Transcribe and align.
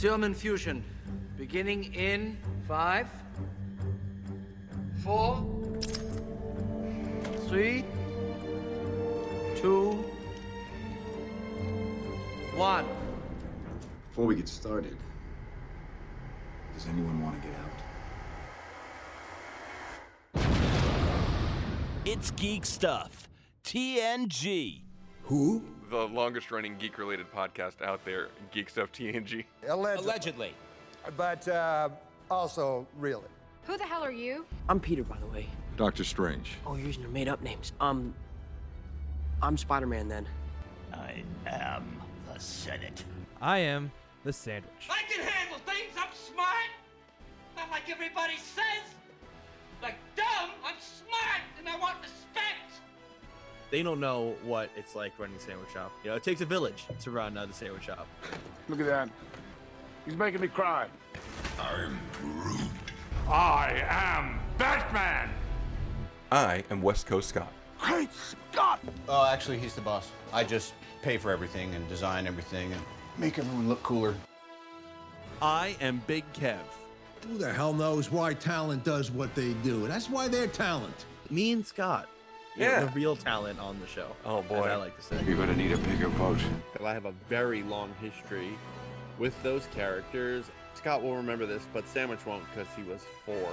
Serum 0.00 0.24
infusion 0.24 0.82
beginning 1.36 1.92
in 1.92 2.38
five, 2.66 3.06
four, 5.04 5.44
three, 7.48 7.84
two, 9.56 9.90
one. 12.56 12.86
Before 14.08 14.24
we 14.24 14.36
get 14.36 14.48
started, 14.48 14.96
does 16.72 16.86
anyone 16.86 17.22
want 17.22 17.42
to 17.42 17.46
get 17.46 17.58
out? 20.38 20.46
It's 22.06 22.30
Geek 22.30 22.64
Stuff. 22.64 23.28
TNG. 23.64 24.80
Who? 25.24 25.62
The 25.90 26.06
longest 26.06 26.50
running 26.50 26.76
geek 26.78 26.98
related 26.98 27.26
podcast 27.32 27.82
out 27.82 28.04
there, 28.04 28.28
Geek 28.52 28.70
Stuff 28.70 28.92
TNG. 28.92 29.44
Allegedly. 29.68 30.04
Allegedly. 30.04 30.54
But 31.16 31.48
uh, 31.48 31.88
also, 32.30 32.86
really. 32.98 33.24
Who 33.64 33.76
the 33.76 33.84
hell 33.84 34.02
are 34.02 34.12
you? 34.12 34.46
I'm 34.68 34.80
Peter, 34.80 35.02
by 35.02 35.18
the 35.18 35.26
way. 35.26 35.46
Doctor 35.76 36.04
Strange. 36.04 36.52
Oh, 36.66 36.76
you're 36.76 36.86
using 36.86 37.02
your 37.02 37.10
made-up 37.10 37.42
names. 37.42 37.72
Um, 37.80 38.14
I'm 39.42 39.56
Spider-Man 39.56 40.08
then. 40.08 40.26
I 40.92 41.24
am 41.46 42.00
the 42.32 42.38
Senate. 42.38 43.04
I 43.40 43.58
am 43.58 43.90
the 44.24 44.32
sandwich. 44.32 44.88
I 44.88 45.02
can 45.10 45.24
handle 45.26 45.58
things. 45.66 45.92
I'm 45.96 46.12
smart. 46.14 46.70
Not 47.56 47.70
like 47.70 47.90
everybody 47.90 48.36
says. 48.36 48.94
Like 49.82 49.96
dumb, 50.14 50.50
I'm 50.64 50.76
smart 50.78 51.40
and 51.58 51.68
I 51.68 51.78
want 51.78 51.96
respect. 52.02 52.69
They 53.70 53.82
don't 53.82 54.00
know 54.00 54.34
what 54.42 54.70
it's 54.76 54.94
like 54.94 55.12
running 55.18 55.36
a 55.36 55.40
sandwich 55.40 55.70
shop. 55.72 55.92
You 56.02 56.10
know, 56.10 56.16
it 56.16 56.22
takes 56.22 56.40
a 56.40 56.46
village 56.46 56.86
to 57.00 57.10
run 57.10 57.36
uh, 57.36 57.46
the 57.46 57.52
sandwich 57.52 57.84
shop. 57.84 58.06
Look 58.68 58.80
at 58.80 58.86
that. 58.86 59.08
He's 60.04 60.16
making 60.16 60.40
me 60.40 60.48
cry. 60.48 60.86
I'm 61.60 61.98
Groot. 62.20 62.60
I 63.28 63.84
am 63.88 64.40
Batman! 64.58 65.30
I 66.32 66.64
am 66.70 66.82
West 66.82 67.06
Coast 67.06 67.28
Scott. 67.28 67.52
Great 67.78 68.08
Scott! 68.12 68.80
Oh, 69.08 69.26
actually, 69.26 69.58
he's 69.58 69.74
the 69.74 69.80
boss. 69.80 70.10
I 70.32 70.44
just 70.44 70.74
pay 71.02 71.16
for 71.16 71.30
everything 71.30 71.74
and 71.74 71.88
design 71.88 72.26
everything 72.26 72.72
and 72.72 72.80
make 73.18 73.38
everyone 73.38 73.68
look 73.68 73.82
cooler. 73.82 74.14
I 75.40 75.76
am 75.80 76.02
Big 76.06 76.24
Kev. 76.32 76.58
Who 77.26 77.38
the 77.38 77.52
hell 77.52 77.72
knows 77.72 78.10
why 78.10 78.34
talent 78.34 78.84
does 78.84 79.10
what 79.10 79.34
they 79.34 79.52
do? 79.62 79.86
That's 79.86 80.08
why 80.08 80.28
they're 80.28 80.46
talent. 80.46 81.04
Me 81.30 81.52
and 81.52 81.64
Scott. 81.64 82.08
You 82.60 82.66
know, 82.66 82.72
Yeah. 82.72 82.80
the 82.84 82.90
real 82.92 83.16
talent 83.16 83.58
on 83.58 83.80
the 83.80 83.86
show. 83.86 84.08
Oh, 84.24 84.40
As 84.40 84.44
boy. 84.46 84.68
I 84.68 84.76
like 84.76 84.96
to 84.96 85.02
say. 85.02 85.22
You're 85.26 85.36
gonna 85.36 85.56
need 85.56 85.72
a 85.72 85.78
bigger 85.78 86.08
boat. 86.10 86.38
I 86.84 86.92
have 86.92 87.06
a 87.06 87.12
very 87.28 87.62
long 87.62 87.92
history 88.00 88.50
with 89.18 89.40
those 89.42 89.66
characters. 89.74 90.44
Scott 90.74 91.02
will 91.02 91.16
remember 91.16 91.46
this, 91.46 91.66
but 91.72 91.86
Sandwich 91.88 92.24
won't 92.26 92.44
because 92.50 92.68
he 92.76 92.82
was 92.84 93.02
four. 93.26 93.48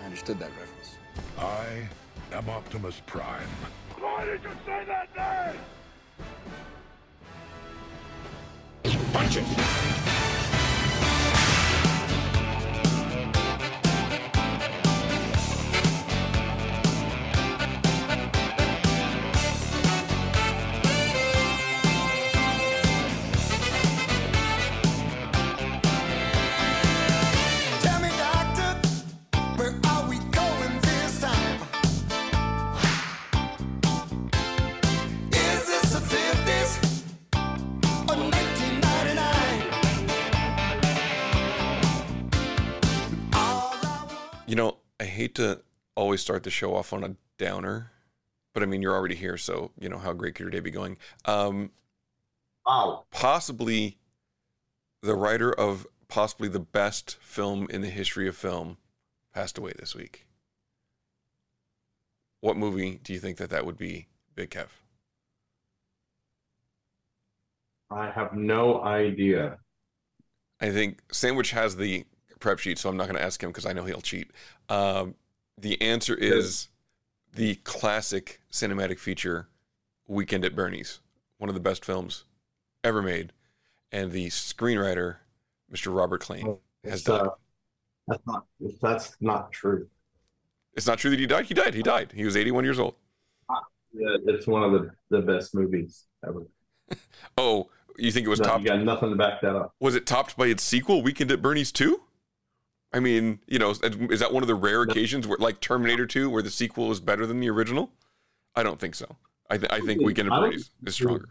I 0.00 0.04
understood 0.04 0.38
that 0.38 0.50
reference. 0.58 0.96
I 1.38 1.88
am 2.34 2.48
Optimus 2.48 3.00
Prime. 3.06 3.48
Why 3.98 4.24
did 4.24 4.42
you 4.42 4.50
say 4.64 4.84
that 4.86 5.54
name? 5.54 5.60
Punch 9.12 9.36
it! 9.36 9.44
You 44.52 44.56
know, 44.56 44.76
I 45.00 45.04
hate 45.04 45.34
to 45.36 45.62
always 45.94 46.20
start 46.20 46.42
the 46.42 46.50
show 46.50 46.74
off 46.74 46.92
on 46.92 47.02
a 47.04 47.16
downer, 47.38 47.90
but 48.52 48.62
I 48.62 48.66
mean, 48.66 48.82
you're 48.82 48.94
already 48.94 49.14
here, 49.14 49.38
so, 49.38 49.70
you 49.80 49.88
know, 49.88 49.96
how 49.96 50.12
great 50.12 50.34
could 50.34 50.42
your 50.42 50.50
day 50.50 50.60
be 50.60 50.70
going? 50.70 50.98
Um, 51.24 51.70
Wow. 52.66 53.06
possibly 53.10 53.96
the 55.00 55.14
writer 55.14 55.50
of 55.50 55.86
possibly 56.06 56.50
the 56.50 56.60
best 56.60 57.16
film 57.22 57.66
in 57.70 57.80
the 57.80 57.88
history 57.88 58.28
of 58.28 58.36
film 58.36 58.76
passed 59.32 59.56
away 59.56 59.72
this 59.78 59.94
week. 59.94 60.26
What 62.42 62.58
movie 62.58 63.00
do 63.02 63.14
you 63.14 63.20
think 63.20 63.38
that 63.38 63.48
that 63.48 63.64
would 63.64 63.78
be, 63.78 64.08
Big 64.34 64.50
Kev? 64.50 64.68
I 67.90 68.10
have 68.10 68.34
no 68.34 68.82
idea. 68.82 69.60
I 70.60 70.70
think 70.72 71.00
Sandwich 71.10 71.52
has 71.52 71.76
the 71.76 72.04
prep 72.42 72.58
sheet, 72.58 72.78
so 72.78 72.90
I'm 72.90 72.96
not 72.96 73.04
going 73.06 73.16
to 73.16 73.22
ask 73.22 73.42
him 73.42 73.50
because 73.50 73.66
I 73.66 73.72
know 73.72 73.84
he'll 73.84 74.00
cheat. 74.02 74.30
Um, 74.68 75.14
the 75.58 75.80
answer 75.80 76.14
is 76.14 76.68
the 77.34 77.56
classic 77.56 78.40
cinematic 78.50 78.98
feature, 78.98 79.48
Weekend 80.08 80.44
at 80.44 80.54
Bernie's, 80.56 81.00
one 81.38 81.48
of 81.48 81.54
the 81.54 81.60
best 81.60 81.84
films 81.84 82.24
ever 82.84 83.00
made, 83.02 83.32
and 83.92 84.12
the 84.12 84.28
screenwriter, 84.28 85.16
Mr. 85.72 85.94
Robert 85.96 86.20
Klein, 86.20 86.58
has 86.84 86.94
It's, 86.94 87.02
died. 87.04 87.20
uh, 87.22 87.30
that's 88.08 88.26
not. 88.26 88.44
That's 88.82 89.16
not 89.20 89.52
true. 89.52 89.88
It's 90.74 90.86
not 90.86 90.98
true 90.98 91.10
that 91.10 91.18
he 91.20 91.26
died. 91.26 91.46
He 91.46 91.54
died. 91.54 91.74
He 91.74 91.82
died. 91.82 92.12
He 92.14 92.24
was 92.24 92.36
81 92.36 92.64
years 92.64 92.78
old. 92.78 92.94
Yeah, 93.94 94.16
it's 94.26 94.46
one 94.46 94.62
of 94.62 94.72
the, 94.72 94.90
the 95.10 95.20
best 95.22 95.54
movies 95.54 96.04
ever. 96.26 96.46
Oh, 97.38 97.70
you 97.98 98.10
think 98.12 98.26
it 98.26 98.30
was 98.30 98.40
No, 98.40 98.46
topped? 98.48 98.62
you 98.64 98.68
got 98.68 98.80
nothing 98.82 99.10
to 99.10 99.16
back 99.16 99.40
that 99.42 99.54
up. 99.56 99.74
Was 99.80 99.94
it 99.94 100.06
topped 100.06 100.36
by 100.36 100.46
its 100.46 100.62
sequel, 100.62 101.02
Weekend 101.02 101.30
at 101.30 101.40
Bernie's 101.42 101.72
2? 101.72 102.00
I 102.94 103.00
mean, 103.00 103.38
you 103.46 103.58
know, 103.58 103.70
is 103.70 104.20
that 104.20 104.32
one 104.32 104.42
of 104.42 104.46
the 104.46 104.54
rare 104.54 104.82
occasions 104.82 105.26
where, 105.26 105.38
like 105.38 105.60
Terminator 105.60 106.06
2, 106.06 106.28
where 106.28 106.42
the 106.42 106.50
sequel 106.50 106.90
is 106.92 107.00
better 107.00 107.26
than 107.26 107.40
the 107.40 107.48
original? 107.48 107.90
I 108.54 108.62
don't 108.62 108.78
think 108.78 108.94
so. 108.94 109.16
I, 109.48 109.56
th- 109.58 109.72
I 109.72 109.80
think 109.80 110.02
we 110.02 110.14
can 110.14 110.30
I 110.30 110.40
don't 110.40 110.54
is 110.54 110.70
stronger. 110.88 111.26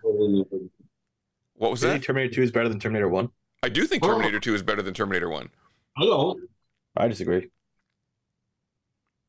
What 1.56 1.72
was 1.72 1.84
You 1.84 1.90
that? 1.90 2.04
Terminator 2.04 2.34
2 2.34 2.42
is 2.42 2.52
better 2.52 2.70
than 2.70 2.80
Terminator 2.80 3.08
1? 3.08 3.30
I 3.64 3.70
do 3.70 3.86
think 3.86 4.04
oh. 4.04 4.08
Terminator 4.08 4.40
2 4.40 4.56
is 4.56 4.64
better 4.64 4.82
than 4.82 4.94
Terminator 4.94 5.30
1. 5.30 5.50
I 5.98 6.06
don't. 6.06 6.50
I 6.98 7.08
disagree. 7.08 7.50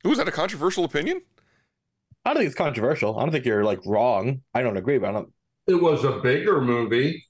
Ooh, 0.06 0.12
is 0.12 0.18
that 0.18 0.28
a 0.28 0.32
controversial 0.32 0.84
opinion? 0.84 1.20
I 2.24 2.30
don't 2.30 2.38
think 2.38 2.46
it's 2.46 2.56
controversial. 2.56 3.18
I 3.18 3.22
don't 3.22 3.32
think 3.32 3.44
you're 3.44 3.64
like 3.64 3.80
wrong. 3.84 4.40
I 4.54 4.62
don't 4.62 4.76
agree, 4.76 4.98
but 4.98 5.10
I 5.10 5.12
don't. 5.12 5.32
It 5.66 5.74
was 5.74 6.04
a 6.04 6.20
bigger 6.20 6.60
movie, 6.60 7.24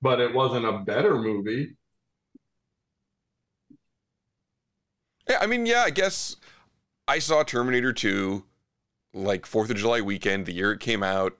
but 0.00 0.20
it 0.20 0.32
wasn't 0.32 0.66
a 0.66 0.78
better 0.78 1.18
movie. 1.18 1.76
Yeah, 5.28 5.38
I 5.40 5.46
mean, 5.46 5.66
yeah, 5.66 5.82
I 5.82 5.90
guess 5.90 6.36
I 7.08 7.18
saw 7.18 7.42
Terminator 7.42 7.92
2 7.92 8.44
like 9.14 9.42
4th 9.44 9.70
of 9.70 9.76
July 9.76 10.00
weekend, 10.00 10.46
the 10.46 10.52
year 10.52 10.72
it 10.72 10.80
came 10.80 11.02
out. 11.02 11.36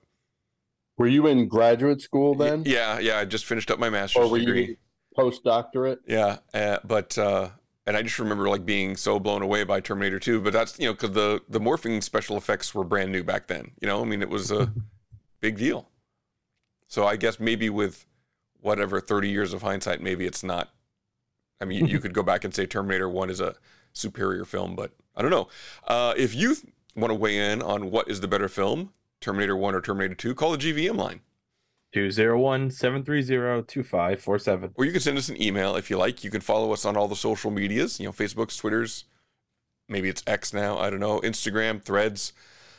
Were 0.98 1.06
you 1.06 1.26
in 1.26 1.48
graduate 1.48 2.03
school 2.03 2.34
then? 2.34 2.65
Yeah, 2.66 2.98
yeah, 2.98 3.19
I 3.19 3.25
just 3.25 3.47
finished 3.47 3.70
up 3.70 3.78
my 3.78 3.88
master's 3.91 4.25
Or 4.26 4.31
were 4.31 4.38
degree. 4.38 4.66
you 4.66 4.76
postdoctorate? 5.16 5.98
Yeah, 6.06 6.38
uh, 6.53 6.78
but 6.84 7.16
uh, 7.16 7.48
and 7.87 7.97
I 7.97 8.03
just 8.03 8.19
remember 8.19 8.48
like 8.48 8.66
being 8.66 8.97
so 8.97 9.19
blown 9.19 9.41
away 9.43 9.65
by 9.65 9.81
Terminator 9.81 10.19
2. 10.19 10.41
But 10.43 10.53
that's 10.53 10.78
you 10.78 10.87
know 10.87 10.93
because 10.93 11.12
the 11.12 11.41
the 11.49 11.60
morphing 11.60 12.03
special 12.03 12.37
effects 12.37 12.75
were 12.75 12.84
brand 12.84 13.10
new 13.10 13.25
back 13.25 13.47
then. 13.47 13.72
You 13.81 13.88
know, 13.88 14.03
I 14.03 14.04
mean 14.04 14.20
it 14.20 14.28
was 14.28 14.50
a 14.50 14.70
big 15.41 15.56
deal. 15.56 15.88
So 16.88 17.06
I 17.06 17.16
guess 17.16 17.41
maybe 17.41 17.70
with 17.70 18.06
whatever 18.60 19.00
30 19.00 19.31
years 19.31 19.54
of 19.54 19.62
hindsight, 19.62 20.03
maybe 20.03 20.26
it's 20.26 20.44
not. 20.44 20.70
I 21.62 21.64
mean, 21.64 21.87
you 21.87 22.00
could 22.00 22.12
go 22.12 22.25
back 22.25 22.44
and 22.44 22.53
say 22.53 22.67
Terminator 22.67 23.09
1 23.09 23.31
is 23.31 23.41
a 23.41 23.55
superior 23.93 24.44
film, 24.44 24.75
but 24.75 24.91
I 25.17 25.23
don't 25.23 25.31
know. 25.31 25.49
Uh, 25.87 26.12
if 26.17 26.35
you 26.35 26.56
want 26.97 27.11
to 27.11 27.14
weigh 27.14 27.53
in 27.53 27.62
on 27.62 27.91
what 27.91 28.09
is 28.09 28.20
the 28.20 28.29
better 28.29 28.49
film, 28.49 28.93
Terminator 29.20 29.56
1 29.56 29.75
or 29.75 29.81
Terminator 29.81 30.17
2, 30.17 30.35
call 30.35 30.50
the 30.50 30.59
GVM 30.59 30.97
line. 30.97 31.20
201 31.93 32.70
730 32.70 33.67
2547. 33.67 34.73
Or 34.75 34.85
you 34.85 34.93
can 34.93 35.00
send 35.00 35.19
us 35.19 35.29
an 35.29 35.41
email 35.41 35.76
if 35.76 35.88
you 35.88 35.99
like. 35.99 36.25
You 36.25 36.31
can 36.31 36.41
follow 36.41 36.73
us 36.73 36.85
on 36.85 36.97
all 36.97 37.06
the 37.06 37.14
social 37.14 37.50
medias, 37.50 38.00
you 38.00 38.06
know, 38.06 38.12
Facebooks, 38.12 38.59
Twitters, 38.59 39.05
maybe 39.88 40.09
it's 40.09 40.23
X 40.26 40.53
now, 40.53 40.79
I 40.79 40.91
don't 40.91 41.00
know, 41.00 41.20
Instagram, 41.20 41.81
Threads. 41.81 42.32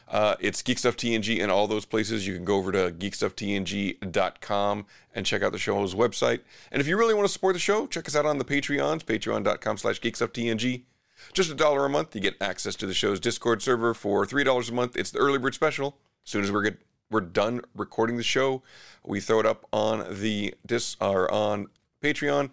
Uh, 0.07 0.35
it's 0.39 0.61
Geek 0.61 0.77
Stuff 0.77 0.95
TNG 0.97 1.39
in 1.39 1.49
all 1.49 1.67
those 1.67 1.85
places. 1.85 2.27
You 2.27 2.35
can 2.35 2.45
go 2.45 2.57
over 2.57 2.71
to 2.71 2.91
geekstufftng.com 2.91 4.85
and 5.15 5.25
check 5.25 5.41
out 5.41 5.51
the 5.51 5.57
show's 5.57 5.95
website. 5.95 6.41
And 6.71 6.81
if 6.81 6.87
you 6.87 6.97
really 6.97 7.13
want 7.13 7.25
to 7.27 7.33
support 7.33 7.53
the 7.53 7.59
show, 7.59 7.87
check 7.87 8.07
us 8.07 8.15
out 8.15 8.25
on 8.25 8.37
the 8.37 8.45
Patreons, 8.45 9.03
patreon.com 9.03 9.77
slash 9.77 9.99
geekstufftng. 10.01 10.83
Just 11.31 11.49
a 11.49 11.55
dollar 11.55 11.85
a 11.85 11.89
month, 11.89 12.15
you 12.15 12.21
get 12.21 12.35
access 12.41 12.75
to 12.75 12.85
the 12.85 12.93
show's 12.93 13.19
Discord 13.19 13.61
server 13.61 13.93
for 13.93 14.25
$3 14.25 14.69
a 14.69 14.73
month. 14.73 14.97
It's 14.97 15.11
the 15.11 15.19
early 15.19 15.39
bird 15.39 15.53
special. 15.53 15.97
As 16.25 16.31
soon 16.31 16.43
as 16.43 16.51
we're 16.51 16.77
we're 17.09 17.21
done 17.21 17.61
recording 17.75 18.17
the 18.17 18.23
show, 18.23 18.63
we 19.05 19.19
throw 19.19 19.39
it 19.39 19.45
up 19.45 19.67
on 19.71 20.19
the 20.19 20.55
dis 20.65 20.97
or 20.99 21.31
on 21.31 21.67
Patreon. 22.01 22.49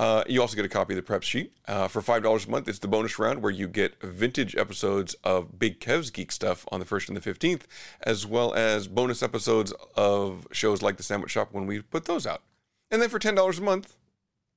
Uh, 0.00 0.24
you 0.26 0.40
also 0.40 0.56
get 0.56 0.64
a 0.64 0.68
copy 0.68 0.94
of 0.94 0.96
the 0.96 1.02
prep 1.02 1.22
sheet. 1.22 1.52
Uh, 1.68 1.86
for 1.86 2.00
$5 2.00 2.46
a 2.46 2.50
month, 2.50 2.68
it's 2.68 2.78
the 2.78 2.88
bonus 2.88 3.18
round 3.18 3.42
where 3.42 3.52
you 3.52 3.68
get 3.68 4.00
vintage 4.00 4.56
episodes 4.56 5.12
of 5.24 5.58
Big 5.58 5.78
Kev's 5.78 6.08
Geek 6.08 6.32
Stuff 6.32 6.66
on 6.72 6.80
the 6.80 6.86
1st 6.86 7.08
and 7.08 7.16
the 7.18 7.20
15th, 7.20 7.64
as 8.00 8.26
well 8.26 8.54
as 8.54 8.88
bonus 8.88 9.22
episodes 9.22 9.74
of 9.96 10.48
shows 10.52 10.80
like 10.80 10.96
The 10.96 11.02
Sandwich 11.02 11.32
Shop 11.32 11.50
when 11.52 11.66
we 11.66 11.82
put 11.82 12.06
those 12.06 12.26
out. 12.26 12.40
And 12.90 13.02
then 13.02 13.10
for 13.10 13.18
$10 13.18 13.58
a 13.58 13.60
month, 13.60 13.94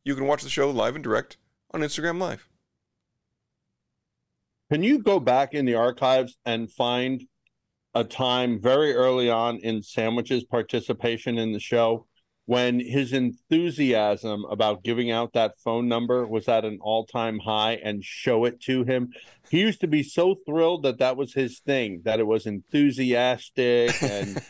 you 0.05 0.15
can 0.15 0.27
watch 0.27 0.43
the 0.43 0.49
show 0.49 0.71
live 0.71 0.95
and 0.95 1.03
direct 1.03 1.35
on 1.73 1.81
Instagram 1.81 2.21
Live. 2.21 2.47
Can 4.71 4.81
you 4.81 4.99
go 4.99 5.19
back 5.19 5.53
in 5.53 5.65
the 5.65 5.75
archives 5.75 6.37
and 6.45 6.71
find 6.71 7.21
a 7.93 8.05
time 8.05 8.61
very 8.61 8.93
early 8.93 9.29
on 9.29 9.57
in 9.57 9.83
Sandwich's 9.83 10.45
participation 10.45 11.37
in 11.37 11.51
the 11.51 11.59
show 11.59 12.07
when 12.45 12.79
his 12.79 13.13
enthusiasm 13.13 14.45
about 14.45 14.83
giving 14.83 15.11
out 15.11 15.33
that 15.33 15.57
phone 15.63 15.87
number 15.87 16.25
was 16.27 16.47
at 16.47 16.65
an 16.65 16.79
all-time 16.81 17.39
high 17.39 17.73
and 17.83 18.03
show 18.03 18.45
it 18.45 18.59
to 18.61 18.83
him? 18.83 19.11
He 19.49 19.59
used 19.59 19.81
to 19.81 19.87
be 19.87 20.03
so 20.03 20.35
thrilled 20.45 20.83
that 20.83 20.99
that 20.99 21.15
was 21.17 21.33
his 21.33 21.59
thing, 21.59 22.01
that 22.05 22.19
it 22.19 22.27
was 22.27 22.45
enthusiastic 22.45 23.91
and 24.03 24.41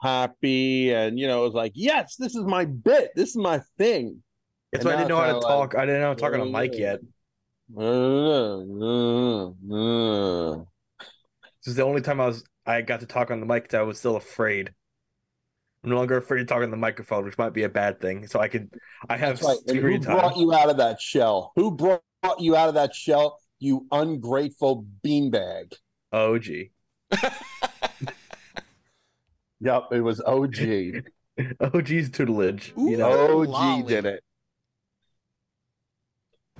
happy 0.00 0.92
and 0.92 1.18
you 1.18 1.26
know, 1.26 1.42
it 1.42 1.46
was 1.46 1.54
like, 1.54 1.72
"Yes, 1.74 2.16
this 2.16 2.34
is 2.34 2.44
my 2.44 2.64
bit. 2.64 3.10
This 3.14 3.30
is 3.30 3.36
my 3.36 3.60
thing." 3.78 4.22
That's 4.72 4.84
why 4.84 4.92
I 4.94 4.96
didn't 4.96 5.10
know 5.10 5.20
how 5.20 5.30
to 5.32 5.36
it's 5.36 5.46
talk. 5.46 5.74
I 5.76 5.86
didn't 5.86 6.00
know 6.00 6.08
how 6.08 6.14
to 6.14 6.20
talk 6.20 6.34
on 6.34 6.40
a 6.40 6.46
mic 6.46 6.74
yet. 6.74 7.00
This 11.64 11.70
is 11.72 11.76
the 11.76 11.84
only 11.84 12.00
time 12.00 12.20
I 12.20 12.26
was 12.26 12.44
I 12.66 12.82
got 12.82 13.00
to 13.00 13.06
talk 13.06 13.30
on 13.30 13.40
the 13.40 13.46
mic 13.46 13.68
'cause 13.68 13.78
I 13.78 13.82
was 13.82 13.98
still 13.98 14.16
afraid. 14.16 14.72
I'm 15.84 15.90
no 15.90 15.96
longer 15.96 16.16
afraid 16.16 16.38
to 16.38 16.44
talk 16.44 16.62
on 16.62 16.70
the 16.70 16.76
microphone, 16.76 17.24
which 17.24 17.38
might 17.38 17.52
be 17.52 17.64
a 17.64 17.68
bad 17.68 18.00
thing. 18.00 18.26
So 18.26 18.38
I 18.40 18.48
can 18.48 18.70
I 19.08 19.16
have 19.16 19.40
That's 19.40 19.46
right. 19.46 19.58
And 19.68 19.78
who 19.78 19.98
time. 19.98 20.16
brought 20.16 20.36
you 20.36 20.52
out 20.54 20.70
of 20.70 20.76
that 20.76 21.00
shell? 21.00 21.52
Who 21.56 21.72
brought 21.72 22.02
you 22.38 22.54
out 22.56 22.68
of 22.68 22.74
that 22.74 22.94
shell? 22.94 23.38
You 23.58 23.86
ungrateful 23.90 24.86
beanbag. 25.04 25.72
OG. 26.12 26.44
Yep, 29.62 29.84
it 29.92 30.00
was 30.00 30.20
OG. 30.20 30.56
OG's 31.60 32.10
tutelage. 32.10 32.72
you 32.76 32.96
know. 32.96 33.42
OG 33.46 33.86
did 33.86 34.06
it. 34.06 34.24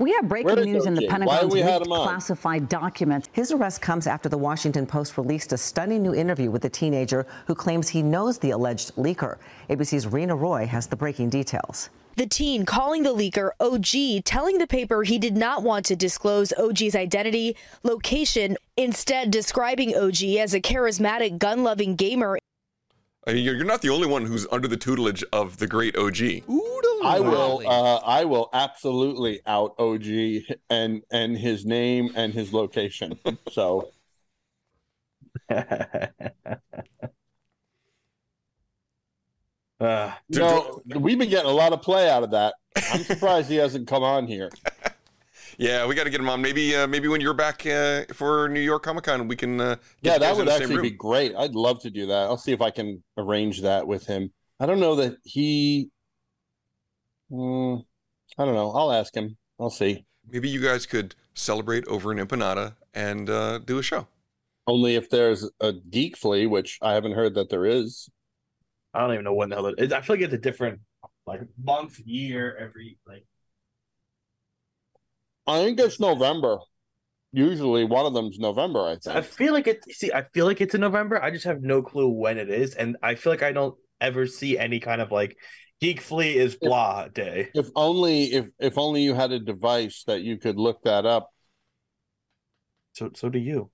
We 0.02 0.10
have 0.14 0.28
breaking 0.28 0.64
news 0.64 0.86
in 0.86 0.94
the 0.94 1.02
OJ? 1.02 1.10
Why 1.10 1.18
Pentagon's 1.18 1.54
we 1.54 1.60
had 1.60 1.82
leaked 1.82 1.86
him 1.86 1.92
on? 1.92 2.08
classified 2.08 2.68
documents. 2.68 3.28
His 3.30 3.52
arrest 3.52 3.80
comes 3.80 4.08
after 4.08 4.28
the 4.28 4.36
Washington 4.36 4.84
Post 4.84 5.16
released 5.16 5.52
a 5.52 5.56
stunning 5.56 6.02
new 6.02 6.12
interview 6.12 6.50
with 6.50 6.64
a 6.64 6.68
teenager 6.68 7.24
who 7.46 7.54
claims 7.54 7.88
he 7.88 8.02
knows 8.02 8.36
the 8.36 8.50
alleged 8.50 8.96
leaker. 8.96 9.38
ABC's 9.70 10.08
Rena 10.08 10.34
Roy 10.34 10.66
has 10.66 10.88
the 10.88 10.96
breaking 10.96 11.30
details. 11.30 11.88
The 12.16 12.26
teen 12.26 12.66
calling 12.66 13.04
the 13.04 13.14
leaker 13.14 13.50
OG, 13.60 14.24
telling 14.24 14.58
the 14.58 14.66
paper 14.66 15.04
he 15.04 15.20
did 15.20 15.36
not 15.36 15.62
want 15.62 15.86
to 15.86 15.94
disclose 15.94 16.52
OG's 16.54 16.96
identity, 16.96 17.56
location, 17.84 18.56
instead 18.76 19.30
describing 19.30 19.96
OG 19.96 20.24
as 20.40 20.52
a 20.52 20.60
charismatic, 20.60 21.38
gun 21.38 21.62
loving 21.62 21.94
gamer. 21.94 22.38
You're 23.28 23.54
you're 23.54 23.64
not 23.64 23.82
the 23.82 23.90
only 23.90 24.08
one 24.08 24.26
who's 24.26 24.48
under 24.50 24.66
the 24.66 24.76
tutelage 24.76 25.22
of 25.32 25.58
the 25.58 25.68
great 25.68 25.96
OG. 25.96 26.42
I 27.02 27.20
will 27.20 27.62
uh 27.66 27.96
I 28.04 28.24
will 28.24 28.48
absolutely 28.52 29.40
out 29.46 29.74
OG 29.78 30.06
and 30.70 31.02
and 31.10 31.36
his 31.36 31.64
name 31.66 32.10
and 32.14 32.32
his 32.32 32.52
location. 32.52 33.18
So 33.50 33.90
Uh, 39.80 40.12
you 40.28 40.38
know, 40.38 40.80
we've 41.00 41.18
been 41.18 41.28
getting 41.28 41.50
a 41.50 41.54
lot 41.54 41.72
of 41.72 41.82
play 41.82 42.08
out 42.08 42.22
of 42.22 42.30
that. 42.30 42.54
I'm 42.92 43.02
surprised 43.02 43.48
he 43.50 43.56
hasn't 43.56 43.88
come 43.88 44.02
on 44.02 44.26
here. 44.26 44.50
Yeah, 45.58 45.86
we 45.86 45.94
got 45.94 46.04
to 46.04 46.10
get 46.10 46.18
him 46.18 46.30
on. 46.30 46.40
Maybe, 46.40 46.74
uh, 46.74 46.86
maybe 46.86 47.08
when 47.08 47.20
you're 47.20 47.34
back 47.34 47.66
uh, 47.66 48.04
for 48.14 48.48
New 48.48 48.60
York 48.60 48.82
Comic 48.82 49.04
Con, 49.04 49.28
we 49.28 49.36
can. 49.36 49.60
Uh, 49.60 49.76
Yeah, 50.00 50.16
that 50.16 50.34
would 50.34 50.48
actually 50.48 50.80
be 50.80 50.90
great. 50.90 51.34
I'd 51.36 51.54
love 51.54 51.78
to 51.82 51.90
do 51.90 52.06
that. 52.06 52.22
I'll 52.24 52.38
see 52.38 52.52
if 52.52 52.62
I 52.62 52.70
can 52.70 53.04
arrange 53.18 53.60
that 53.60 53.86
with 53.86 54.06
him. 54.06 54.32
I 54.58 54.64
don't 54.66 54.80
know 54.80 54.96
that 54.96 55.18
he. 55.24 55.90
Mm, 57.32 57.84
I 58.38 58.44
don't 58.44 58.54
know. 58.54 58.70
I'll 58.72 58.92
ask 58.92 59.14
him. 59.16 59.36
I'll 59.58 59.70
see. 59.70 60.04
Maybe 60.28 60.48
you 60.48 60.60
guys 60.60 60.86
could 60.86 61.14
celebrate 61.34 61.86
over 61.86 62.12
in 62.12 62.18
Empanada 62.18 62.76
and 62.94 63.28
uh, 63.30 63.58
do 63.58 63.78
a 63.78 63.82
show. 63.82 64.06
Only 64.66 64.94
if 64.94 65.10
there's 65.10 65.48
a 65.60 65.72
geek 65.72 66.16
flea, 66.16 66.46
which 66.46 66.78
I 66.82 66.92
haven't 66.92 67.12
heard 67.12 67.34
that 67.34 67.50
there 67.50 67.66
is. 67.66 68.08
I 68.94 69.00
don't 69.00 69.12
even 69.12 69.24
know 69.24 69.34
when 69.34 69.48
the 69.48 69.56
hell 69.56 69.66
it 69.66 69.76
is. 69.78 69.92
I 69.92 70.02
feel 70.02 70.16
like 70.16 70.24
it's 70.24 70.34
a 70.34 70.38
different 70.38 70.80
like 71.26 71.40
month, 71.62 71.98
year, 72.04 72.56
every 72.60 72.98
like 73.06 73.24
I 75.46 75.64
think 75.64 75.80
it's 75.80 75.98
November. 75.98 76.58
Usually 77.32 77.84
one 77.84 78.06
of 78.06 78.12
them's 78.12 78.38
November, 78.38 78.86
I 78.86 78.96
think. 78.98 79.16
I 79.16 79.22
feel 79.22 79.52
like 79.52 79.66
it 79.66 79.82
see, 79.90 80.12
I 80.12 80.24
feel 80.34 80.46
like 80.46 80.60
it's 80.60 80.74
in 80.74 80.82
November. 80.82 81.20
I 81.20 81.30
just 81.30 81.46
have 81.46 81.62
no 81.62 81.82
clue 81.82 82.08
when 82.08 82.38
it 82.38 82.50
is. 82.50 82.74
And 82.74 82.96
I 83.02 83.14
feel 83.14 83.32
like 83.32 83.42
I 83.42 83.52
don't 83.52 83.74
ever 84.00 84.26
see 84.26 84.58
any 84.58 84.80
kind 84.80 85.00
of 85.00 85.10
like 85.10 85.36
Geek 85.82 86.00
Flea 86.00 86.36
is 86.36 86.54
blah 86.54 87.08
day. 87.08 87.48
If 87.54 87.68
only 87.74 88.32
if 88.32 88.46
if 88.60 88.78
only 88.78 89.02
you 89.02 89.14
had 89.14 89.32
a 89.32 89.40
device 89.40 90.04
that 90.06 90.22
you 90.22 90.38
could 90.38 90.56
look 90.56 90.84
that 90.84 91.04
up. 91.04 91.30
So 92.92 93.10
so 93.16 93.28
do 93.28 93.40
you. 93.40 93.68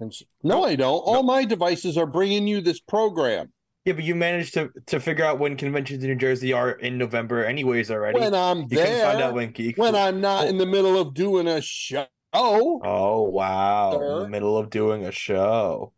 And 0.00 0.12
s- 0.12 0.24
no, 0.42 0.64
I 0.64 0.74
don't. 0.74 0.98
All 0.98 1.22
my 1.22 1.44
devices 1.44 1.96
are 1.96 2.04
bringing 2.04 2.48
you 2.48 2.60
this 2.60 2.80
program. 2.80 3.52
Yeah, 3.84 3.92
but 3.92 4.02
you 4.02 4.16
managed 4.16 4.54
to 4.54 4.70
to 4.86 4.98
figure 4.98 5.24
out 5.24 5.38
when 5.38 5.56
conventions 5.56 6.02
in 6.02 6.10
New 6.10 6.16
Jersey 6.16 6.52
are 6.52 6.72
in 6.72 6.98
November 6.98 7.44
anyways 7.44 7.92
already. 7.92 8.18
When 8.18 8.34
I'm 8.34 8.62
you 8.62 8.78
can 8.78 8.78
find 8.78 9.20
there, 9.20 9.28
out 9.28 9.34
when 9.34 9.52
Geek 9.52 9.78
when 9.78 9.92
Flea- 9.92 10.00
I'm 10.00 10.20
not 10.20 10.46
oh. 10.46 10.48
in 10.48 10.58
the 10.58 10.66
middle 10.66 10.98
of 10.98 11.14
doing 11.14 11.46
a 11.46 11.60
show. 11.60 12.06
Oh 12.32 13.22
wow. 13.22 14.00
In 14.00 14.22
the 14.24 14.28
middle 14.28 14.58
of 14.58 14.68
doing 14.68 15.06
a 15.06 15.12
show. 15.12 15.92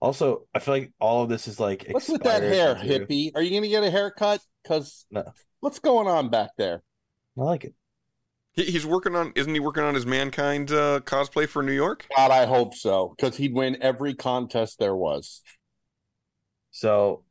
Also, 0.00 0.46
I 0.54 0.58
feel 0.60 0.74
like 0.74 0.92
all 0.98 1.22
of 1.22 1.28
this 1.28 1.46
is 1.46 1.60
like 1.60 1.86
What's 1.90 2.08
with 2.08 2.22
that 2.22 2.42
hair, 2.42 2.74
into- 2.76 3.06
hippie? 3.06 3.32
Are 3.34 3.42
you 3.42 3.50
going 3.50 3.62
to 3.62 3.68
get 3.68 3.84
a 3.84 3.90
haircut? 3.90 4.40
Because 4.62 5.06
No. 5.10 5.24
what's 5.60 5.78
going 5.78 6.06
on 6.08 6.30
back 6.30 6.50
there? 6.56 6.82
I 7.38 7.42
like 7.42 7.64
it. 7.64 7.74
He, 8.52 8.64
he's 8.64 8.86
working 8.86 9.14
on, 9.14 9.32
isn't 9.36 9.52
he 9.52 9.60
working 9.60 9.82
on 9.84 9.94
his 9.94 10.06
Mankind 10.06 10.70
uh, 10.72 11.00
cosplay 11.04 11.46
for 11.48 11.62
New 11.62 11.72
York? 11.72 12.06
God, 12.16 12.30
I 12.30 12.46
hope 12.46 12.74
so. 12.74 13.14
Because 13.16 13.36
he'd 13.36 13.54
win 13.54 13.76
every 13.82 14.14
contest 14.14 14.78
there 14.78 14.96
was. 14.96 15.42
So, 16.70 17.24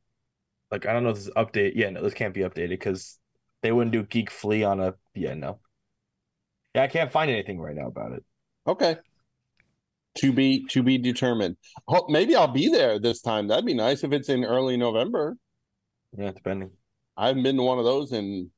like, 0.72 0.86
I 0.86 0.94
don't 0.94 1.04
know 1.04 1.10
if 1.10 1.16
this 1.16 1.28
is 1.28 1.34
update. 1.36 1.74
Yeah, 1.76 1.90
no, 1.90 2.04
this 2.04 2.14
can't 2.14 2.34
be 2.34 2.42
updated 2.42 2.70
because 2.70 3.18
they 3.64 3.72
wouldn't 3.72 3.92
do 3.94 4.04
Geek 4.04 4.30
Flea 4.30 4.64
on 4.64 4.80
a. 4.80 4.94
Yeah, 5.16 5.34
no. 5.34 5.60
Yeah, 6.76 6.84
I 6.84 6.88
can't 6.88 7.12
find 7.12 7.32
anything 7.32 7.60
right 7.60 7.76
now 7.76 7.88
about 7.88 8.12
it. 8.12 8.24
Okay. 8.68 8.98
To 10.20 10.34
be 10.34 10.66
to 10.72 10.84
be 10.84 10.98
determined. 10.98 11.56
Maybe 12.10 12.36
I'll 12.36 12.48
be 12.48 12.70
there 12.70 13.00
this 13.00 13.22
time. 13.22 13.48
That'd 13.48 13.66
be 13.66 13.74
nice 13.74 14.04
if 14.04 14.12
it's 14.12 14.28
in 14.30 14.44
early 14.44 14.76
November. 14.76 15.38
Yeah, 16.18 16.32
depending. 16.32 16.72
I 17.16 17.28
haven't 17.28 17.44
been 17.44 17.58
to 17.58 17.64
one 17.64 17.80
of 17.80 17.86
those 17.86 18.12
in 18.12 18.52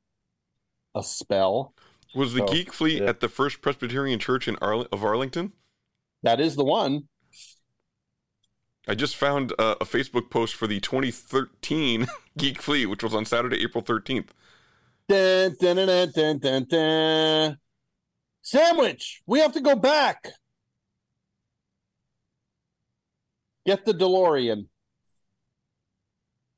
a 0.95 1.03
spell. 1.03 1.73
Was 2.15 2.33
the 2.33 2.45
So, 2.47 2.53
Geek 2.53 2.73
Flea 2.73 2.99
yeah. 2.99 3.09
at 3.09 3.19
the 3.19 3.29
First 3.29 3.61
Presbyterian 3.61 4.19
Church 4.19 4.47
in 4.47 4.55
Arl- 4.61 4.87
of 4.91 5.03
Arlington? 5.03 5.53
That 6.23 6.39
is 6.39 6.55
the 6.55 6.63
one. 6.63 7.07
I 8.87 8.95
just 8.95 9.15
found 9.15 9.53
uh, 9.59 9.75
a 9.79 9.85
Facebook 9.85 10.29
post 10.29 10.55
for 10.55 10.67
the 10.67 10.79
2013 10.79 12.07
Geek 12.37 12.61
Flea, 12.61 12.85
which 12.85 13.03
was 13.03 13.13
on 13.13 13.25
Saturday, 13.25 13.61
April 13.63 13.83
13th. 13.83 14.29
Dun, 15.07 15.55
dun, 15.59 15.75
dun, 15.75 15.87
dun, 15.87 16.11
dun, 16.11 16.39
dun, 16.39 16.65
dun. 16.67 17.57
Sandwich. 18.41 19.21
We 19.27 19.39
have 19.39 19.53
to 19.53 19.61
go 19.61 19.75
back. 19.75 20.27
Get 23.65 23.85
the 23.85 23.93
DeLorean. 23.93 24.67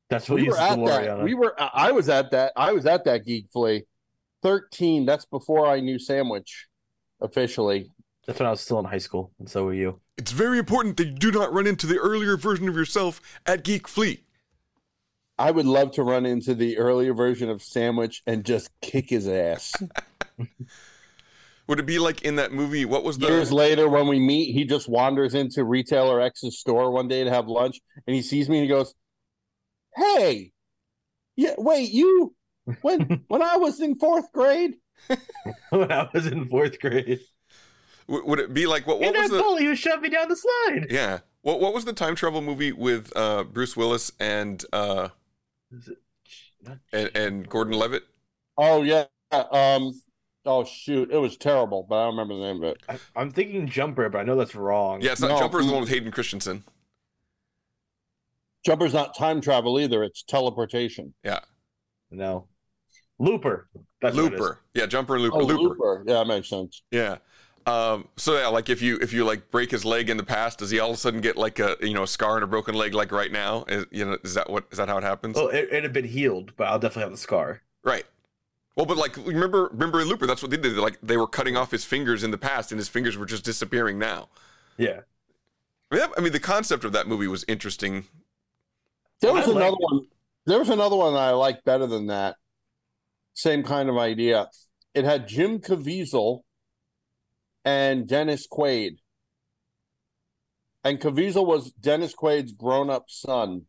That's 0.10 0.30
what 0.30 0.36
we 0.36 0.46
used 0.46 0.58
were 0.58 0.64
at 0.64 0.78
DeLorean 0.78 1.18
that. 1.18 1.24
We 1.24 1.34
were. 1.34 1.56
I 1.58 1.92
was 1.92 2.10
at 2.10 2.32
that. 2.32 2.54
I 2.56 2.72
was 2.72 2.86
at 2.86 3.06
that 3.06 3.26
geek 3.26 3.48
flea. 3.52 3.86
Thirteen. 4.42 5.06
That's 5.06 5.26
before 5.26 5.68
I 5.68 5.80
knew 5.80 5.98
Sandwich 5.98 6.68
officially. 7.22 7.90
That's 8.28 8.40
when 8.40 8.48
I 8.48 8.52
was 8.52 8.62
still 8.62 8.80
in 8.80 8.86
high 8.86 9.00
school, 9.00 9.32
and 9.40 9.50
so 9.50 9.66
were 9.66 9.74
you. 9.74 10.00
It's 10.18 10.32
very 10.32 10.60
important 10.60 10.98
that 10.98 11.08
you 11.08 11.14
do 11.14 11.32
not 11.32 11.52
run 11.52 11.68
into 11.68 11.88
the 11.88 11.98
earlier 11.98 12.38
version 12.38 12.70
of 12.70 12.76
yourself 12.76 13.20
at 13.46 13.64
Geek 13.64 13.88
Flea. 13.88 14.24
I 15.38 15.52
would 15.52 15.66
love 15.66 15.92
to 15.94 16.04
run 16.04 16.26
into 16.26 16.54
the 16.54 16.78
earlier 16.78 17.14
version 17.14 17.50
of 17.50 17.64
Sandwich 17.64 18.22
and 18.28 18.46
just 18.46 18.70
kick 18.82 19.10
his 19.10 19.28
ass. 19.28 19.74
Would 21.68 21.80
it 21.80 21.86
be 21.86 21.98
like 22.00 22.24
in 22.24 22.36
that 22.36 22.52
movie? 22.52 22.86
What 22.86 23.04
was 23.04 23.18
the 23.18 23.28
Years 23.28 23.52
later, 23.52 23.88
when 23.88 24.08
we 24.08 24.20
meet, 24.20 24.54
he 24.54 24.66
just 24.66 24.90
wanders 24.90 25.34
into 25.34 25.64
retailer 25.64 26.20
X's 26.22 26.60
store 26.60 26.92
one 26.92 27.08
day 27.08 27.24
to 27.24 27.30
have 27.30 27.48
lunch, 27.48 27.80
and 28.06 28.16
he 28.16 28.22
sees 28.22 28.50
me 28.50 28.58
and 28.58 28.64
he 28.64 28.70
goes, 28.70 28.94
"Hey, 29.96 30.52
yeah, 31.36 31.56
wait, 31.58 31.92
you 31.92 32.36
when 32.82 33.24
when 33.28 33.42
I 33.42 33.58
was 33.58 33.80
in 33.80 33.98
fourth 33.98 34.32
grade." 34.34 34.76
when 35.70 35.92
I 35.92 36.10
was 36.14 36.28
in 36.28 36.48
fourth 36.50 36.80
grade. 36.80 37.20
W- 38.08 38.28
Would 38.28 38.40
it 38.40 38.54
be 38.54 38.68
like 38.68 38.86
what? 38.86 39.00
What 39.00 39.08
and 39.10 39.18
was 39.18 39.30
that 39.32 39.38
the? 39.38 39.44
bully 39.44 39.66
who 39.66 39.76
shoved 39.76 40.02
me 40.02 40.10
down 40.10 40.28
the 40.28 40.36
slide. 40.36 40.88
Yeah. 40.90 41.20
What 41.42 41.60
What 41.60 41.74
was 41.74 41.86
the 41.86 41.94
time 41.94 42.16
travel 42.16 42.42
movie 42.42 42.72
with 42.72 43.12
uh, 43.16 43.44
Bruce 43.46 43.76
Willis 43.78 44.12
and 44.20 44.64
uh, 44.74 45.10
and, 46.92 47.12
and 47.16 47.50
Gordon 47.50 47.74
Levitt? 47.74 48.04
Oh 48.58 48.84
yeah. 48.84 49.06
Um. 49.32 49.94
Oh 50.46 50.66
shoot, 50.66 51.10
it 51.12 51.18
was 51.18 51.38
terrible, 51.38 51.86
but 51.88 51.96
I 51.96 52.06
don't 52.06 52.18
remember 52.18 52.36
the 52.36 52.42
name 52.42 52.58
of 52.58 52.64
it. 52.64 52.78
I, 52.90 53.00
I'm 53.16 53.32
thinking 53.32 53.68
Jumper, 53.68 54.10
but 54.10 54.20
I 54.20 54.24
know 54.24 54.36
that's 54.36 54.56
wrong. 54.56 55.02
Yeah, 55.02 55.14
it's 55.14 55.22
not 55.22 55.30
No. 55.30 55.40
Jumper's 55.40 55.66
the 55.66 55.72
one 55.72 55.82
with 55.82 55.90
Hayden 55.90 56.12
Christensen. 56.12 56.64
Jumper's 58.66 58.94
not 58.94 59.16
time 59.16 59.42
travel 59.42 59.80
either; 59.80 60.04
it's 60.04 60.24
teleportation. 60.24 61.14
Yeah. 61.24 61.40
No. 62.12 62.48
Looper. 63.20 63.70
That's 64.02 64.16
what 64.16 64.26
it 64.26 64.34
is. 64.34 64.40
Looper. 64.40 64.60
Yeah, 64.74 64.86
Jumper 64.86 65.16
and 65.16 65.24
Looper. 65.24 65.38
Oh, 65.38 65.46
Looper. 65.46 65.62
Looper. 65.62 66.04
Yeah, 66.08 66.16
that 66.16 66.28
makes 66.28 66.50
sense. 66.50 66.84
Yeah. 66.92 67.18
Um, 67.66 68.10
so 68.18 68.38
yeah, 68.38 68.48
like 68.48 68.70
if 68.70 68.82
you 68.82 68.98
if 69.02 69.14
you 69.14 69.24
like 69.24 69.50
break 69.50 69.72
his 69.72 69.86
leg 69.86 70.10
in 70.10 70.18
the 70.18 70.24
past, 70.24 70.60
does 70.60 70.70
he 70.70 70.80
all 70.80 70.90
of 70.90 70.96
a 70.96 71.00
sudden 71.00 71.22
get 71.22 71.38
like 71.38 71.60
a 71.60 71.78
you 71.82 71.94
know 71.94 72.04
a 72.04 72.08
scar 72.08 72.36
and 72.36 72.44
a 72.44 72.48
broken 72.48 72.76
leg 72.76 72.94
like 72.94 73.12
right 73.12 73.32
now? 73.32 73.64
Is, 73.70 73.86
you 73.92 74.04
know, 74.04 74.18
is 74.24 74.34
that 74.34 74.50
what 74.50 74.66
is 74.72 74.78
that 74.78 74.90
how 74.90 74.98
it 74.98 75.04
happens? 75.04 75.38
Oh, 75.38 75.48
it, 75.48 75.70
it'd 75.72 75.84
have 75.86 75.94
been 75.94 76.04
healed, 76.04 76.54
but 76.58 76.68
I'll 76.68 76.80
definitely 76.80 77.04
have 77.04 77.12
the 77.12 77.18
scar. 77.18 77.62
Right. 77.84 78.06
Well, 78.76 78.86
but 78.86 78.98
like 78.98 79.16
remember 79.18 79.70
remember 79.72 80.02
in 80.02 80.08
Looper, 80.08 80.26
that's 80.26 80.42
what 80.42 80.50
they 80.52 80.58
did. 80.58 80.76
Like 80.78 80.98
they 81.04 81.18
were 81.18 81.28
cutting 81.28 81.56
off 81.56 81.70
his 81.72 81.86
fingers 81.86 82.24
in 82.24 82.32
the 82.32 82.38
past, 82.38 82.72
and 82.72 82.80
his 82.80 82.88
fingers 82.90 83.18
were 83.18 83.26
just 83.26 83.44
disappearing 83.46 84.00
now. 84.00 84.30
Yeah. 84.78 85.02
I 85.92 85.96
mean, 85.96 86.00
that- 86.02 86.12
I 86.18 86.22
mean 86.22 86.32
the 86.34 86.40
concept 86.40 86.84
of 86.84 86.92
that 86.94 87.08
movie 87.08 87.28
was 87.28 87.46
interesting. 87.48 88.06
There 89.22 89.32
was 89.34 89.48
I 89.48 89.52
another 89.52 89.76
it. 89.80 89.80
one. 89.80 90.08
There 90.46 90.60
was 90.60 90.70
another 90.70 90.96
one 90.96 91.14
that 91.14 91.20
I 91.22 91.32
liked 91.32 91.64
better 91.64 91.86
than 91.88 92.08
that. 92.08 92.36
Same 93.36 93.64
kind 93.64 93.90
of 93.90 93.98
idea. 93.98 94.50
It 94.94 95.06
had 95.06 95.28
Jim 95.28 95.60
Caviezel 95.60 96.42
and 97.64 98.08
Dennis 98.08 98.48
Quaid. 98.52 98.98
And 100.84 101.00
Caviezel 101.00 101.46
was 101.46 101.72
Dennis 101.72 102.14
Quaid's 102.14 102.52
grown-up 102.52 103.06
son. 103.08 103.68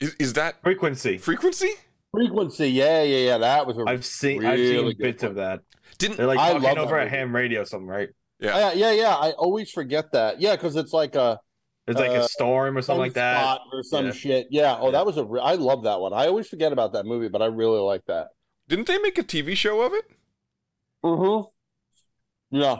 Is, 0.00 0.14
is 0.18 0.32
that 0.34 0.62
Frequency. 0.62 1.16
frequency? 1.16 1.70
Frequency, 2.12 2.68
yeah, 2.68 3.02
yeah, 3.02 3.16
yeah. 3.26 3.38
That 3.38 3.66
was 3.66 3.78
a 3.78 3.84
I've 3.86 4.04
seen 4.04 4.44
I've 4.44 4.58
seen 4.58 4.94
bits 4.98 5.22
one. 5.22 5.30
of 5.30 5.36
that. 5.36 5.60
Didn't 5.98 6.18
They're 6.18 6.26
like 6.26 6.38
I 6.38 6.52
talking 6.52 6.78
over 6.78 6.98
at 6.98 7.08
ham 7.08 7.34
radio 7.34 7.62
or 7.62 7.64
something, 7.64 7.86
right? 7.88 8.10
yeah. 8.38 8.58
Yeah, 8.58 8.72
yeah, 8.74 8.90
yeah. 8.92 9.14
I 9.16 9.30
always 9.32 9.70
forget 9.70 10.12
that. 10.12 10.40
Yeah, 10.40 10.54
because 10.56 10.76
it's 10.76 10.92
like 10.92 11.14
a 11.14 11.40
It's 11.86 11.98
like 11.98 12.10
Uh, 12.10 12.20
a 12.20 12.28
storm 12.28 12.76
or 12.76 12.82
something 12.82 13.00
like 13.00 13.14
that. 13.14 13.40
spot 13.40 13.60
or 13.72 13.82
some 13.82 14.06
Yeah. 14.06 14.12
shit. 14.12 14.46
Yeah. 14.50 14.76
Oh, 14.78 14.86
Yeah. 14.86 14.92
that 14.92 15.06
was 15.06 15.16
a. 15.16 15.24
Re- 15.24 15.40
I 15.40 15.54
love 15.54 15.84
that 15.84 16.00
one. 16.00 16.12
I 16.12 16.26
always 16.26 16.48
forget 16.48 16.70
about 16.72 16.92
that 16.92 17.06
movie, 17.06 17.28
but 17.28 17.40
I 17.42 17.46
really 17.46 17.80
like 17.80 18.04
that. 18.06 18.28
Didn't 18.68 18.86
they 18.86 18.98
make 18.98 19.16
a 19.18 19.22
TV 19.24 19.56
show 19.56 19.80
of 19.80 19.92
it? 19.94 20.04
Mm-hmm. 21.04 21.48
Yeah, 22.56 22.76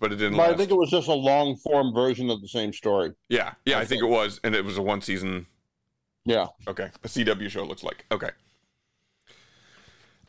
But 0.00 0.12
it 0.12 0.16
didn't 0.16 0.36
but 0.36 0.50
I 0.50 0.56
think 0.56 0.70
it 0.70 0.76
was 0.76 0.90
just 0.90 1.08
a 1.08 1.14
long 1.14 1.56
form 1.56 1.94
version 1.94 2.28
of 2.30 2.40
the 2.40 2.48
same 2.48 2.72
story. 2.72 3.12
yeah, 3.28 3.54
yeah, 3.64 3.78
I 3.78 3.84
think 3.84 4.02
it 4.02 4.06
was, 4.08 4.40
and 4.42 4.54
it 4.54 4.64
was 4.64 4.76
a 4.78 4.82
one 4.82 5.00
season. 5.02 5.46
Yeah. 6.24 6.46
Okay, 6.68 6.90
a 7.02 7.08
CW 7.08 7.48
show 7.50 7.64
looks 7.64 7.82
like. 7.82 8.04
Okay. 8.12 8.30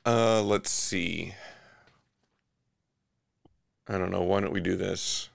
Uh, 0.05 0.41
let's 0.41 0.71
see. 0.71 1.33
I 3.87 3.97
don't 3.97 4.09
know. 4.11 4.21
Why 4.23 4.39
don't 4.39 4.53
we 4.53 4.61
do 4.61 4.75
this? 4.75 5.29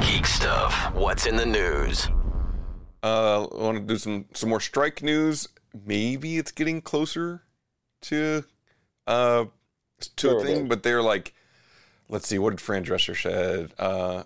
Geek 0.00 0.26
stuff. 0.26 0.92
What's 0.94 1.26
in 1.26 1.36
the 1.36 1.46
news? 1.46 2.08
Uh, 3.02 3.44
I 3.44 3.62
want 3.62 3.78
to 3.78 3.84
do 3.84 3.98
some 3.98 4.26
some 4.34 4.48
more 4.48 4.60
strike 4.60 5.02
news. 5.02 5.48
Maybe 5.86 6.38
it's 6.38 6.50
getting 6.52 6.80
closer 6.80 7.42
to 8.02 8.44
uh 9.06 9.44
to 10.00 10.10
Sure 10.18 10.40
a 10.40 10.42
thing, 10.42 10.62
is. 10.64 10.68
but 10.68 10.82
they're 10.82 11.02
like, 11.02 11.32
let's 12.08 12.26
see, 12.26 12.38
what 12.38 12.50
did 12.50 12.60
Fran 12.60 12.84
Drescher 12.84 13.20
said? 13.20 13.72
Uh, 13.78 14.24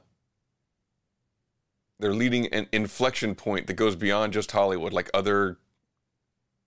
they're 2.00 2.14
leading 2.14 2.47
an 2.49 2.66
inflection 2.73 3.35
point 3.35 3.66
that 3.66 3.75
goes 3.75 3.95
beyond 3.95 4.33
just 4.33 4.50
Hollywood. 4.52 4.92
Like 4.92 5.11
other 5.14 5.59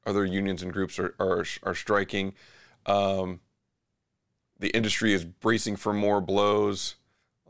other 0.05 0.25
unions 0.25 0.61
and 0.61 0.71
groups 0.71 0.99
are 0.99 1.15
are, 1.19 1.45
are 1.63 1.75
striking. 1.75 2.33
Um, 2.85 3.39
the 4.59 4.69
industry 4.69 5.13
is 5.13 5.25
bracing 5.25 5.75
for 5.75 5.93
more 5.93 6.21
blows. 6.21 6.95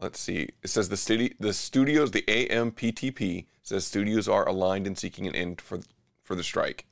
Let's 0.02 0.20
see. 0.20 0.50
It 0.64 0.70
says 0.70 0.90
the 0.90 0.98
studio, 0.98 1.30
the 1.40 1.54
studios, 1.54 2.12
the 2.12 2.24
AMPTP 2.24 3.46
says 3.62 3.86
studios 3.86 4.28
are 4.28 4.48
aligned 4.48 4.88
in 4.88 4.96
seeking 4.96 5.28
an 5.28 5.36
end 5.36 5.62
for 5.62 5.80
for 6.24 6.36
the 6.36 6.44
strike. 6.44 6.86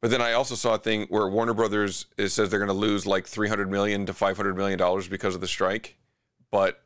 But 0.00 0.10
then 0.10 0.22
I 0.22 0.32
also 0.32 0.54
saw 0.54 0.74
a 0.74 0.78
thing 0.78 1.06
where 1.08 1.28
Warner 1.28 1.54
Brothers 1.54 2.06
says 2.16 2.50
they're 2.50 2.60
going 2.60 2.68
to 2.68 2.72
lose 2.72 3.04
like 3.04 3.26
300 3.26 3.68
million 3.68 4.06
to 4.06 4.12
500 4.12 4.56
million 4.56 4.78
dollars 4.78 5.08
because 5.08 5.34
of 5.34 5.40
the 5.40 5.48
strike, 5.48 5.96
but 6.50 6.80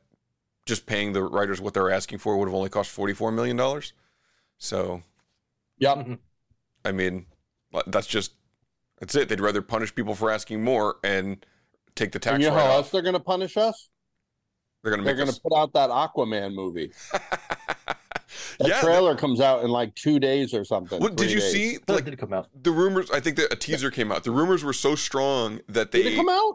just 0.66 0.86
paying 0.86 1.12
the 1.12 1.22
writers 1.22 1.60
what 1.60 1.74
they're 1.74 1.90
asking 1.90 2.18
for 2.18 2.36
would 2.36 2.46
have 2.48 2.54
only 2.54 2.68
cost 2.68 2.90
44 2.90 3.32
million 3.32 3.56
dollars. 3.56 3.92
So, 4.58 5.02
yeah. 5.78 5.94
Mm-hmm. 5.94 6.14
I 6.84 6.92
mean, 6.92 7.26
that's 7.86 8.06
just 8.06 8.32
that's 9.00 9.14
it. 9.14 9.28
They'd 9.28 9.40
rather 9.40 9.62
punish 9.62 9.94
people 9.94 10.14
for 10.14 10.30
asking 10.30 10.62
more 10.62 10.96
and 11.02 11.44
take 11.96 12.12
the 12.12 12.18
tax 12.18 12.34
And 12.34 12.42
you 12.42 12.50
know 12.50 12.54
how 12.56 12.66
else 12.70 12.90
they're 12.90 13.02
going 13.02 13.14
to 13.14 13.20
punish 13.20 13.56
us? 13.56 13.88
They're 14.82 14.90
going 14.90 15.00
to 15.00 15.04
They're 15.04 15.14
make 15.14 15.18
going 15.18 15.28
us. 15.28 15.36
to 15.36 15.40
put 15.42 15.56
out 15.56 15.72
that 15.74 15.90
Aquaman 15.90 16.54
movie. 16.54 16.92
That 18.58 18.68
Yeah, 18.68 18.80
trailer 18.80 19.14
comes 19.14 19.40
out 19.40 19.62
in 19.62 19.70
like 19.70 19.94
two 19.94 20.18
days 20.18 20.54
or 20.54 20.64
something. 20.64 21.00
What 21.00 21.16
did 21.16 21.30
you 21.30 21.40
days. 21.40 21.52
see? 21.52 21.78
Like 21.86 22.04
did 22.04 22.14
it 22.14 22.16
come 22.18 22.32
out. 22.32 22.48
the 22.62 22.70
rumors. 22.70 23.10
I 23.10 23.20
think 23.20 23.36
that 23.36 23.52
a 23.52 23.56
teaser 23.56 23.90
came 23.90 24.10
out. 24.10 24.24
The 24.24 24.30
rumors 24.30 24.64
were 24.64 24.72
so 24.72 24.94
strong 24.94 25.60
that 25.68 25.90
they. 25.92 26.02
Did 26.02 26.12
it 26.14 26.16
come 26.16 26.28
out? 26.30 26.54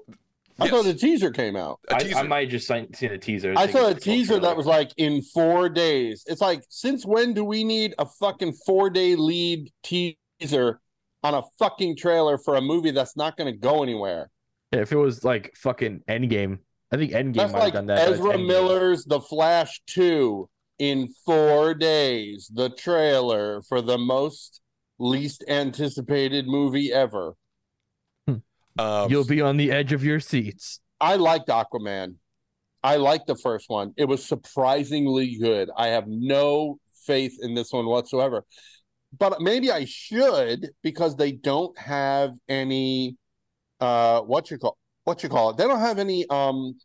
I 0.59 0.65
Yes. 0.65 0.71
thought 0.73 0.85
the 0.85 0.93
teaser 0.93 1.31
came 1.31 1.55
out. 1.55 1.79
A 1.89 1.95
I, 1.95 1.99
teaser. 1.99 2.17
I 2.17 2.23
might 2.23 2.49
just 2.49 2.67
seen 2.67 2.91
seen 2.93 3.11
a 3.11 3.17
teaser. 3.17 3.53
I 3.55 3.67
think 3.67 3.77
saw 3.77 3.87
a 3.87 3.91
it's 3.91 4.01
a 4.01 4.05
full 4.05 4.13
teaser 4.13 4.39
that 4.39 4.57
was 4.57 4.65
like 4.65 4.91
in 4.97 5.21
four 5.21 5.69
days. 5.69 6.23
It's 6.27 6.41
like, 6.41 6.63
since 6.69 7.05
when 7.05 7.33
do 7.33 7.43
we 7.43 7.63
need 7.63 7.93
a 7.99 8.05
fucking 8.05 8.53
four 8.65 8.89
day 8.89 9.15
lead 9.15 9.71
teaser 9.83 10.79
on 11.23 11.35
a 11.35 11.43
fucking 11.59 11.97
trailer 11.97 12.37
for 12.37 12.55
a 12.55 12.61
movie 12.61 12.91
that's 12.91 13.15
not 13.15 13.37
going 13.37 13.51
to 13.51 13.57
go 13.57 13.83
anywhere? 13.83 14.29
Yeah, 14.71 14.81
if 14.81 14.91
it 14.91 14.97
was 14.97 15.23
like 15.23 15.53
fucking 15.57 16.01
Endgame, 16.09 16.59
I 16.91 16.97
think 16.97 17.11
Endgame 17.11 17.35
That's 17.35 17.53
might 17.53 17.59
like 17.59 17.73
have 17.73 17.85
done 17.85 17.87
that. 17.87 18.09
Ezra 18.09 18.37
Miller's 18.37 19.05
The 19.05 19.21
Flash 19.21 19.81
2 19.87 20.49
in 20.79 21.07
four 21.25 21.73
days, 21.73 22.51
the 22.53 22.69
trailer 22.69 23.61
for 23.63 23.81
the 23.81 23.97
most 23.97 24.61
least 24.99 25.43
anticipated 25.47 26.47
movie 26.47 26.91
ever. 26.91 27.33
Um, 28.77 29.09
You'll 29.09 29.25
be 29.25 29.41
on 29.41 29.57
the 29.57 29.71
edge 29.71 29.93
of 29.93 30.03
your 30.03 30.19
seats. 30.19 30.79
I 30.99 31.15
liked 31.15 31.47
Aquaman. 31.47 32.15
I 32.83 32.97
liked 32.97 33.27
the 33.27 33.35
first 33.35 33.69
one. 33.69 33.93
It 33.97 34.05
was 34.05 34.23
surprisingly 34.23 35.37
good. 35.37 35.69
I 35.75 35.87
have 35.87 36.07
no 36.07 36.79
faith 37.05 37.37
in 37.41 37.53
this 37.53 37.71
one 37.71 37.85
whatsoever. 37.85 38.45
But 39.17 39.41
maybe 39.41 39.71
I 39.71 39.85
should 39.85 40.69
because 40.83 41.15
they 41.15 41.31
don't 41.31 41.77
have 41.77 42.31
any 42.47 43.17
uh 43.79 44.21
what 44.21 44.49
you 44.51 44.57
call 44.57 44.77
what 45.05 45.23
you 45.23 45.29
call 45.29 45.51
it. 45.51 45.57
They 45.57 45.63
don't 45.65 45.79
have 45.79 45.99
any 45.99 46.27
um 46.29 46.75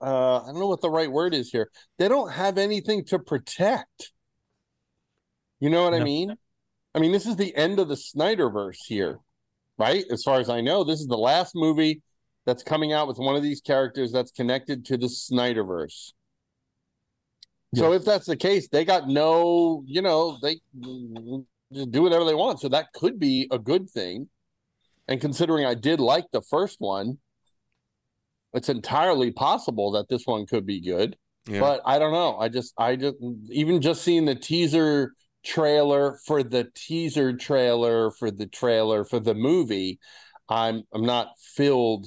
uh 0.00 0.42
I 0.42 0.46
don't 0.46 0.58
know 0.60 0.68
what 0.68 0.80
the 0.80 0.90
right 0.90 1.10
word 1.10 1.34
is 1.34 1.50
here. 1.50 1.70
They 1.98 2.08
don't 2.08 2.30
have 2.30 2.56
anything 2.58 3.04
to 3.06 3.18
protect. 3.18 4.12
You 5.58 5.68
know 5.68 5.84
what 5.84 5.92
I 5.94 6.00
mean? 6.00 6.34
I 6.94 6.98
mean, 6.98 7.12
this 7.12 7.26
is 7.26 7.36
the 7.36 7.54
end 7.54 7.78
of 7.78 7.88
the 7.88 7.94
Snyderverse 7.94 8.78
here, 8.86 9.20
right? 9.80 10.04
As 10.10 10.22
far 10.22 10.38
as 10.38 10.50
I 10.50 10.60
know, 10.60 10.84
this 10.84 11.00
is 11.00 11.06
the 11.06 11.16
last 11.16 11.56
movie 11.56 12.02
that's 12.44 12.62
coming 12.62 12.92
out 12.92 13.08
with 13.08 13.18
one 13.18 13.34
of 13.34 13.42
these 13.42 13.62
characters 13.62 14.12
that's 14.12 14.30
connected 14.30 14.84
to 14.86 14.98
the 14.98 15.06
Snyderverse. 15.06 16.12
So 17.74 17.92
if 17.92 18.04
that's 18.04 18.26
the 18.26 18.36
case, 18.36 18.68
they 18.68 18.84
got 18.84 19.08
no, 19.08 19.84
you 19.86 20.02
know, 20.02 20.38
they 20.42 20.56
just 21.72 21.92
do 21.92 22.02
whatever 22.02 22.24
they 22.24 22.34
want. 22.34 22.60
So 22.60 22.68
that 22.68 22.92
could 22.92 23.18
be 23.18 23.48
a 23.50 23.58
good 23.58 23.88
thing. 23.88 24.28
And 25.08 25.20
considering 25.20 25.64
I 25.64 25.74
did 25.74 26.00
like 26.00 26.24
the 26.32 26.42
first 26.42 26.76
one, 26.80 27.18
it's 28.52 28.68
entirely 28.68 29.30
possible 29.30 29.92
that 29.92 30.08
this 30.08 30.26
one 30.26 30.46
could 30.46 30.66
be 30.66 30.80
good. 30.80 31.16
Yeah. 31.48 31.60
But 31.60 31.82
I 31.84 31.98
don't 32.00 32.12
know. 32.12 32.36
I 32.38 32.48
just, 32.48 32.74
I 32.76 32.96
just, 32.96 33.16
even 33.50 33.80
just 33.80 34.02
seeing 34.02 34.24
the 34.24 34.34
teaser 34.34 35.12
trailer 35.44 36.18
for 36.26 36.42
the 36.42 36.68
teaser 36.74 37.32
trailer 37.36 38.10
for 38.10 38.30
the 38.30 38.46
trailer 38.46 39.04
for 39.04 39.20
the 39.20 39.34
movie, 39.34 39.98
I'm, 40.48 40.84
I'm 40.92 41.04
not 41.04 41.28
filled 41.38 42.06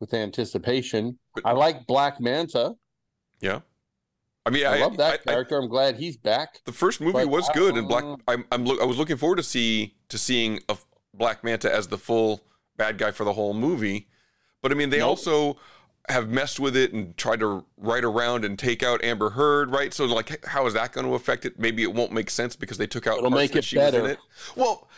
with 0.00 0.14
anticipation. 0.14 1.18
I 1.44 1.52
like 1.52 1.86
Black 1.86 2.20
Manta. 2.20 2.74
yeah. 3.40 3.60
I 4.46 4.50
mean, 4.50 4.64
I, 4.64 4.76
I, 4.76 4.80
love 4.80 4.96
that 4.96 5.10
I- 5.26 5.30
I- 5.30 5.34
character. 5.34 5.58
I'm 5.58 5.68
glad 5.68 5.96
he's 5.96 6.16
back. 6.16 6.60
the 6.64 6.72
first 6.72 7.00
movie 7.02 7.12
But 7.12 7.28
was 7.28 7.50
I 7.50 7.52
good, 7.52 7.76
and 7.76 7.86
Black. 7.86 8.02
Um 8.04 8.16
I'm, 8.26 8.44
I'm 8.50 8.64
look, 8.64 8.80
I 8.80 8.84
was 8.86 8.96
looking 8.96 9.18
forward 9.18 9.36
to 9.36 9.42
see 9.42 9.94
to 10.08 10.16
seeing 10.16 10.60
a 10.70 10.76
Black 11.12 11.44
Manta 11.44 11.70
as 11.74 11.86
the 11.88 11.98
full 11.98 12.40
bad 12.78 12.96
guy 12.96 13.10
for 13.10 13.24
the 13.24 13.32
whole 13.34 13.52
movie. 13.52 14.08
But 14.62 14.72
I 14.72 14.74
mean, 14.74 14.88
they 14.88 15.00
Nope. 15.00 15.08
also 15.08 15.58
have 16.08 16.28
messed 16.28 16.58
with 16.58 16.76
it 16.76 16.92
and 16.92 17.16
tried 17.16 17.40
to 17.40 17.64
write 17.76 18.04
around 18.04 18.44
and 18.44 18.58
take 18.58 18.82
out 18.82 19.02
Amber 19.04 19.30
Heard, 19.30 19.70
right? 19.70 19.92
So, 19.92 20.04
like, 20.06 20.44
how 20.46 20.66
is 20.66 20.74
that 20.74 20.92
going 20.92 21.06
to 21.06 21.14
affect 21.14 21.44
it? 21.44 21.58
Maybe 21.58 21.82
it 21.82 21.92
won't 21.92 22.12
make 22.12 22.30
sense 22.30 22.56
because 22.56 22.78
they 22.78 22.86
took 22.86 23.06
out 23.06 23.18
It'll 23.18 23.30
make 23.30 23.54
it 23.54 23.70
better. 23.74 24.08
it. 24.08 24.18
Well, 24.56 24.88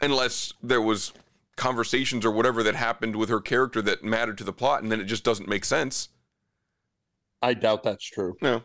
unless 0.00 0.52
there 0.62 0.80
was 0.80 1.12
conversations 1.56 2.24
or 2.24 2.30
whatever 2.30 2.62
that 2.62 2.74
happened 2.74 3.16
with 3.16 3.28
her 3.28 3.40
character 3.40 3.80
that 3.82 4.02
mattered 4.02 4.38
to 4.38 4.44
the 4.44 4.52
plot, 4.52 4.82
and 4.82 4.90
then 4.90 5.00
it 5.00 5.04
just 5.04 5.24
doesn't 5.24 5.48
make 5.48 5.64
sense. 5.64 6.08
I 7.42 7.54
doubt 7.54 7.82
that's 7.82 8.04
true. 8.04 8.36
No. 8.40 8.62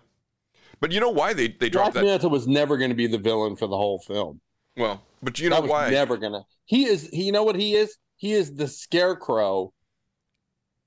But 0.79 0.91
you 0.93 1.01
know 1.01 1.09
why 1.09 1.33
they 1.33 1.49
they 1.49 1.69
Black 1.69 1.71
dropped 1.71 1.93
that? 1.95 2.05
Manta 2.05 2.29
was 2.29 2.47
never 2.47 2.77
going 2.77 2.91
to 2.91 2.95
be 2.95 3.07
the 3.07 3.17
villain 3.17 3.55
for 3.57 3.67
the 3.67 3.75
whole 3.75 3.99
film. 3.99 4.39
Well, 4.77 5.01
but 5.21 5.39
you 5.39 5.49
know 5.49 5.57
that 5.57 5.63
was 5.63 5.71
why? 5.71 5.89
never 5.89 6.15
gonna. 6.15 6.43
He 6.65 6.85
is. 6.85 7.09
He, 7.11 7.23
you 7.23 7.31
know 7.33 7.43
what 7.43 7.57
he 7.57 7.75
is? 7.75 7.97
He 8.15 8.31
is 8.31 8.55
the 8.55 8.67
scarecrow. 8.67 9.73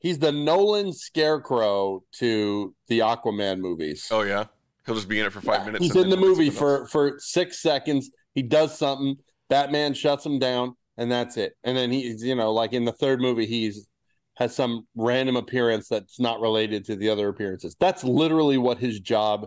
He's 0.02 0.18
the 0.18 0.32
Nolan 0.32 0.92
scarecrow 0.92 2.02
to 2.18 2.74
the 2.88 2.98
Aquaman 2.98 3.60
movies. 3.60 4.08
Oh 4.10 4.22
yeah, 4.22 4.46
he'll 4.84 4.96
just 4.96 5.08
be 5.08 5.20
in 5.20 5.26
it 5.26 5.32
for 5.32 5.40
five 5.40 5.64
minutes. 5.64 5.84
He's 5.84 5.94
in 5.94 6.10
the 6.10 6.16
movie 6.16 6.50
for 6.50 6.88
for 6.88 7.14
six 7.18 7.62
seconds. 7.62 8.10
He 8.34 8.42
does 8.42 8.76
something. 8.76 9.16
Batman 9.48 9.94
shuts 9.94 10.26
him 10.26 10.40
down, 10.40 10.74
and 10.98 11.10
that's 11.10 11.36
it. 11.36 11.52
And 11.62 11.76
then 11.76 11.92
he's 11.92 12.24
you 12.24 12.34
know 12.34 12.52
like 12.52 12.72
in 12.72 12.84
the 12.84 12.92
third 12.92 13.20
movie, 13.20 13.46
he's 13.46 13.86
has 14.34 14.56
some 14.56 14.88
random 14.96 15.36
appearance 15.36 15.88
that's 15.88 16.18
not 16.18 16.40
related 16.40 16.84
to 16.86 16.96
the 16.96 17.08
other 17.08 17.28
appearances. 17.28 17.76
That's 17.78 18.02
literally 18.02 18.58
what 18.58 18.78
his 18.78 18.98
job. 18.98 19.46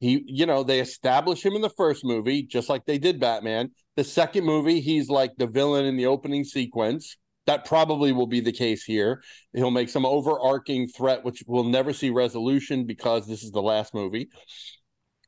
He 0.00 0.24
you 0.26 0.46
know 0.46 0.64
they 0.64 0.80
establish 0.80 1.46
him 1.46 1.54
in 1.54 1.62
the 1.62 1.70
first 1.70 2.04
movie 2.04 2.42
just 2.42 2.68
like 2.68 2.86
they 2.86 2.98
did 2.98 3.20
Batman. 3.20 3.70
The 3.94 4.02
second 4.02 4.44
movie, 4.44 4.80
he's 4.80 5.08
like 5.08 5.36
the 5.36 5.46
villain 5.46 5.84
in 5.84 5.96
the 5.96 6.06
opening 6.06 6.42
sequence. 6.42 7.16
That 7.46 7.64
probably 7.64 8.12
will 8.12 8.26
be 8.26 8.40
the 8.40 8.52
case 8.52 8.84
here. 8.84 9.22
He'll 9.52 9.70
make 9.70 9.88
some 9.88 10.04
overarching 10.04 10.88
threat, 10.88 11.24
which 11.24 11.44
will 11.46 11.64
never 11.64 11.92
see 11.92 12.10
resolution 12.10 12.84
because 12.86 13.26
this 13.26 13.42
is 13.42 13.52
the 13.52 13.62
last 13.62 13.94
movie. 13.94 14.28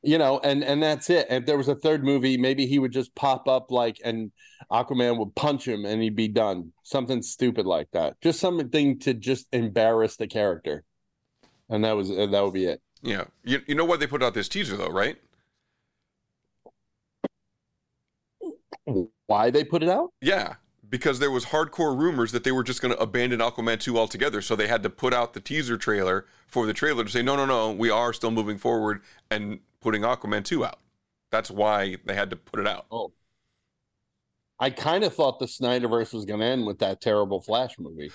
You 0.02 0.16
know 0.16 0.38
and 0.44 0.62
and 0.62 0.80
that's 0.80 1.10
it. 1.10 1.26
If 1.28 1.46
there 1.46 1.58
was 1.58 1.66
a 1.66 1.74
third 1.74 2.04
movie 2.04 2.36
maybe 2.36 2.66
he 2.66 2.78
would 2.78 2.92
just 2.92 3.12
pop 3.16 3.48
up 3.48 3.72
like 3.72 3.98
and 4.04 4.30
aquaman 4.70 5.18
would 5.18 5.34
punch 5.34 5.66
him 5.66 5.84
and 5.84 6.00
he'd 6.00 6.14
be 6.14 6.28
done. 6.28 6.72
Something 6.84 7.20
stupid 7.20 7.66
like 7.66 7.88
that. 7.92 8.20
Just 8.20 8.38
something 8.38 9.00
to 9.00 9.14
just 9.14 9.48
embarrass 9.52 10.16
the 10.16 10.28
character. 10.28 10.84
And 11.68 11.84
that 11.84 11.96
was 11.96 12.10
that 12.10 12.30
would 12.30 12.54
be 12.54 12.66
it. 12.66 12.80
Yeah, 13.02 13.24
you 13.44 13.60
you 13.66 13.74
know 13.74 13.84
why 13.84 13.96
they 13.96 14.06
put 14.06 14.22
out 14.22 14.34
this 14.34 14.48
teaser 14.48 14.76
though, 14.76 14.88
right? 14.88 15.16
why 19.26 19.50
they 19.50 19.64
put 19.64 19.82
it 19.82 19.88
out? 19.88 20.12
Yeah, 20.20 20.54
because 20.88 21.18
there 21.18 21.30
was 21.30 21.46
hardcore 21.46 21.98
rumors 21.98 22.32
that 22.32 22.44
they 22.44 22.52
were 22.52 22.62
just 22.62 22.80
going 22.80 22.94
to 22.94 23.00
abandon 23.00 23.40
Aquaman 23.40 23.78
2 23.80 23.98
altogether. 23.98 24.40
So 24.40 24.56
they 24.56 24.68
had 24.68 24.82
to 24.82 24.90
put 24.90 25.12
out 25.12 25.34
the 25.34 25.40
teaser 25.40 25.76
trailer 25.76 26.26
for 26.46 26.66
the 26.66 26.72
trailer 26.72 27.04
to 27.04 27.10
say, 27.10 27.22
no, 27.22 27.36
no, 27.36 27.44
no, 27.44 27.70
we 27.72 27.90
are 27.90 28.12
still 28.12 28.30
moving 28.30 28.58
forward 28.58 29.02
and 29.30 29.60
putting 29.80 30.02
Aquaman 30.02 30.44
2 30.44 30.64
out. 30.64 30.78
That's 31.30 31.50
why 31.50 31.96
they 32.04 32.14
had 32.14 32.30
to 32.30 32.36
put 32.36 32.60
it 32.60 32.66
out. 32.66 32.86
oh 32.90 33.12
i 34.60 34.70
kind 34.70 35.04
of 35.04 35.14
thought 35.14 35.38
the 35.38 35.46
snyderverse 35.46 36.12
was 36.12 36.24
going 36.24 36.40
to 36.40 36.46
end 36.46 36.66
with 36.66 36.80
that 36.80 37.00
terrible 37.00 37.40
flash 37.40 37.78
movie 37.78 38.10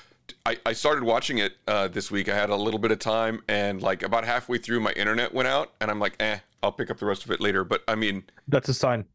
I, 0.46 0.58
I 0.66 0.74
started 0.74 1.04
watching 1.04 1.38
it 1.38 1.54
uh, 1.68 1.88
this 1.88 2.10
week. 2.12 2.30
I 2.30 2.36
had 2.36 2.50
a 2.50 2.56
little 2.56 2.80
bit 2.80 2.92
of 2.92 3.00
time, 3.00 3.42
and 3.48 3.82
like 3.82 4.04
about 4.04 4.24
halfway 4.26 4.58
through, 4.58 4.80
my 4.80 4.92
internet 4.94 5.34
went 5.34 5.48
out, 5.48 5.74
and 5.82 5.92
I'm 5.92 6.00
like, 6.00 6.16
eh, 6.22 6.40
I'll 6.62 6.72
pick 6.72 6.90
up 6.90 6.98
the 6.98 7.06
rest 7.06 7.26
of 7.26 7.32
it 7.32 7.42
later. 7.42 7.64
But 7.64 7.84
I 7.88 7.96
mean, 7.96 8.24
That's 8.48 8.70
a 8.70 8.74
sign. 8.74 9.06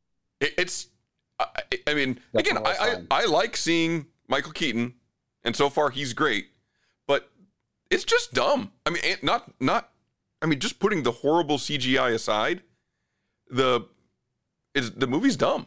it, 0.41 0.55
it's, 0.59 0.89
I, 1.39 1.63
I 1.87 1.95
mean, 1.95 2.21
That's 2.33 2.49
again, 2.49 2.63
I, 2.65 3.05
I. 3.11 3.23
I 3.23 3.25
like 3.27 3.57
seeing 3.57 4.07
Michael 4.27 4.53
Keaton, 4.53 4.95
and 5.45 5.55
so 5.55 5.71
far 5.71 5.91
he's 5.91 6.13
great, 6.13 6.49
but 7.07 7.31
it's 7.91 8.05
just 8.05 8.35
dumb. 8.35 8.73
I 8.85 8.91
mean, 8.91 9.03
not 9.23 9.53
not, 9.61 9.91
I 10.43 10.47
mean, 10.47 10.59
just 10.59 10.79
putting 10.79 11.03
the 11.03 11.13
horrible 11.13 11.59
CGI 11.59 12.13
aside, 12.13 12.63
the, 13.49 13.87
is 14.75 14.93
the 14.93 15.07
movie's 15.07 15.37
dumb. 15.37 15.67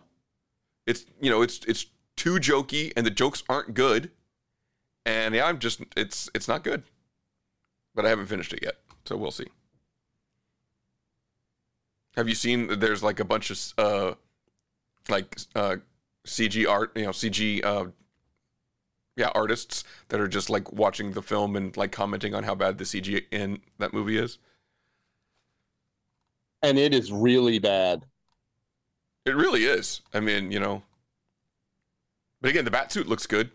It's 0.86 1.06
you 1.22 1.30
know, 1.30 1.42
it's 1.42 1.60
it's 1.66 1.86
too 2.16 2.36
jokey, 2.36 2.92
and 2.96 3.06
the 3.06 3.12
jokes 3.12 3.44
aren't 3.48 3.74
good, 3.74 4.12
and 5.06 5.34
yeah, 5.34 5.46
I'm 5.46 5.60
just 5.60 5.82
it's 5.96 6.30
it's 6.36 6.48
not 6.48 6.64
good, 6.64 6.84
but 7.96 8.06
I 8.06 8.10
haven't 8.10 8.28
finished 8.28 8.54
it 8.54 8.60
yet, 8.62 8.76
so 9.06 9.16
we'll 9.16 9.32
see. 9.32 9.48
Have 12.16 12.28
you 12.28 12.36
seen? 12.36 12.80
There's 12.80 13.02
like 13.02 13.20
a 13.20 13.26
bunch 13.26 13.50
of 13.50 13.74
uh, 13.78 14.14
like 15.12 15.38
uh, 15.56 15.78
CG 16.26 16.68
art, 16.68 16.92
you 16.96 17.04
know, 17.04 17.10
CG 17.12 17.64
uh, 17.64 17.86
yeah, 19.16 19.30
artists 19.36 19.84
that 20.08 20.20
are 20.20 20.28
just 20.28 20.50
like 20.50 20.72
watching 20.72 21.12
the 21.12 21.22
film 21.22 21.56
and 21.56 21.76
like 21.78 21.92
commenting 21.92 22.34
on 22.34 22.44
how 22.44 22.56
bad 22.56 22.78
the 22.78 22.84
CG 22.86 23.26
in 23.32 23.60
that 23.78 23.94
movie 23.94 24.18
is. 24.18 24.40
and 26.64 26.78
it 26.80 26.94
is 26.94 27.12
really 27.12 27.60
bad 27.60 28.06
It 29.26 29.36
really 29.36 29.66
is. 29.66 30.02
I 30.14 30.20
mean, 30.20 30.52
you 30.52 30.60
know. 30.60 30.84
But 32.40 32.50
again, 32.52 32.66
the 32.66 32.72
bat 32.72 32.92
suit 32.92 33.08
looks 33.08 33.28
good. 33.28 33.52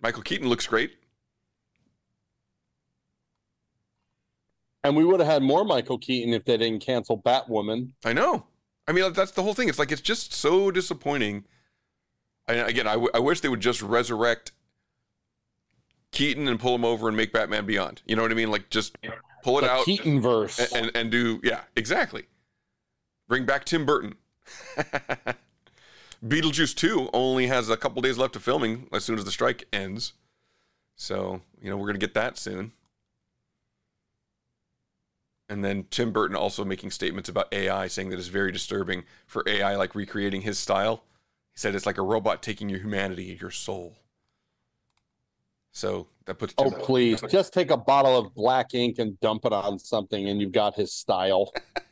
Michael 0.00 0.22
Keaton 0.22 0.48
looks 0.48 0.66
great. 0.66 0.92
and 4.82 4.94
we 4.94 5.04
would 5.04 5.18
have 5.20 5.28
had 5.28 5.42
more 5.42 5.64
michael 5.64 5.98
keaton 5.98 6.34
if 6.34 6.44
they 6.44 6.56
didn't 6.58 6.80
cancel 6.80 7.18
batwoman 7.18 7.90
I 8.04 8.12
know. 8.12 8.46
I 8.86 8.92
mean, 8.92 9.12
that's 9.12 9.32
the 9.32 9.42
whole 9.42 9.54
thing. 9.54 9.68
It's 9.68 9.78
like 9.78 9.90
it's 9.92 10.00
just 10.02 10.32
so 10.32 10.70
disappointing. 10.70 11.44
I, 12.46 12.54
again, 12.54 12.86
I, 12.86 12.92
w- 12.92 13.10
I 13.14 13.18
wish 13.18 13.40
they 13.40 13.48
would 13.48 13.60
just 13.60 13.80
resurrect 13.80 14.52
Keaton 16.12 16.46
and 16.48 16.60
pull 16.60 16.74
him 16.74 16.84
over 16.84 17.08
and 17.08 17.16
make 17.16 17.32
Batman 17.32 17.64
Beyond. 17.66 18.02
You 18.06 18.16
know 18.16 18.22
what 18.22 18.30
I 18.30 18.34
mean? 18.34 18.50
Like 18.50 18.68
just 18.70 18.96
pull 19.42 19.58
it 19.58 19.62
The 19.62 19.70
out, 19.70 19.84
Keaton 19.86 20.20
verse. 20.20 20.58
and, 20.58 20.84
and 20.86 20.96
and 20.96 21.10
do 21.10 21.40
yeah, 21.42 21.60
exactly. 21.76 22.24
Bring 23.28 23.46
back 23.46 23.64
Tim 23.64 23.86
Burton. 23.86 24.16
Beetlejuice 26.24 26.74
2 26.74 27.10
only 27.12 27.46
has 27.48 27.68
a 27.68 27.76
couple 27.76 28.00
days 28.02 28.16
left 28.18 28.36
of 28.36 28.42
filming 28.42 28.88
as 28.92 29.04
soon 29.04 29.18
as 29.18 29.24
the 29.24 29.30
strike 29.30 29.64
ends. 29.72 30.14
So, 30.96 31.42
you 31.60 31.68
know, 31.68 31.76
we're 31.76 31.86
going 31.86 31.98
to 31.98 32.06
get 32.06 32.14
that 32.14 32.38
soon. 32.38 32.72
And 35.48 35.64
then 35.64 35.84
Tim 35.90 36.10
Burton 36.10 36.36
also 36.36 36.64
making 36.64 36.90
statements 36.90 37.28
about 37.28 37.52
AI, 37.52 37.86
saying 37.88 38.08
that 38.10 38.18
it's 38.18 38.28
very 38.28 38.50
disturbing 38.50 39.04
for 39.26 39.42
AI, 39.46 39.76
like 39.76 39.94
recreating 39.94 40.42
his 40.42 40.58
style. 40.58 41.04
He 41.52 41.58
said 41.58 41.74
it's 41.74 41.86
like 41.86 41.98
a 41.98 42.02
robot 42.02 42.42
taking 42.42 42.68
your 42.68 42.80
humanity, 42.80 43.36
your 43.40 43.50
soul. 43.50 43.96
So 45.72 46.08
that 46.26 46.38
puts. 46.38 46.54
Oh, 46.56 46.70
Tim- 46.70 46.80
please. 46.80 47.20
Just 47.30 47.52
take 47.52 47.70
a 47.70 47.76
bottle 47.76 48.16
of 48.18 48.34
black 48.34 48.74
ink 48.74 48.98
and 48.98 49.18
dump 49.20 49.44
it 49.44 49.52
on 49.52 49.78
something, 49.78 50.28
and 50.28 50.40
you've 50.40 50.52
got 50.52 50.74
his 50.76 50.92
style. 50.94 51.52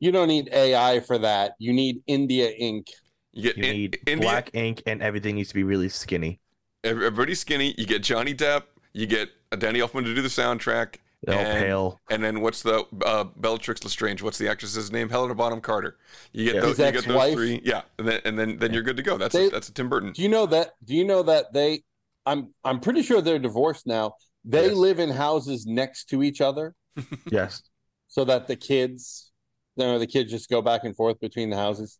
you 0.00 0.10
don't 0.10 0.28
need 0.28 0.48
AI 0.52 1.00
for 1.00 1.18
that. 1.18 1.54
You 1.58 1.72
need 1.72 2.02
India 2.06 2.50
ink. 2.50 2.88
You 3.32 3.42
get 3.44 3.56
You 3.58 3.64
in- 3.64 3.76
need 3.76 3.98
India- 4.06 4.28
black 4.28 4.50
ink, 4.54 4.82
and 4.86 5.02
everything 5.02 5.36
needs 5.36 5.50
to 5.50 5.54
be 5.54 5.62
really 5.62 5.88
skinny. 5.88 6.40
Everybody's 6.84 7.38
skinny. 7.40 7.74
You 7.78 7.86
get 7.86 8.02
Johnny 8.02 8.34
Depp. 8.34 8.64
You 8.92 9.06
get 9.06 9.28
Danny 9.56 9.78
Elfman 9.78 10.04
to 10.04 10.14
do 10.14 10.20
the 10.20 10.28
soundtrack. 10.28 10.96
They're 11.24 11.38
all 11.38 11.44
and, 11.44 11.64
pale. 11.64 12.00
And 12.10 12.22
then 12.24 12.40
what's 12.40 12.62
the 12.62 12.84
uh, 13.04 13.24
Bellatrix 13.36 13.84
Lestrange? 13.84 14.22
What's 14.22 14.38
the 14.38 14.48
actress's 14.48 14.90
name? 14.90 15.08
Helena 15.08 15.34
Bonham 15.34 15.60
Carter. 15.60 15.98
You 16.32 16.44
get 16.46 16.56
Yeah. 16.56 16.60
those. 16.62 16.76
His 16.76 16.86
You 16.86 16.92
get 16.92 16.94
those 16.94 17.06
ex-wife? 17.06 17.34
three. 17.34 17.60
Yeah, 17.64 17.82
and 17.98 18.08
then 18.08 18.20
and 18.24 18.38
then, 18.38 18.56
then 18.58 18.72
you're 18.72 18.82
good 18.82 18.96
to 18.96 19.02
go. 19.04 19.16
That's 19.16 19.34
a, 19.34 19.48
that's 19.48 19.68
a 19.68 19.72
Tim 19.72 19.88
Burton. 19.88 20.12
Do 20.12 20.22
you 20.22 20.28
know 20.28 20.46
that? 20.46 20.72
Do 20.84 20.94
you 20.94 21.04
know 21.04 21.22
that 21.22 21.52
they? 21.52 21.82
I'm 22.26 22.52
I'm 22.64 22.80
pretty 22.80 23.02
sure 23.02 23.20
they're 23.20 23.38
divorced 23.38 23.86
now. 23.86 24.14
They 24.44 24.66
Yes. 24.66 24.74
live 24.76 24.98
in 24.98 25.10
houses 25.10 25.66
next 25.66 26.06
to 26.10 26.22
each 26.24 26.40
other, 26.40 26.74
Yes. 27.30 27.62
so 28.08 28.24
that 28.24 28.48
the 28.48 28.56
kids, 28.56 29.30
you 29.76 29.84
know, 29.84 29.98
the 30.00 30.06
kids 30.08 30.30
just 30.32 30.50
go 30.50 30.60
back 30.62 30.82
and 30.84 30.96
forth 30.96 31.20
between 31.20 31.50
the 31.50 31.56
houses. 31.56 31.98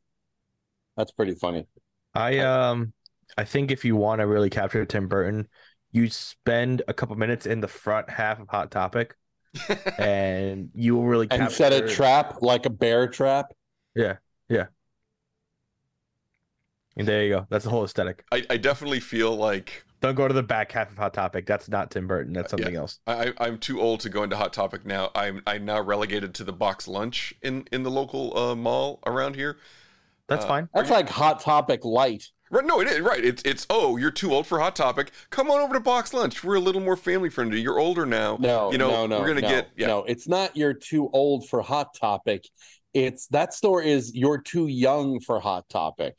That's 0.97 1.13
pretty 1.13 1.35
funny. 1.35 1.67
I 2.15 2.39
um 2.41 2.93
I 3.39 3.45
think 3.45 3.71
if 3.71 3.85
you 3.85 3.95
want 3.97 4.21
to 4.21 4.27
really 4.27 4.51
capture 4.51 4.85
Tim 4.85 5.07
Burton, 5.09 5.49
you 5.93 6.09
spend 6.09 6.83
a 6.89 6.95
couple 6.95 7.15
minutes 7.17 7.47
in 7.47 7.61
the 7.61 7.69
front 7.69 8.11
half 8.11 8.41
of 8.41 8.49
Hot 8.49 8.71
Topic, 8.71 9.15
and 9.99 10.71
you 10.75 10.97
will 10.97 11.05
really 11.05 11.29
And 11.31 11.51
set 11.53 11.73
a 11.73 11.87
trap 11.87 12.43
like 12.43 12.67
a 12.67 12.71
bear 12.71 13.07
trap. 13.09 13.53
Yeah, 13.95 14.17
yeah. 14.49 14.67
And 16.97 17.09
there 17.09 17.23
you 17.25 17.31
go. 17.31 17.47
That's 17.49 17.65
the 17.65 17.71
whole 17.71 17.85
aesthetic. 17.85 18.25
I, 18.33 18.45
I 18.51 18.57
definitely 18.59 19.01
feel 19.01 19.35
like 19.35 19.85
Don't 20.03 20.15
go 20.15 20.29
to 20.29 20.35
the 20.35 20.43
back 20.43 20.73
half 20.73 20.91
of 20.91 20.99
Hot 20.99 21.15
Topic. 21.15 21.47
That's 21.47 21.69
not 21.69 21.91
Tim 21.91 22.07
Burton. 22.07 22.33
That's 22.35 22.51
something 22.51 22.77
else. 22.77 22.99
I, 23.07 23.29
I- 23.29 23.33
I'm 23.47 23.59
too 23.59 23.81
old 23.81 24.01
to 24.01 24.11
go 24.11 24.23
into 24.23 24.37
Hot 24.37 24.53
Topic 24.53 24.85
now. 24.85 25.11
I'm 25.15 25.43
I'm 25.47 25.65
now 25.65 25.81
relegated 25.81 26.35
to 26.35 26.45
the 26.45 26.53
box 26.53 26.87
lunch 26.89 27.33
in 27.43 27.67
in 27.73 27.83
the 27.83 27.91
local 27.91 28.37
uh, 28.37 28.55
mall 28.55 29.01
around 29.07 29.37
here. 29.37 29.57
That's 30.29 30.45
Uh, 30.45 30.49
fine. 30.49 30.69
That's 30.75 30.91
like 30.91 31.09
hot 31.09 31.41
topic 31.41 31.85
light. 31.85 32.29
Right? 32.53 32.67
No, 32.67 32.81
it 32.81 32.87
is 32.87 33.01
right. 33.01 33.25
It's 33.25 33.43
it's 33.47 33.67
oh, 33.71 33.97
you're 33.97 34.11
too 34.11 34.33
old 34.35 34.47
for 34.47 34.61
Hot 34.61 34.77
Topic. 34.77 35.11
Come 35.31 35.51
on 35.51 35.61
over 35.61 35.73
to 35.73 35.81
Box 35.81 36.13
Lunch. 36.13 36.45
We're 36.45 36.57
a 36.57 36.61
little 36.61 36.83
more 36.83 36.97
family 36.99 37.31
friendly. 37.31 37.61
You're 37.61 37.79
older 37.79 38.05
now. 38.05 38.37
No, 38.39 38.71
you 38.71 38.77
know 38.77 38.91
no, 38.91 39.07
no. 39.07 39.21
we're 39.21 39.29
gonna 39.29 39.41
no, 39.41 39.49
get 39.49 39.71
yeah. 39.75 39.87
No, 39.87 40.05
it's 40.05 40.29
not 40.29 40.55
you're 40.55 40.75
too 40.75 41.09
old 41.15 41.49
for 41.49 41.63
Hot 41.63 41.95
Topic. 41.99 42.45
It's 42.93 43.27
that 43.29 43.55
store 43.55 43.81
is 43.83 44.15
you're 44.15 44.39
too 44.41 44.67
young 44.67 45.19
for 45.21 45.41
Hot 45.41 45.67
Topic. 45.71 46.19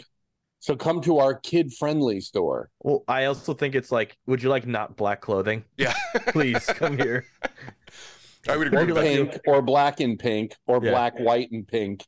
So 0.60 0.76
come 0.76 1.02
to 1.02 1.20
our 1.20 1.36
kid 1.36 1.72
friendly 1.72 2.20
store. 2.20 2.72
Well, 2.80 3.04
I 3.08 3.26
also 3.26 3.54
think 3.54 3.76
it's 3.76 3.92
like, 3.92 4.18
would 4.26 4.42
you 4.42 4.50
like 4.50 4.66
not 4.66 4.98
black 4.98 5.22
clothing? 5.22 5.66
Yeah, 5.78 5.94
Please 6.30 6.66
come 6.66 6.98
here. 6.98 7.26
I 8.50 8.58
would 8.58 8.74
Or 8.74 8.80
agree 8.80 8.94
with 8.94 8.96
that. 8.96 9.04
pink 9.04 9.40
or 9.46 9.62
black 9.62 10.00
and 10.00 10.18
pink 10.18 10.56
or 10.66 10.84
Yeah. 10.84 10.92
black, 10.92 11.20
white, 11.20 11.52
and 11.52 11.68
pink. 11.68 12.04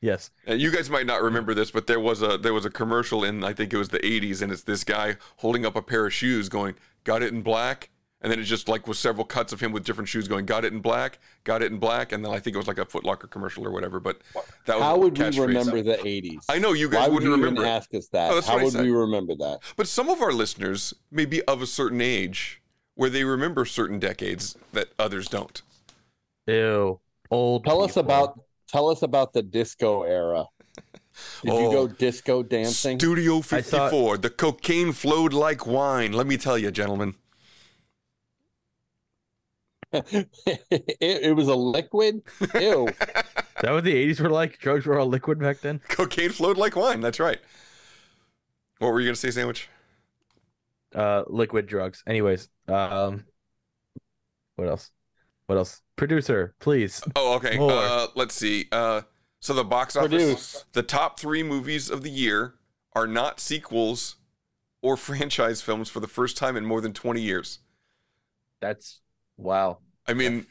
Yes. 0.00 0.30
You 0.46 0.70
guys 0.70 0.88
might 0.88 1.06
not 1.06 1.22
remember 1.22 1.54
this, 1.54 1.70
but 1.70 1.86
there 1.88 1.98
was 2.00 2.22
a 2.22 2.38
there 2.38 2.54
was 2.54 2.64
a 2.64 2.70
commercial 2.70 3.24
in 3.24 3.42
I 3.42 3.52
think 3.52 3.72
it 3.72 3.76
was 3.78 3.88
the 3.88 3.98
80s, 3.98 4.42
and 4.42 4.52
it's 4.52 4.62
this 4.62 4.84
guy 4.84 5.16
holding 5.38 5.66
up 5.66 5.74
a 5.74 5.82
pair 5.82 6.06
of 6.06 6.14
shoes, 6.14 6.48
going, 6.48 6.74
"Got 7.04 7.22
it 7.22 7.32
in 7.32 7.42
black." 7.42 7.90
And 8.20 8.32
then 8.32 8.40
it 8.40 8.44
just 8.44 8.68
like 8.68 8.88
was 8.88 8.98
several 8.98 9.24
cuts 9.24 9.52
of 9.52 9.60
him 9.60 9.70
with 9.70 9.84
different 9.84 10.08
shoes 10.08 10.26
going, 10.26 10.44
got 10.44 10.64
it 10.64 10.72
in 10.72 10.80
black, 10.80 11.20
got 11.44 11.62
it 11.62 11.70
in 11.70 11.78
black, 11.78 12.10
and 12.10 12.24
then 12.24 12.32
I 12.32 12.40
think 12.40 12.54
it 12.54 12.58
was 12.58 12.66
like 12.66 12.78
a 12.78 12.84
Foot 12.84 13.04
Locker 13.04 13.28
commercial 13.28 13.64
or 13.64 13.70
whatever. 13.70 14.00
But 14.00 14.22
that 14.66 14.74
was 14.74 14.82
How 14.82 14.98
would 14.98 15.16
we 15.16 15.38
remember 15.38 15.82
the 15.82 15.98
'80s? 15.98 16.44
I 16.48 16.58
know 16.58 16.72
you 16.72 16.88
guys 16.88 17.02
Why 17.02 17.04
would 17.06 17.14
wouldn't 17.14 17.28
you 17.30 17.36
remember. 17.36 17.60
even 17.60 17.72
it. 17.72 17.76
ask 17.76 17.94
us 17.94 18.08
that? 18.08 18.32
Oh, 18.32 18.40
How 18.40 18.60
would 18.60 18.74
we 18.74 18.90
remember 18.90 19.36
that? 19.36 19.60
But 19.76 19.86
some 19.86 20.08
of 20.08 20.20
our 20.20 20.32
listeners 20.32 20.94
may 21.12 21.26
be 21.26 21.42
of 21.44 21.62
a 21.62 21.66
certain 21.66 22.00
age 22.00 22.60
where 22.96 23.08
they 23.08 23.22
remember 23.22 23.64
certain 23.64 24.00
decades 24.00 24.56
that 24.72 24.88
others 24.98 25.28
don't. 25.28 25.62
Ew. 26.48 26.98
Old. 27.30 27.64
Tell 27.64 27.82
us 27.82 27.96
about 27.96 28.40
tell 28.68 28.88
us 28.90 29.02
about 29.02 29.32
the 29.32 29.42
disco 29.42 30.02
era. 30.02 30.44
Did 31.42 31.52
you 31.52 31.52
Oh. 31.52 31.72
go 31.72 31.88
disco 31.88 32.42
dancing? 32.42 32.98
Studio 32.98 33.38
I 33.38 33.60
saw- 33.60 33.88
54, 33.88 34.18
the 34.18 34.30
cocaine 34.30 34.92
flowed 34.92 35.32
like 35.32 35.66
wine. 35.66 36.12
Let 36.12 36.26
me 36.26 36.36
tell 36.36 36.56
you, 36.56 36.70
gentlemen. 36.70 37.14
it, 39.92 40.28
it 41.00 41.34
was 41.36 41.48
a 41.48 41.54
liquid. 41.54 42.22
Ew. 42.54 42.88
That 43.60 43.72
what 43.72 43.82
the 43.82 43.92
eighties 43.92 44.20
were 44.20 44.30
like? 44.30 44.60
Drugs 44.60 44.86
were 44.86 45.00
all 45.00 45.08
liquid 45.08 45.40
back 45.40 45.58
then. 45.62 45.80
Cocaine 45.88 46.30
flowed 46.30 46.56
like 46.56 46.76
wine. 46.76 47.00
That's 47.00 47.18
right. 47.18 47.40
What 48.78 48.92
were 48.92 49.00
you 49.00 49.06
going 49.06 49.16
to 49.16 49.20
say, 49.20 49.32
Sandwich? 49.32 49.68
Uh, 50.94 51.24
liquid 51.26 51.66
drugs. 51.66 52.04
Anyways, 52.06 52.48
um, 52.68 53.24
what 54.54 54.68
else? 54.68 54.92
What 55.48 55.56
else? 55.56 55.80
Producer, 55.96 56.54
please. 56.60 57.02
Oh, 57.16 57.34
okay. 57.36 57.56
Uh, 57.58 58.08
let's 58.14 58.34
see. 58.34 58.66
Uh, 58.70 59.00
so 59.40 59.54
the 59.54 59.64
box 59.64 59.96
office, 59.96 60.10
Produce. 60.10 60.64
the 60.74 60.82
top 60.82 61.18
three 61.18 61.42
movies 61.42 61.88
of 61.88 62.02
the 62.02 62.10
year 62.10 62.54
are 62.94 63.06
not 63.06 63.40
sequels 63.40 64.16
or 64.82 64.96
franchise 64.98 65.62
films 65.62 65.88
for 65.88 66.00
the 66.00 66.06
first 66.06 66.36
time 66.36 66.54
in 66.56 66.66
more 66.66 66.82
than 66.82 66.92
20 66.92 67.22
years. 67.22 67.60
That's 68.60 69.00
wow. 69.38 69.78
I 70.06 70.12
mean, 70.12 70.44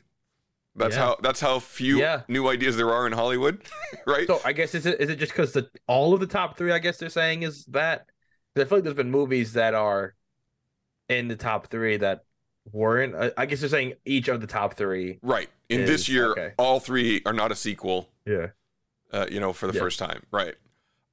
that's 0.75 0.95
Yeah. 0.95 1.01
how 1.05 1.17
that's 1.21 1.41
how 1.41 1.59
few 1.59 1.99
Yeah. 1.99 2.23
new 2.27 2.47
ideas 2.47 2.75
there 2.75 2.91
are 2.91 3.05
in 3.05 3.13
Hollywood, 3.13 3.61
right? 4.07 4.25
So 4.25 4.41
I 4.43 4.51
guess 4.51 4.73
is 4.73 4.87
it 4.87 4.99
is 4.99 5.09
it 5.11 5.17
just 5.17 5.31
because 5.31 5.53
the 5.53 5.69
all 5.87 6.15
of 6.15 6.21
the 6.21 6.27
top 6.27 6.57
three? 6.57 6.71
I 6.71 6.79
guess 6.79 6.97
they're 6.97 7.09
saying 7.09 7.43
is 7.43 7.65
that 7.65 8.07
I 8.55 8.63
feel 8.63 8.79
like 8.79 8.83
there's 8.83 8.95
been 8.95 9.11
movies 9.11 9.53
that 9.53 9.75
are 9.75 10.15
in 11.07 11.27
the 11.27 11.35
top 11.35 11.67
three 11.67 11.97
that 11.97 12.23
weren't. 12.71 13.15
I- 13.15 13.31
I 13.37 13.45
guess 13.45 13.59
they're 13.61 13.69
saying 13.69 13.93
each 14.05 14.27
of 14.27 14.41
the 14.41 14.47
top 14.47 14.75
three. 14.75 15.19
right. 15.21 15.49
In 15.69 15.85
this 15.85 16.07
year, 16.07 16.31
okay. 16.31 16.53
all 16.57 16.79
three 16.79 17.21
are 17.25 17.33
not 17.33 17.51
a 17.51 17.55
sequel. 17.55 18.09
Yeah. 18.25 18.47
uh, 19.11 19.25
you 19.31 19.39
know, 19.39 19.53
for 19.53 19.67
the 19.67 19.73
Yeah. 19.73 19.79
first 19.79 19.99
time. 19.99 20.23
Right. 20.31 20.55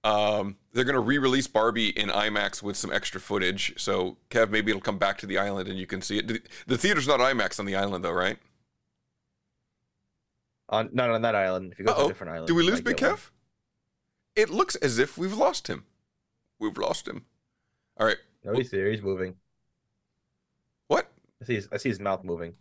Um, 0.04 0.56
they're 0.72 0.84
going 0.84 0.94
to 0.96 1.00
re-release 1.00 1.46
Barbie 1.46 1.88
in 1.88 2.08
IMAX 2.08 2.62
with 2.62 2.76
some 2.76 2.92
extra 2.92 3.20
footage. 3.20 3.72
So, 3.80 4.16
Kev, 4.30 4.50
maybe 4.50 4.70
it'll 4.70 4.80
come 4.82 4.98
back 4.98 5.16
to 5.18 5.26
the 5.26 5.38
island 5.38 5.68
and 5.68 5.78
you 5.78 5.86
can 5.86 6.02
see 6.02 6.18
it. 6.18 6.26
The- 6.28 6.42
The 6.66 6.76
theater's 6.76 7.06
not 7.08 7.20
IMAX 7.20 7.58
on 7.58 7.66
the 7.66 7.74
island, 7.76 8.04
though, 8.04 8.12
right? 8.12 8.38
On 10.68 10.88
not 10.92 11.10
on 11.10 11.22
that 11.22 11.34
island. 11.34 11.72
If 11.72 11.78
you 11.78 11.84
go 11.84 11.92
to 11.92 11.98
Uh-oh. 11.98 12.04
a 12.06 12.08
different 12.08 12.32
island, 12.32 12.48
Do 12.48 12.54
we 12.54 12.62
lose 12.62 12.80
Big 12.80 12.96
get 12.96 13.08
one. 13.10 13.16
Kev? 13.18 13.30
It 14.36 14.50
looks 14.50 14.74
as 14.76 14.98
if 14.98 15.16
we've 15.18 15.32
lost 15.34 15.68
him. 15.68 15.84
We've 16.58 16.76
lost 16.78 17.06
him. 17.06 17.26
All 17.98 18.06
right. 18.06 18.16
No, 18.44 18.52
he's 18.54 18.70
there. 18.70 18.90
He's 18.90 19.02
moving. 19.02 19.36
What? 21.44 21.46
I 21.46 21.46
see. 21.46 21.54
His, 21.54 21.68
I 21.72 21.76
see 21.78 21.88
his 21.90 22.00
mouth 22.00 22.24
moving. 22.24 22.54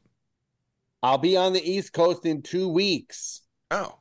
I'll 1.01 1.17
be 1.17 1.35
on 1.37 1.53
the 1.53 1.61
East 1.71 1.93
Coast 1.93 2.25
in 2.25 2.41
two 2.41 2.69
weeks. 2.69 3.41
Oh, 3.71 3.99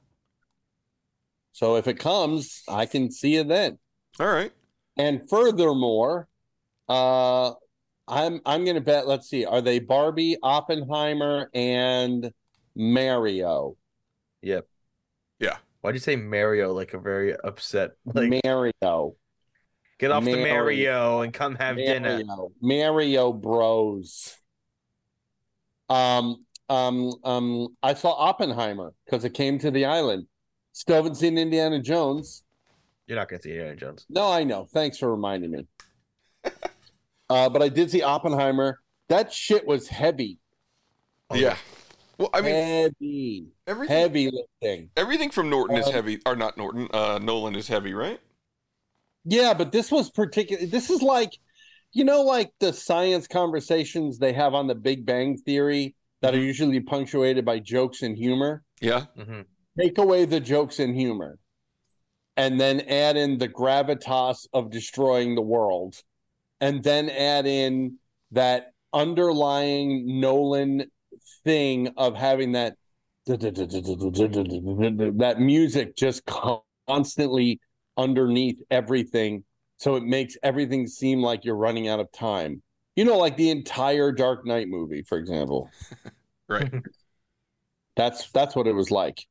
So 1.53 1.77
if 1.77 1.89
it 1.89 1.99
comes, 1.99 2.63
I 2.69 2.87
can 2.87 3.11
see 3.11 3.35
you 3.35 3.45
then. 3.45 3.79
all 4.21 4.27
right. 4.29 4.53
And 4.97 5.29
furthermore, 5.29 6.29
uh 6.89 7.53
I'm 8.09 8.41
I'm 8.45 8.65
gonna 8.65 8.81
bet, 8.81 9.07
let's 9.07 9.29
see, 9.29 9.45
are 9.47 9.61
they 9.63 9.79
Barbie, 9.79 10.37
Oppenheimer, 10.43 11.49
and 11.55 12.31
Mario? 12.77 13.77
Yep. 14.43 14.67
Yeah. 15.39 15.57
Why'd 15.81 15.95
you 15.95 16.01
say 16.01 16.17
Mario 16.17 16.73
like 16.73 16.93
a 16.95 16.99
very 16.99 17.35
upset? 17.37 17.93
Like 18.05 18.43
Mario. 18.45 19.17
get 19.99 20.11
off 20.11 20.25
the 20.25 20.33
Mario. 20.37 20.55
Mario 20.55 21.21
and 21.23 21.33
come 21.33 21.55
have 21.55 21.77
dinner. 21.77 22.23
Mario. 22.25 22.53
Mario 22.61 23.33
Bros. 23.33 24.37
Um, 25.93 26.47
um, 26.71 27.15
um, 27.23 27.69
I 27.83 27.93
saw 27.93 28.13
Oppenheimer 28.13 28.95
because 29.05 29.25
it 29.25 29.35
came 29.35 29.59
to 29.59 29.71
the 29.71 29.85
island. 29.85 30.27
Still 30.73 30.97
haven't 30.97 31.17
seen 31.17 31.37
Indiana 31.37 31.81
Jones. 31.81 32.45
You're 33.07 33.19
not 33.19 33.29
gonna 33.29 33.43
see 33.43 33.51
Indiana 33.51 33.77
Jones. 33.77 34.07
No, 34.09 34.31
I 34.33 34.43
know. 34.43 34.67
Thanks 34.73 34.97
for 34.97 35.11
reminding 35.11 35.51
me. 35.51 35.67
uh, 37.29 37.49
but 37.51 37.61
I 37.61 37.69
did 37.69 37.91
see 37.91 38.03
Oppenheimer. 38.03 38.81
That 39.09 39.33
shit 39.33 39.67
was 39.67 39.89
heavy. 39.89 40.39
yeah. 41.35 41.57
Well, 42.17 42.31
I 42.33 42.41
mean, 42.41 42.55
heavy, 42.55 43.47
everything, 43.67 43.97
heavy 43.97 44.31
lifting. 44.31 44.91
everything 44.97 45.31
from 45.31 45.51
Norton 45.51 45.77
is 45.77 45.89
Uh, 45.89 45.93
heavy, 45.93 46.21
or 46.25 46.37
not 46.37 46.57
Norton, 46.57 46.89
uh, 46.93 47.19
Nolan 47.21 47.57
is 47.57 47.67
heavy, 47.69 47.95
right? 47.95 48.21
Yeah, 49.25 49.55
but 49.55 49.73
this 49.73 49.91
was 49.91 50.11
particular. 50.11 50.65
This 50.67 50.89
is 50.89 51.03
like, 51.03 51.37
you 51.93 52.05
know, 52.05 52.23
like 52.23 52.53
the 52.61 52.73
science 52.73 53.27
conversations 53.27 54.19
they 54.19 54.33
have 54.33 54.55
on 54.55 54.67
the 54.67 54.75
Big 54.75 55.05
Bang 55.05 55.37
Theory 55.37 55.95
that 56.23 56.35
are 56.35 56.41
usually 56.41 56.81
punctuated 56.81 57.45
by 57.45 57.59
jokes 57.59 58.03
and 58.03 58.17
humor. 58.17 58.63
Yeah. 58.81 59.05
Mm-hmm. 59.19 59.43
Take 59.79 59.99
away 59.99 60.25
the 60.25 60.41
jokes 60.41 60.79
and 60.79 60.95
humor, 60.95 61.39
and 62.37 62.61
then 62.61 62.81
add 62.81 63.17
in 63.17 63.39
the 63.39 63.49
gravitas 63.49 64.47
of 64.53 64.71
destroying 64.71 65.35
the 65.35 65.43
world, 65.43 65.97
and 66.61 66.83
then 66.83 67.11
add 67.11 67.47
in 67.47 67.99
that 68.33 68.73
underlying 68.93 70.21
Nolan 70.21 70.91
thing 71.45 71.89
of 71.97 72.17
having 72.17 72.53
that 72.53 72.77
that 73.27 75.37
music 75.39 75.97
just 75.97 76.23
constantly 76.89 77.61
underneath 77.97 78.61
everything 78.71 79.45
so 79.83 79.97
it 79.97 80.05
makes 80.05 80.37
everything 80.45 80.87
seem 80.87 81.21
like 81.21 81.45
you're 81.45 81.57
running 81.57 81.89
out 81.89 81.99
of 81.99 82.11
time. 82.13 82.63
You 82.95 83.05
know 83.05 83.19
like 83.19 83.37
the 83.37 83.51
entire 83.51 84.13
dark 84.13 84.47
knight 84.47 84.69
movie 84.69 85.03
for 85.03 85.19
example. 85.19 85.71
Right. 86.49 86.71
that's 87.97 88.31
that's 88.31 88.55
what 88.55 88.67
it 88.67 88.75
was 88.75 88.91
like. 88.91 89.25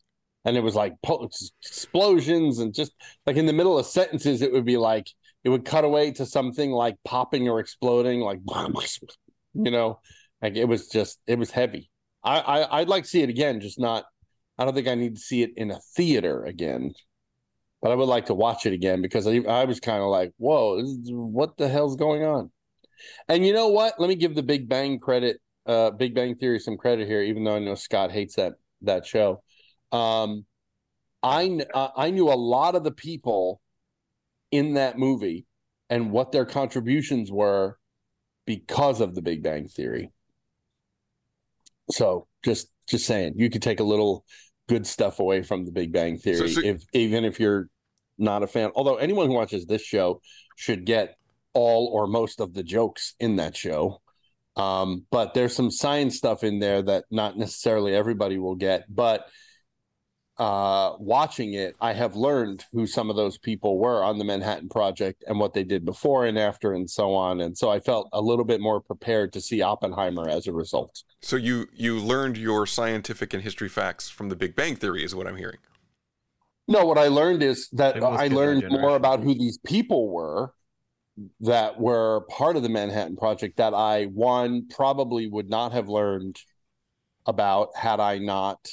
And 0.44 0.58
it 0.58 0.62
was 0.62 0.74
like 0.74 0.96
po- 1.04 1.30
explosions 1.62 2.58
and 2.58 2.74
just 2.74 2.94
like 3.28 3.36
in 3.36 3.46
the 3.46 3.54
middle 3.54 3.78
of 3.78 3.86
sentences 3.86 4.42
it 4.42 4.52
would 4.52 4.66
be 4.66 4.78
like 4.78 5.08
it 5.44 5.50
would 5.50 5.64
cut 5.64 5.84
away 5.84 6.12
to 6.14 6.26
something 6.26 6.72
like 6.72 6.96
popping 7.06 7.48
or 7.48 7.60
exploding 7.60 8.22
like 8.22 8.40
you 9.54 9.72
know 9.72 10.00
like 10.42 10.56
it 10.56 10.66
was 10.66 10.88
just 10.88 11.20
it 11.28 11.38
was 11.38 11.52
heavy. 11.52 11.92
I, 12.24 12.40
I 12.40 12.80
i'd 12.80 12.90
like 12.90 13.04
to 13.04 13.10
see 13.10 13.22
it 13.22 13.30
again 13.30 13.62
just 13.62 13.80
not 13.80 14.06
i 14.58 14.66
don't 14.66 14.74
think 14.74 14.88
i 14.88 14.96
need 14.96 15.16
to 15.16 15.22
see 15.22 15.44
it 15.44 15.52
in 15.58 15.70
a 15.72 15.80
theater 15.96 16.44
again 16.46 16.94
but 17.82 17.92
i 17.92 17.96
would 17.96 18.08
like 18.08 18.26
to 18.28 18.34
watch 18.34 18.66
it 18.66 18.74
again 18.74 19.02
because 19.02 19.28
i, 19.28 19.38
I 19.48 19.66
was 19.66 19.80
kind 19.80 20.02
of 20.02 20.10
like 20.10 20.32
whoa 20.38 20.80
is, 20.80 21.10
what 21.12 21.58
the 21.58 21.68
hell's 21.68 21.96
going 21.96 22.24
on? 22.24 22.52
And 23.28 23.46
you 23.46 23.52
know 23.52 23.70
what? 23.70 24.00
Let 24.00 24.10
me 24.10 24.16
give 24.16 24.36
the 24.36 24.44
big 24.44 24.70
bang 24.70 25.00
credit 25.00 25.38
uh 25.66 25.92
big 25.92 26.16
bang 26.16 26.36
theory 26.36 26.60
some 26.60 26.78
credit 26.78 27.08
here 27.08 27.22
even 27.22 27.44
though 27.44 27.56
i 27.56 27.60
know 27.60 27.76
scott 27.76 28.12
hates 28.12 28.36
that 28.36 28.54
that 28.82 29.06
show. 29.06 29.44
Um 29.92 30.46
i 31.24 31.60
uh, 31.74 31.90
i 31.96 32.10
knew 32.10 32.30
a 32.30 32.34
lot 32.36 32.76
of 32.76 32.84
the 32.84 32.92
people 32.92 33.62
in 34.52 34.74
that 34.74 34.98
movie 34.98 35.46
and 35.90 36.12
what 36.12 36.32
their 36.32 36.46
contributions 36.46 37.32
were 37.32 37.78
because 38.46 39.02
of 39.02 39.14
the 39.14 39.22
big 39.22 39.44
bang 39.44 39.68
theory. 39.68 40.12
So 41.92 42.28
just 42.44 42.68
just 42.88 43.06
saying 43.06 43.34
you 43.36 43.50
could 43.50 43.62
take 43.62 43.80
a 43.80 43.84
little 43.84 44.26
good 44.72 44.88
stuff 44.88 45.20
away 45.20 45.44
from 45.44 45.66
the 45.66 45.72
big 45.72 45.92
bang 45.92 46.18
theory 46.18 46.50
so- 46.50 46.62
if 46.64 46.82
even 46.94 47.26
if 47.26 47.42
you're 47.42 47.68
not 48.18 48.42
a 48.42 48.48
fan. 48.48 48.72
Although 48.74 48.96
anyone 48.96 49.28
who 49.28 49.34
watches 49.34 49.66
this 49.66 49.82
show 49.82 50.22
should 50.56 50.86
get 50.86 51.18
all 51.54 51.88
or 51.88 52.08
most 52.08 52.40
of 52.40 52.54
the 52.54 52.64
jokes 52.64 53.16
in 53.20 53.36
that 53.36 53.58
show. 53.58 54.02
Um 54.56 55.06
but 55.12 55.34
there's 55.34 55.54
some 55.56 55.72
science 55.72 56.16
stuff 56.16 56.44
in 56.46 56.60
there 56.60 56.82
that 56.84 57.04
not 57.12 57.38
necessarily 57.38 57.94
everybody 57.94 58.38
will 58.38 58.56
get 58.56 58.86
but 58.94 59.26
uh 60.38 60.94
watching 60.98 61.54
it 61.54 61.76
i 61.82 61.92
have 61.92 62.16
learned 62.16 62.64
who 62.72 62.88
some 62.88 63.10
of 63.10 63.18
those 63.18 63.38
people 63.38 63.78
were 63.78 64.02
on 64.02 64.18
the 64.18 64.24
manhattan 64.24 64.70
project 64.70 65.24
and 65.28 65.40
what 65.40 65.54
they 65.54 65.64
did 65.64 65.84
before 65.84 66.26
and 66.26 66.40
after 66.40 66.74
and 66.74 66.90
so 66.90 67.14
on. 67.14 67.42
And 67.42 67.58
so 67.58 67.70
i 67.70 67.80
felt 67.80 68.10
a 68.14 68.22
little 68.22 68.46
bit 68.46 68.62
more 68.62 68.82
prepared 68.82 69.34
to 69.34 69.42
see 69.42 69.62
oppenheimer 69.62 70.28
as 70.28 70.48
a 70.48 70.52
result. 70.52 71.04
So 71.22 71.36
you 71.36 71.68
you 71.74 72.00
learned 72.00 72.38
your 72.38 72.66
scientific 72.66 73.34
and 73.34 73.44
history 73.44 73.70
facts 73.70 74.10
from 74.10 74.30
the 74.30 74.36
Big 74.36 74.56
Bang 74.56 74.76
Theory, 74.76 75.04
is 75.04 75.16
what 75.16 75.28
I'm 75.28 75.38
hearing. 75.38 75.58
No, 76.68 76.86
what 76.86 76.98
I 76.98 77.08
learned 77.08 77.44
is 77.44 77.70
that 77.74 78.02
I 78.02 78.28
learned 78.28 78.70
more 78.70 78.96
about 78.96 79.22
who 79.22 79.34
these 79.34 79.58
people 79.60 80.10
were 80.10 80.54
that 81.42 81.80
were 81.80 82.22
part 82.30 82.56
of 82.56 82.64
the 82.64 82.70
Manhattan 82.70 83.18
Project 83.18 83.58
that 83.58 83.74
I 83.74 84.06
one 84.06 84.68
probably 84.70 85.28
would 85.28 85.50
not 85.50 85.74
have 85.74 85.90
learned 85.90 86.40
about 87.26 87.76
had 87.76 88.00
I 88.00 88.18
not 88.18 88.68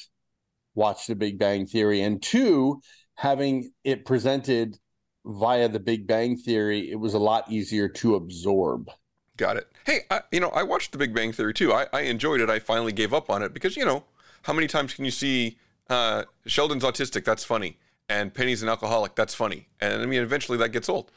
watched 0.78 1.08
the 1.08 1.14
Big 1.16 1.38
Bang 1.38 1.66
Theory, 1.66 2.00
and 2.00 2.22
two, 2.22 2.80
having 3.16 3.70
it 3.84 4.06
presented 4.06 4.78
via 5.26 5.68
the 5.68 5.80
Big 5.80 6.06
Bang 6.06 6.36
Theory, 6.36 6.90
it 6.90 6.96
was 6.96 7.12
a 7.14 7.18
lot 7.18 7.50
easier 7.50 7.88
to 7.88 8.14
absorb. 8.14 8.90
Got 9.36 9.56
it. 9.58 9.68
Hey, 9.84 10.00
I, 10.10 10.22
you 10.32 10.40
know, 10.40 10.48
I 10.50 10.62
watched 10.62 10.92
The 10.92 10.98
Big 10.98 11.14
Bang 11.14 11.32
Theory 11.32 11.54
too. 11.54 11.72
I, 11.72 11.86
I 11.92 12.00
enjoyed 12.02 12.40
it. 12.40 12.50
I 12.50 12.58
finally 12.58 12.92
gave 12.92 13.12
up 13.14 13.30
on 13.30 13.42
it 13.42 13.52
because 13.54 13.76
you 13.76 13.84
know 13.84 14.04
how 14.42 14.52
many 14.52 14.66
times 14.66 14.94
can 14.94 15.04
you 15.04 15.10
see 15.10 15.58
uh, 15.90 16.24
Sheldon's 16.46 16.84
autistic? 16.84 17.24
That's 17.24 17.44
funny, 17.44 17.76
and 18.08 18.32
Penny's 18.32 18.62
an 18.62 18.68
alcoholic. 18.68 19.14
That's 19.14 19.34
funny, 19.34 19.68
and 19.80 20.02
I 20.02 20.06
mean, 20.06 20.22
eventually 20.22 20.58
that 20.58 20.70
gets 20.70 20.88
old. 20.88 21.10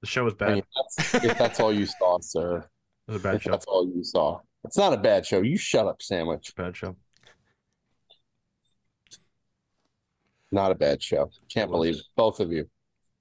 The 0.00 0.06
show 0.06 0.24
was 0.24 0.34
I 0.40 0.46
bad. 0.46 0.52
mean, 0.52 0.62
that's, 0.76 1.14
if 1.24 1.38
that's 1.38 1.60
all 1.60 1.72
you 1.72 1.86
saw, 1.86 2.18
sir. 2.20 2.68
It 3.06 3.12
was 3.12 3.20
a 3.20 3.22
bad 3.22 3.34
if 3.34 3.42
show. 3.42 3.50
that's 3.50 3.66
all 3.66 3.86
you 3.86 4.02
saw. 4.02 4.40
It's 4.64 4.78
not 4.78 4.94
a 4.94 4.96
bad 4.96 5.26
show. 5.26 5.42
You 5.42 5.58
shut 5.58 5.86
up, 5.86 6.00
sandwich. 6.00 6.54
Bad 6.56 6.74
show. 6.74 6.96
Not 10.54 10.70
a 10.70 10.74
bad 10.76 11.02
show. 11.02 11.30
Can't 11.52 11.68
believe 11.68 11.96
it. 11.96 12.02
both 12.14 12.38
of 12.38 12.52
you 12.52 12.68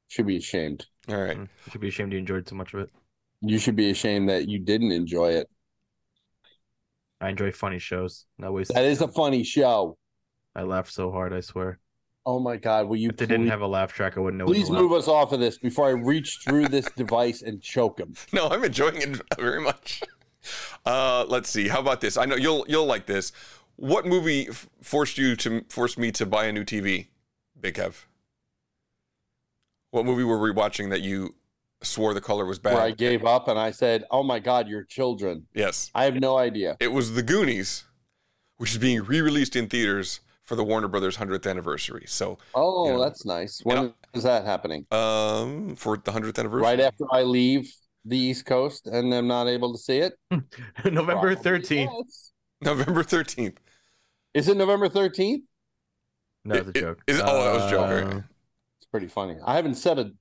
should 0.07 0.27
be 0.27 0.37
ashamed. 0.37 0.85
All 1.09 1.17
right. 1.17 1.35
You 1.35 1.47
should 1.71 1.81
be 1.81 1.87
ashamed 1.87 2.13
you 2.13 2.19
enjoyed 2.19 2.47
so 2.47 2.55
much 2.55 2.75
of 2.75 2.81
it. 2.81 2.89
You 3.41 3.57
should 3.57 3.75
be 3.75 3.89
ashamed 3.89 4.29
that 4.29 4.47
you 4.47 4.59
didn't 4.59 4.91
enjoy 4.91 5.31
it. 5.31 5.49
I 7.19 7.29
enjoy 7.29 7.51
funny 7.51 7.79
shows. 7.79 8.25
No 8.37 8.51
waste. 8.51 8.73
That 8.75 8.85
is 8.85 9.01
a 9.01 9.07
funny 9.07 9.43
show. 9.43 9.97
I 10.55 10.61
laughed 10.61 10.93
so 10.93 11.11
hard. 11.11 11.33
I 11.33 11.39
swear. 11.39 11.79
Oh 12.23 12.39
my 12.39 12.55
god, 12.55 12.87
will 12.87 12.97
you 12.97 13.09
If 13.09 13.17
they 13.17 13.25
didn't 13.25 13.47
have 13.47 13.61
a 13.61 13.67
laugh 13.67 13.91
track, 13.91 14.15
I 14.15 14.19
wouldn't 14.19 14.37
know. 14.37 14.45
Please 14.45 14.69
move 14.69 14.91
laugh. 14.91 14.99
us 14.99 15.07
off 15.07 15.31
of 15.33 15.39
this 15.39 15.57
before 15.57 15.87
I 15.87 15.91
reach 15.91 16.37
through 16.45 16.67
this 16.67 16.85
device 16.95 17.41
and 17.41 17.61
choke 17.61 17.99
him. 17.99 18.13
No, 18.31 18.47
I'm 18.47 18.63
enjoying 18.63 19.01
it 19.01 19.19
very 19.39 19.59
much. 19.59 20.03
Uh, 20.85 21.25
let's 21.27 21.49
see. 21.49 21.67
How 21.67 21.79
about 21.79 21.99
this? 21.99 22.15
I 22.15 22.25
know 22.25 22.35
you'll 22.35 22.65
you'll 22.69 22.85
like 22.85 23.07
this. 23.07 23.31
What 23.75 24.05
movie 24.05 24.49
f- 24.49 24.69
forced 24.81 25.17
you 25.17 25.35
to 25.37 25.65
force 25.69 25.97
me 25.97 26.11
to 26.13 26.25
buy 26.27 26.45
a 26.45 26.51
new 26.51 26.63
TV? 26.63 27.07
Big 27.63 27.75
Kev. 27.75 28.03
What 29.91 30.05
movie 30.05 30.23
were 30.23 30.37
we 30.39 30.51
watching 30.51 30.89
that 30.89 31.01
you 31.01 31.33
swore 31.81 32.13
the 32.13 32.21
color 32.21 32.45
was 32.45 32.59
bad? 32.59 32.73
Where 32.73 32.83
I 32.83 32.91
gave 32.91 33.23
up 33.25 33.47
and 33.47 33.57
I 33.57 33.71
said, 33.71 34.03
"Oh 34.11 34.21
my 34.21 34.39
god, 34.39 34.67
you're 34.67 34.83
children." 34.83 35.47
Yes. 35.55 35.89
I 35.95 36.03
have 36.03 36.15
no 36.15 36.37
idea. 36.37 36.75
It 36.81 36.91
was 36.91 37.13
The 37.13 37.23
Goonies, 37.23 37.85
which 38.57 38.71
is 38.71 38.77
being 38.77 39.01
re-released 39.03 39.55
in 39.55 39.69
theaters 39.69 40.19
for 40.43 40.55
the 40.57 40.63
Warner 40.63 40.89
Brothers 40.89 41.15
100th 41.17 41.49
anniversary. 41.49 42.03
So, 42.05 42.37
Oh, 42.53 42.85
you 42.87 42.93
know, 42.93 42.99
that's 43.01 43.25
nice. 43.25 43.61
When 43.63 43.93
is 44.13 44.23
that 44.23 44.43
happening? 44.45 44.85
um, 44.91 45.75
for 45.77 45.95
the 45.97 46.11
100th 46.11 46.37
anniversary. 46.37 46.63
Right 46.63 46.81
after 46.81 47.05
I 47.11 47.23
leave 47.23 47.73
the 48.03 48.17
East 48.17 48.45
Coast 48.45 48.87
and 48.87 49.13
I'm 49.13 49.27
not 49.27 49.47
able 49.47 49.71
to 49.71 49.79
see 49.79 49.99
it? 49.99 50.13
November 50.83 51.13
Probably 51.13 51.35
thirteenth. 51.35 51.91
yes. 51.95 52.31
November 52.61 53.03
13th. 53.03 53.55
Is 54.33 54.47
it 54.49 54.57
November 54.57 54.89
13th? 54.89 55.43
No, 56.45 56.55
it's 56.55 56.69
a 56.69 56.73
joke. 56.73 57.01
is 57.07 57.19
it- 57.19 57.23
oh, 57.25 57.43
that 57.43 57.53
was 57.53 57.63
a 57.63 57.69
joke. 57.69 58.13
Uh, 58.15 58.21
It's 58.77 58.87
pretty 58.87 59.07
funny. 59.07 59.37
I 59.45 59.55
haven't 59.55 59.75
set 59.75 59.97
a 59.99 60.11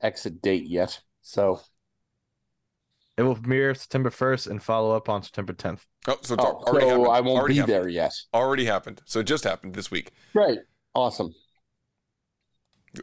exit 0.00 0.42
date 0.42 0.66
yet. 0.66 1.00
So 1.22 1.60
It 3.16 3.22
will 3.22 3.34
premiere 3.34 3.74
September 3.74 4.10
first 4.10 4.46
and 4.46 4.62
follow 4.62 4.94
up 4.94 5.08
on 5.08 5.22
September 5.22 5.52
tenth. 5.54 5.86
Oh, 6.06 6.18
so 6.20 6.34
it's 6.34 6.44
Oh, 6.44 6.62
already 6.66 6.86
so 6.86 6.88
happened. 6.90 7.06
I 7.16 7.20
won't 7.22 7.38
Already 7.38 7.54
be 7.54 7.58
happened. 7.60 7.74
there 7.74 7.88
yet. 7.88 8.12
Already 8.34 8.64
happened. 8.66 9.00
So 9.06 9.20
it 9.20 9.24
just 9.24 9.44
happened 9.44 9.74
this 9.74 9.90
week. 9.90 10.10
Right. 10.34 10.58
Awesome. 10.94 11.34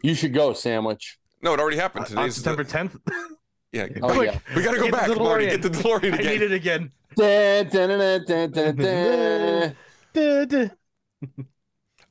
You 0.03 0.13
should 0.15 0.34
go, 0.34 0.53
Sandwich. 0.53 1.17
No, 1.41 1.53
it 1.53 1.60
already 1.60 1.77
happened. 1.77 2.06
On 2.06 2.10
Today's 2.10 2.36
the- 2.36 2.41
September 2.41 2.63
tenth. 2.63 2.95
yeah. 3.71 3.88
Oh, 4.03 4.13
Quick, 4.13 4.34
yeah. 4.34 4.39
We 4.56 4.62
gotta 4.63 4.77
go 4.77 4.84
get 4.91 5.08
the 5.08 5.13
back. 5.15 5.17
Marty, 5.17 5.45
get 5.47 5.62
the 5.63 5.69
DeLorean 5.69 6.13
I 6.13 6.17
again. 6.17 6.25
need 6.32 6.41
it 6.43 6.51
again. 6.51 6.91
Dun, 7.15 7.69
dun, 7.69 8.25
dun, 10.13 11.36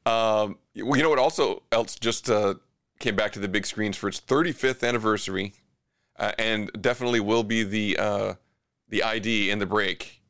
Um, 0.04 0.58
well, 0.76 0.96
you 0.96 1.02
know 1.02 1.10
what? 1.10 1.18
Also, 1.18 1.62
else 1.70 1.94
just 1.96 2.28
uh, 2.28 2.54
came 2.98 3.14
back 3.14 3.32
to 3.32 3.38
the 3.38 3.48
big 3.48 3.66
screens 3.66 3.96
for 3.96 4.08
its 4.08 4.20
35th 4.20 4.86
anniversary, 4.86 5.52
uh, 6.18 6.32
and 6.38 6.70
definitely 6.80 7.20
will 7.20 7.44
be 7.44 7.62
the 7.62 7.96
uh, 7.98 8.34
the 8.88 9.02
ID 9.02 9.50
in 9.50 9.58
the 9.58 9.66
break. 9.66 10.20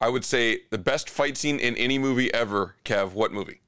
I 0.00 0.08
would 0.08 0.24
say 0.24 0.60
the 0.70 0.78
best 0.78 1.10
fight 1.10 1.36
scene 1.36 1.58
in 1.58 1.76
any 1.76 1.98
movie 1.98 2.32
ever. 2.32 2.76
Kev, 2.84 3.12
what 3.12 3.32
movie? 3.32 3.60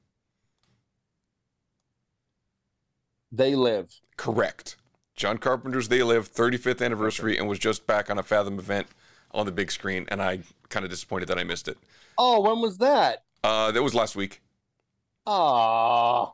They 3.31 3.55
live. 3.55 3.99
Correct. 4.17 4.75
John 5.15 5.37
Carpenter's 5.37 5.87
They 5.87 6.03
Live 6.03 6.31
35th 6.31 6.83
anniversary 6.83 7.37
and 7.37 7.47
was 7.47 7.59
just 7.59 7.85
back 7.85 8.09
on 8.09 8.17
a 8.17 8.23
Fathom 8.23 8.59
event 8.59 8.87
on 9.31 9.45
the 9.45 9.51
big 9.51 9.71
screen, 9.71 10.05
and 10.09 10.21
I 10.21 10.39
kind 10.69 10.83
of 10.83 10.91
disappointed 10.91 11.27
that 11.29 11.37
I 11.37 11.43
missed 11.43 11.67
it. 11.67 11.77
Oh, 12.17 12.41
when 12.41 12.61
was 12.61 12.77
that? 12.79 13.23
Uh, 13.43 13.71
that 13.71 13.81
was 13.81 13.93
last 13.95 14.15
week. 14.15 14.41
Ah, 15.25 16.31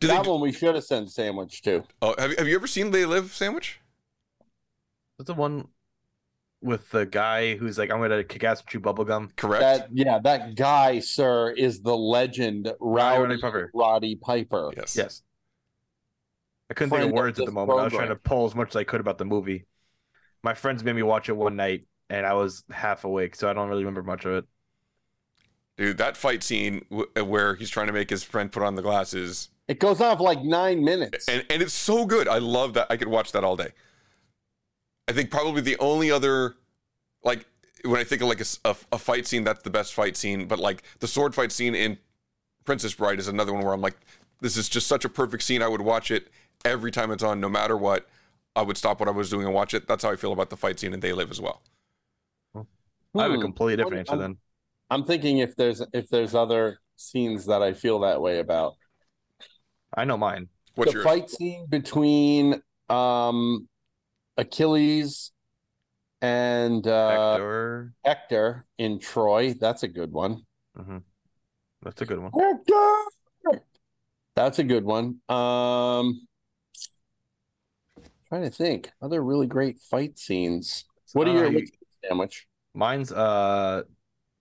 Did 0.00 0.10
they 0.10 0.14
that 0.14 0.24
do- 0.24 0.30
one 0.30 0.40
we 0.40 0.52
should 0.52 0.74
have 0.74 0.84
sent 0.84 1.10
Sandwich 1.10 1.62
to. 1.62 1.84
oh, 2.02 2.14
have, 2.18 2.30
you- 2.30 2.36
have 2.38 2.48
you 2.48 2.54
ever 2.56 2.66
seen 2.66 2.90
They 2.90 3.04
Live 3.06 3.34
sandwich? 3.34 3.80
That's 5.18 5.28
the 5.28 5.34
one 5.34 5.68
with 6.60 6.90
the 6.90 7.06
guy 7.06 7.56
who's 7.56 7.78
like, 7.78 7.90
I'm 7.90 8.00
gonna 8.00 8.24
kick 8.24 8.42
ass 8.44 8.60
and 8.60 8.68
chew 8.68 8.80
bubblegum? 8.80 9.36
Correct. 9.36 9.60
That 9.62 9.88
yeah, 9.92 10.18
that 10.24 10.54
guy, 10.56 11.00
sir, 11.00 11.50
is 11.50 11.82
the 11.82 11.96
legend 11.96 12.72
Roddy 12.80 13.38
Piper. 13.40 13.70
Roddy 13.74 14.16
Piper. 14.16 14.72
yes. 14.76 14.96
Yes. 14.96 15.22
I 16.70 16.74
couldn't 16.74 16.90
think 16.90 17.00
Friend 17.00 17.12
of 17.12 17.18
of 17.18 17.22
words 17.22 17.38
at 17.38 17.42
the 17.44 17.50
this 17.50 17.54
moment. 17.54 17.78
I 17.78 17.84
was 17.84 17.92
trying 17.92 18.08
to 18.08 18.16
pull 18.16 18.46
as 18.46 18.54
much 18.54 18.70
as 18.70 18.76
I 18.76 18.84
could 18.84 19.00
about 19.00 19.18
the 19.18 19.26
movie. 19.26 19.66
My 20.42 20.54
friends 20.54 20.82
made 20.82 20.96
me 20.96 21.02
watch 21.02 21.28
it 21.28 21.36
one 21.36 21.56
night, 21.56 21.84
and 22.08 22.26
I 22.26 22.32
was 22.34 22.64
half 22.70 23.04
awake, 23.04 23.34
so 23.36 23.48
I 23.48 23.52
don't 23.52 23.68
really 23.68 23.84
remember 23.84 24.02
much 24.02 24.24
of 24.24 24.32
it. 24.32 24.44
Dude, 25.76 25.98
that 25.98 26.16
fight 26.16 26.42
scene 26.42 26.84
w- 26.90 27.10
uh, 27.18 27.24
where 27.24 27.56
he's 27.56 27.70
trying 27.70 27.88
to 27.88 27.92
make 27.92 28.08
his 28.10 28.22
friend 28.22 28.50
put 28.52 28.62
on 28.62 28.74
the 28.76 28.82
glasses, 28.82 29.48
It 29.66 29.80
goes 29.80 30.00
on 30.00 30.16
for 30.16 30.22
like 30.22 30.42
nine 30.42 30.84
minutes. 30.84 31.26
and 31.28 31.44
and 31.50 31.62
it's 31.62 31.72
so 31.74 32.06
good. 32.06 32.28
I 32.28 32.38
love 32.38 32.74
that. 32.74 32.86
I 32.90 32.96
could 32.96 33.08
watch 33.08 33.32
that 33.32 33.42
all 33.44 33.56
day. 33.56 33.72
I 35.08 35.12
think 35.12 35.30
probably 35.30 35.60
the 35.60 35.76
only 35.78 36.10
other, 36.10 36.54
like 37.24 37.46
when 37.84 38.00
I 38.00 38.04
think 38.04 38.22
of 38.22 38.28
like 38.28 38.40
a 38.40 38.98
fight 38.98 39.26
scene, 39.26 39.44
that's 39.44 39.62
the 39.62 39.70
best 39.70 39.94
fight 39.94 40.16
scene. 40.16 40.46
But 40.46 40.58
like 40.58 40.82
the 41.00 41.08
sword 41.08 41.34
fight 41.34 41.52
scene 41.52 41.74
in 41.74 41.98
Princess 42.64 42.94
Bride 42.94 43.18
is 43.18 43.28
another 43.28 43.52
one 43.52 43.62
where 43.62 43.74
I'm 43.74 43.82
like, 43.82 43.96
this 44.40 44.56
is 44.56 44.68
just 44.68 44.86
such 44.86 45.04
a 45.04 45.08
perfect 45.08 45.42
scene. 45.42 45.60
I 45.62 45.68
would 45.68 45.80
watch 45.82 46.10
it 46.10 46.28
every 46.64 46.90
time 46.90 47.10
it's 47.10 47.22
on, 47.22 47.40
no 47.40 47.48
matter 47.48 47.76
what. 47.76 48.08
I 48.56 48.62
would 48.62 48.76
stop 48.76 49.00
what 49.00 49.08
I 49.08 49.12
was 49.12 49.28
doing 49.30 49.44
and 49.46 49.54
watch 49.54 49.74
it. 49.74 49.88
That's 49.88 50.04
how 50.04 50.10
I 50.12 50.16
feel 50.16 50.32
about 50.32 50.48
the 50.48 50.56
fight 50.56 50.78
scene 50.78 50.94
in 50.94 51.00
They 51.00 51.12
Live 51.12 51.30
as 51.30 51.40
well. 51.40 51.60
I 53.16 53.22
have 53.22 53.32
a 53.32 53.36
Hmm. 53.36 53.40
completely 53.42 53.76
different 53.76 53.98
answer 54.08 54.16
then. 54.16 54.38
I'm 54.94 55.04
thinking 55.04 55.38
if 55.38 55.56
there's 55.56 55.82
if 55.92 56.08
there's 56.08 56.36
other 56.36 56.78
scenes 56.94 57.46
that 57.46 57.62
I 57.62 57.72
feel 57.72 57.98
that 58.00 58.20
way 58.20 58.38
about. 58.38 58.74
I 59.92 60.04
know 60.04 60.16
mine. 60.16 60.48
What's 60.76 60.92
the 60.92 60.98
yours? 60.98 61.04
fight 61.04 61.30
scene 61.30 61.66
between 61.68 62.62
um 62.88 63.68
Achilles 64.36 65.32
and 66.22 66.86
uh 66.86 67.32
Hector. 67.32 67.92
Hector 68.04 68.66
in 68.78 69.00
Troy. 69.00 69.54
That's 69.54 69.82
a 69.82 69.88
good 69.88 70.12
one. 70.12 70.42
hmm 70.76 70.98
That's 71.82 72.00
a 72.00 72.06
good 72.06 72.20
one. 72.20 72.30
Hector! 72.38 73.60
That's 74.36 74.60
a 74.60 74.64
good 74.64 74.84
one. 74.84 75.20
Um 75.28 76.26
trying 78.28 78.42
to 78.42 78.50
think. 78.50 78.92
Other 79.02 79.22
really 79.24 79.48
great 79.48 79.80
fight 79.80 80.20
scenes. 80.20 80.84
What 81.14 81.26
are 81.26 81.30
Uh, 81.30 81.34
your 81.34 81.46
you- 81.50 81.58
your 81.58 81.66
sandwich? 82.08 82.46
Mine's 82.74 83.10
uh 83.10 83.82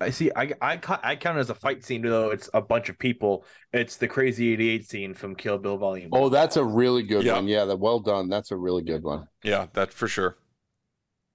I 0.03 0.09
see 0.11 0.31
I 0.35 0.51
I 0.61 0.79
I 1.03 1.15
count 1.15 1.37
it 1.37 1.41
as 1.41 1.49
a 1.49 1.55
fight 1.55 1.83
scene 1.83 2.01
though 2.01 2.29
it's 2.31 2.49
a 2.53 2.61
bunch 2.61 2.89
of 2.89 2.97
people. 2.99 3.45
It's 3.71 3.97
the 3.97 4.07
crazy 4.07 4.53
88 4.53 4.87
scene 4.89 5.13
from 5.13 5.35
Kill 5.35 5.57
Bill 5.57 5.77
Volume. 5.77 6.09
Oh, 6.13 6.29
that's 6.29 6.57
a 6.57 6.63
really 6.63 7.03
good 7.03 7.23
Yeah. 7.23 7.33
one. 7.35 7.47
Yeah, 7.47 7.65
that 7.65 7.79
well 7.79 7.99
done. 7.99 8.29
That's 8.29 8.51
a 8.51 8.57
really 8.57 8.83
good 8.83 9.03
one. 9.03 9.27
Yeah, 9.43 9.67
that 9.73 9.91
for 9.93 10.07
sure. 10.07 10.37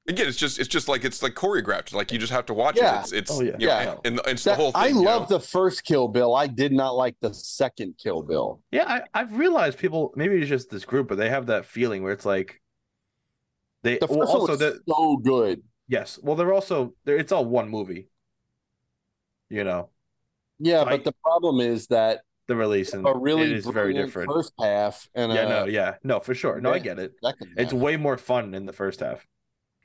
Again, 0.07 0.27
it's 0.27 0.39
just 0.39 0.59
it's 0.59 0.69
just 0.69 0.89
like 0.89 1.05
it's 1.05 1.23
like 1.23 1.35
choreographed. 1.35 1.93
Like 1.93 2.11
you 2.13 2.19
just 2.19 2.33
have 2.33 2.47
to 2.47 2.55
watch 2.55 2.77
Yeah. 2.79 2.99
it. 2.99 3.01
It's 3.01 3.13
it's 3.13 3.31
Oh, 3.31 3.43
yeah. 3.43 3.57
you 3.59 3.67
know, 3.67 3.73
Yeah. 3.75 3.95
and, 4.05 4.19
and 4.21 4.29
it's 4.29 4.45
That- 4.45 4.53
the 4.57 4.63
whole 4.63 4.73
thing. 4.73 4.81
I 4.83 4.87
you 4.87 4.95
know? 4.95 5.01
love 5.03 5.29
the 5.29 5.41
first 5.41 5.85
Kill 5.85 6.09
Bill. 6.09 6.35
I 6.35 6.47
did 6.47 6.73
not 6.73 6.97
like 6.97 7.17
the 7.21 7.35
second 7.35 7.97
Kill 8.03 8.23
Bill. 8.23 8.63
Yeah, 8.71 8.85
I, 8.87 9.03
I've 9.21 9.37
realized 9.37 9.79
people 9.79 10.13
maybe 10.17 10.37
it's 10.37 10.49
just 10.49 10.71
this 10.71 10.85
group, 10.87 11.09
but 11.09 11.19
they 11.19 11.29
have 11.29 11.47
that 11.47 11.67
feeling 11.67 12.03
where 12.03 12.13
it's 12.13 12.25
like 12.25 12.61
they 13.83 13.99
The 13.99 14.09
first 14.09 14.19
well, 14.19 14.29
one 14.29 14.41
also 14.41 14.53
was 14.53 14.59
the 14.61 14.81
so 14.89 15.17
good. 15.19 15.63
yes. 15.89 16.19
Well, 16.23 16.37
they're 16.37 16.53
also 16.55 16.95
they're 17.05 17.19
it's 17.19 17.31
all 17.33 17.45
one 17.45 17.69
movie. 17.69 18.09
You 19.51 19.65
know, 19.65 19.91
Yeah, 20.59 20.83
Like- 20.83 21.05
but 21.05 21.05
the 21.05 21.13
problem 21.23 21.61
is 21.61 21.87
that 21.89 22.23
the 22.49 22.57
release 22.57 22.95
and 22.95 23.07
a 23.07 23.13
really 23.15 23.43
it 23.45 23.53
is 23.53 23.67
very 23.67 23.93
different. 23.95 24.31
first 24.33 24.53
half 24.59 25.09
and 25.15 25.33
yeah, 25.33 25.41
a 25.45 25.49
no, 25.49 25.65
yeah, 25.67 25.97
no, 26.03 26.19
for 26.21 26.35
sure. 26.35 26.61
No, 26.61 26.73
I 26.73 26.79
get 26.79 26.99
it. 26.99 27.13
It's 27.57 27.73
way 27.73 27.97
more 27.97 28.17
fun 28.17 28.55
in 28.55 28.65
the 28.67 28.73
first 28.73 29.01
half. 29.01 29.27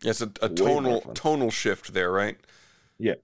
It's 0.02 0.21
a, 0.21 0.32
a 0.41 0.49
tonal 0.49 1.02
tonal 1.13 1.52
shift 1.52 1.93
there, 1.93 2.12
right? 2.12 2.38
Yeah. 2.97 3.15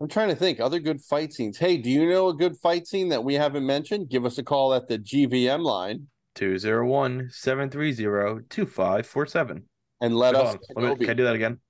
I'm 0.00 0.08
trying 0.08 0.28
to 0.28 0.34
think 0.36 0.60
other 0.60 0.80
good 0.80 1.00
fight 1.00 1.32
scenes. 1.32 1.56
Hey, 1.58 1.76
do 1.76 1.88
you 1.88 2.08
know 2.08 2.28
a 2.28 2.34
good 2.34 2.56
fight 2.56 2.86
scene 2.86 3.08
that 3.10 3.22
we 3.24 3.34
haven't 3.34 3.64
mentioned? 3.64 4.08
Give 4.10 4.24
us 4.26 4.36
a 4.38 4.42
call 4.42 4.74
at 4.74 4.88
the 4.88 4.98
GVM 4.98 5.60
line 5.62 6.08
201 6.34 7.30
730 7.30 8.44
2547. 8.50 9.68
and 10.00 10.16
let 10.16 10.34
Hold 10.34 10.46
us. 10.48 10.54
on, 10.76 10.82
let 10.82 10.98
me- 10.98 11.06
Can 11.06 11.10
I 11.10 11.14
do 11.14 11.24
that 11.24 11.36
again? 11.36 11.60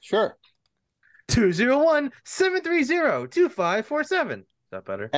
Sure. 0.00 0.36
201 1.28 2.10
730 2.24 3.28
2547. 3.28 4.40
Is 4.40 4.46
that 4.70 4.84
better? 4.84 5.10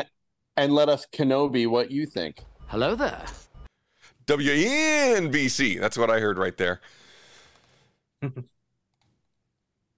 and 0.57 0.73
let 0.73 0.89
us 0.89 1.07
Kenobi 1.13 1.67
what 1.67 1.91
you 1.91 2.07
think. 2.07 2.43
Hello 2.67 2.95
there. 2.95 3.25
WNBC. 4.27 5.81
That's 5.81 5.99
what 5.99 6.11
I 6.11 6.21
heard 6.21 6.39
right 6.39 6.57
there. 6.57 6.81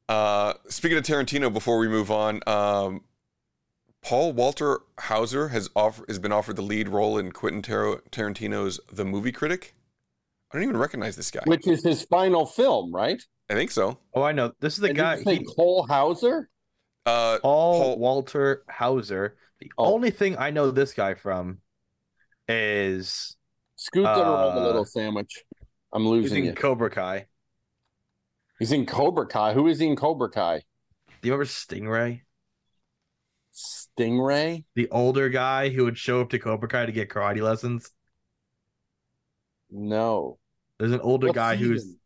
uh, 0.08 0.54
speaking 0.68 0.96
of 0.96 1.04
Tarantino, 1.04 1.52
before 1.52 1.78
we 1.78 1.88
move 1.88 2.10
on, 2.10 2.40
um, 2.46 3.02
Paul 4.02 4.32
Walter 4.32 4.80
Hauser 4.98 5.48
has 5.48 5.68
offer, 5.76 6.04
has 6.08 6.18
been 6.18 6.32
offered 6.32 6.56
the 6.56 6.62
lead 6.62 6.88
role 6.88 7.18
in 7.18 7.32
Quentin 7.32 7.62
Tar- 7.62 8.02
Tarantino's 8.10 8.80
The 8.90 9.04
Movie 9.04 9.32
Critic. 9.32 9.74
I 10.50 10.56
don't 10.56 10.64
even 10.64 10.76
recognize 10.76 11.16
this 11.16 11.30
guy. 11.30 11.42
Which 11.44 11.66
is 11.66 11.82
his 11.82 12.02
final 12.04 12.46
film, 12.46 12.92
right? 12.92 13.22
I 13.52 13.54
think 13.54 13.70
so. 13.70 13.98
Oh, 14.14 14.22
I 14.22 14.32
know. 14.32 14.52
This 14.60 14.74
is 14.74 14.80
the 14.80 14.88
And 14.88 14.96
guy. 14.96 15.16
you 15.16 15.24
he- 15.30 15.44
Cole 15.44 15.86
Hauser. 15.86 16.48
Uh, 17.04 17.38
Paul, 17.40 17.98
Walter 17.98 18.62
Hauser. 18.70 19.36
The 19.60 19.70
only 19.76 20.10
thing 20.10 20.38
I 20.38 20.50
know 20.50 20.70
this 20.70 20.94
guy 20.94 21.14
from 21.14 21.58
is 22.48 23.36
Scoot 23.76 24.04
that 24.04 24.18
around 24.18 24.56
a 24.56 24.60
uh, 24.60 24.64
little 24.64 24.84
sandwich. 24.86 25.44
I'm 25.92 26.02
he's 26.02 26.10
losing 26.10 26.44
in 26.46 26.50
it. 26.52 26.56
Cobra 26.56 26.88
Kai. 26.88 27.26
He's 28.58 28.72
in 28.72 28.86
Cobra 28.86 29.26
Kai. 29.26 29.52
Who 29.52 29.66
is 29.66 29.80
he 29.80 29.86
in 29.88 29.96
Cobra 29.96 30.30
Kai? 30.30 30.62
Do 31.20 31.28
you 31.28 31.32
remember 31.32 31.44
Stingray? 31.44 32.22
Stingray? 33.54 34.64
The 34.74 34.88
older 34.90 35.28
guy 35.28 35.68
who 35.68 35.84
would 35.84 35.98
show 35.98 36.20
up 36.22 36.30
to 36.30 36.38
Cobra 36.38 36.68
Kai 36.68 36.86
to 36.86 36.92
get 36.92 37.10
karate 37.10 37.42
lessons. 37.42 37.90
No. 39.70 40.38
There's 40.78 40.92
an 40.92 41.00
older 41.00 41.28
What 41.28 41.36
guy 41.36 41.56
who's 41.56 41.82
season? 41.82 41.98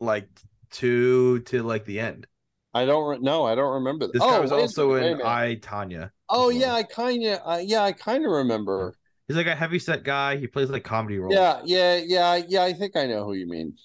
like 0.00 0.28
two 0.74 1.40
to 1.40 1.62
like 1.62 1.84
the 1.84 2.00
end. 2.00 2.26
I 2.74 2.84
don't 2.84 3.08
re- 3.08 3.18
no, 3.20 3.44
I 3.44 3.54
don't 3.54 3.74
remember. 3.74 4.08
This 4.08 4.20
oh, 4.20 4.28
guy 4.28 4.40
was 4.40 4.52
also 4.52 4.94
minute, 4.94 5.02
wait 5.02 5.10
a 5.10 5.20
in. 5.20 5.26
I 5.26 5.56
Tonya. 5.56 6.10
Oh 6.28 6.50
yeah, 6.50 6.74
I 6.74 6.82
kind 6.82 7.24
of 7.24 7.40
uh, 7.44 7.60
yeah, 7.62 7.82
I 7.82 7.92
kind 7.92 8.24
of 8.26 8.32
remember. 8.32 8.94
He's 9.28 9.36
like 9.36 9.46
a 9.46 9.54
heavy 9.54 9.78
set 9.78 10.02
guy. 10.02 10.36
He 10.36 10.48
plays 10.48 10.68
like 10.68 10.84
comedy 10.84 11.18
roles. 11.18 11.34
Yeah, 11.34 11.62
yeah, 11.64 12.00
yeah, 12.04 12.42
yeah. 12.46 12.62
I 12.64 12.72
think 12.72 12.96
I 12.96 13.06
know 13.06 13.24
who 13.24 13.34
you 13.34 13.48
mean. 13.48 13.76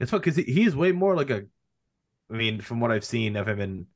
It's 0.00 0.10
fun 0.10 0.20
because 0.20 0.36
he, 0.36 0.42
he's 0.42 0.74
way 0.74 0.92
more 0.92 1.14
like 1.14 1.30
a. 1.30 1.44
I 2.30 2.34
mean, 2.34 2.60
from 2.60 2.80
what 2.80 2.90
I've 2.90 3.04
seen 3.04 3.36
of 3.36 3.46
him 3.46 3.60
in 3.60 3.86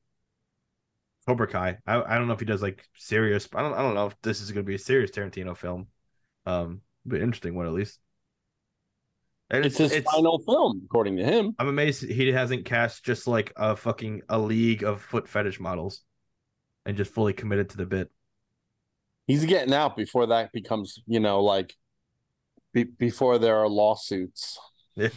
Cobra 1.27 1.49
Kai, 1.49 1.79
I, 1.87 2.03
I 2.03 2.19
don't 2.19 2.29
know 2.29 2.35
if 2.35 2.41
he 2.41 2.47
does 2.47 2.63
like 2.63 2.87
serious. 2.95 3.49
I 3.55 3.63
don't 3.63 3.73
I 3.73 3.83
don't 3.83 3.95
know 3.95 4.07
if 4.07 4.21
this 4.23 4.41
is 4.41 4.53
going 4.53 4.65
to 4.65 4.69
be 4.69 4.77
a 4.77 4.79
serious 4.79 5.11
Tarantino 5.11 5.57
film. 5.57 5.89
Um, 6.47 6.83
but 7.07 7.21
interesting 7.21 7.55
one 7.55 7.67
at 7.67 7.73
least. 7.73 7.99
And 9.51 9.67
It's 9.67 9.79
his 9.79 9.97
final 10.05 10.39
film, 10.39 10.83
according 10.85 11.17
to 11.17 11.25
him. 11.25 11.55
I'm 11.59 11.69
amazed 11.69 12.09
he 12.09 12.29
hasn't 12.33 12.65
cast 12.65 13.05
just 13.05 13.27
like 13.27 13.53
a 13.57 13.75
fucking 13.75 14.23
a 14.29 14.39
league 14.39 14.85
of 14.85 15.03
foot 15.03 15.29
fetish 15.29 15.59
models, 15.59 16.03
and 16.87 16.97
just 16.97 17.13
fully 17.13 17.33
committed 17.33 17.69
to 17.71 17.77
the 17.77 17.87
bit. 17.87 18.11
He's 19.27 19.45
getting 19.45 19.75
out 19.75 19.97
before 19.97 20.27
that 20.27 20.53
becomes, 20.53 21.01
you 21.07 21.19
know, 21.19 21.43
like 21.43 21.75
be- 22.73 22.85
before 22.85 23.39
there 23.39 23.57
are 23.57 23.69
lawsuits. 23.69 24.59
yeah, 24.97 25.11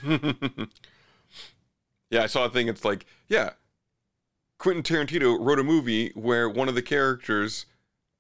I 2.14 2.26
saw 2.28 2.46
a 2.46 2.50
thing. 2.50 2.68
It's 2.68 2.86
like, 2.86 3.06
yeah, 3.28 3.52
Quentin 4.58 4.84
Tarantino 4.84 5.38
wrote 5.40 5.60
a 5.60 5.64
movie 5.64 6.12
where 6.16 6.50
one 6.50 6.70
of 6.70 6.76
the 6.76 6.82
characters, 6.82 7.66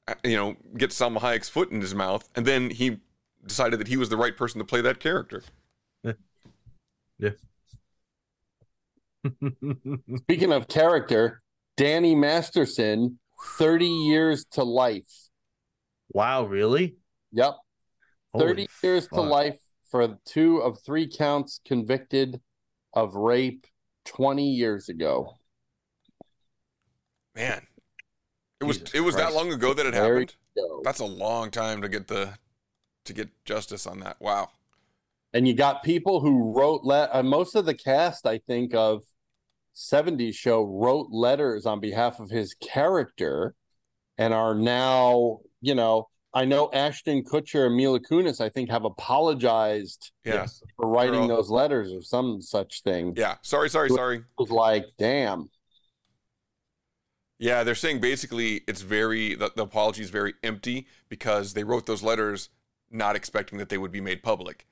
uh, 0.07 0.13
you 0.23 0.35
know, 0.35 0.57
gets 0.77 0.99
Salma 0.99 1.19
Hayek's 1.19 1.49
foot 1.49 1.71
in 1.71 1.81
his 1.81 1.95
mouth, 1.95 2.29
and 2.35 2.45
then 2.45 2.69
he 2.69 2.99
decided 3.45 3.79
that 3.79 3.87
he 3.87 3.97
was 3.97 4.09
the 4.09 4.17
right 4.17 4.35
person 4.37 4.59
to 4.59 4.65
play 4.65 4.81
that 4.81 4.99
character. 4.99 5.43
Yeah. 7.19 7.29
Speaking 10.17 10.51
of 10.51 10.67
character, 10.67 11.41
Danny 11.77 12.15
Masterson, 12.15 13.19
30 13.57 13.85
years 13.85 14.45
to 14.51 14.63
life. 14.63 15.29
Wow, 16.13 16.45
really? 16.45 16.97
Yep. 17.31 17.55
30 18.37 18.45
Holy 18.45 18.67
years 18.83 19.07
to 19.09 19.21
life 19.21 19.59
for 19.89 20.17
two 20.25 20.57
of 20.57 20.79
three 20.83 21.07
counts 21.07 21.59
convicted 21.65 22.41
of 22.93 23.15
rape 23.15 23.67
20 24.05 24.49
years 24.49 24.89
ago. 24.89 25.37
Man, 27.35 27.65
it 28.59 28.65
was 28.65 28.77
Jesus 28.77 28.93
it 28.93 28.99
was 29.01 29.15
that 29.15 29.33
long 29.33 29.51
ago 29.51 29.73
that 29.73 29.85
it 29.85 29.93
There 29.93 30.19
happened. 30.19 30.35
That's 30.83 30.99
a 30.99 31.05
long 31.05 31.49
time 31.49 31.81
to 31.81 31.89
get 31.89 32.07
the 32.07 32.33
to 33.05 33.13
get 33.13 33.29
justice 33.45 33.87
on 33.87 33.99
that. 34.01 34.17
Wow. 34.19 34.49
And 35.33 35.47
you 35.47 35.53
got 35.55 35.83
people 35.83 36.19
who 36.19 36.53
wrote 36.55 36.81
let 36.83 37.09
uh, 37.13 37.23
most 37.23 37.55
of 37.55 37.65
the 37.65 37.73
cast, 37.73 38.25
I 38.27 38.37
think, 38.37 38.73
of 38.75 39.01
70s 39.75 40.35
show 40.35 40.63
wrote 40.63 41.07
letters 41.11 41.65
on 41.65 41.79
behalf 41.79 42.19
of 42.19 42.29
his 42.29 42.53
character 42.53 43.55
and 44.17 44.33
are 44.33 44.53
now, 44.53 45.39
you 45.61 45.73
know, 45.73 46.07
I 46.35 46.45
know 46.45 46.69
Ashton 46.71 47.23
Kutcher 47.23 47.65
and 47.67 47.75
Mila 47.75 47.99
Kunis, 47.99 48.41
I 48.41 48.49
think, 48.49 48.69
have 48.69 48.85
apologized 48.85 50.11
Yeah. 50.23 50.45
for 50.77 50.87
writing 50.87 51.27
Girl. 51.27 51.37
those 51.37 51.49
letters 51.49 51.91
or 51.91 52.01
some 52.01 52.41
such 52.41 52.81
thing. 52.83 53.13
Yeah. 53.15 53.35
Sorry. 53.43 53.69
Sorry. 53.69 53.89
It 53.89 53.93
Sorry. 53.93 54.23
was 54.37 54.49
like, 54.51 54.85
damn. 54.97 55.49
Yeah, 57.39 57.63
they're 57.63 57.75
saying 57.75 57.99
basically 57.99 58.61
it's 58.67 58.81
very 58.81 59.35
the, 59.35 59.51
the 59.55 59.63
apology 59.63 60.01
is 60.01 60.09
very 60.09 60.33
empty 60.43 60.87
because 61.09 61.53
they 61.53 61.63
wrote 61.63 61.85
those 61.85 62.01
letters 62.03 62.49
not 62.89 63.15
expecting 63.15 63.57
that 63.57 63.69
they 63.69 63.77
would 63.77 63.91
be 63.91 64.01
made 64.01 64.23
public, 64.23 64.65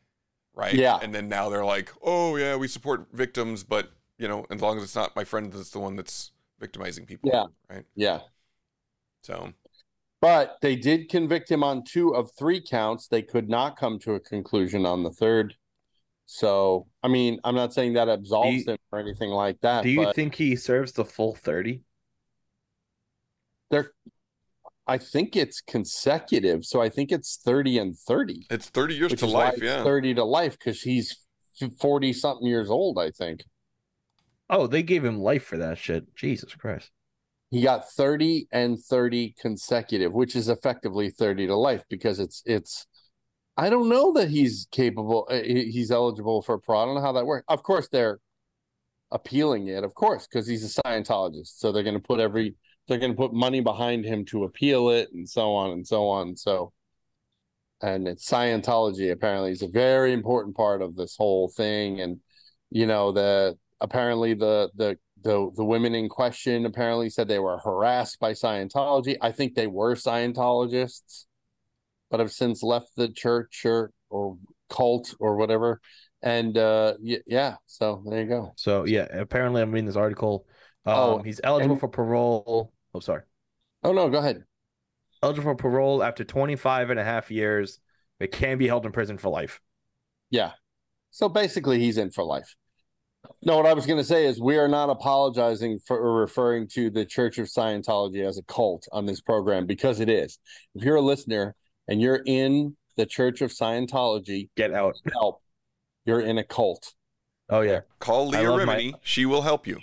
right? 0.53 0.73
Yeah. 0.73 0.99
And 1.01 1.13
then 1.13 1.27
now 1.27 1.49
they're 1.49 1.65
like, 1.65 1.91
oh 2.01 2.35
yeah, 2.35 2.55
we 2.55 2.67
support 2.67 3.07
victims, 3.13 3.63
but 3.63 3.91
you 4.17 4.27
know, 4.27 4.45
as 4.51 4.61
long 4.61 4.77
as 4.77 4.83
it's 4.83 4.95
not 4.95 5.15
my 5.15 5.23
friend 5.23 5.51
that's 5.51 5.71
the 5.71 5.79
one 5.79 5.95
that's 5.95 6.31
victimizing 6.59 7.05
people. 7.05 7.31
Yeah. 7.33 7.45
Right. 7.69 7.85
Yeah. 7.95 8.19
So 9.23 9.53
But 10.21 10.57
they 10.61 10.75
did 10.75 11.09
convict 11.09 11.49
him 11.49 11.63
on 11.63 11.83
two 11.83 12.15
of 12.15 12.31
three 12.37 12.61
counts. 12.61 13.07
They 13.07 13.21
could 13.21 13.49
not 13.49 13.77
come 13.77 13.99
to 13.99 14.13
a 14.13 14.19
conclusion 14.19 14.85
on 14.85 15.03
the 15.03 15.11
third. 15.11 15.55
So, 16.27 16.87
I 17.03 17.09
mean, 17.09 17.39
I'm 17.43 17.55
not 17.55 17.73
saying 17.73 17.93
that 17.93 18.07
absolves 18.07 18.65
you- 18.65 18.73
him 18.73 18.77
or 18.91 18.99
anything 18.99 19.31
like 19.31 19.59
that. 19.61 19.83
Do 19.83 19.89
you 19.89 20.03
but 20.03 20.15
think 20.15 20.35
he 20.35 20.55
serves 20.55 20.93
the 20.93 21.03
full 21.03 21.35
thirty? 21.35 21.81
they're, 23.69 23.91
I 24.87 24.97
think 24.97 25.35
it's 25.35 25.61
consecutive. 25.61 26.65
So 26.65 26.81
I 26.81 26.89
think 26.89 27.11
it's 27.11 27.39
30 27.43 27.77
and 27.77 27.97
30. 27.97 28.47
it's 28.49 28.69
30 28.69 28.95
years 28.95 29.13
to 29.15 29.27
life. 29.27 29.61
Yeah. 29.61 29.83
30 29.83 30.15
to 30.15 30.23
life 30.23 30.57
because 30.57 30.81
he's 30.81 31.15
40 31.79 32.13
something 32.13 32.47
years 32.47 32.69
old, 32.69 32.97
I 32.97 33.11
think. 33.11 33.45
Oh, 34.49 34.67
they 34.67 34.83
gave 34.83 35.05
him 35.05 35.19
life 35.19 35.45
for 35.45 35.57
that 35.57 35.77
shit. 35.77 36.13
Jesus 36.15 36.53
Christ. 36.55 36.91
He 37.51 37.61
got 37.61 37.89
30 37.89 38.47
and 38.51 38.79
30 38.79 39.35
consecutive, 39.39 40.13
which 40.13 40.35
is 40.35 40.49
effectively 40.49 41.09
30 41.09 41.47
to 41.47 41.55
life 41.55 41.83
because 41.89 42.19
it's 42.19 42.41
it's 42.45 42.87
I 43.57 43.69
don't 43.69 43.89
know 43.89 44.13
that 44.13 44.29
he's 44.29 44.67
capable 44.71 45.27
uh, 45.29 45.41
he's 45.41 45.91
eligible 45.91 46.41
for 46.41 46.57
parole. 46.57 46.81
I 46.81 46.85
don't 46.85 46.95
know 46.95 47.01
how 47.01 47.11
that 47.13 47.25
works. 47.25 47.45
Of 47.49 47.63
course 47.63 47.89
they're 47.91 48.19
appealing 49.11 49.67
it, 49.67 49.83
of 49.83 49.93
course, 49.93 50.27
because 50.27 50.47
he's 50.47 50.63
a 50.65 50.81
Scientologist. 50.81 51.57
So 51.57 51.71
they're 51.71 51.83
going 51.83 51.95
to 51.95 52.01
put 52.01 52.21
every 52.21 52.55
they're 52.87 52.97
going 52.97 53.11
to 53.11 53.17
put 53.17 53.33
money 53.33 53.61
behind 53.61 54.05
him 54.05 54.25
to 54.25 54.43
appeal 54.43 54.89
it 54.89 55.09
and 55.13 55.29
so 55.29 55.53
on 55.53 55.71
and 55.71 55.87
so 55.87 56.07
on. 56.07 56.35
So 56.35 56.73
and 57.81 58.07
it's 58.07 58.29
Scientology 58.29 59.11
apparently 59.11 59.51
is 59.51 59.61
a 59.61 59.67
very 59.67 60.13
important 60.13 60.55
part 60.55 60.81
of 60.81 60.95
this 60.95 61.15
whole 61.17 61.49
thing 61.49 61.99
and 61.99 62.19
you 62.69 62.85
know 62.85 63.11
the 63.11 63.57
apparently 63.79 64.33
the 64.33 64.69
the 64.75 64.97
the 65.23 65.51
the 65.55 65.65
women 65.65 65.93
in 65.93 66.09
question 66.09 66.65
apparently 66.65 67.09
said 67.09 67.27
they 67.27 67.39
were 67.39 67.59
harassed 67.59 68.19
by 68.19 68.31
Scientology. 68.31 69.17
I 69.21 69.31
think 69.31 69.53
they 69.53 69.67
were 69.67 69.95
Scientologists, 69.95 71.25
but 72.09 72.19
have 72.19 72.31
since 72.31 72.63
left 72.63 72.95
the 72.95 73.09
church 73.09 73.63
or 73.65 73.91
or 74.09 74.37
cult 74.69 75.13
or 75.19 75.35
whatever. 75.35 75.79
And 76.23 76.57
uh 76.57 76.95
yeah, 77.01 77.55
so 77.65 78.03
there 78.07 78.21
you 78.21 78.27
go. 78.27 78.51
So 78.55 78.85
yeah, 78.85 79.07
apparently 79.11 79.61
I'm 79.61 79.71
reading 79.71 79.87
this 79.87 79.95
article. 79.95 80.45
Um, 80.85 80.95
Oh, 80.95 81.21
he's 81.23 81.39
eligible 81.43 81.73
and- 81.73 81.79
for 81.79 81.87
parole. 81.87 82.73
Oh, 82.93 82.99
sorry. 82.99 83.21
Oh 83.83 83.93
no, 83.93 84.09
go 84.09 84.19
ahead. 84.19 84.43
Eligible 85.23 85.51
for 85.51 85.55
parole 85.55 86.03
after 86.03 86.23
25 86.23 86.89
and 86.89 86.99
a 86.99 87.03
half 87.03 87.29
years. 87.31 87.79
It 88.19 88.31
can 88.31 88.57
be 88.57 88.67
held 88.67 88.85
in 88.85 88.91
prison 88.91 89.17
for 89.17 89.29
life. 89.29 89.59
Yeah. 90.29 90.51
So 91.11 91.27
basically 91.29 91.79
he's 91.79 91.97
in 91.97 92.11
for 92.11 92.23
life. 92.23 92.55
No, 93.43 93.57
what 93.57 93.65
I 93.67 93.73
was 93.73 93.85
going 93.85 93.99
to 93.99 94.03
say 94.03 94.25
is 94.25 94.39
we 94.41 94.57
are 94.57 94.67
not 94.67 94.89
apologizing 94.89 95.79
for 95.85 96.19
referring 96.21 96.67
to 96.69 96.89
the 96.89 97.05
Church 97.05 97.37
of 97.37 97.47
Scientology 97.47 98.25
as 98.27 98.37
a 98.39 98.43
cult 98.43 98.87
on 98.91 99.05
this 99.05 99.21
program 99.21 99.65
because 99.67 99.99
it 99.99 100.09
is. 100.09 100.39
If 100.75 100.83
you're 100.83 100.95
a 100.95 101.01
listener 101.01 101.55
and 101.87 102.01
you're 102.01 102.21
in 102.25 102.75
the 102.97 103.05
Church 103.05 103.41
of 103.41 103.51
Scientology, 103.51 104.49
Get 104.57 104.73
out. 104.73 104.95
help. 105.13 105.41
You're 106.05 106.21
in 106.21 106.37
a 106.39 106.43
cult. 106.43 106.93
Oh 107.49 107.61
yeah. 107.61 107.81
Call 107.99 108.29
Leah 108.29 108.49
love 108.51 108.65
my- 108.65 108.75
Remini. 108.77 108.93
She 109.03 109.25
will 109.25 109.41
help 109.43 109.67
you. 109.67 109.79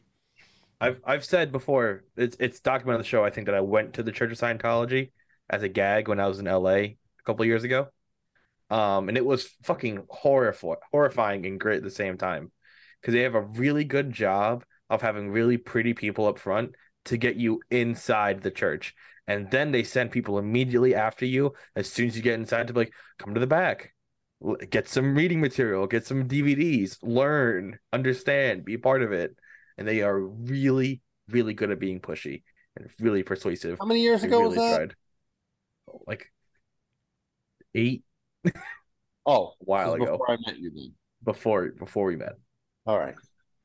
I've 0.80 1.00
I've 1.04 1.24
said 1.24 1.52
before, 1.52 2.04
it's 2.16 2.36
it's 2.38 2.60
documented 2.60 2.96
on 2.96 3.02
the 3.02 3.08
show, 3.08 3.24
I 3.24 3.30
think, 3.30 3.46
that 3.46 3.54
I 3.54 3.60
went 3.60 3.94
to 3.94 4.02
the 4.02 4.12
Church 4.12 4.30
of 4.30 4.38
Scientology 4.38 5.10
as 5.50 5.62
a 5.62 5.68
gag 5.68 6.08
when 6.08 6.20
I 6.20 6.26
was 6.26 6.38
in 6.38 6.46
LA 6.46 6.70
a 6.70 6.96
couple 7.24 7.44
years 7.44 7.64
ago. 7.64 7.88
Um, 8.70 9.08
and 9.08 9.16
it 9.16 9.24
was 9.24 9.46
fucking 9.62 10.02
horrif- 10.22 10.76
horrifying 10.92 11.46
and 11.46 11.58
great 11.58 11.78
at 11.78 11.82
the 11.82 11.90
same 11.90 12.18
time. 12.18 12.52
Because 13.00 13.14
they 13.14 13.22
have 13.22 13.34
a 13.34 13.40
really 13.42 13.84
good 13.84 14.12
job 14.12 14.64
of 14.90 15.02
having 15.02 15.30
really 15.30 15.56
pretty 15.56 15.94
people 15.94 16.26
up 16.26 16.38
front 16.38 16.74
to 17.06 17.16
get 17.16 17.36
you 17.36 17.60
inside 17.70 18.42
the 18.42 18.50
church. 18.50 18.94
And 19.26 19.50
then 19.50 19.72
they 19.72 19.84
send 19.84 20.10
people 20.10 20.38
immediately 20.38 20.94
after 20.94 21.24
you 21.24 21.54
as 21.76 21.90
soon 21.90 22.08
as 22.08 22.16
you 22.16 22.22
get 22.22 22.34
inside 22.34 22.66
to 22.68 22.72
be 22.72 22.80
like, 22.80 22.92
come 23.18 23.34
to 23.34 23.40
the 23.40 23.46
back. 23.46 23.94
Get 24.70 24.88
some 24.88 25.14
reading 25.14 25.40
material, 25.40 25.86
get 25.86 26.06
some 26.06 26.28
DVDs, 26.28 26.98
learn, 27.02 27.78
understand, 27.92 28.64
be 28.64 28.78
part 28.78 29.02
of 29.02 29.12
it. 29.12 29.36
And 29.78 29.86
they 29.88 30.02
are 30.02 30.18
really, 30.20 31.00
really 31.28 31.54
good 31.54 31.70
at 31.70 31.78
being 31.78 32.00
pushy 32.00 32.42
and 32.76 32.88
really 33.00 33.22
persuasive. 33.22 33.78
How 33.80 33.86
many 33.86 34.02
years 34.02 34.20
They 34.22 34.26
ago 34.28 34.40
was 34.40 34.56
really 34.56 34.68
that? 34.70 34.76
tried. 34.76 34.94
Like 36.06 36.32
eight 37.74 38.02
Oh, 39.24 39.52
a 39.60 39.64
while 39.64 39.94
ago. 39.94 40.12
Before 40.12 40.30
I 40.32 40.36
met 40.46 40.58
you, 40.58 40.70
then. 40.74 40.92
Before 41.24 41.68
before 41.78 42.06
we 42.06 42.16
met. 42.16 42.34
All 42.86 42.98
right. 42.98 43.14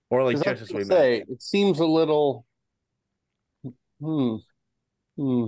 Or 0.10 0.24
like 0.24 0.36
just 0.44 0.62
as 0.62 0.70
we 0.70 0.84
gonna 0.84 0.86
met. 0.86 0.96
say, 0.96 1.24
it 1.28 1.42
seems 1.42 1.80
a 1.80 1.86
little. 1.86 2.46
Hmm. 4.00 4.36
Hmm. 5.18 5.46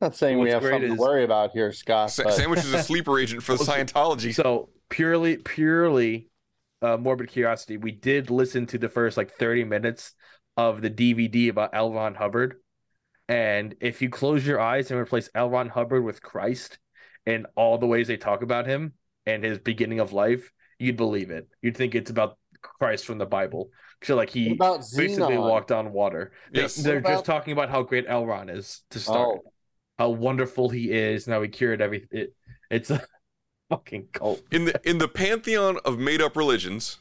Not 0.00 0.16
saying 0.16 0.40
we 0.40 0.50
have 0.50 0.62
something 0.62 0.82
is- 0.82 0.94
to 0.96 1.00
worry 1.00 1.22
about 1.24 1.52
here, 1.52 1.72
Scott. 1.72 2.10
Sa- 2.10 2.24
but- 2.24 2.32
Sandwich 2.34 2.60
is 2.60 2.72
a 2.72 2.82
sleeper 2.82 3.18
agent 3.18 3.42
for 3.42 3.56
the 3.56 3.62
Scientology. 3.64 4.34
So 4.34 4.70
purely, 4.88 5.36
purely 5.36 6.28
uh, 6.82 6.96
morbid 6.96 7.28
curiosity. 7.28 7.76
We 7.76 7.92
did 7.92 8.30
listen 8.30 8.66
to 8.66 8.78
the 8.78 8.88
first 8.88 9.16
like 9.16 9.32
30 9.32 9.64
minutes 9.64 10.14
of 10.56 10.82
the 10.82 10.90
DVD 10.90 11.48
about 11.48 11.70
L. 11.72 11.92
Ron 11.92 12.14
Hubbard. 12.14 12.56
And 13.28 13.74
if 13.80 14.02
you 14.02 14.10
close 14.10 14.46
your 14.46 14.60
eyes 14.60 14.90
and 14.90 15.00
replace 15.00 15.30
L. 15.34 15.48
Ron 15.48 15.68
Hubbard 15.68 16.04
with 16.04 16.20
Christ 16.20 16.78
and 17.24 17.46
all 17.56 17.78
the 17.78 17.86
ways 17.86 18.08
they 18.08 18.16
talk 18.16 18.42
about 18.42 18.66
him 18.66 18.92
and 19.26 19.44
his 19.44 19.58
beginning 19.58 20.00
of 20.00 20.12
life, 20.12 20.50
you'd 20.78 20.96
believe 20.96 21.30
it. 21.30 21.48
You'd 21.62 21.76
think 21.76 21.94
it's 21.94 22.10
about 22.10 22.36
Christ 22.60 23.06
from 23.06 23.18
the 23.18 23.26
Bible. 23.26 23.70
So 24.02 24.16
like 24.16 24.30
he 24.30 24.48
What 24.48 24.54
about 24.56 24.84
basically 24.96 25.38
walked 25.38 25.70
on 25.72 25.92
water. 25.92 26.32
They, 26.52 26.62
Yes. 26.62 26.74
They're 26.74 26.98
about- 26.98 27.10
just 27.12 27.24
talking 27.24 27.52
about 27.52 27.70
how 27.70 27.82
great 27.84 28.04
L. 28.08 28.26
Ron 28.26 28.48
is 28.48 28.82
to 28.90 28.98
start. 28.98 29.38
Oh. 29.44 29.52
How 29.98 30.10
wonderful 30.10 30.68
he 30.68 30.90
is 30.90 31.26
and 31.26 31.34
how 31.34 31.42
he 31.42 31.48
cured 31.48 31.80
everything. 31.80 32.08
It, 32.10 32.34
it's 32.70 32.90
a 32.90 33.00
fucking 33.76 34.08
cult. 34.12 34.42
in 34.50 34.64
the 34.66 34.80
in 34.88 34.98
the 34.98 35.08
pantheon 35.08 35.78
of 35.84 35.98
made 35.98 36.20
up 36.22 36.36
religions, 36.36 36.98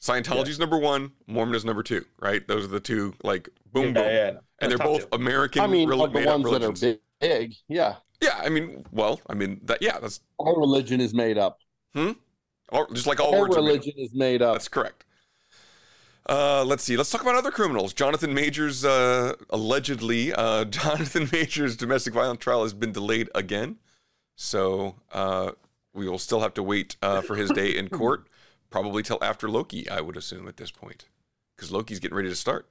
Scientology's 0.00 0.58
number 0.58 0.78
one, 0.78 1.12
Mormon 1.26 1.54
is 1.54 1.64
number 1.64 1.82
two, 1.82 2.04
right? 2.20 2.46
Those 2.46 2.64
are 2.64 2.68
the 2.68 2.80
two 2.80 3.14
like 3.22 3.48
boom 3.72 3.86
Yeah, 3.86 3.92
boom. 3.92 4.04
yeah. 4.04 4.32
And 4.60 4.70
they're 4.70 4.78
both 4.78 5.02
two. 5.10 5.16
American 5.16 5.62
I 5.62 5.66
mean, 5.66 5.88
rel- 5.88 5.98
like 5.98 6.12
the 6.12 6.24
ones 6.24 6.44
that 6.44 6.50
are 6.50 6.54
religions. 6.54 6.80
big, 6.80 6.98
big. 7.20 7.54
Yeah. 7.68 7.96
Yeah, 8.20 8.40
I 8.42 8.48
mean, 8.48 8.84
well, 8.92 9.20
I 9.28 9.34
mean 9.34 9.60
that 9.64 9.80
yeah, 9.82 9.98
that's 9.98 10.20
All 10.38 10.56
religion 10.56 11.00
is 11.00 11.14
made 11.14 11.38
up. 11.38 11.58
all, 11.96 12.86
just 12.92 13.06
like 13.06 13.18
all, 13.20 13.34
All 13.34 13.40
words 13.42 13.56
are 13.56 13.62
made 13.62 13.68
up. 13.68 13.72
religion 13.72 13.94
is 13.98 14.14
made 14.14 14.42
up. 14.42 14.54
That's 14.54 14.68
correct. 14.68 15.04
Uh, 16.28 16.64
let's 16.64 16.82
see. 16.82 16.96
Let's 16.96 17.10
talk 17.10 17.20
about 17.20 17.34
other 17.34 17.50
criminals. 17.50 17.92
Jonathan 17.92 18.32
Majors, 18.32 18.82
uh, 18.84 19.34
allegedly, 19.50 20.32
uh, 20.32 20.64
Jonathan 20.78 21.28
Majors' 21.32 21.76
domestic 21.76 22.14
violence 22.14 22.40
trial 22.40 22.62
has 22.62 22.72
been 22.72 22.92
delayed 22.92 23.28
again. 23.34 23.76
So 24.36 24.96
uh, 25.12 25.52
we 25.92 26.08
will 26.08 26.18
still 26.18 26.40
have 26.40 26.54
to 26.54 26.62
wait 26.62 26.96
uh, 27.02 27.20
for 27.20 27.36
his 27.36 27.50
day 27.50 27.76
in 27.76 27.88
court, 27.88 28.26
probably 28.70 29.02
till 29.02 29.22
after 29.22 29.48
Loki, 29.48 29.88
I 29.88 30.00
would 30.00 30.16
assume 30.16 30.48
at 30.48 30.56
this 30.56 30.70
point, 30.70 31.06
because 31.56 31.70
Loki's 31.70 32.00
getting 32.00 32.16
ready 32.16 32.28
to 32.28 32.36
start. 32.36 32.68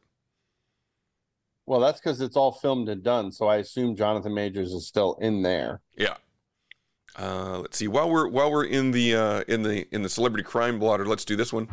Well, 1.65 1.79
that's 1.79 1.99
because 1.99 2.19
it's 2.19 2.35
all 2.35 2.51
filmed 2.51 2.89
and 2.89 3.01
done. 3.01 3.31
So 3.31 3.47
I 3.47 3.57
assume 3.57 3.95
Jonathan 3.95 4.33
Majors 4.33 4.73
is 4.73 4.85
still 4.85 5.17
in 5.21 5.43
there. 5.43 5.79
Yeah. 5.97 6.15
Uh, 7.17 7.59
let's 7.59 7.77
see. 7.77 7.87
While 7.87 8.09
we're 8.09 8.27
while 8.27 8.51
we're 8.51 8.65
in 8.65 8.91
the 8.91 9.15
uh, 9.15 9.43
in 9.47 9.61
the 9.61 9.87
in 9.93 10.01
the 10.01 10.09
celebrity 10.09 10.43
crime 10.43 10.79
blotter, 10.79 11.05
let's 11.05 11.23
do 11.23 11.35
this 11.35 11.53
one. 11.53 11.67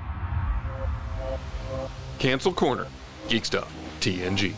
Cancel 2.19 2.53
corner, 2.53 2.87
geek 3.29 3.47
stuff, 3.47 3.73
TNG. 4.01 4.55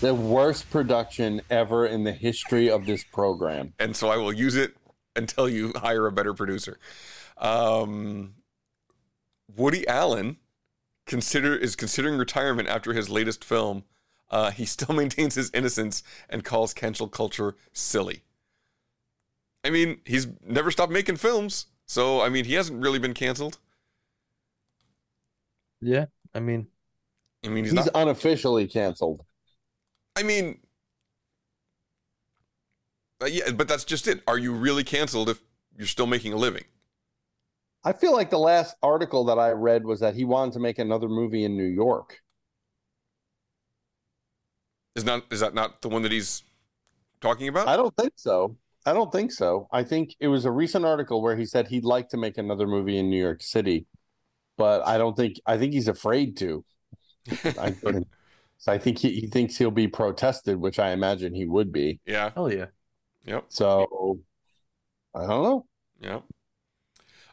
The 0.00 0.14
worst 0.14 0.70
production 0.70 1.42
ever 1.50 1.86
in 1.86 2.04
the 2.04 2.12
history 2.12 2.70
of 2.70 2.86
this 2.86 3.04
program. 3.04 3.74
and 3.78 3.94
so 3.94 4.08
I 4.08 4.16
will 4.16 4.32
use 4.32 4.56
it 4.56 4.74
until 5.14 5.48
you 5.48 5.72
hire 5.76 6.06
a 6.06 6.12
better 6.12 6.32
producer. 6.32 6.78
Um, 7.36 8.34
Woody 9.56 9.86
Allen 9.86 10.36
consider 11.06 11.54
is 11.54 11.76
considering 11.76 12.16
retirement 12.16 12.68
after 12.68 12.92
his 12.94 13.10
latest 13.10 13.44
film. 13.44 13.84
Uh, 14.30 14.50
he 14.50 14.64
still 14.64 14.94
maintains 15.02 15.34
his 15.34 15.50
innocence 15.52 16.02
and 16.28 16.44
calls 16.44 16.72
cancel 16.72 17.08
culture 17.08 17.56
silly. 17.72 18.22
I 19.64 19.70
mean, 19.70 20.00
he's 20.06 20.28
never 20.46 20.70
stopped 20.70 20.92
making 20.92 21.16
films, 21.16 21.66
so 21.86 22.22
I 22.22 22.30
mean, 22.30 22.46
he 22.46 22.54
hasn't 22.54 22.82
really 22.82 22.98
been 22.98 23.12
canceled. 23.12 23.58
Yeah, 25.82 26.06
I 26.34 26.40
mean, 26.40 26.68
I 27.44 27.48
mean, 27.48 27.64
he's, 27.64 27.72
He's, 27.72 27.86
not. 27.86 27.94
unofficially 27.94 28.66
canceled. 28.66 29.24
I 30.20 30.22
mean, 30.22 30.58
uh, 33.22 33.26
yeah, 33.26 33.52
but 33.52 33.68
that's 33.68 33.84
just 33.84 34.06
it. 34.06 34.22
Are 34.28 34.36
you 34.36 34.52
really 34.52 34.84
canceled 34.84 35.30
if 35.30 35.40
you're 35.78 35.86
still 35.86 36.06
making 36.06 36.34
a 36.34 36.36
living? 36.36 36.64
I 37.82 37.94
feel 37.94 38.12
like 38.12 38.28
the 38.28 38.38
last 38.38 38.76
article 38.82 39.24
that 39.24 39.38
I 39.38 39.52
read 39.52 39.86
was 39.86 40.00
that 40.00 40.14
he 40.14 40.26
wanted 40.26 40.52
to 40.52 40.60
make 40.60 40.78
another 40.78 41.08
movie 41.08 41.44
in 41.44 41.56
New 41.56 41.64
York. 41.64 42.20
Is 44.94 45.04
not 45.04 45.24
is 45.30 45.40
that 45.40 45.54
not 45.54 45.80
the 45.80 45.88
one 45.88 46.02
that 46.02 46.12
he's 46.12 46.42
talking 47.22 47.48
about? 47.48 47.66
I 47.66 47.76
don't 47.76 47.96
think 47.96 48.12
so. 48.16 48.58
I 48.84 48.92
don't 48.92 49.10
think 49.10 49.32
so. 49.32 49.68
I 49.72 49.84
think 49.84 50.14
it 50.20 50.28
was 50.28 50.44
a 50.44 50.50
recent 50.50 50.84
article 50.84 51.22
where 51.22 51.36
he 51.36 51.46
said 51.46 51.68
he'd 51.68 51.84
like 51.84 52.10
to 52.10 52.18
make 52.18 52.36
another 52.36 52.66
movie 52.66 52.98
in 52.98 53.08
New 53.08 53.20
York 53.20 53.42
City, 53.42 53.86
but 54.58 54.86
I 54.86 54.98
don't 54.98 55.16
think 55.16 55.36
I 55.46 55.56
think 55.56 55.72
he's 55.72 55.88
afraid 55.88 56.36
to. 56.38 56.62
I, 57.58 57.70
think- 57.70 58.06
so 58.60 58.72
I 58.72 58.78
think 58.78 58.98
he, 58.98 59.20
he 59.20 59.26
thinks 59.26 59.58
he'll 59.58 59.72
be 59.72 59.88
protested, 59.88 60.58
which 60.60 60.78
I 60.78 60.92
imagine 60.92 61.34
he 61.34 61.46
would 61.46 61.72
be. 61.72 62.00
Yeah. 62.06 62.30
hell 62.34 62.52
yeah. 62.52 62.66
Yep. 63.24 63.46
So 63.48 64.20
I 65.14 65.20
don't 65.26 65.42
know. 65.42 65.66
Yep. 66.00 66.24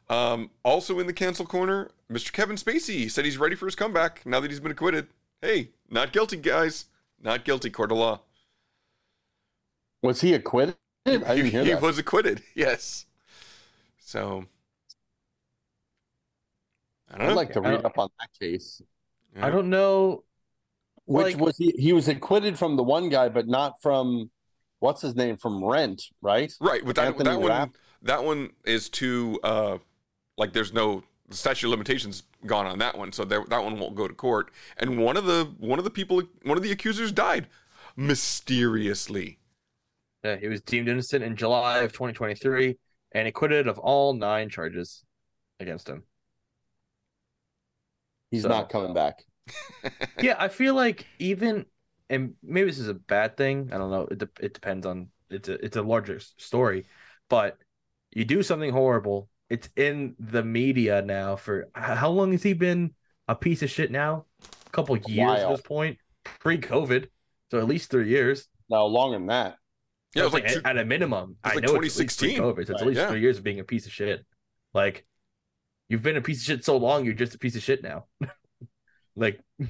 Um, 0.09 0.51
also 0.63 0.99
in 0.99 1.07
the 1.07 1.13
cancel 1.13 1.45
corner, 1.45 1.91
Mr. 2.11 2.31
Kevin 2.31 2.55
Spacey 2.55 3.11
said 3.11 3.25
he's 3.25 3.37
ready 3.37 3.55
for 3.55 3.65
his 3.65 3.75
comeback 3.75 4.25
now 4.25 4.39
that 4.39 4.49
he's 4.49 4.59
been 4.59 4.71
acquitted. 4.71 5.07
Hey, 5.41 5.71
not 5.89 6.13
guilty, 6.13 6.37
guys. 6.37 6.85
Not 7.21 7.43
guilty, 7.45 7.69
court 7.69 7.91
of 7.91 7.97
law. 7.97 8.21
Was 10.01 10.21
he 10.21 10.33
acquitted? 10.33 10.77
I 11.05 11.35
didn't 11.35 11.45
he 11.45 11.49
hear 11.51 11.63
he 11.63 11.69
that. 11.71 11.81
was 11.81 11.97
acquitted. 11.97 12.43
Yes. 12.55 13.05
So 13.99 14.47
I 17.09 17.17
don't 17.17 17.27
I'd 17.27 17.29
know. 17.29 17.35
like 17.35 17.51
to 17.53 17.61
read 17.61 17.83
up 17.85 17.97
on 17.97 18.09
that 18.19 18.29
case. 18.39 18.81
I 19.39 19.49
don't 19.49 19.69
know. 19.69 20.23
Which 21.07 21.33
Like- 21.35 21.37
was 21.37 21.57
he? 21.57 21.71
He 21.77 21.93
was 21.93 22.07
acquitted 22.07 22.59
from 22.59 22.75
the 22.75 22.83
one 22.83 23.09
guy, 23.09 23.29
but 23.29 23.47
not 23.47 23.81
from 23.81 24.29
what's 24.79 25.01
his 25.01 25.15
name 25.15 25.37
from 25.37 25.63
Rent, 25.63 26.03
right? 26.21 26.53
Right, 26.61 26.83
but 26.85 26.95
that, 26.97 27.07
Anthony 27.07 27.29
that 27.29 27.39
one 27.39 27.47
Rapp? 27.49 27.69
that 28.03 28.23
one 28.23 28.51
is 28.65 28.89
too 28.89 29.39
uh 29.43 29.77
like 30.37 30.53
there's 30.53 30.73
no 30.73 31.03
the 31.29 31.35
statute 31.35 31.67
of 31.67 31.71
limitations 31.71 32.23
gone 32.45 32.67
on 32.67 32.79
that 32.79 32.97
one, 32.97 33.11
so 33.11 33.25
there, 33.25 33.43
that 33.49 33.63
one 33.63 33.79
won't 33.79 33.95
go 33.95 34.07
to 34.07 34.13
court. 34.13 34.51
And 34.77 34.97
one 34.99 35.17
of 35.17 35.25
the 35.25 35.45
one 35.57 35.79
of 35.79 35.85
the 35.85 35.91
people 35.91 36.21
one 36.43 36.57
of 36.57 36.63
the 36.63 36.71
accusers 36.71 37.11
died 37.11 37.47
mysteriously. 37.95 39.39
Yeah, 40.23 40.35
he 40.35 40.47
was 40.47 40.61
deemed 40.61 40.89
innocent 40.89 41.23
in 41.23 41.35
July 41.37 41.79
of 41.79 41.93
2023 41.93 42.77
and 43.13 43.27
acquitted 43.27 43.67
of 43.67 43.79
all 43.79 44.13
nine 44.13 44.49
charges 44.49 45.03
against 45.59 45.87
him. 45.87 46.03
He's 48.29 48.41
So- 48.43 48.49
not 48.49 48.69
coming 48.69 48.93
back. 48.93 49.23
yeah, 50.21 50.35
I 50.37 50.47
feel 50.47 50.73
like 50.75 51.05
even 51.19 51.65
and 52.09 52.33
maybe 52.41 52.69
this 52.69 52.79
is 52.79 52.87
a 52.87 52.93
bad 52.93 53.37
thing. 53.37 53.69
I 53.73 53.77
don't 53.77 53.91
know. 53.91 54.07
It 54.09 54.17
de- 54.19 54.29
it 54.45 54.53
depends 54.53 54.85
on 54.85 55.09
it's 55.29 55.49
a 55.49 55.53
it's 55.63 55.77
a 55.77 55.81
larger 55.81 56.19
story, 56.37 56.85
but 57.29 57.57
you 58.11 58.25
do 58.25 58.41
something 58.43 58.71
horrible. 58.71 59.29
It's 59.49 59.69
in 59.75 60.15
the 60.19 60.43
media 60.43 61.01
now 61.01 61.35
for 61.35 61.69
how 61.73 62.09
long 62.09 62.31
has 62.31 62.43
he 62.43 62.53
been 62.53 62.93
a 63.27 63.35
piece 63.35 63.61
of 63.63 63.69
shit 63.69 63.91
now? 63.91 64.25
A 64.65 64.69
couple 64.71 64.97
years 64.97 65.39
at 65.41 65.49
this 65.49 65.61
point, 65.61 65.97
pre-COVID, 66.39 67.07
so 67.51 67.57
at 67.59 67.65
least 67.67 67.89
three 67.89 68.09
years. 68.09 68.47
No, 68.69 68.85
longer 68.87 69.17
than 69.17 69.27
that. 69.27 69.57
Yeah, 70.15 70.23
it 70.23 70.25
was 70.25 70.33
like, 70.33 70.43
like 70.43 70.51
at- 70.51 70.63
two- 70.63 70.69
at 70.69 70.77
a 70.77 70.85
minimum. 70.85 71.37
was 71.43 71.51
I 71.51 71.55
like 71.55 71.63
know 71.63 71.75
it's 71.75 71.75
at 71.75 71.81
least 71.81 72.19
2016. 72.19 72.37
pre-COVID, 72.37 72.55
so 72.55 72.61
it's 72.61 72.69
Right, 72.71 72.81
at 72.81 72.87
least 72.87 72.99
yeah. 72.99 73.09
three 73.09 73.21
years 73.21 73.37
of 73.37 73.43
being 73.43 73.59
a 73.59 73.63
piece 73.63 73.85
of 73.85 73.93
shit. 73.93 74.25
Like 74.73 75.05
you've 75.89 76.03
been 76.03 76.17
a 76.17 76.21
piece 76.21 76.39
of 76.39 76.43
shit 76.45 76.65
so 76.65 76.77
long, 76.77 77.05
you're 77.05 77.13
just 77.13 77.35
a 77.35 77.39
piece 77.39 77.55
of 77.55 77.63
shit 77.63 77.83
now. 77.83 78.05
like 79.17 79.41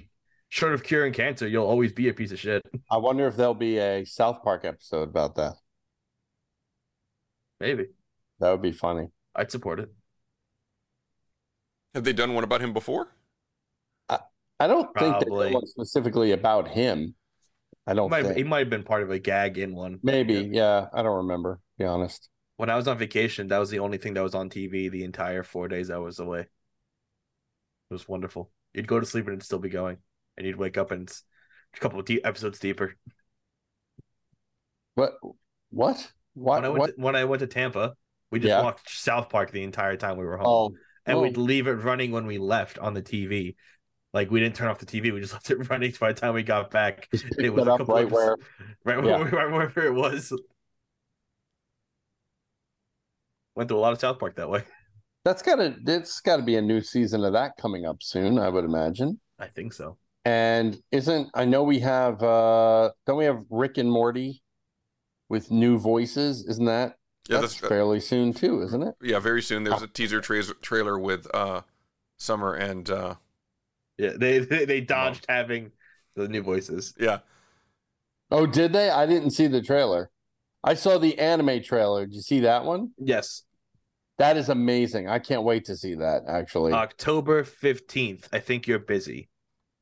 short 0.49 0.73
of 0.73 0.83
curing 0.83 1.13
cancer, 1.13 1.47
you'll 1.47 1.65
always 1.65 1.93
be 1.93 2.09
a 2.09 2.13
piece 2.13 2.31
of 2.31 2.39
shit. 2.39 2.61
I 2.91 2.97
wonder 2.97 3.27
if 3.27 3.35
there'll 3.35 3.55
be 3.55 3.79
a 3.79 4.05
South 4.05 4.43
Park 4.43 4.65
episode 4.65 5.09
about 5.09 5.35
that. 5.35 5.53
Maybe 7.59 7.87
That 8.39 8.51
would 8.51 8.61
be 8.61 8.71
funny. 8.71 9.07
I'd 9.35 9.49
support 9.49 9.79
it. 9.79 9.89
Have 11.95 12.03
they 12.03 12.13
done 12.13 12.35
one 12.35 12.43
about 12.43 12.61
him 12.61 12.73
before? 12.73 13.15
I 14.09 14.19
I 14.59 14.67
don't 14.67 14.93
think 14.97 15.19
they 15.19 15.25
did 15.25 15.53
one 15.53 15.65
specifically 15.65 16.33
about 16.33 16.67
him. 16.67 17.15
I 17.87 17.93
don't 17.93 18.11
might, 18.11 18.23
think. 18.23 18.37
he 18.37 18.43
might 18.43 18.59
have 18.59 18.69
been 18.69 18.83
part 18.83 19.01
of 19.01 19.11
a 19.11 19.17
gag 19.17 19.57
in 19.57 19.73
one. 19.73 19.99
Maybe, 20.03 20.49
yeah. 20.51 20.87
I 20.93 21.01
don't 21.01 21.17
remember. 21.17 21.61
Be 21.77 21.85
honest. 21.85 22.29
When 22.57 22.69
I 22.69 22.75
was 22.75 22.87
on 22.87 22.97
vacation, 22.97 23.47
that 23.47 23.59
was 23.59 23.69
the 23.69 23.79
only 23.79 23.97
thing 23.97 24.13
that 24.15 24.23
was 24.23 24.35
on 24.35 24.49
TV 24.49 24.91
the 24.91 25.03
entire 25.03 25.43
four 25.43 25.67
days 25.67 25.89
I 25.89 25.97
was 25.97 26.19
away. 26.19 26.41
It 26.41 26.49
was 27.89 28.07
wonderful. 28.07 28.51
You'd 28.78 28.88
go 28.88 28.99
to 28.99 29.05
sleep 29.07 29.25
and 29.25 29.34
it'd 29.34 29.43
still 29.43 29.57
be 29.57 29.69
going, 29.69 29.97
and 30.38 30.45
you'd 30.45 30.55
wake 30.55 30.78
up 30.78 30.91
and 30.91 31.09
it's 31.09 31.23
a 31.75 31.80
couple 31.80 31.99
of 31.99 32.05
deep 32.05 32.21
episodes 32.23 32.59
deeper. 32.59 32.95
What? 34.93 35.17
What? 35.71 36.11
What? 36.36 36.61
when 36.61 36.65
I 36.65 36.69
went 36.69 36.80
What? 36.82 36.95
to, 36.95 37.01
when 37.01 37.15
I 37.15 37.23
went 37.25 37.39
to 37.39 37.47
Tampa, 37.47 37.95
We 38.30 38.39
just 38.39 38.49
Yeah. 38.51 38.61
watched 38.61 38.89
South 38.89 39.30
Park 39.30 39.49
the 39.51 39.63
entire 39.63 39.95
time 39.97 40.17
we 40.17 40.25
were 40.25 40.38
home, 40.38 40.45
Oh, 40.47 40.78
and 41.07 41.17
oh. 41.17 41.21
we'd 41.23 41.38
leave 41.38 41.65
it 41.65 41.71
running 41.73 42.11
when 42.11 42.28
we 42.28 42.38
left 42.38 42.78
on 42.78 42.93
the 42.93 43.01
TV. 43.01 43.55
Like 44.13 44.30
we 44.30 44.39
didn't 44.39 44.55
turn 44.57 44.67
off 44.67 44.78
the 44.78 44.86
TV; 44.86 45.11
we 45.11 45.21
just 45.21 45.34
left 45.38 45.49
it 45.49 45.67
running. 45.69 45.91
By 45.99 46.13
the 46.13 46.19
time 46.19 46.36
we 46.36 46.43
got 46.43 46.69
back, 46.69 47.07
it 47.11 47.49
was 47.49 47.67
up 47.67 47.88
right 47.88 48.09
where. 48.11 48.36
right, 48.86 49.03
Yeah. 49.03 49.17
where, 49.17 49.30
right 49.32 49.51
wherever 49.51 49.86
it 49.88 49.93
was. 49.93 50.32
Went 53.55 53.69
through 53.69 53.80
a 53.80 53.82
lot 53.82 53.93
of 53.93 53.99
South 53.99 54.19
Park 54.19 54.36
that 54.36 54.49
way. 54.51 54.63
That's 55.28 55.41
gotta. 55.41 55.75
It's 55.86 56.21
got 56.21 56.38
to 56.38 56.41
be 56.43 56.55
a 56.55 56.61
new 56.61 56.80
season 56.80 57.25
of 57.25 57.34
that 57.34 57.57
coming 57.59 57.86
up 57.86 58.01
soon. 58.01 58.39
I 58.39 58.47
would 58.47 58.63
imagine. 58.63 59.19
I 59.38 59.47
think 59.47 59.73
so. 59.73 59.97
And 60.23 60.82
isn't 60.93 61.30
I 61.34 61.43
know 61.43 61.63
we 61.63 61.80
have 61.82 62.23
uh 62.23 62.91
don't 63.05 63.17
we 63.17 63.25
have 63.25 63.43
Rick 63.49 63.78
and 63.78 63.91
Morty 63.91 64.41
with 65.28 65.51
new 65.51 65.80
voices? 65.80 66.47
Isn't 66.47 66.63
that 66.65 66.95
Yeah, 67.28 67.41
that's, 67.41 67.55
that's- 67.55 67.67
fairly 67.67 67.99
soon 67.99 68.32
too, 68.32 68.61
isn't 68.61 68.82
it? 68.82 68.95
Yeah, 69.01 69.19
very 69.19 69.41
soon. 69.41 69.65
There's 69.65 69.82
Oh. 69.82 69.86
a 69.86 69.88
teaser 69.89 70.21
tra- 70.21 70.43
trailer 70.61 70.97
with 70.97 71.28
uh, 71.34 71.63
Summer 72.15 72.53
and 72.53 72.89
uh, 72.89 73.15
Yeah, 73.97 74.13
they 74.17 74.39
they, 74.39 74.63
they 74.63 74.80
dodged 74.80 75.25
having 75.28 75.71
the 76.15 76.30
new 76.30 76.41
voices. 76.41 76.93
yeah. 76.97 77.19
Oh, 78.32 78.45
did 78.45 78.71
they? 78.71 78.89
I 78.89 79.05
didn't 79.05 79.32
see 79.32 79.47
the 79.47 79.61
trailer. 79.61 80.09
I 80.63 80.73
saw 80.75 80.97
the 80.97 81.19
anime 81.19 81.61
trailer. 81.63 82.05
Did 82.05 82.15
you 82.15 82.21
see 82.21 82.39
that 82.41 82.63
one? 82.63 82.91
Yes, 82.97 83.43
That 84.18 84.38
is 84.38 84.49
amazing. 84.49 85.07
I 85.07 85.20
can't 85.20 85.43
wait 85.43 85.65
to 85.65 85.78
see 85.78 85.95
that 85.95 86.24
actually. 86.28 86.74
October 86.74 87.43
fifteenth. 87.43 88.28
I 88.34 88.39
think 88.39 88.68
you're 88.68 88.80
busy. 88.80 89.30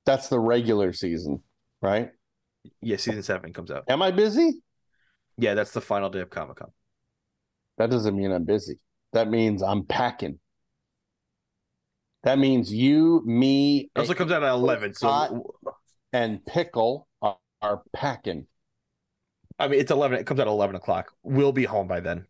That's 0.06 0.28
the 0.28 0.40
regular 0.40 0.94
season, 0.94 1.42
right? 1.82 2.12
Yeah, 2.82 2.98
season 2.98 3.24
seven 3.24 3.54
comes 3.54 3.72
out. 3.72 3.86
Am 3.88 4.02
I 4.02 4.12
busy? 4.12 4.62
Yeah, 5.38 5.54
that's 5.54 5.72
the 5.72 5.82
final 5.82 6.10
day 6.10 6.20
of 6.20 6.30
Comic 6.30 6.58
Con. 6.58 6.72
That 7.78 7.90
doesn't 7.90 8.16
mean 8.16 8.32
I'm 8.32 8.46
busy. 8.46 8.80
That 9.14 9.30
means 9.30 9.62
I'm 9.62 9.86
packing. 9.86 10.40
That 12.24 12.40
means 12.40 12.74
you, 12.74 13.22
me, 13.26 13.92
It 13.96 14.00
also 14.00 14.16
comes 14.16 14.32
out 14.32 14.44
at 14.44 14.52
eleven. 14.52 14.94
So 14.94 15.54
and 16.12 16.46
Pickle 16.46 17.08
are, 17.22 17.38
are 17.62 17.84
packing. 17.94 18.48
I 19.60 19.68
mean, 19.68 19.80
it's 19.80 19.92
eleven. 19.92 20.20
It 20.20 20.26
comes 20.26 20.40
out 20.40 20.48
at 20.48 20.52
eleven 20.52 20.76
o'clock. 20.76 21.12
We'll 21.24 21.52
be 21.52 21.66
home 21.66 21.88
by 21.88 22.00
then. 22.00 22.26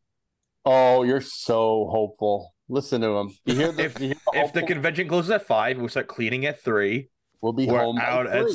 Oh, 0.66 1.04
you're 1.04 1.22
so 1.22 1.88
hopeful. 1.92 2.54
Listen 2.68 3.02
to 3.02 3.10
him. 3.18 3.32
You 3.46 3.56
hear 3.56 3.72
the, 3.72 3.84
If 3.86 4.00
you 4.00 4.08
hear 4.08 4.16
the 4.34 4.40
if 4.40 4.54
the 4.54 4.64
convention 4.64 5.08
closes 5.08 5.32
at 5.32 5.46
five, 5.46 5.78
we'll 5.78 5.90
start 5.90 6.08
cleaning 6.08 6.46
at 6.46 6.62
three. 6.62 7.10
we'll 7.42 7.54
be 7.54 7.68
We're 7.68 7.80
home 7.80 8.00
out 8.00 8.28
at. 8.28 8.48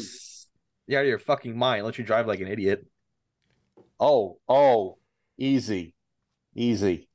You're 0.87 0.99
out 1.01 1.05
of 1.05 1.09
your 1.09 1.19
fucking 1.21 1.57
mind. 1.57 1.85
Let 1.85 1.99
you 1.99 2.05
drive 2.05 2.27
like 2.27 2.41
an 2.41 2.49
idiot. 2.49 2.85
Oh, 4.01 4.39
oh, 4.49 4.99
easy, 5.39 5.95
easy. 6.55 7.09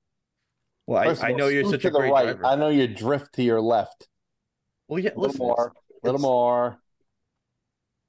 Well, 0.88 1.00
I, 1.02 1.06
First 1.08 1.24
I 1.24 1.32
all, 1.32 1.38
know 1.38 1.48
you're 1.48 1.70
such 1.70 1.84
a 1.84 1.90
great 1.90 2.12
right. 2.12 2.24
driver. 2.38 2.46
I 2.46 2.56
know 2.56 2.70
you 2.70 2.88
drift 2.88 3.34
to 3.34 3.44
your 3.44 3.60
left. 3.60 4.08
Well, 4.88 5.00
yeah, 5.00 5.10
A 5.10 5.20
little 5.20 5.24
listen, 5.24 5.40
more, 5.40 5.74
a 6.04 6.06
little 6.06 6.22
more, 6.22 6.78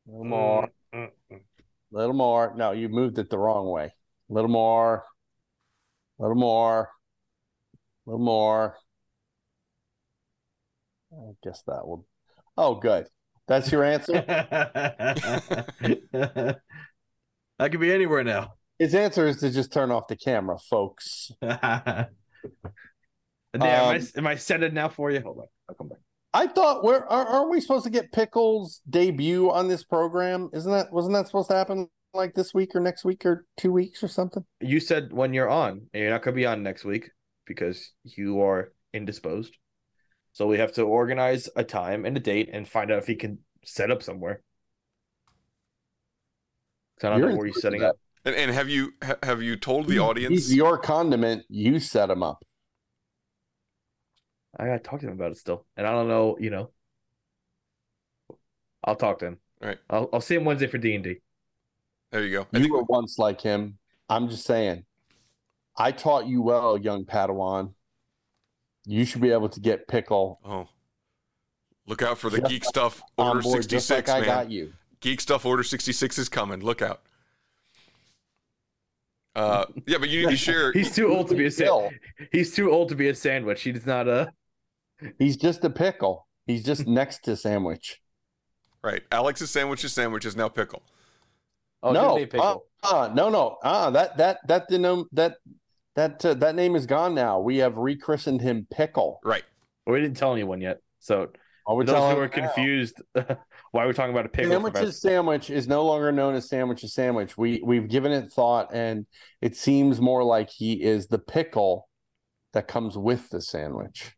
a 0.07 0.11
little 0.11 0.25
more, 0.27 0.69
a 0.93 1.09
little 1.91 2.15
more. 2.15 2.53
No, 2.55 2.73
you 2.73 2.89
moved 2.91 3.19
it 3.19 3.31
the 3.31 3.39
wrong 3.39 3.67
way. 3.69 3.95
A 4.31 4.33
little 4.33 4.51
more, 4.51 5.05
a 6.19 6.23
little 6.23 6.37
more, 6.37 6.91
a 8.07 8.11
little 8.11 8.25
more. 8.25 8.77
I 11.13 11.33
guess 11.43 11.63
that 11.67 11.87
will. 11.87 12.07
Oh, 12.57 12.77
good. 12.77 13.07
That's 13.49 13.71
your 13.71 13.85
answer. 13.85 14.25
I 17.59 17.69
could 17.69 17.81
be 17.81 17.93
anywhere 17.93 18.25
now. 18.25 18.55
His 18.79 18.95
answer 18.95 19.27
is 19.27 19.39
to 19.39 19.51
just 19.51 19.73
turn 19.73 19.91
off 19.91 20.09
the 20.09 20.17
camera, 20.17 20.59
folks. 20.59 21.31
yeah, 21.43 22.07
am, 23.55 23.63
I, 23.63 23.97
Um, 23.97 24.07
am 24.17 24.27
I 24.27 24.37
centered 24.37 24.75
now 24.75 24.89
for 24.89 25.11
you? 25.11 25.21
Hold 25.21 25.39
on, 25.39 25.47
I'll 25.69 25.75
come 25.75 25.89
back. 25.89 25.99
I 26.35 26.47
thought 26.47 26.85
where 26.85 27.11
are 27.11 27.25
are, 27.25 27.27
aren't 27.27 27.51
we 27.51 27.63
supposed 27.63 27.85
to 27.85 27.91
get 27.91 28.13
Pickles 28.13 28.83
debut 28.91 29.51
on 29.51 29.69
this 29.69 29.85
program? 29.85 30.51
Isn't 30.53 30.71
that 30.71 30.93
wasn't 30.93 31.15
that 31.15 31.27
supposed 31.27 31.49
to 31.49 31.57
happen 31.57 31.89
like 32.15 32.35
this 32.35 32.55
week 32.55 32.75
or 32.75 32.81
next 32.81 33.05
week 33.05 33.25
or 33.25 33.47
two 33.57 33.73
weeks 33.73 34.03
or 34.03 34.09
something? 34.09 34.45
You 34.61 34.81
said 34.81 35.13
when 35.13 35.35
you're 35.35 35.49
on, 35.49 35.89
and 35.93 36.03
you're 36.03 36.11
not 36.11 36.23
going 36.23 36.35
to 36.35 36.41
be 36.41 36.47
on 36.47 36.63
next 36.63 36.85
week 36.85 37.11
because 37.47 37.93
you 38.05 38.41
are 38.41 38.73
indisposed. 38.93 39.57
So 40.33 40.47
we 40.47 40.59
have 40.59 40.73
to 40.75 40.83
organize 40.83 41.49
a 41.57 41.65
time 41.65 42.05
and 42.05 42.17
a 42.17 42.21
date 42.21 42.51
and 42.53 42.69
find 42.69 42.91
out 42.91 42.99
if 42.99 43.07
he 43.07 43.15
can 43.15 43.39
set 43.65 43.91
up 43.91 44.03
somewhere. 44.03 44.43
I 47.03 47.09
don't 47.09 47.19
You're 47.19 47.31
know 47.31 47.37
where 47.37 47.47
he's 47.47 47.55
charge 47.55 47.63
setting 47.63 47.83
up. 47.83 47.97
And, 48.25 48.35
and 48.35 48.51
have 48.51 48.69
you 48.69 48.93
ha- 49.03 49.19
have 49.23 49.43
you 49.43 49.57
told 49.57 49.87
the 49.87 49.99
audience? 49.99 50.31
He's 50.31 50.55
your 50.55 50.79
condiment. 50.79 51.45
You 51.49 51.79
set 51.79 52.11
him 52.11 52.23
up. 52.23 52.43
I 54.59 54.67
got 54.67 54.73
to 54.73 54.79
talk 54.79 55.01
to 55.01 55.07
him 55.07 55.13
about 55.13 55.33
it 55.33 55.39
still, 55.39 55.67
and 55.77 55.87
I 55.87 55.93
don't 55.93 56.09
know. 56.09 56.37
You 56.41 56.51
know, 56.51 56.71
I'll 58.83 58.97
talk 58.97 59.19
to 59.21 59.27
him. 59.27 59.39
All 59.63 59.69
right. 59.69 59.79
I'll 59.89 60.09
I'll 60.13 60.21
see 60.21 60.35
him 60.35 60.45
Wednesday 60.45 60.67
for 60.67 60.79
D 60.79 60.95
and 60.95 61.05
D. 61.05 61.17
There 62.11 62.25
you 62.25 62.33
go. 62.33 62.47
I 62.53 62.59
You 62.59 62.63
think 62.65 62.75
were 62.75 62.83
once 62.85 63.19
like 63.19 63.41
him. 63.41 63.79
I'm 64.09 64.29
just 64.29 64.45
saying. 64.45 64.85
I 65.77 65.93
taught 65.93 66.27
you 66.27 66.43
well, 66.43 66.79
young 66.79 67.05
Padawan. 67.05 67.75
You 68.87 69.05
should 69.05 69.21
be 69.21 69.31
able 69.31 69.49
to 69.51 69.61
get 69.61 69.89
Pickle 69.89 70.39
Oh, 70.45 70.69
look 71.87 72.03
out 72.03 72.19
for 72.19 72.31
the 72.31 72.39
Just 72.39 72.51
geek 72.51 72.65
stuff 72.65 73.03
order 73.19 73.41
board, 73.43 73.57
sixty 73.57 73.77
just 73.77 73.91
like 73.91 74.07
six, 74.07 74.11
I 74.11 74.21
man. 74.21 74.27
got 74.29 74.51
you. 74.51 74.73
Geek 75.01 75.21
stuff 75.21 75.45
order 75.45 75.65
sixty 75.65 75.93
six 75.93 76.19
is 76.19 76.29
coming. 76.29 76.61
Look 76.61 76.83
out. 76.83 77.03
Uh, 79.35 79.67
yeah, 79.87 79.99
but 79.99 80.09
you 80.09 80.23
need 80.23 80.31
to 80.31 80.37
share. 80.37 80.73
He's 80.73 80.95
too 80.95 81.09
old 81.13 81.29
to 81.29 81.35
be 81.35 81.47
a 81.47 81.51
sandwich. 81.51 82.01
He's 82.33 82.55
too 82.55 82.71
old 82.71 82.89
to 82.91 82.95
be 82.95 83.09
a 83.09 83.15
sandwich. 83.15 83.63
He's 83.63 83.85
not 83.85 84.07
a. 84.09 84.33
He's 85.19 85.37
just 85.37 85.65
a 85.65 85.71
pickle. 85.71 86.27
He's 86.47 86.63
just 86.65 86.87
next 86.87 87.25
to 87.25 87.37
sandwich. 87.37 88.01
Right, 88.83 89.03
Alex's 89.11 89.51
sandwich 89.51 89.83
is 89.85 89.93
sandwich 89.93 90.25
is 90.25 90.37
now 90.37 90.49
pickle. 90.49 90.83
Oh, 91.89 91.93
no, 91.93 92.17
good. 92.17 92.35
Uh, 92.39 92.59
uh, 92.83 93.11
no, 93.15 93.29
no. 93.29 93.57
Uh, 93.63 93.91
that 93.91 94.17
that 94.19 94.39
that 94.49 94.71
denom- 94.71 95.07
that 95.13 95.37
that 95.95 96.25
uh, 96.25 96.35
that 96.35 96.55
name 96.55 96.77
is 96.77 96.87
gone 96.87 97.15
now. 97.15 97.41
We 97.41 97.59
have 97.59 97.77
rechristened 97.77 98.41
him 98.41 98.67
Pickle. 98.71 99.21
Right. 99.25 99.45
We 99.87 100.01
didn't 100.01 100.17
tell 100.17 100.33
anyone 100.33 100.61
yet. 100.61 100.79
So 101.01 101.31
Oh, 101.69 101.75
we're 101.75 101.83
those 101.85 101.95
telling 101.97 102.17
who 102.17 102.23
are 102.23 102.29
confused, 102.29 103.03
why 103.15 103.87
we're 103.87 103.93
talking 103.93 104.13
about 104.13 104.25
a 104.27 104.29
pickle. 104.29 104.51
for 104.53 104.71
Sandwich's 104.71 105.01
sandwich 105.01 105.51
is 105.51 105.67
no 105.67 105.85
longer 105.85 106.13
known 106.13 106.37
as 106.37 106.49
sandwich's 106.49 106.95
sandwich. 106.95 107.37
We 107.37 107.61
we've 107.65 107.89
given 107.89 108.13
it 108.13 108.33
thought, 108.33 108.73
and 108.73 109.05
it 109.41 109.57
seems 109.57 110.01
more 110.01 110.23
like 110.23 110.49
he 110.49 110.81
is 110.81 111.09
the 111.09 111.19
pickle 111.19 111.89
that 112.53 112.69
comes 112.69 112.97
with 112.97 113.31
the 113.31 113.41
sandwich. 113.43 114.13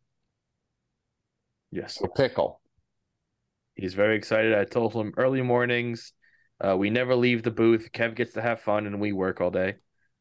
Yes, 1.71 1.97
The 1.97 2.07
pickle. 2.07 2.61
he's 3.75 3.93
very 3.93 4.15
excited. 4.15 4.53
I 4.55 4.65
told 4.65 4.93
him 4.93 5.13
early 5.17 5.41
mornings. 5.41 6.13
Uh, 6.63 6.75
we 6.77 6.89
never 6.89 7.15
leave 7.15 7.43
the 7.43 7.51
booth. 7.51 7.89
Kev 7.93 8.15
gets 8.15 8.33
to 8.33 8.41
have 8.41 8.59
fun, 8.61 8.85
and 8.85 8.99
we 8.99 9.11
work 9.13 9.39
all 9.41 9.51
day. 9.51 9.75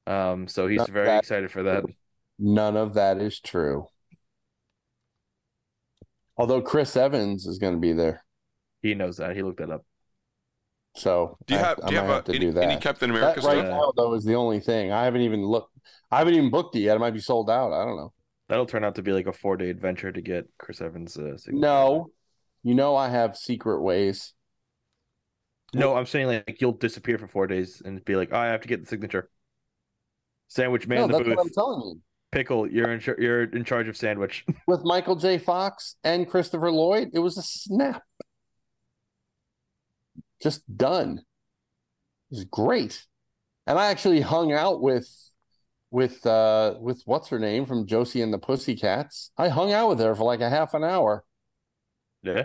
Um, 0.07 0.47
so 0.49 0.67
he's 0.67 0.79
Not 0.79 0.89
very 0.91 1.07
that- 1.07 1.19
excited 1.21 1.51
for 1.51 1.65
that. 1.65 1.85
None 2.39 2.77
of 2.77 2.95
that 2.95 3.21
is 3.21 3.41
true. 3.41 3.87
Although 6.37 6.63
Chris 6.63 6.97
Evans 6.97 7.47
is 7.47 7.59
going 7.59 7.75
to 7.75 7.81
be 7.81 7.93
there, 7.93 8.25
He 8.83 8.95
knows 8.95 9.17
that. 9.17 9.35
He 9.35 9.43
looked 9.43 9.59
that 9.59 9.71
up. 9.71 9.85
so 10.95 11.37
Do 11.47 11.55
you 11.55 11.61
I- 11.61 11.63
have 11.65 11.81
I 11.83 11.89
do 11.89 11.95
you 11.95 12.01
might 12.01 12.07
have, 12.07 12.15
have 12.15 12.23
a, 12.23 12.27
to 12.27 12.31
any, 12.39 12.39
do 12.47 12.53
that. 12.53 12.63
any 12.71 12.81
Captain 12.81 13.11
America 13.11 13.41
That 13.41 13.47
right 13.49 13.59
stuff? 13.59 13.71
now, 13.71 13.93
though, 13.97 14.15
is 14.15 14.25
the 14.25 14.35
only 14.37 14.61
thing. 14.61 14.93
I 14.93 15.05
haven't 15.05 15.23
even 15.23 15.45
looked. 15.45 15.77
I 16.11 16.19
haven't 16.19 16.35
even 16.35 16.51
booked 16.51 16.77
it 16.77 16.81
yet. 16.81 16.97
It 16.97 17.01
might 17.01 17.11
be 17.15 17.21
sold 17.21 17.51
out. 17.51 17.73
I 17.73 17.85
don't 17.85 17.97
know. 17.97 18.13
That'll 18.49 18.67
turn 18.67 18.85
out 18.85 18.95
to 18.95 19.03
be 19.03 19.13
like 19.13 19.27
a 19.27 19.33
four 19.33 19.57
day 19.57 19.69
adventure 19.69 20.13
to 20.13 20.21
get 20.23 20.47
Chris 20.59 20.81
Evans. 20.81 21.17
Uh. 21.19 21.37
No, 21.49 22.07
you 22.63 22.75
know 22.75 22.95
I 22.97 23.09
have 23.09 23.37
secret 23.37 23.83
ways. 23.83 24.33
No, 25.75 25.97
I'm 25.97 26.07
saying 26.07 26.27
like 26.27 26.61
you'll 26.61 26.73
disappear 26.73 27.19
for 27.19 27.29
four 27.29 27.47
days 27.47 27.83
and 27.85 28.05
be 28.05 28.17
like, 28.17 28.31
oh, 28.33 28.39
I 28.39 28.47
have 28.47 28.63
to 28.63 28.69
get 28.69 28.81
the 28.83 28.87
signature. 28.87 29.31
Sandwich 30.49 30.87
man 30.87 30.99
no, 30.99 31.05
in 31.05 31.11
the 31.11 31.17
that's 31.19 31.29
what 31.29 31.39
I'm 31.39 31.47
booth. 31.47 31.55
telling 31.55 31.81
you. 31.83 32.01
Pickle, 32.31 32.71
you're 32.71 32.91
in 32.91 33.01
char- 33.01 33.17
you're 33.19 33.45
in 33.45 33.65
charge 33.65 33.89
of 33.89 33.97
sandwich. 33.97 34.45
With 34.67 34.83
Michael 34.85 35.17
J. 35.17 35.39
Fox 35.39 35.97
and 36.05 36.29
Christopher 36.29 36.71
Lloyd, 36.71 37.11
it 37.15 37.21
was 37.21 37.39
a 37.39 37.43
snap. 37.43 38.03
Just 40.43 40.63
done. 40.77 41.19
It 42.31 42.35
was 42.35 42.45
great, 42.45 43.07
and 43.67 43.79
I 43.79 43.87
actually 43.87 44.21
hung 44.21 44.53
out 44.53 44.81
with 44.83 45.09
with 45.91 46.25
uh 46.27 46.75
with 46.81 47.03
what's 47.07 47.29
her 47.29 47.39
name 47.39 47.65
from 47.67 47.87
Josie 47.87 48.21
and 48.23 48.33
the 48.33 48.39
Pussycats. 48.39 49.31
I 49.39 49.49
hung 49.49 49.73
out 49.73 49.89
with 49.89 50.01
her 50.01 50.15
for 50.15 50.25
like 50.25 50.41
a 50.41 50.51
half 50.51 50.75
an 50.75 50.85
hour. 50.85 51.25
yeah. 52.23 52.45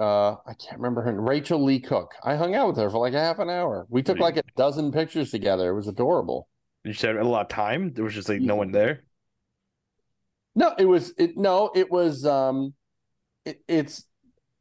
Uh 0.00 0.36
I 0.46 0.54
can't 0.54 0.78
remember 0.78 1.02
her 1.02 1.12
name, 1.12 1.28
Rachael 1.28 1.62
Leigh 1.62 1.80
Cook. 1.80 2.14
I 2.24 2.36
hung 2.36 2.54
out 2.54 2.68
with 2.68 2.76
her 2.78 2.88
for 2.88 2.98
like 2.98 3.14
a 3.14 3.20
half 3.20 3.38
an 3.38 3.50
hour. 3.50 3.86
We 3.90 4.02
took 4.02 4.18
like 4.18 4.36
a 4.36 4.42
dozen 4.56 4.92
pictures 4.92 5.30
together. 5.30 5.70
It 5.70 5.74
was 5.74 5.88
adorable. 5.88 6.48
You 6.84 6.94
had 6.94 7.16
a 7.16 7.24
lot 7.24 7.42
of 7.42 7.48
time. 7.48 7.92
There 7.92 8.04
was 8.04 8.14
just 8.14 8.28
like 8.28 8.40
no 8.40 8.56
one 8.56 8.72
there. 8.72 9.04
No, 10.54 10.74
it 10.78 10.86
was 10.86 11.12
it 11.18 11.36
no, 11.36 11.70
it 11.74 11.90
was 11.90 12.24
um 12.24 12.74
it, 13.44 13.62
it's 13.68 14.06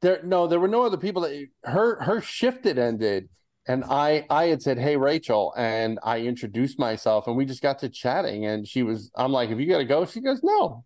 there 0.01 0.21
no, 0.23 0.47
there 0.47 0.59
were 0.59 0.67
no 0.67 0.83
other 0.83 0.97
people 0.97 1.21
that 1.21 1.47
her 1.63 2.01
her 2.03 2.21
shift 2.21 2.65
had 2.65 2.77
ended 2.77 3.29
and 3.69 3.83
I 3.83 4.25
I 4.31 4.45
had 4.45 4.63
said, 4.63 4.79
"Hey 4.79 4.97
Rachel," 4.97 5.53
and 5.55 5.99
I 6.03 6.21
introduced 6.21 6.79
myself, 6.79 7.27
and 7.27 7.37
we 7.37 7.45
just 7.45 7.61
got 7.61 7.79
to 7.79 7.89
chatting, 7.89 8.45
and 8.45 8.67
she 8.67 8.81
was, 8.81 9.11
I'm 9.15 9.31
like, 9.31 9.49
"Have 9.49 9.59
you 9.59 9.67
got 9.69 9.77
to 9.77 9.85
go?" 9.85 10.05
She 10.05 10.21
goes, 10.21 10.41
"No, 10.41 10.85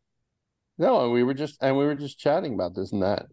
no," 0.77 1.05
and 1.05 1.13
we 1.13 1.23
were 1.23 1.33
just 1.33 1.57
and 1.61 1.77
we 1.77 1.85
were 1.85 1.95
just 1.95 2.19
chatting 2.19 2.53
about 2.53 2.75
this 2.75 2.91
and 2.91 3.01
that, 3.01 3.27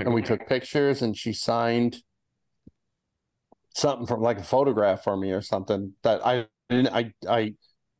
and 0.00 0.14
we 0.14 0.22
took 0.22 0.46
pictures, 0.46 1.02
and 1.02 1.16
she 1.16 1.32
signed 1.32 1.98
something 3.74 4.06
from 4.06 4.20
like 4.20 4.38
a 4.38 4.42
photograph 4.42 5.02
for 5.04 5.16
me 5.16 5.30
or 5.32 5.40
something 5.40 5.94
that 6.02 6.24
I 6.26 6.46
didn't 6.68 6.88
I 6.94 7.12
I 7.28 7.54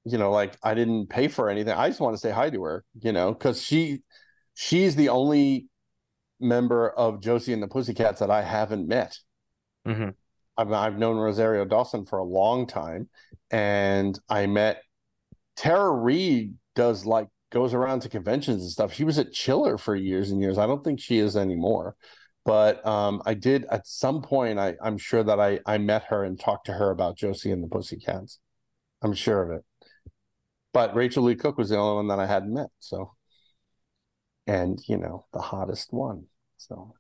you 0.05 0.19
know 0.19 0.31
like 0.31 0.57
I 0.63 0.75
didn't 0.75 1.09
pay 1.09 1.29
for 1.29 1.49
anything. 1.49 1.75
I 1.75 1.89
just 1.89 2.01
want 2.01 2.15
to 2.15 2.21
say 2.21 2.31
hi 2.31 2.51
to 2.51 2.63
her, 2.63 2.85
you 3.01 3.13
know, 3.13 3.33
because 3.33 3.63
she 3.63 4.03
she's 4.55 4.97
the 4.97 5.09
only 5.09 5.67
member 6.41 6.91
of 6.91 7.23
Josie 7.23 7.53
and 7.53 7.63
the 7.63 7.69
Pussycats 7.69 8.21
that 8.21 8.31
I 8.31 8.43
haven't 8.43 8.89
met. 8.89 9.19
Mm-hmm. 9.87 10.11
I've 10.57 10.73
I've 10.73 10.99
known 10.99 11.17
Rosario 11.17 11.65
Dawson 11.65 12.05
for 12.05 12.19
a 12.19 12.25
long 12.25 12.67
time, 12.67 13.09
and 13.51 14.19
I 14.29 14.47
met 14.47 14.83
Tara 15.57 15.91
Reid. 15.91 16.55
Does 16.75 17.05
like 17.05 17.29
goes 17.53 17.75
around 17.75 18.01
to 18.01 18.09
conventions 18.09 18.63
and 18.63 18.71
stuff. 18.71 18.93
She 18.93 19.05
was 19.05 19.19
at 19.19 19.33
Chiller 19.33 19.79
for 19.79 19.95
years 19.95 20.31
and 20.31 20.41
years. 20.41 20.59
I 20.59 20.67
don't 20.67 20.83
think 20.83 20.99
she 20.99 21.19
is 21.19 21.37
anymore, 21.37 21.95
but 22.45 22.85
um, 22.87 23.23
I 23.27 23.35
did 23.35 23.67
at 23.67 23.87
some 23.87 24.23
point. 24.23 24.59
I 24.59 24.75
I'm 24.83 24.99
sure 24.99 25.23
that 25.23 25.39
I 25.39 25.61
I 25.67 25.79
met 25.79 26.05
her 26.05 26.25
and 26.25 26.41
talked 26.41 26.67
to 26.67 26.73
her 26.73 26.91
about 26.91 27.17
Josie 27.17 27.53
and 27.53 27.63
the 27.63 27.69
Pussycats. 27.69 28.41
I'm 29.03 29.13
sure 29.13 29.43
of 29.43 29.51
it. 29.51 29.65
But 30.73 30.95
Rachael 30.97 31.25
Leigh 31.25 31.37
Cook 31.37 31.59
was 31.59 31.69
the 31.69 31.77
only 31.77 31.97
one 31.97 32.09
that 32.09 32.19
I 32.19 32.27
hadn't 32.27 32.55
met. 32.55 32.71
So, 32.81 33.13
and 34.47 34.81
you 34.89 34.97
know 34.97 35.27
the 35.33 35.43
hottest 35.43 35.93
one. 35.93 36.25
So, 36.57 36.95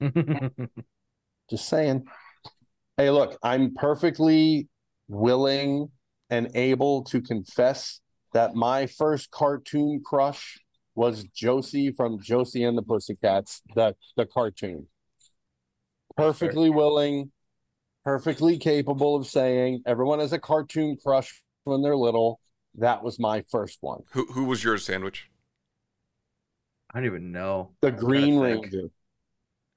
just 1.50 1.68
saying. 1.68 2.06
Hey, 2.98 3.08
look, 3.08 3.38
I'm 3.42 3.74
perfectly 3.74 4.68
willing 5.08 5.88
and 6.28 6.50
able 6.54 7.04
to 7.04 7.22
confess 7.22 8.01
that 8.32 8.54
my 8.54 8.86
first 8.86 9.30
cartoon 9.30 10.02
crush 10.04 10.58
was 10.94 11.24
Josie 11.24 11.90
from 11.92 12.20
Josie 12.20 12.64
and 12.64 12.76
the 12.76 12.82
Pussycats, 12.82 13.62
the 13.74 13.94
the 14.16 14.26
cartoon. 14.26 14.88
Perfectly 16.16 16.68
willing, 16.68 17.32
perfectly 18.04 18.58
capable 18.58 19.16
of 19.16 19.26
saying 19.26 19.82
everyone 19.86 20.18
has 20.18 20.32
a 20.32 20.38
cartoon 20.38 20.96
crush 21.02 21.42
when 21.64 21.82
they're 21.82 21.96
little. 21.96 22.40
That 22.76 23.02
was 23.02 23.18
my 23.18 23.44
first 23.50 23.78
one. 23.80 24.02
Who 24.12 24.26
who 24.32 24.44
was 24.44 24.62
yours, 24.62 24.84
sandwich? 24.84 25.30
I 26.92 26.98
don't 26.98 27.06
even 27.06 27.32
know. 27.32 27.70
The 27.80 27.88
I'm 27.88 27.96
Green 27.96 28.40
think. 28.40 28.64
Ranger. 28.64 28.88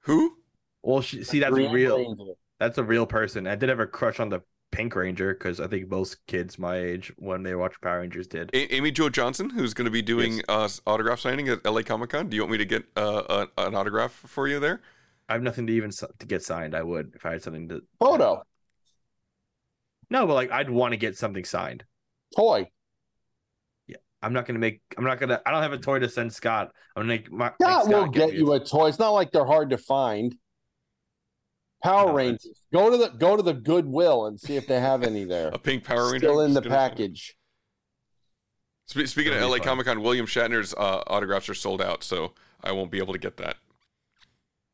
Who? 0.00 0.36
Well, 0.82 1.00
she, 1.00 1.24
see, 1.24 1.40
that's 1.40 1.52
Green 1.52 1.72
real. 1.72 1.96
Ranger. 1.96 2.32
That's 2.60 2.78
a 2.78 2.84
real 2.84 3.06
person. 3.06 3.46
I 3.46 3.54
did 3.54 3.68
have 3.68 3.80
a 3.80 3.86
crush 3.86 4.20
on 4.20 4.28
the 4.28 4.42
Pink 4.76 4.94
Ranger 4.94 5.32
because 5.32 5.58
I 5.58 5.66
think 5.66 5.90
most 5.90 6.24
kids 6.26 6.58
my 6.58 6.76
age 6.76 7.10
when 7.16 7.42
they 7.42 7.54
watch 7.54 7.80
Power 7.80 8.00
Rangers 8.00 8.26
did. 8.26 8.50
A- 8.52 8.74
Amy 8.74 8.90
Jo 8.90 9.08
Johnson, 9.08 9.48
who's 9.48 9.72
going 9.72 9.86
to 9.86 9.90
be 9.90 10.02
doing 10.02 10.42
uh, 10.48 10.68
autograph 10.86 11.20
signing 11.20 11.48
at 11.48 11.64
LA 11.64 11.82
Comic 11.82 12.10
Con. 12.10 12.28
Do 12.28 12.36
you 12.36 12.42
want 12.42 12.52
me 12.52 12.58
to 12.58 12.64
get 12.66 12.84
uh, 12.94 13.46
a, 13.56 13.66
an 13.66 13.74
autograph 13.74 14.12
for 14.12 14.46
you 14.46 14.60
there? 14.60 14.82
I 15.28 15.32
have 15.32 15.42
nothing 15.42 15.66
to 15.66 15.72
even 15.72 15.88
s- 15.88 16.04
to 16.18 16.26
get 16.26 16.42
signed. 16.42 16.74
I 16.74 16.82
would 16.82 17.12
if 17.16 17.24
I 17.24 17.32
had 17.32 17.42
something 17.42 17.68
to. 17.70 17.80
Photo. 17.98 18.42
No, 20.10 20.26
but 20.26 20.34
like 20.34 20.50
I'd 20.52 20.70
want 20.70 20.92
to 20.92 20.96
get 20.98 21.16
something 21.16 21.44
signed. 21.44 21.84
Toy. 22.36 22.68
Yeah, 23.86 23.96
I'm 24.22 24.32
not 24.32 24.46
gonna 24.46 24.58
make. 24.58 24.82
I'm 24.98 25.04
not 25.04 25.18
gonna. 25.18 25.40
I 25.46 25.50
don't 25.52 25.62
have 25.62 25.72
a 25.72 25.78
toy 25.78 26.00
to 26.00 26.08
send 26.08 26.32
Scott. 26.32 26.70
I'm 26.94 27.00
gonna 27.02 27.08
make. 27.08 27.32
My, 27.32 27.50
Scott 27.60 27.86
make 27.86 27.96
will 27.96 28.06
get 28.08 28.28
get 28.30 28.34
you 28.38 28.52
a 28.52 28.60
toy. 28.60 28.88
It's 28.88 28.98
not 28.98 29.10
like 29.10 29.32
they're 29.32 29.46
hard 29.46 29.70
to 29.70 29.78
find. 29.78 30.36
Power 31.86 32.12
Rangers. 32.14 32.60
Go 32.72 32.90
to 32.90 32.96
the 32.96 33.08
go 33.08 33.36
to 33.36 33.42
the 33.42 33.54
Goodwill 33.54 34.26
and 34.26 34.38
see 34.38 34.56
if 34.56 34.66
they 34.66 34.80
have 34.80 35.02
any 35.02 35.24
there. 35.34 35.48
A 35.52 35.58
pink 35.58 35.84
Power 35.84 36.04
Ranger. 36.10 36.18
Still 36.26 36.40
in 36.40 36.54
the 36.54 36.62
package. 36.62 37.36
Spe- 38.86 39.06
Speaking 39.06 39.32
of 39.32 39.38
That'd 39.40 39.52
be 39.54 39.58
LA. 39.60 39.64
Comic 39.64 39.86
Con, 39.86 40.02
William 40.02 40.26
Shatner's 40.26 40.72
uh, 40.74 41.02
autographs 41.08 41.48
are 41.48 41.54
sold 41.54 41.82
out, 41.82 42.04
so 42.04 42.32
I 42.62 42.72
won't 42.72 42.90
be 42.90 42.98
able 42.98 43.12
to 43.14 43.18
get 43.18 43.36
that. 43.38 43.56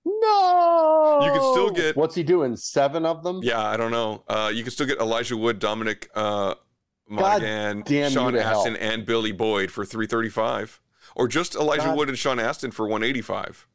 No. 0.04 1.20
You 1.22 1.30
can 1.30 1.40
still 1.52 1.70
get- 1.70 1.96
What's 1.96 2.14
he 2.14 2.22
doing? 2.22 2.56
Seven 2.56 3.06
of 3.06 3.22
them? 3.22 3.40
Yeah, 3.42 3.60
I 3.64 3.76
don't 3.76 3.90
know. 3.90 4.24
Uh, 4.28 4.50
you 4.52 4.62
can 4.62 4.72
still 4.72 4.86
get 4.86 4.98
Elijah 4.98 5.36
Wood, 5.36 5.58
Dominic 5.58 6.10
uh, 6.14 6.54
God 6.54 6.56
Monaghan, 7.08 7.82
damn 7.86 8.04
you 8.04 8.10
Sean 8.10 8.32
to 8.32 8.42
hell. 8.42 8.60
Astin, 8.60 8.76
and 8.76 9.04
Billy 9.06 9.32
Boyd 9.32 9.70
for 9.70 9.84
three 9.84 10.06
thirty 10.06 10.28
five, 10.30 10.80
or 11.14 11.28
just 11.28 11.54
Elijah 11.54 11.84
God. 11.84 11.96
Wood 11.98 12.08
and 12.08 12.18
Sean 12.18 12.38
Astin 12.40 12.70
for 12.70 12.86
one 12.88 13.02
eighty 13.02 13.20
five, 13.20 13.66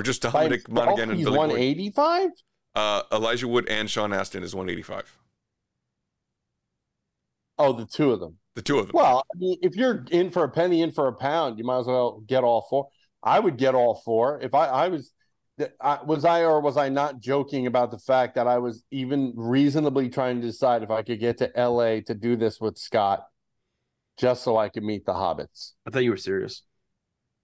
or 0.00 0.02
just 0.02 0.22
By 0.22 0.30
Dominic 0.30 0.66
himself, 0.66 0.86
Monaghan 0.86 1.10
and 1.10 1.18
he's 1.18 1.26
Billy 1.26 1.38
one 1.38 1.48
Boyd. 1.50 1.60
eighty 1.60 1.90
five. 1.90 2.30
Uh, 2.74 3.02
Elijah 3.12 3.46
Wood 3.46 3.68
and 3.68 3.88
Sean 3.90 4.12
Astin 4.12 4.42
is 4.42 4.54
one 4.54 4.68
eighty 4.68 4.82
five. 4.82 5.14
Oh, 7.58 7.72
the 7.72 7.86
two 7.86 8.10
of 8.12 8.20
them. 8.20 8.38
The 8.54 8.62
two 8.62 8.78
of 8.78 8.86
them. 8.86 8.94
Well, 8.94 9.22
I 9.34 9.38
mean, 9.38 9.58
if 9.62 9.76
you're 9.76 10.04
in 10.10 10.30
for 10.30 10.44
a 10.44 10.48
penny, 10.48 10.80
in 10.82 10.90
for 10.90 11.06
a 11.06 11.12
pound, 11.12 11.58
you 11.58 11.64
might 11.64 11.80
as 11.80 11.86
well 11.86 12.22
get 12.26 12.42
all 12.42 12.66
four. 12.70 12.88
I 13.22 13.38
would 13.38 13.58
get 13.58 13.74
all 13.74 14.00
four 14.04 14.40
if 14.40 14.54
I, 14.54 14.66
I 14.66 14.88
was. 14.88 15.12
I, 15.78 16.02
was 16.02 16.24
I 16.24 16.44
or 16.44 16.62
was 16.62 16.78
I 16.78 16.88
not 16.88 17.20
joking 17.20 17.66
about 17.66 17.90
the 17.90 17.98
fact 17.98 18.36
that 18.36 18.46
I 18.46 18.56
was 18.56 18.82
even 18.90 19.34
reasonably 19.36 20.08
trying 20.08 20.40
to 20.40 20.46
decide 20.46 20.82
if 20.82 20.90
I 20.90 21.02
could 21.02 21.20
get 21.20 21.36
to 21.38 21.54
L.A. 21.54 22.00
to 22.02 22.14
do 22.14 22.34
this 22.34 22.58
with 22.62 22.78
Scott, 22.78 23.26
just 24.16 24.42
so 24.42 24.56
I 24.56 24.70
could 24.70 24.84
meet 24.84 25.04
the 25.04 25.12
hobbits? 25.12 25.72
I 25.86 25.90
thought 25.90 26.02
you 26.02 26.12
were 26.12 26.16
serious. 26.16 26.62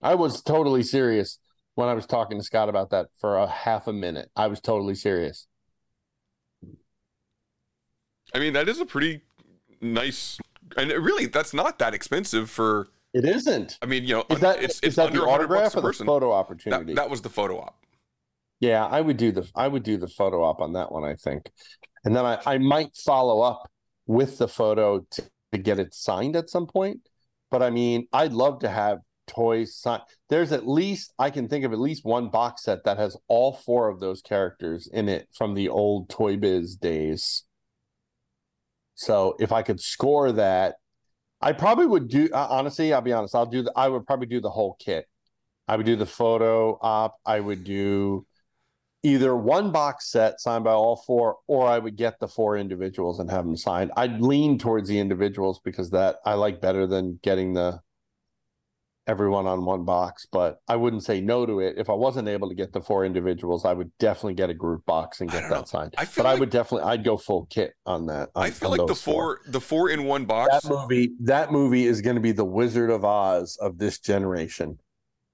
I 0.00 0.14
was 0.14 0.40
totally 0.40 0.82
serious 0.82 1.38
when 1.76 1.88
I 1.88 1.94
was 1.94 2.06
talking 2.06 2.38
to 2.38 2.42
Scott 2.42 2.68
about 2.68 2.90
that 2.90 3.06
for 3.20 3.36
a 3.36 3.46
half 3.46 3.86
a 3.86 3.92
minute. 3.92 4.30
I 4.34 4.48
was 4.48 4.60
totally 4.60 4.96
serious. 4.96 5.46
I 8.34 8.38
mean, 8.40 8.54
that 8.54 8.68
is 8.68 8.80
a 8.80 8.86
pretty 8.86 9.20
nice, 9.80 10.38
and 10.76 10.90
really, 10.90 11.26
that's 11.26 11.54
not 11.54 11.78
that 11.78 11.94
expensive 11.94 12.50
for. 12.50 12.88
It 13.14 13.24
isn't. 13.24 13.78
I 13.80 13.86
mean, 13.86 14.04
you 14.04 14.16
know, 14.16 14.24
Is 14.30 14.40
that 14.40 14.62
it's, 14.62 14.74
is 14.74 14.80
it's 14.82 14.96
that 14.96 15.06
under 15.06 15.20
the 15.20 15.26
autograph 15.26 15.76
or 15.76 15.80
the 15.80 15.88
person. 15.88 16.06
photo 16.06 16.32
opportunity? 16.32 16.94
That, 16.94 17.02
that 17.02 17.10
was 17.10 17.22
the 17.22 17.28
photo 17.28 17.58
op. 17.60 17.78
Yeah, 18.58 18.84
I 18.84 19.00
would 19.00 19.16
do 19.16 19.30
the 19.32 19.48
I 19.54 19.68
would 19.68 19.82
do 19.82 19.96
the 19.96 20.08
photo 20.08 20.42
op 20.42 20.60
on 20.60 20.72
that 20.72 20.90
one, 20.90 21.04
I 21.04 21.14
think. 21.14 21.50
And 22.04 22.16
then 22.16 22.24
I, 22.24 22.40
I 22.46 22.58
might 22.58 22.96
follow 22.96 23.42
up 23.42 23.70
with 24.06 24.38
the 24.38 24.48
photo 24.48 25.06
to, 25.10 25.22
to 25.52 25.58
get 25.58 25.78
it 25.78 25.94
signed 25.94 26.36
at 26.36 26.50
some 26.50 26.66
point. 26.66 27.00
But 27.50 27.62
I 27.62 27.70
mean, 27.70 28.08
I'd 28.12 28.32
love 28.32 28.60
to 28.60 28.68
have 28.68 29.00
toys 29.26 29.76
signed. 29.76 30.02
There's 30.28 30.52
at 30.52 30.66
least 30.66 31.12
I 31.18 31.30
can 31.30 31.48
think 31.48 31.64
of 31.64 31.72
at 31.72 31.78
least 31.78 32.04
one 32.04 32.28
box 32.28 32.64
set 32.64 32.84
that 32.84 32.98
has 32.98 33.16
all 33.28 33.52
four 33.52 33.88
of 33.88 34.00
those 34.00 34.22
characters 34.22 34.86
in 34.86 35.08
it 35.08 35.28
from 35.32 35.54
the 35.54 35.68
old 35.68 36.08
Toy 36.08 36.36
Biz 36.36 36.76
days. 36.76 37.44
So 38.94 39.36
if 39.38 39.52
I 39.52 39.62
could 39.62 39.80
score 39.80 40.32
that, 40.32 40.76
I 41.40 41.52
probably 41.52 41.86
would 41.86 42.08
do 42.08 42.28
uh, 42.32 42.46
honestly, 42.48 42.92
I'll 42.92 43.02
be 43.02 43.12
honest, 43.12 43.34
I'll 43.34 43.46
do 43.46 43.62
the 43.62 43.72
I 43.76 43.88
would 43.88 44.06
probably 44.06 44.26
do 44.26 44.40
the 44.40 44.50
whole 44.50 44.76
kit. 44.78 45.06
I 45.68 45.76
would 45.76 45.86
do 45.86 45.96
the 45.96 46.06
photo 46.06 46.78
op, 46.80 47.16
I 47.26 47.40
would 47.40 47.64
do 47.64 48.26
either 49.02 49.36
one 49.36 49.70
box 49.70 50.10
set 50.10 50.40
signed 50.40 50.64
by 50.64 50.72
all 50.72 50.96
four, 50.96 51.36
or 51.46 51.68
I 51.68 51.78
would 51.78 51.96
get 51.96 52.18
the 52.18 52.28
four 52.28 52.56
individuals 52.56 53.20
and 53.20 53.30
have 53.30 53.44
them 53.44 53.56
signed. 53.56 53.92
I'd 53.96 54.20
lean 54.20 54.58
towards 54.58 54.88
the 54.88 54.98
individuals 54.98 55.60
because 55.64 55.90
that 55.90 56.16
I 56.24 56.34
like 56.34 56.60
better 56.60 56.86
than 56.86 57.20
getting 57.22 57.54
the 57.54 57.80
everyone 59.06 59.46
on 59.46 59.64
one 59.64 59.84
box, 59.84 60.26
but 60.30 60.58
I 60.66 60.76
wouldn't 60.76 61.04
say 61.04 61.20
no 61.20 61.46
to 61.46 61.60
it. 61.60 61.76
If 61.78 61.88
I 61.88 61.92
wasn't 61.92 62.28
able 62.28 62.48
to 62.48 62.54
get 62.54 62.72
the 62.72 62.80
four 62.80 63.04
individuals, 63.04 63.64
I 63.64 63.72
would 63.72 63.90
definitely 63.98 64.34
get 64.34 64.50
a 64.50 64.54
group 64.54 64.84
box 64.84 65.20
and 65.20 65.30
get 65.30 65.48
that 65.48 65.68
signed. 65.68 65.94
I 65.96 66.04
feel 66.04 66.24
but 66.24 66.30
I 66.30 66.34
would 66.34 66.50
definitely 66.50 66.88
I'd 66.88 67.04
go 67.04 67.16
full 67.16 67.46
kit 67.46 67.74
on 67.84 68.06
that. 68.06 68.30
I 68.34 68.50
feel 68.50 68.70
like 68.70 68.86
the 68.86 68.94
four. 68.94 69.38
four, 69.38 69.40
the 69.46 69.60
four 69.60 69.90
in 69.90 70.04
one 70.04 70.24
box. 70.24 70.62
That 70.62 70.68
movie, 70.68 71.12
that 71.20 71.52
movie 71.52 71.86
is 71.86 72.00
going 72.00 72.16
to 72.16 72.22
be 72.22 72.32
the 72.32 72.44
Wizard 72.44 72.90
of 72.90 73.04
Oz 73.04 73.56
of 73.60 73.78
this 73.78 74.00
generation. 74.00 74.78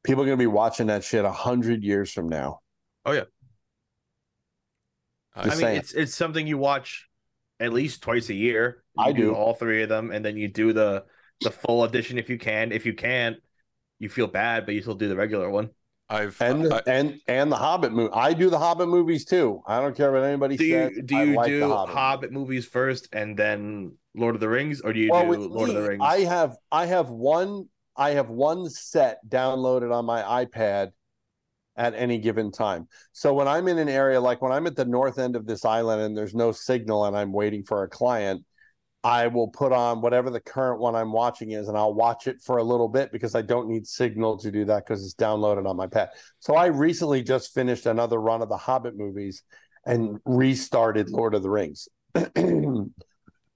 People 0.04 0.22
are 0.22 0.26
going 0.26 0.38
to 0.38 0.42
be 0.42 0.46
watching 0.46 0.88
that 0.88 1.04
shit 1.04 1.24
a 1.24 1.32
hundred 1.32 1.82
years 1.82 2.12
from 2.12 2.28
now. 2.28 2.60
Oh 3.06 3.12
yeah. 3.12 3.24
Just 5.36 5.46
I 5.46 5.50
mean, 5.50 5.58
saying. 5.58 5.76
it's 5.78 5.92
it's 5.92 6.14
something 6.14 6.46
you 6.46 6.58
watch 6.58 7.08
at 7.58 7.72
least 7.72 8.02
twice 8.02 8.28
a 8.28 8.34
year. 8.34 8.84
You 8.98 9.04
I 9.04 9.12
do. 9.12 9.34
all 9.34 9.54
three 9.54 9.82
of 9.82 9.88
them, 9.88 10.10
and 10.10 10.22
then 10.22 10.36
you 10.36 10.48
do 10.48 10.74
the 10.74 11.04
the 11.40 11.50
full 11.50 11.84
edition 11.84 12.18
if 12.18 12.28
you 12.28 12.38
can. 12.38 12.70
If 12.70 12.84
you 12.84 12.92
can't, 12.92 13.38
you 14.02 14.08
feel 14.08 14.26
bad, 14.26 14.66
but 14.66 14.74
you 14.74 14.82
still 14.82 14.96
do 14.96 15.08
the 15.08 15.14
regular 15.14 15.48
one. 15.48 15.70
I've 16.08 16.36
and 16.42 16.74
I- 16.74 16.82
and 16.88 17.20
and 17.28 17.50
the 17.50 17.56
Hobbit 17.56 17.92
movie. 17.92 18.10
I 18.12 18.34
do 18.34 18.50
the 18.50 18.58
Hobbit 18.58 18.88
movies 18.88 19.24
too. 19.24 19.62
I 19.66 19.80
don't 19.80 19.96
care 19.96 20.10
what 20.10 20.24
anybody 20.24 20.56
Do 20.56 20.68
says. 20.68 20.90
you 20.96 21.02
do 21.02 21.16
I 21.16 21.22
you 21.22 21.34
like 21.36 21.46
do 21.46 21.68
Hobbit. 21.68 21.94
Hobbit. 21.94 22.32
movies 22.32 22.66
first 22.66 23.08
and 23.12 23.36
then 23.36 23.96
Lord 24.14 24.34
of 24.34 24.40
the 24.40 24.48
Rings, 24.48 24.80
or 24.80 24.92
do 24.92 24.98
you 24.98 25.10
well, 25.10 25.22
do 25.22 25.28
with 25.28 25.38
Lord 25.38 25.68
of 25.68 25.76
the 25.76 25.88
Rings? 25.88 26.02
I 26.04 26.20
have 26.20 26.56
I 26.72 26.86
have 26.86 27.08
one 27.10 27.68
I 27.96 28.10
have 28.10 28.28
one 28.28 28.68
set 28.68 29.20
downloaded 29.28 29.94
on 29.94 30.04
my 30.04 30.44
iPad 30.44 30.90
at 31.76 31.94
any 31.94 32.18
given 32.18 32.50
time. 32.50 32.88
So 33.12 33.32
when 33.32 33.46
I'm 33.46 33.68
in 33.68 33.78
an 33.78 33.88
area 33.88 34.20
like 34.20 34.42
when 34.42 34.50
I'm 34.52 34.66
at 34.66 34.74
the 34.74 34.84
north 34.84 35.18
end 35.20 35.36
of 35.36 35.46
this 35.46 35.64
island 35.64 36.02
and 36.02 36.16
there's 36.18 36.34
no 36.34 36.50
signal 36.50 37.04
and 37.06 37.16
I'm 37.16 37.32
waiting 37.32 37.62
for 37.62 37.84
a 37.84 37.88
client, 37.88 38.44
I 39.04 39.26
will 39.26 39.48
put 39.48 39.72
on 39.72 40.00
whatever 40.00 40.30
the 40.30 40.40
current 40.40 40.80
one 40.80 40.94
I'm 40.94 41.12
watching 41.12 41.50
is 41.50 41.68
and 41.68 41.76
I'll 41.76 41.94
watch 41.94 42.28
it 42.28 42.40
for 42.40 42.58
a 42.58 42.62
little 42.62 42.88
bit 42.88 43.10
because 43.10 43.34
I 43.34 43.42
don't 43.42 43.68
need 43.68 43.86
signal 43.86 44.36
to 44.38 44.50
do 44.52 44.64
that 44.66 44.86
because 44.86 45.04
it's 45.04 45.14
downloaded 45.14 45.68
on 45.68 45.76
my 45.76 45.88
pad. 45.88 46.10
So 46.38 46.54
I 46.54 46.66
recently 46.66 47.22
just 47.22 47.52
finished 47.52 47.86
another 47.86 48.20
run 48.20 48.42
of 48.42 48.48
the 48.48 48.56
Hobbit 48.56 48.96
movies 48.96 49.42
and 49.84 50.20
restarted 50.24 51.10
Lord 51.10 51.34
of 51.34 51.42
the 51.42 51.50
Rings. 51.50 51.88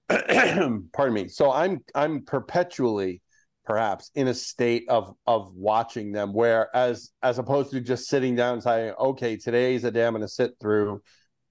Pardon 0.09 1.13
me. 1.13 1.27
So 1.29 1.51
I'm 1.51 1.79
I'm 1.95 2.25
perpetually 2.25 3.21
perhaps 3.65 4.11
in 4.15 4.27
a 4.27 4.33
state 4.33 4.85
of 4.89 5.13
of 5.25 5.53
watching 5.53 6.11
them 6.11 6.33
where 6.33 6.75
as 6.75 7.11
as 7.21 7.39
opposed 7.39 7.71
to 7.71 7.81
just 7.81 8.07
sitting 8.07 8.35
down 8.35 8.55
and 8.55 8.63
saying, 8.63 8.93
okay, 8.99 9.37
today's 9.37 9.83
a 9.83 9.91
day 9.91 10.05
I'm 10.05 10.13
gonna 10.13 10.27
sit 10.27 10.51
through 10.59 11.01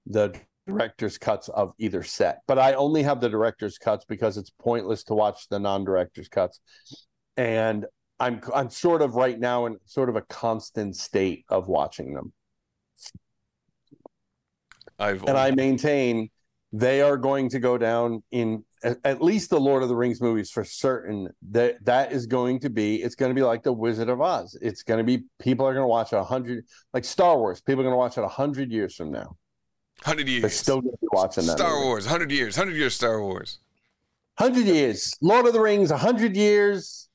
the 0.07 0.39
director's 0.67 1.19
cuts 1.19 1.49
of 1.49 1.73
either 1.79 2.03
set. 2.03 2.41
But 2.47 2.59
I 2.59 2.75
only 2.75 3.03
have 3.03 3.21
the 3.21 3.29
director's 3.29 3.79
cuts 3.79 4.05
because 4.05 4.37
it's 4.37 4.51
pointless 4.51 5.05
to 5.05 5.15
watch 5.15 5.49
the 5.49 5.59
non-director's 5.59 6.29
cuts. 6.29 6.61
And 7.37 7.87
I'm 8.19 8.41
I'm 8.55 8.71
sort 8.71 9.03
of 9.03 9.15
right 9.15 9.39
now 9.39 9.67
in 9.67 9.77
sort 9.85 10.09
of 10.09 10.17
a 10.17 10.23
constant 10.23 10.97
state 10.97 11.45
of 11.49 11.69
watching 11.69 12.15
them. 12.15 12.33
I've 14.99 15.25
and 15.25 15.37
I 15.37 15.51
maintain 15.51 16.31
they 16.73 17.03
are 17.03 17.17
going 17.17 17.51
to 17.51 17.59
go 17.59 17.79
down 17.79 18.23
in 18.31 18.65
at, 18.83 19.23
least 19.23 19.51
the 19.51 19.61
Lord 19.61 19.83
of 19.83 19.89
the 19.89 19.97
Rings 19.97 20.21
movies 20.21 20.51
for 20.51 20.65
certain. 20.65 21.29
That 21.51 21.85
that 21.85 22.13
is 22.13 22.27
going 22.27 22.61
to 22.61 22.71
be 22.71 23.03
it's 23.03 23.15
going 23.15 23.31
to 23.31 23.35
be 23.35 23.43
like 23.43 23.63
the 23.63 23.73
Wizard 23.73 24.09
of 24.09 24.21
Oz. 24.21 24.57
It's 24.63 24.83
going 24.83 24.99
to 24.99 25.05
be 25.05 25.25
people 25.39 25.67
are 25.67 25.75
going 25.75 25.85
to 25.85 25.89
watch 25.89 26.13
a 26.13 26.25
hundred 26.25 26.65
like 26.95 27.05
Star 27.05 27.37
Wars. 27.39 27.61
People 27.61 27.81
are 27.83 27.85
going 27.85 27.95
to 27.95 27.99
watch 27.99 28.17
it 28.17 28.25
a 28.25 28.29
hundred 28.29 28.73
years 28.73 28.95
from 28.95 29.11
now. 29.11 29.37
Hundred 30.03 30.29
years. 30.29 30.43
They're 30.43 30.51
still 30.51 30.81
going 30.81 30.93
to 30.93 30.99
be 31.01 31.09
watching 31.13 31.47
that. 31.47 31.59
Star 31.59 31.75
movie. 31.75 31.87
Wars, 31.87 32.07
hundred 32.07 32.31
years, 32.31 32.57
hundred 32.57 32.77
years, 32.77 32.95
Star 32.95 33.21
Wars. 33.21 33.59
Hundred 34.39 34.67
years. 34.67 35.17
Lord 35.21 35.47
of 35.47 35.53
the 35.53 35.61
Rings, 35.61 35.91
a 35.91 35.97
hundred 35.97 36.37
years. 36.37 37.09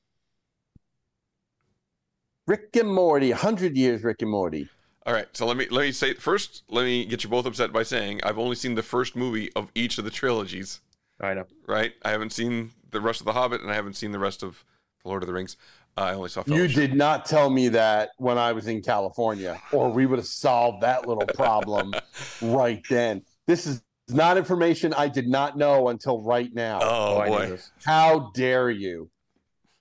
Rick 2.48 2.76
and 2.76 2.94
Morty, 2.94 3.32
a 3.32 3.36
hundred 3.36 3.78
years. 3.78 4.04
Rick 4.04 4.22
and 4.24 4.32
Morty. 4.32 4.68
All 5.06 5.14
right, 5.14 5.28
so 5.36 5.46
let 5.46 5.58
me 5.58 5.68
let 5.70 5.82
me 5.82 5.92
say 5.92 6.14
first. 6.16 6.64
Let 6.70 6.84
me 6.84 7.06
get 7.06 7.24
you 7.24 7.30
both 7.30 7.46
upset 7.46 7.72
by 7.72 7.84
saying 7.84 8.22
I've 8.24 8.38
only 8.38 8.56
seen 8.56 8.76
the 8.76 8.84
first 8.84 9.16
movie 9.16 9.52
of 9.56 9.72
each 9.74 9.98
of 9.98 10.04
the 10.04 10.12
trilogies. 10.12 10.82
I 11.20 11.34
know, 11.34 11.46
right? 11.68 11.94
I 12.04 12.10
haven't 12.10 12.34
seen 12.34 12.72
the 12.90 13.02
rest 13.02 13.22
of 13.22 13.26
the 13.26 13.34
Hobbit, 13.34 13.62
and 13.62 13.72
I 13.72 13.76
haven't 13.76 13.96
seen 13.96 14.12
the 14.12 14.20
rest 14.20 14.44
of 14.44 14.64
the 15.04 15.10
Lord 15.10 15.24
of 15.24 15.28
the 15.28 15.34
Rings. 15.34 15.56
I 15.98 16.14
only 16.14 16.30
saw. 16.30 16.44
You 16.46 16.68
did 16.68 16.96
not 16.96 17.26
tell 17.26 17.50
me 17.50 17.70
that 17.70 18.12
when 18.18 18.38
I 18.38 18.54
was 18.54 18.68
in 18.68 18.82
California, 18.82 19.62
or 19.72 19.90
we 19.90 20.06
would 20.06 20.20
have 20.20 20.28
solved 20.28 20.82
that 20.84 21.08
little 21.08 21.26
problem 21.28 21.94
right 22.42 22.82
then. 22.90 23.24
This 23.48 23.68
is 23.68 23.82
not 24.10 24.38
information 24.38 24.94
I 24.94 25.08
did 25.08 25.28
not 25.28 25.58
know 25.58 25.90
until 25.90 26.22
right 26.22 26.54
now. 26.54 26.80
Oh, 26.82 27.20
I 27.20 27.30
knew 27.30 27.56
boy. 27.56 27.60
How 27.86 28.32
dare 28.34 28.70
you? 28.70 29.10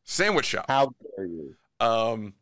Sandwich 0.05 0.47
shop. 0.47 0.67
How 0.69 0.93
dare 1.17 1.27
you? 1.27 1.55
Um, 1.79 2.35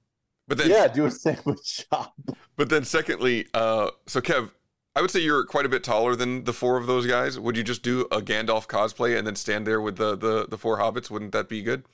but 0.46 0.58
then 0.58 0.70
yeah, 0.70 0.88
do 0.88 1.04
a 1.04 1.10
sandwich 1.10 1.86
shop. 1.90 2.14
But 2.56 2.70
then, 2.70 2.82
secondly, 2.82 3.46
uh, 3.54 3.90
so 4.08 4.20
Kev, 4.20 4.50
I 4.96 5.00
would 5.00 5.12
say 5.12 5.20
you're 5.20 5.44
quite 5.44 5.64
a 5.64 5.68
bit 5.68 5.84
taller 5.84 6.16
than 6.16 6.42
the 6.42 6.52
four 6.52 6.76
of 6.76 6.88
those 6.88 7.06
guys. 7.06 7.38
Would 7.38 7.56
you 7.56 7.62
just 7.62 7.84
do 7.84 8.00
a 8.10 8.20
Gandalf 8.20 8.66
cosplay 8.66 9.16
and 9.16 9.24
then 9.24 9.36
stand 9.36 9.64
there 9.64 9.80
with 9.80 9.96
the 9.96 10.16
the, 10.16 10.48
the 10.48 10.58
four 10.58 10.78
hobbits? 10.78 11.08
Wouldn't 11.08 11.30
that 11.30 11.48
be 11.48 11.62
good? 11.62 11.84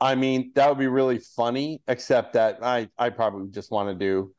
I 0.00 0.14
mean, 0.14 0.52
that 0.54 0.68
would 0.68 0.78
be 0.78 0.86
really 0.86 1.18
funny, 1.18 1.82
except 1.88 2.34
that 2.34 2.58
I, 2.62 2.88
I 2.96 3.10
probably 3.10 3.50
just 3.50 3.72
want 3.72 3.88
to 3.88 3.94
do. 3.94 4.32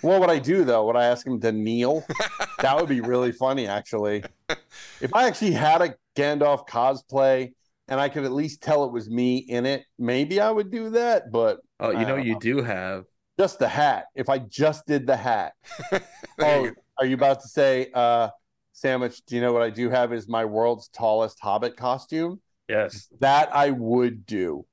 what 0.00 0.20
would 0.20 0.30
I 0.30 0.38
do 0.38 0.64
though? 0.64 0.84
Would 0.86 0.96
I 0.96 1.04
ask 1.04 1.26
him 1.26 1.40
to 1.40 1.52
kneel? 1.52 2.04
that 2.60 2.76
would 2.76 2.88
be 2.88 3.00
really 3.00 3.32
funny, 3.32 3.66
actually. 3.66 4.24
If 5.00 5.12
I 5.14 5.26
actually 5.26 5.52
had 5.52 5.82
a 5.82 5.94
Gandalf 6.16 6.66
cosplay 6.66 7.52
and 7.88 8.00
I 8.00 8.08
could 8.08 8.24
at 8.24 8.32
least 8.32 8.62
tell 8.62 8.84
it 8.84 8.92
was 8.92 9.10
me 9.10 9.38
in 9.38 9.66
it, 9.66 9.84
maybe 9.98 10.40
I 10.40 10.50
would 10.50 10.70
do 10.70 10.90
that. 10.90 11.30
But 11.30 11.58
Oh, 11.78 11.90
you 11.90 12.06
know 12.06 12.16
you 12.16 12.38
do 12.38 12.62
have 12.62 13.04
just 13.38 13.58
the 13.58 13.68
hat. 13.68 14.06
If 14.14 14.28
I 14.28 14.38
just 14.38 14.86
did 14.86 15.06
the 15.06 15.16
hat. 15.16 15.52
oh, 16.40 16.70
are 16.98 17.06
you 17.06 17.14
about 17.14 17.40
to 17.40 17.48
say, 17.48 17.90
uh, 17.92 18.30
Sandwich? 18.72 19.24
Do 19.26 19.34
you 19.36 19.42
know 19.42 19.52
what 19.52 19.62
I 19.62 19.70
do 19.70 19.90
have 19.90 20.12
is 20.12 20.28
my 20.28 20.44
world's 20.44 20.88
tallest 20.88 21.38
Hobbit 21.40 21.76
costume? 21.76 22.40
Yes. 22.68 23.08
That 23.20 23.54
I 23.54 23.70
would 23.70 24.26
do. 24.26 24.64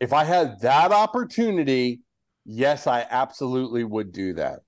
If 0.00 0.12
I 0.12 0.24
had 0.24 0.60
that 0.60 0.92
opportunity, 0.92 2.00
yes, 2.44 2.86
I 2.86 3.06
absolutely 3.08 3.84
would 3.84 4.12
do 4.12 4.34
that. 4.34 4.60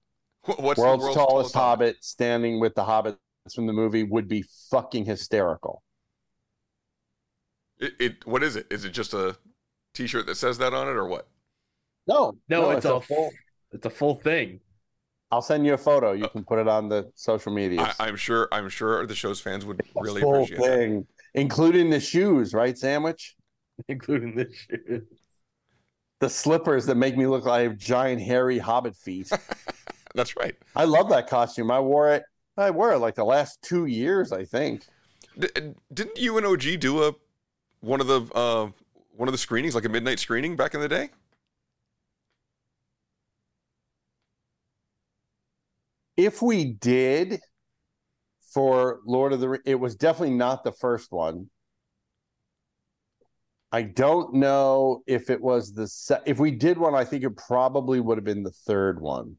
What's 0.45 0.80
the 0.80 0.86
world's, 0.86 1.03
world's 1.03 1.16
tallest, 1.16 1.16
tallest 1.16 1.55
hobbit 1.55 1.97
standing 2.01 2.61
with 2.61 2.74
the 2.74 2.82
hobbits 2.82 3.18
from 3.55 3.66
the 3.66 3.72
movie 3.72 4.03
would 4.03 4.28
be 4.28 4.45
fucking 4.70 5.05
hysterical. 5.05 5.82
It, 7.78 7.93
it 7.99 8.26
what 8.26 8.43
is 8.43 8.57
it? 8.57 8.66
Is 8.70 8.84
it 8.84 8.91
just 8.91 9.14
a 9.14 9.36
T-shirt 9.95 10.26
that 10.26 10.36
says 10.36 10.59
that 10.59 10.74
on 10.74 10.89
it, 10.89 10.97
or 10.97 11.07
what? 11.07 11.28
No, 12.07 12.36
No, 12.49 12.70
it's 12.70 12.86
a 12.86 13.01
full- 13.01 13.30
It's 13.72 13.86
a 13.86 13.91
full 13.91 14.14
thing. 14.16 14.61
I'll 15.30 15.43
send 15.43 15.66
you 15.66 15.74
a 15.74 15.78
photo. 15.78 16.12
You 16.12 16.24
uh, 16.24 16.28
can 16.28 16.43
put 16.43 16.59
it 16.59 16.68
on 16.68 16.89
the 16.89 17.11
social 17.14 17.53
media. 17.53 17.82
I, 17.82 18.09
I'm 18.09 18.16
sure. 18.16 18.49
I'm 18.51 18.70
sure 18.70 19.07
the 19.07 19.14
show's 19.14 19.41
fans 19.41 19.66
would 19.66 19.82
really 19.95 20.22
Full 20.22 20.43
appreciate 20.43 20.59
that. 20.59 21.07
including 21.34 21.91
the 21.91 22.01
shoes, 22.01 22.55
right, 22.55 22.76
Sandwich? 22.78 23.36
Including 23.89 24.35
the 24.35 24.53
shoes. 24.53 25.03
The 26.20 26.29
slippers 26.29 26.87
that 26.87 26.97
make 26.97 27.16
me 27.16 27.26
look 27.26 27.45
like 27.45 27.61
I 27.61 27.62
have 27.62 27.76
giant 27.76 28.20
hairy 28.20 28.59
hobbit 28.59 28.97
feet. 28.97 29.31
That's 30.14 30.37
right. 30.37 30.57
I 30.74 30.85
love 30.85 31.09
that 31.11 31.29
costume. 31.29 31.70
I 31.70 31.79
wore 31.81 32.12
it. 32.12 32.24
I 32.57 32.70
wore 32.70 32.93
it 32.93 32.99
like 32.99 33.14
the 33.14 33.24
last 33.24 33.62
two 33.62 33.87
years, 33.87 34.33
I 34.33 34.45
think. 34.45 34.85
D- 35.39 35.49
didn't 35.93 36.18
you 36.18 36.37
and 36.37 36.47
OG 36.47 36.81
do 36.81 37.05
a 37.05 37.14
one 37.81 38.01
of 38.01 38.09
the 38.09 38.22
uh, 38.35 38.70
one 39.16 39.29
of 39.29 39.33
the 39.33 39.39
screenings, 39.39 39.76
like 39.76 39.85
a 39.85 39.89
midnight 39.89 40.18
screening 40.18 40.57
back 40.57 40.74
in 40.74 40.81
the 40.81 40.89
day? 40.89 41.11
If 46.16 46.43
we 46.43 46.64
did 46.72 47.41
for 48.53 49.01
Lord 49.07 49.33
of 49.33 49.41
the 49.41 49.61
it 49.64 49.76
was 49.76 49.95
definitely 49.95 50.35
not 50.35 50.64
the 50.64 50.72
first 50.72 51.12
one. 51.12 51.49
I 53.71 53.83
don't 53.83 54.35
know 54.35 55.03
if 55.07 55.29
it 55.29 55.41
was 55.41 55.73
the 55.73 55.87
se- 55.87 56.23
if 56.27 56.39
we 56.39 56.51
did 56.51 56.79
one, 56.79 56.95
I 56.95 57.05
think 57.05 57.25
it 57.25 57.37
probably 57.37 58.01
would 58.01 58.16
have 58.16 58.25
been 58.25 58.43
the 58.43 58.51
third 58.51 59.01
one. 59.01 59.37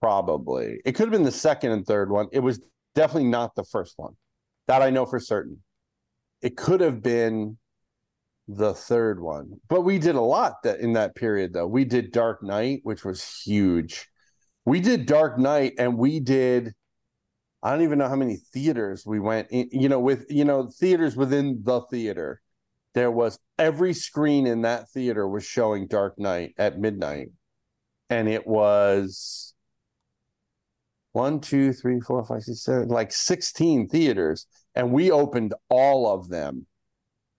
Probably. 0.00 0.80
It 0.84 0.92
could 0.92 1.04
have 1.04 1.12
been 1.12 1.22
the 1.22 1.32
second 1.32 1.72
and 1.72 1.86
third 1.86 2.10
one. 2.10 2.28
It 2.30 2.40
was 2.40 2.60
definitely 2.94 3.30
not 3.30 3.54
the 3.54 3.64
first 3.64 3.94
one. 3.96 4.14
That 4.66 4.82
I 4.82 4.90
know 4.90 5.06
for 5.06 5.18
certain. 5.18 5.62
It 6.42 6.56
could 6.56 6.80
have 6.80 7.02
been 7.02 7.56
the 8.48 8.74
third 8.74 9.20
one. 9.20 9.60
But 9.68 9.82
we 9.82 9.98
did 9.98 10.14
a 10.14 10.20
lot 10.20 10.62
that 10.62 10.80
in 10.80 10.92
that 10.92 11.14
period 11.14 11.52
though. 11.52 11.66
We 11.66 11.84
did 11.84 12.12
Dark 12.12 12.42
Knight, 12.42 12.80
which 12.82 13.04
was 13.04 13.42
huge. 13.44 14.08
We 14.64 14.80
did 14.80 15.06
Dark 15.06 15.38
Knight 15.38 15.74
and 15.78 15.96
we 15.96 16.20
did 16.20 16.74
I 17.62 17.72
don't 17.72 17.82
even 17.82 17.98
know 17.98 18.08
how 18.08 18.16
many 18.16 18.36
theaters 18.36 19.04
we 19.04 19.18
went 19.18 19.48
in, 19.50 19.68
you 19.72 19.88
know, 19.88 19.98
with 19.98 20.26
you 20.30 20.44
know, 20.44 20.70
theaters 20.70 21.16
within 21.16 21.62
the 21.64 21.80
theater. 21.90 22.40
There 22.98 23.12
was 23.12 23.38
every 23.60 23.94
screen 23.94 24.48
in 24.48 24.62
that 24.62 24.90
theater 24.90 25.28
was 25.28 25.44
showing 25.44 25.86
Dark 25.86 26.18
Knight 26.18 26.54
at 26.58 26.80
midnight. 26.80 27.28
And 28.10 28.28
it 28.28 28.44
was 28.44 29.54
one, 31.12 31.38
two, 31.38 31.72
three, 31.72 32.00
four, 32.00 32.24
five, 32.24 32.42
six, 32.42 32.64
seven, 32.64 32.88
like 32.88 33.12
16 33.12 33.88
theaters. 33.88 34.48
And 34.74 34.90
we 34.90 35.12
opened 35.12 35.54
all 35.68 36.12
of 36.12 36.28
them. 36.28 36.66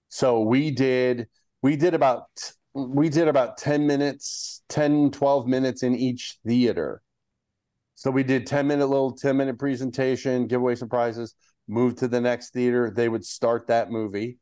So 0.08 0.40
we 0.40 0.72
did 0.72 1.28
we 1.62 1.76
did 1.76 1.94
about 1.94 2.24
we 2.74 3.10
did 3.10 3.28
about 3.28 3.58
10 3.58 3.86
minutes, 3.86 4.62
10, 4.70 5.12
12 5.12 5.46
minutes 5.46 5.84
in 5.84 5.94
each 5.94 6.38
theater. 6.48 7.02
So 7.96 8.12
we 8.12 8.24
did 8.24 8.48
10 8.48 8.66
minute 8.66 8.88
little 8.88 9.12
10 9.12 9.36
minute 9.36 9.60
presentation, 9.60 10.48
give 10.48 10.62
away 10.62 10.76
some 10.76 10.88
prizes, 10.88 11.36
move 11.68 11.96
to 11.96 12.08
the 12.08 12.22
next 12.22 12.54
theater. 12.54 12.94
They 12.96 13.10
would 13.10 13.26
start 13.26 13.68
that 13.68 13.92
movie 13.92 14.38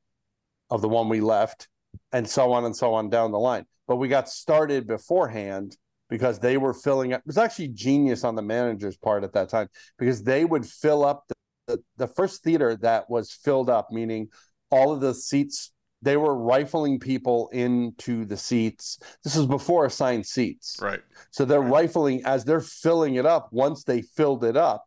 of 0.70 0.82
the 0.82 0.90
one 0.90 1.10
we 1.10 1.22
left, 1.22 1.68
and 2.12 2.28
so 2.28 2.52
on 2.54 2.66
and 2.66 2.76
so 2.76 2.94
on 2.94 3.10
down 3.10 3.32
the 3.32 3.40
line. 3.40 3.66
But 3.88 3.98
we 3.98 4.08
got 4.08 4.30
started 4.30 4.88
beforehand 4.88 5.78
because 6.10 6.40
they 6.40 6.58
were 6.58 6.74
filling 6.74 7.14
up. 7.14 7.22
It 7.22 7.28
was 7.28 7.38
actually 7.38 7.70
genius 7.70 8.24
on 8.24 8.36
the 8.36 8.42
manager's 8.42 8.98
part 8.98 9.24
at 9.24 9.34
that 9.34 9.50
time 9.50 9.68
because 9.98 10.24
they 10.24 10.46
would 10.46 10.66
fill 10.66 11.04
up 11.04 11.24
the, 11.28 11.36
the, 11.68 11.84
the 11.98 12.08
first 12.08 12.44
theater 12.44 12.76
that 12.78 13.10
was 13.10 13.32
filled 13.32 13.70
up, 13.70 13.90
meaning 13.92 14.30
all 14.70 14.94
of 14.94 15.02
the 15.02 15.14
seats 15.14 15.72
they 16.02 16.18
were 16.18 16.38
rifling 16.38 17.00
people 17.00 17.50
into 17.50 18.26
the 18.26 18.38
seats. 18.38 19.00
This 19.24 19.36
was 19.36 19.48
before 19.48 19.86
assigned 19.86 20.26
seats. 20.26 20.78
Right. 20.82 21.02
So 21.32 21.44
they're 21.44 21.60
rifling 21.62 22.24
as 22.26 22.46
they're 22.46 22.62
filling 22.62 23.16
it 23.16 23.26
up. 23.26 23.50
Once 23.52 23.84
they 23.84 24.02
filled 24.02 24.44
it 24.44 24.56
up, 24.56 24.86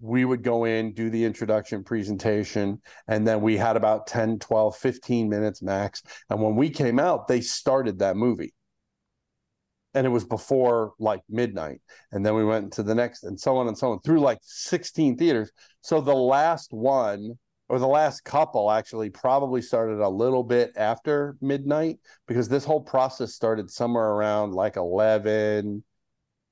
we 0.00 0.24
would 0.24 0.42
go 0.42 0.64
in, 0.64 0.92
do 0.92 1.10
the 1.10 1.24
introduction 1.24 1.84
presentation, 1.84 2.80
and 3.08 3.26
then 3.26 3.40
we 3.40 3.56
had 3.56 3.76
about 3.76 4.06
10, 4.06 4.38
12, 4.38 4.76
15 4.76 5.28
minutes 5.28 5.62
max. 5.62 6.02
And 6.30 6.40
when 6.42 6.56
we 6.56 6.70
came 6.70 6.98
out, 6.98 7.28
they 7.28 7.40
started 7.40 7.98
that 7.98 8.16
movie. 8.16 8.54
And 9.92 10.06
it 10.06 10.10
was 10.10 10.24
before 10.24 10.92
like 10.98 11.20
midnight. 11.28 11.80
And 12.12 12.24
then 12.24 12.34
we 12.34 12.44
went 12.44 12.64
into 12.64 12.82
the 12.82 12.94
next 12.94 13.24
and 13.24 13.38
so 13.38 13.56
on 13.56 13.66
and 13.66 13.76
so 13.76 13.90
on 13.90 14.00
through 14.00 14.20
like 14.20 14.38
16 14.42 15.16
theaters. 15.16 15.50
So 15.80 16.00
the 16.00 16.14
last 16.14 16.72
one 16.72 17.38
or 17.68 17.78
the 17.78 17.88
last 17.88 18.24
couple 18.24 18.70
actually 18.70 19.10
probably 19.10 19.62
started 19.62 20.00
a 20.00 20.08
little 20.08 20.44
bit 20.44 20.72
after 20.76 21.36
midnight 21.40 21.98
because 22.26 22.48
this 22.48 22.64
whole 22.64 22.80
process 22.80 23.34
started 23.34 23.70
somewhere 23.70 24.10
around 24.10 24.54
like 24.54 24.76
11 24.76 25.82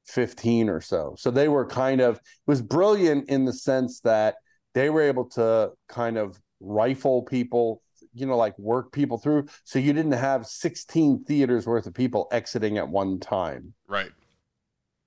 15 0.08 0.68
or 0.68 0.80
so. 0.80 1.14
So 1.18 1.30
they 1.30 1.48
were 1.48 1.66
kind 1.66 2.00
of, 2.00 2.16
it 2.16 2.22
was 2.46 2.62
brilliant 2.62 3.28
in 3.28 3.44
the 3.44 3.52
sense 3.52 4.00
that 4.00 4.36
they 4.74 4.90
were 4.90 5.02
able 5.02 5.26
to 5.30 5.72
kind 5.88 6.16
of 6.16 6.40
rifle 6.60 7.22
people, 7.22 7.82
you 8.14 8.26
know, 8.26 8.36
like 8.36 8.58
work 8.58 8.90
people 8.90 9.18
through. 9.18 9.46
So 9.64 9.78
you 9.78 9.92
didn't 9.92 10.12
have 10.12 10.46
16 10.46 11.24
theaters 11.24 11.66
worth 11.66 11.86
of 11.86 11.94
people 11.94 12.28
exiting 12.32 12.78
at 12.78 12.88
one 12.88 13.20
time. 13.20 13.74
Right. 13.86 14.10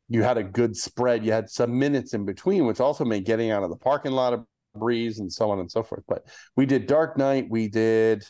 You 0.07 0.23
had 0.23 0.37
a 0.37 0.43
good 0.43 0.75
spread. 0.75 1.25
You 1.25 1.31
had 1.31 1.49
some 1.49 1.77
minutes 1.77 2.13
in 2.13 2.25
between, 2.25 2.65
which 2.65 2.79
also 2.79 3.05
made 3.05 3.25
getting 3.25 3.49
out 3.49 3.63
of 3.63 3.69
the 3.69 3.77
parking 3.77 4.11
lot 4.11 4.33
a 4.33 4.45
breeze 4.77 5.19
and 5.19 5.31
so 5.31 5.49
on 5.49 5.59
and 5.59 5.71
so 5.71 5.83
forth. 5.83 6.03
But 6.07 6.25
we 6.55 6.65
did 6.65 6.85
Dark 6.85 7.17
Knight. 7.17 7.47
We 7.49 7.67
did, 7.67 8.25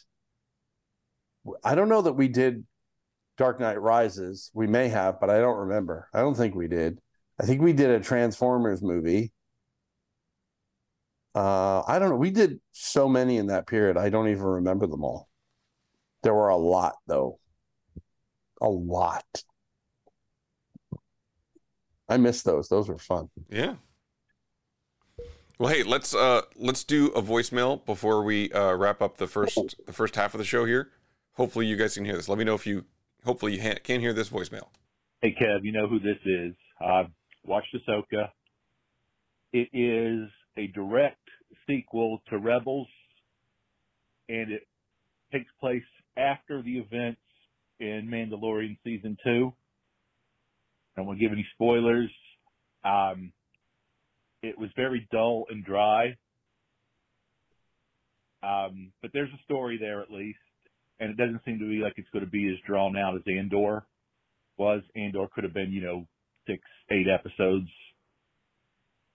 I 1.63 1.75
don't 1.75 1.89
know 1.89 2.03
that 2.03 2.13
we 2.13 2.27
did 2.27 2.65
Dark 3.41 3.59
Knight 3.59 3.81
Rises. 3.81 4.51
We 4.53 4.67
may 4.67 4.87
have, 4.89 5.19
but 5.19 5.31
I 5.31 5.39
don't 5.39 5.57
remember. 5.57 6.07
I 6.13 6.19
don't 6.19 6.37
think 6.37 6.53
we 6.53 6.67
did. 6.67 6.99
I 7.39 7.45
think 7.47 7.59
we 7.59 7.73
did 7.73 7.89
a 7.89 7.99
Transformers 7.99 8.83
movie. 8.83 9.31
Uh, 11.33 11.81
I 11.87 11.97
don't 11.97 12.09
know. 12.09 12.17
We 12.17 12.29
did 12.29 12.59
so 12.71 13.09
many 13.09 13.37
in 13.37 13.47
that 13.47 13.65
period. 13.65 13.97
I 13.97 14.09
don't 14.09 14.27
even 14.27 14.43
remember 14.43 14.85
them 14.85 15.03
all. 15.03 15.27
There 16.21 16.35
were 16.35 16.49
a 16.49 16.55
lot, 16.55 16.97
though. 17.07 17.39
A 18.61 18.69
lot. 18.69 19.25
I 22.07 22.17
miss 22.17 22.43
those. 22.43 22.69
Those 22.69 22.89
were 22.89 22.99
fun. 22.99 23.31
Yeah. 23.49 23.77
Well, 25.57 25.73
hey, 25.73 25.81
let's 25.81 26.13
uh 26.13 26.41
let's 26.57 26.83
do 26.83 27.07
a 27.13 27.23
voicemail 27.23 27.83
before 27.87 28.23
we 28.23 28.51
uh 28.51 28.75
wrap 28.75 29.01
up 29.01 29.17
the 29.17 29.25
first 29.25 29.57
the 29.87 29.93
first 29.93 30.15
half 30.15 30.35
of 30.35 30.37
the 30.37 30.45
show 30.45 30.65
here. 30.65 30.91
Hopefully, 31.33 31.65
you 31.65 31.75
guys 31.75 31.95
can 31.95 32.05
hear 32.05 32.15
this. 32.15 32.29
Let 32.29 32.37
me 32.37 32.43
know 32.43 32.53
if 32.53 32.67
you 32.67 32.85
hopefully 33.25 33.55
you 33.55 33.61
ha- 33.61 33.79
can 33.83 33.99
hear 33.99 34.13
this 34.13 34.29
voicemail. 34.29 34.67
Hey, 35.21 35.35
Kev, 35.39 35.63
you 35.63 35.71
know 35.71 35.87
who 35.87 35.99
this 35.99 36.17
is. 36.25 36.55
I've 36.79 37.11
watched 37.45 37.75
Ahsoka. 37.75 38.29
It 39.53 39.69
is 39.73 40.29
a 40.57 40.67
direct 40.67 41.19
sequel 41.67 42.21
to 42.29 42.37
Rebels, 42.37 42.87
and 44.29 44.51
it 44.51 44.67
takes 45.31 45.51
place 45.59 45.83
after 46.17 46.61
the 46.61 46.77
events 46.77 47.21
in 47.79 48.07
Mandalorian 48.07 48.77
Season 48.83 49.17
2. 49.23 49.53
I 50.97 51.01
won't 51.01 51.19
give 51.19 51.31
any 51.31 51.47
spoilers. 51.53 52.11
Um, 52.83 53.31
it 54.41 54.57
was 54.57 54.69
very 54.75 55.07
dull 55.11 55.45
and 55.49 55.63
dry. 55.63 56.17
Um, 58.43 58.91
but 59.01 59.11
there's 59.13 59.29
a 59.29 59.43
story 59.43 59.77
there 59.77 60.01
at 60.01 60.11
least, 60.11 60.39
and 61.01 61.09
it 61.09 61.17
doesn't 61.17 61.43
seem 61.43 61.57
to 61.59 61.67
be 61.67 61.79
like 61.79 61.95
it's 61.97 62.09
going 62.11 62.23
to 62.23 62.29
be 62.29 62.47
as 62.47 62.59
drawn 62.65 62.95
out 62.95 63.15
as 63.15 63.23
Andor 63.27 63.83
was. 64.55 64.83
Andor 64.95 65.27
could 65.33 65.43
have 65.43 65.53
been, 65.53 65.71
you 65.73 65.81
know, 65.81 66.07
six, 66.45 66.61
eight 66.91 67.09
episodes. 67.09 67.69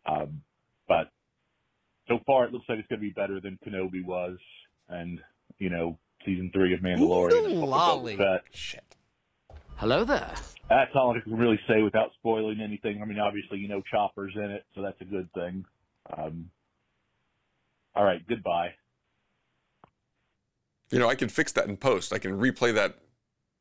Um, 0.04 0.42
but 0.88 1.10
so 2.08 2.18
far 2.26 2.44
it 2.44 2.52
looks 2.52 2.66
like 2.68 2.80
it's 2.80 2.88
going 2.88 3.00
to 3.00 3.06
be 3.06 3.12
better 3.12 3.40
than 3.40 3.58
Kenobi 3.64 4.04
was, 4.04 4.38
and 4.88 5.20
you 5.58 5.70
know, 5.70 5.98
season 6.24 6.50
three 6.52 6.74
of 6.74 6.80
Mandalorian. 6.80 7.44
and 7.44 7.54
Book 7.54 7.62
of 7.62 7.68
lolly. 7.68 8.16
Boba 8.16 8.40
Shit. 8.50 8.96
Hello 9.76 10.04
there. 10.04 10.34
That's 10.68 10.90
all 10.96 11.16
I 11.16 11.20
can 11.20 11.36
really 11.36 11.60
say 11.68 11.82
without 11.82 12.10
spoiling 12.18 12.60
anything. 12.60 13.00
I 13.00 13.04
mean, 13.04 13.20
obviously, 13.20 13.58
you 13.58 13.68
know, 13.68 13.82
Chopper's 13.82 14.34
in 14.34 14.50
it, 14.50 14.64
so 14.74 14.82
that's 14.82 15.00
a 15.00 15.04
good 15.04 15.32
thing. 15.32 15.64
Um, 16.16 16.50
all 17.94 18.04
right, 18.04 18.26
goodbye. 18.26 18.74
You 20.90 20.98
know, 20.98 21.08
I 21.08 21.14
can 21.14 21.28
fix 21.28 21.52
that 21.52 21.66
in 21.68 21.76
post. 21.76 22.12
I 22.12 22.18
can 22.18 22.38
replay 22.38 22.74
that 22.74 22.98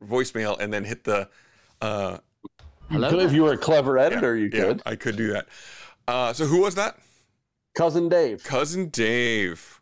voicemail 0.03 0.59
and 0.59 0.71
then 0.71 0.83
hit 0.83 1.03
the. 1.03 1.29
Uh, 1.81 2.19
You 2.89 2.99
could, 2.99 3.19
if 3.21 3.33
you 3.33 3.43
were 3.43 3.53
a 3.53 3.57
clever 3.57 3.97
editor, 3.97 4.35
you 4.35 4.49
could. 4.49 4.57
yeah, 4.57 4.65
could. 4.67 4.81
I 4.85 4.95
could 4.95 5.15
do 5.17 5.33
that. 5.33 5.47
Uh, 6.07 6.33
so 6.33 6.45
who 6.45 6.61
was 6.61 6.75
that? 6.75 6.97
Cousin 7.75 8.09
Dave. 8.09 8.43
Cousin 8.43 8.89
Dave. 8.89 9.81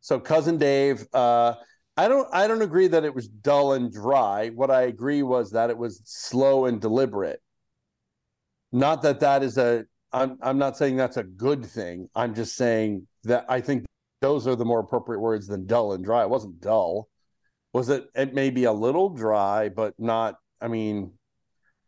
So 0.00 0.18
cousin 0.18 0.56
Dave, 0.56 1.06
uh, 1.12 1.54
I 1.96 2.08
don't 2.08 2.26
I 2.32 2.46
don't 2.46 2.62
agree 2.62 2.86
that 2.88 3.04
it 3.04 3.14
was 3.14 3.28
dull 3.28 3.72
and 3.74 3.92
dry. 3.92 4.48
What 4.50 4.70
I 4.70 4.82
agree 4.82 5.22
was 5.22 5.50
that 5.50 5.68
it 5.68 5.76
was 5.76 6.00
slow 6.04 6.66
and 6.66 6.80
deliberate. 6.80 7.42
Not 8.72 9.02
that 9.02 9.20
that 9.20 9.42
is 9.42 9.58
a 9.58 9.84
I'm 10.12 10.38
I'm 10.40 10.56
not 10.56 10.76
saying 10.78 10.96
that's 10.96 11.18
a 11.18 11.24
good 11.24 11.66
thing. 11.66 12.08
I'm 12.14 12.34
just 12.34 12.56
saying 12.56 13.06
that 13.24 13.44
I 13.48 13.60
think 13.60 13.84
those 14.20 14.46
are 14.46 14.56
the 14.56 14.64
more 14.64 14.80
appropriate 14.80 15.20
words 15.20 15.46
than 15.46 15.66
dull 15.66 15.92
and 15.92 16.04
dry. 16.04 16.22
It 16.22 16.30
wasn't 16.30 16.60
dull. 16.60 17.08
Was 17.72 17.88
it 17.88 18.06
it 18.14 18.34
may 18.34 18.50
be 18.50 18.64
a 18.64 18.72
little 18.72 19.10
dry, 19.10 19.68
but 19.68 19.94
not 19.98 20.36
I 20.60 20.68
mean 20.68 21.12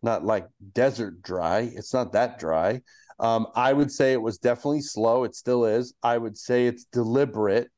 not 0.02 0.24
like 0.24 0.48
desert 0.72 1.22
dry. 1.22 1.70
It's 1.74 1.92
not 1.92 2.12
that 2.12 2.38
dry. 2.38 2.82
Um, 3.18 3.48
I 3.54 3.72
would 3.72 3.90
say 3.90 4.12
it 4.12 4.22
was 4.22 4.38
definitely 4.38 4.80
slow. 4.80 5.24
It 5.24 5.34
still 5.34 5.66
is. 5.66 5.92
I 6.02 6.16
would 6.16 6.38
say 6.38 6.66
it's 6.66 6.84
deliberate. 6.84 7.68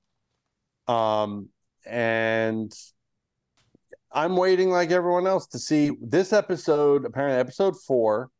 Um, 0.86 1.48
and 1.84 2.72
I'm 4.12 4.36
waiting 4.36 4.70
like 4.70 4.92
everyone 4.92 5.26
else 5.26 5.48
to 5.48 5.58
see 5.58 5.90
this 6.00 6.32
episode, 6.32 7.04
apparently 7.04 7.40
episode 7.40 7.74
four, 7.80 8.30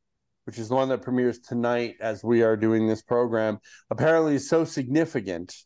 which 0.44 0.58
is 0.58 0.68
the 0.68 0.76
one 0.76 0.88
that 0.90 1.02
premieres 1.02 1.40
tonight 1.40 1.96
as 2.00 2.22
we 2.22 2.42
are 2.42 2.56
doing 2.56 2.86
this 2.86 3.02
program, 3.02 3.58
apparently 3.90 4.36
is 4.36 4.48
so 4.48 4.64
significant 4.64 5.56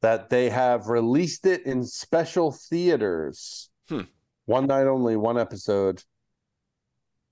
that 0.00 0.30
they 0.30 0.48
have 0.50 0.88
released 0.88 1.46
it 1.46 1.66
in 1.66 1.84
special 1.84 2.52
theaters. 2.52 3.70
Hmm. 3.88 4.02
One 4.46 4.66
night 4.66 4.86
only, 4.86 5.16
one 5.16 5.38
episode. 5.38 6.02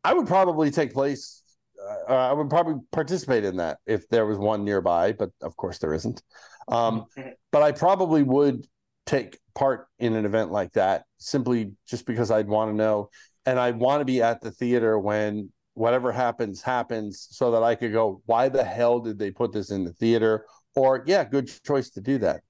I 0.05 0.15
would 0.15 0.27
probably 0.27 0.71
take 0.71 0.93
place. 0.93 1.43
Uh, 2.09 2.15
I 2.15 2.33
would 2.33 2.51
probably 2.51 2.81
participate 2.93 3.45
in 3.45 3.57
that 3.57 3.79
if 3.87 4.09
there 4.09 4.27
was 4.27 4.39
one 4.39 4.65
nearby, 4.65 5.13
but 5.13 5.31
of 5.43 5.57
course 5.57 5.79
there 5.79 5.95
isn't. 5.95 6.23
Um, 6.69 7.07
but 7.53 7.63
I 7.63 7.73
probably 7.73 8.23
would 8.23 8.67
take 9.05 9.39
part 9.55 9.87
in 9.99 10.15
an 10.15 10.25
event 10.25 10.51
like 10.51 10.73
that 10.73 11.05
simply 11.19 11.73
just 11.87 12.07
because 12.07 12.31
I'd 12.31 12.49
want 12.49 12.71
to 12.71 12.77
know, 12.77 13.11
and 13.47 13.59
I'd 13.59 13.79
want 13.79 14.01
to 14.01 14.05
be 14.05 14.21
at 14.21 14.41
the 14.41 14.51
theater 14.51 14.99
when 14.99 15.53
whatever 15.75 16.11
happens 16.11 16.63
happens, 16.63 17.29
so 17.31 17.53
that 17.53 17.63
I 17.63 17.75
could 17.75 17.93
go, 17.93 18.23
why 18.27 18.49
the 18.49 18.65
hell 18.65 18.99
did 18.99 19.19
they 19.19 19.31
put 19.31 19.53
this 19.53 19.71
in 19.71 19.85
the 19.85 19.93
theater? 19.93 20.47
Or 20.75 21.05
yeah, 21.07 21.25
good 21.25 21.51
choice 21.65 21.91
to 21.91 22.01
do 22.01 22.19
that. 22.19 22.43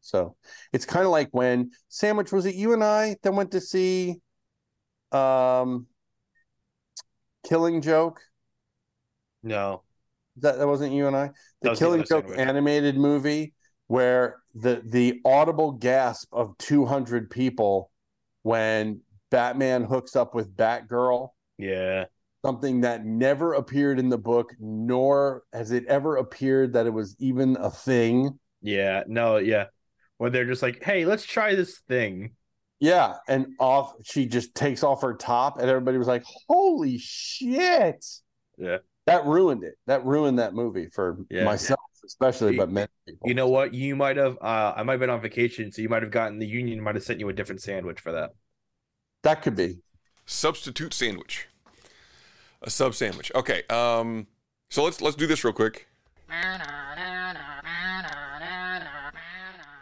So 0.00 0.36
it's 0.72 0.84
kind 0.84 1.04
of 1.04 1.12
like 1.12 1.28
when 1.32 1.70
Sandwich 1.88 2.32
was 2.32 2.46
it 2.46 2.54
you 2.54 2.72
and 2.72 2.82
I 2.82 3.16
that 3.22 3.32
went 3.32 3.52
to 3.52 3.60
see 3.60 4.16
um 5.12 5.86
Killing 7.46 7.80
Joke? 7.80 8.20
No. 9.42 9.82
That 10.36 10.58
that 10.58 10.66
wasn't 10.66 10.92
you 10.92 11.06
and 11.06 11.16
I. 11.16 11.30
The 11.62 11.70
Killing 11.70 12.04
Joke 12.04 12.28
Sandwich. 12.28 12.38
animated 12.38 12.96
movie 12.96 13.54
where 13.88 14.36
the 14.54 14.82
the 14.84 15.20
audible 15.24 15.72
gasp 15.72 16.28
of 16.32 16.56
200 16.58 17.30
people 17.30 17.90
when 18.42 19.00
Batman 19.30 19.84
hooks 19.84 20.16
up 20.16 20.34
with 20.34 20.56
Batgirl. 20.56 21.30
Yeah. 21.58 22.04
Something 22.44 22.80
that 22.82 23.04
never 23.04 23.54
appeared 23.54 23.98
in 23.98 24.08
the 24.08 24.18
book, 24.18 24.54
nor 24.58 25.42
has 25.52 25.72
it 25.72 25.84
ever 25.86 26.16
appeared 26.16 26.72
that 26.72 26.86
it 26.86 26.90
was 26.90 27.14
even 27.18 27.56
a 27.56 27.70
thing. 27.70 28.38
Yeah. 28.62 29.02
No, 29.06 29.36
yeah. 29.36 29.66
When 30.20 30.32
they're 30.32 30.44
just 30.44 30.60
like, 30.62 30.82
hey, 30.84 31.06
let's 31.06 31.24
try 31.24 31.54
this 31.54 31.78
thing. 31.88 32.32
Yeah, 32.78 33.14
and 33.26 33.54
off 33.58 33.94
she 34.04 34.26
just 34.26 34.54
takes 34.54 34.82
off 34.82 35.00
her 35.00 35.14
top, 35.14 35.58
and 35.58 35.66
everybody 35.66 35.96
was 35.96 36.08
like, 36.08 36.24
"Holy 36.46 36.98
shit!" 36.98 38.04
Yeah. 38.58 38.78
That 39.06 39.24
ruined 39.24 39.64
it. 39.64 39.76
That 39.86 40.04
ruined 40.04 40.38
that 40.38 40.52
movie 40.52 40.88
for 40.92 41.16
Yeah. 41.30 41.44
myself, 41.44 41.80
especially, 42.04 42.52
You- 42.52 42.58
but 42.58 42.70
many 42.70 42.88
people. 43.06 43.28
You 43.28 43.34
know 43.34 43.48
what? 43.48 43.72
You 43.72 43.96
might 43.96 44.18
have 44.18 44.36
uh 44.42 44.74
I 44.76 44.82
might 44.82 44.92
have 44.92 45.00
been 45.00 45.08
on 45.08 45.22
vacation, 45.22 45.72
so 45.72 45.80
you 45.80 45.88
might 45.88 46.02
have 46.02 46.12
gotten 46.12 46.38
the 46.38 46.46
union 46.46 46.82
might 46.82 46.96
have 46.96 47.04
sent 47.04 47.18
you 47.18 47.28
a 47.30 47.32
different 47.32 47.62
sandwich 47.62 47.98
for 48.00 48.12
that. 48.12 48.32
That 49.22 49.40
could 49.40 49.56
be. 49.56 49.78
Substitute 50.26 50.92
sandwich. 50.92 51.48
A 52.60 52.68
sub 52.68 52.94
sandwich. 52.94 53.32
Okay. 53.34 53.62
Um. 53.70 54.26
So 54.68 54.84
let's 54.84 55.00
let's 55.00 55.16
do 55.16 55.26
this 55.26 55.44
real 55.44 55.54
quick. 55.54 55.86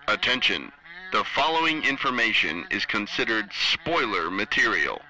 Attention. 0.08 0.72
The 1.12 1.22
following 1.34 1.84
information 1.84 2.64
is 2.70 2.86
considered 2.86 3.50
spoiler 3.52 4.30
material. 4.30 5.00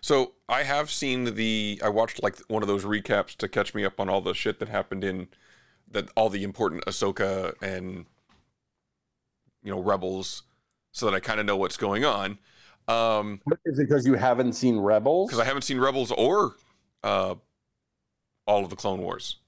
So 0.00 0.32
I 0.48 0.62
have 0.62 0.90
seen 0.90 1.34
the. 1.34 1.80
I 1.84 1.88
watched 1.88 2.22
like 2.22 2.38
one 2.48 2.62
of 2.62 2.68
those 2.68 2.84
recaps 2.84 3.34
to 3.36 3.48
catch 3.48 3.74
me 3.74 3.84
up 3.84 3.98
on 3.98 4.08
all 4.08 4.20
the 4.20 4.34
shit 4.34 4.60
that 4.60 4.68
happened 4.68 5.02
in 5.02 5.28
that 5.90 6.08
all 6.16 6.28
the 6.28 6.44
important 6.44 6.84
Ahsoka 6.84 7.54
and 7.60 8.06
you 9.64 9.70
know 9.72 9.80
Rebels, 9.80 10.44
so 10.92 11.06
that 11.06 11.14
I 11.14 11.20
kind 11.20 11.40
of 11.40 11.46
know 11.46 11.56
what's 11.56 11.76
going 11.76 12.04
on. 12.04 12.38
Um, 12.86 13.40
Is 13.64 13.78
it 13.78 13.88
because 13.88 14.06
you 14.06 14.14
haven't 14.14 14.52
seen 14.54 14.78
Rebels? 14.78 15.28
because 15.30 15.40
I 15.40 15.44
haven't 15.44 15.62
seen 15.62 15.78
Rebels 15.78 16.12
or 16.12 16.56
uh, 17.02 17.34
all 18.46 18.64
of 18.64 18.70
the 18.70 18.76
Clone 18.76 19.00
Wars. 19.00 19.38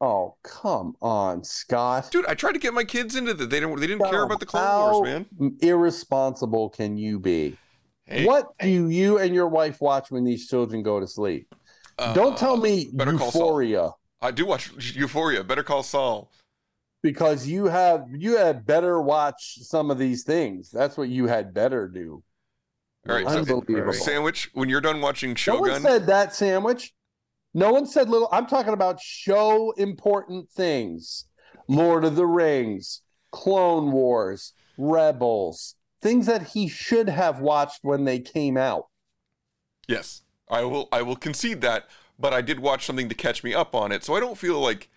Oh, 0.00 0.36
come 0.44 0.94
on, 1.02 1.42
Scott. 1.42 2.10
Dude, 2.12 2.26
I 2.26 2.34
tried 2.34 2.52
to 2.52 2.58
get 2.60 2.72
my 2.72 2.84
kids 2.84 3.16
into 3.16 3.34
that. 3.34 3.50
They 3.50 3.58
didn't. 3.60 3.80
They 3.80 3.86
didn't 3.88 4.08
care 4.08 4.22
about 4.22 4.38
the 4.40 4.46
Clone 4.46 4.92
Wars, 4.92 5.26
man. 5.40 5.56
Irresponsible 5.60 6.70
can 6.70 6.96
you 6.96 7.18
be? 7.18 7.56
Hey. 8.06 8.24
What 8.24 8.56
do 8.60 8.68
you 8.68 9.18
and 9.18 9.34
your 9.34 9.48
wife 9.48 9.80
watch 9.80 10.10
when 10.10 10.24
these 10.24 10.48
children 10.48 10.82
go 10.82 11.00
to 11.00 11.06
sleep? 11.06 11.52
Don't 12.14 12.38
tell 12.38 12.56
me 12.56 12.90
Uh, 12.98 13.04
Saul. 13.04 13.12
Euphoria 13.26 13.90
I 14.22 14.30
do 14.30 14.46
watch 14.46 14.70
Euphoria. 14.94 15.42
Better 15.42 15.62
Call 15.64 15.82
Saul. 15.82 16.30
because 17.02 17.46
you 17.46 17.66
have 17.66 18.06
you 18.08 18.36
had 18.36 18.64
better 18.64 19.00
watch 19.02 19.58
some 19.62 19.90
of 19.90 19.98
these 19.98 20.22
things. 20.22 20.70
That's 20.70 20.96
what 20.96 21.08
you 21.08 21.26
had 21.26 21.52
better 21.52 21.88
do. 21.88 22.22
All 23.08 23.14
right, 23.16 23.26
so 23.28 23.38
Unbelievable. 23.38 23.92
sandwich. 23.92 24.50
When 24.54 24.68
you're 24.68 24.80
done 24.80 25.00
watching 25.00 25.30
No 25.46 25.58
one 25.60 25.70
Shogun, 25.70 25.82
said 25.82 26.06
that 26.06 26.34
sandwich. 26.34 26.94
No 27.58 27.72
one 27.72 27.86
said 27.86 28.08
little. 28.08 28.28
I'm 28.30 28.46
talking 28.46 28.72
about 28.72 29.00
show 29.00 29.72
important 29.72 30.48
things. 30.48 31.24
Lord 31.66 32.04
of 32.04 32.14
the 32.14 32.24
Rings, 32.26 33.02
Clone 33.32 33.90
Wars, 33.90 34.52
Rebels, 34.78 35.74
things 36.00 36.26
that 36.26 36.48
he 36.50 36.68
should 36.68 37.08
have 37.08 37.40
watched 37.40 37.80
when 37.82 38.04
they 38.04 38.20
came 38.20 38.56
out. 38.56 38.86
yes, 39.88 40.22
I 40.48 40.62
will. 40.62 40.88
I 40.92 41.02
will 41.02 41.16
concede 41.16 41.60
that. 41.62 41.88
But 42.20 42.32
I 42.32 42.40
did 42.42 42.60
watch 42.60 42.86
something 42.86 43.08
to 43.08 43.14
catch 43.14 43.42
me 43.44 43.54
up 43.54 43.74
on 43.74 43.92
it, 43.92 44.02
so 44.04 44.14
I 44.14 44.20
don't 44.20 44.38
feel 44.38 44.60
like 44.60 44.88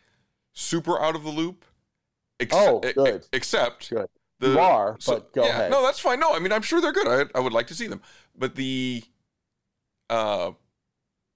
super 0.54 1.02
out 1.02 1.16
of 1.16 1.24
the 1.24 1.30
loop. 1.30 1.66
Ex- 2.40 2.54
Oh, 2.56 2.80
e- 2.86 2.94
good. 2.94 3.26
except 3.34 3.90
Good. 3.90 4.08
the 4.40 4.50
You 4.52 4.60
are, 4.60 4.98
so- 5.00 5.14
but 5.16 5.34
go 5.34 5.44
yeah, 5.44 5.50
ahead. 5.50 5.72
No, 5.72 5.84
that's 5.84 6.00
fine. 6.00 6.20
No, 6.20 6.34
I 6.34 6.40
mean 6.40 6.52
I'm 6.52 6.62
sure 6.64 6.80
they're 6.82 6.92
good. 6.94 7.08
I, 7.08 7.38
I 7.38 7.42
would 7.42 7.54
like 7.54 7.68
to 7.68 7.76
see 7.76 7.88
them, 7.88 8.02
but 8.36 8.56
the 8.56 9.04
uh 10.10 10.52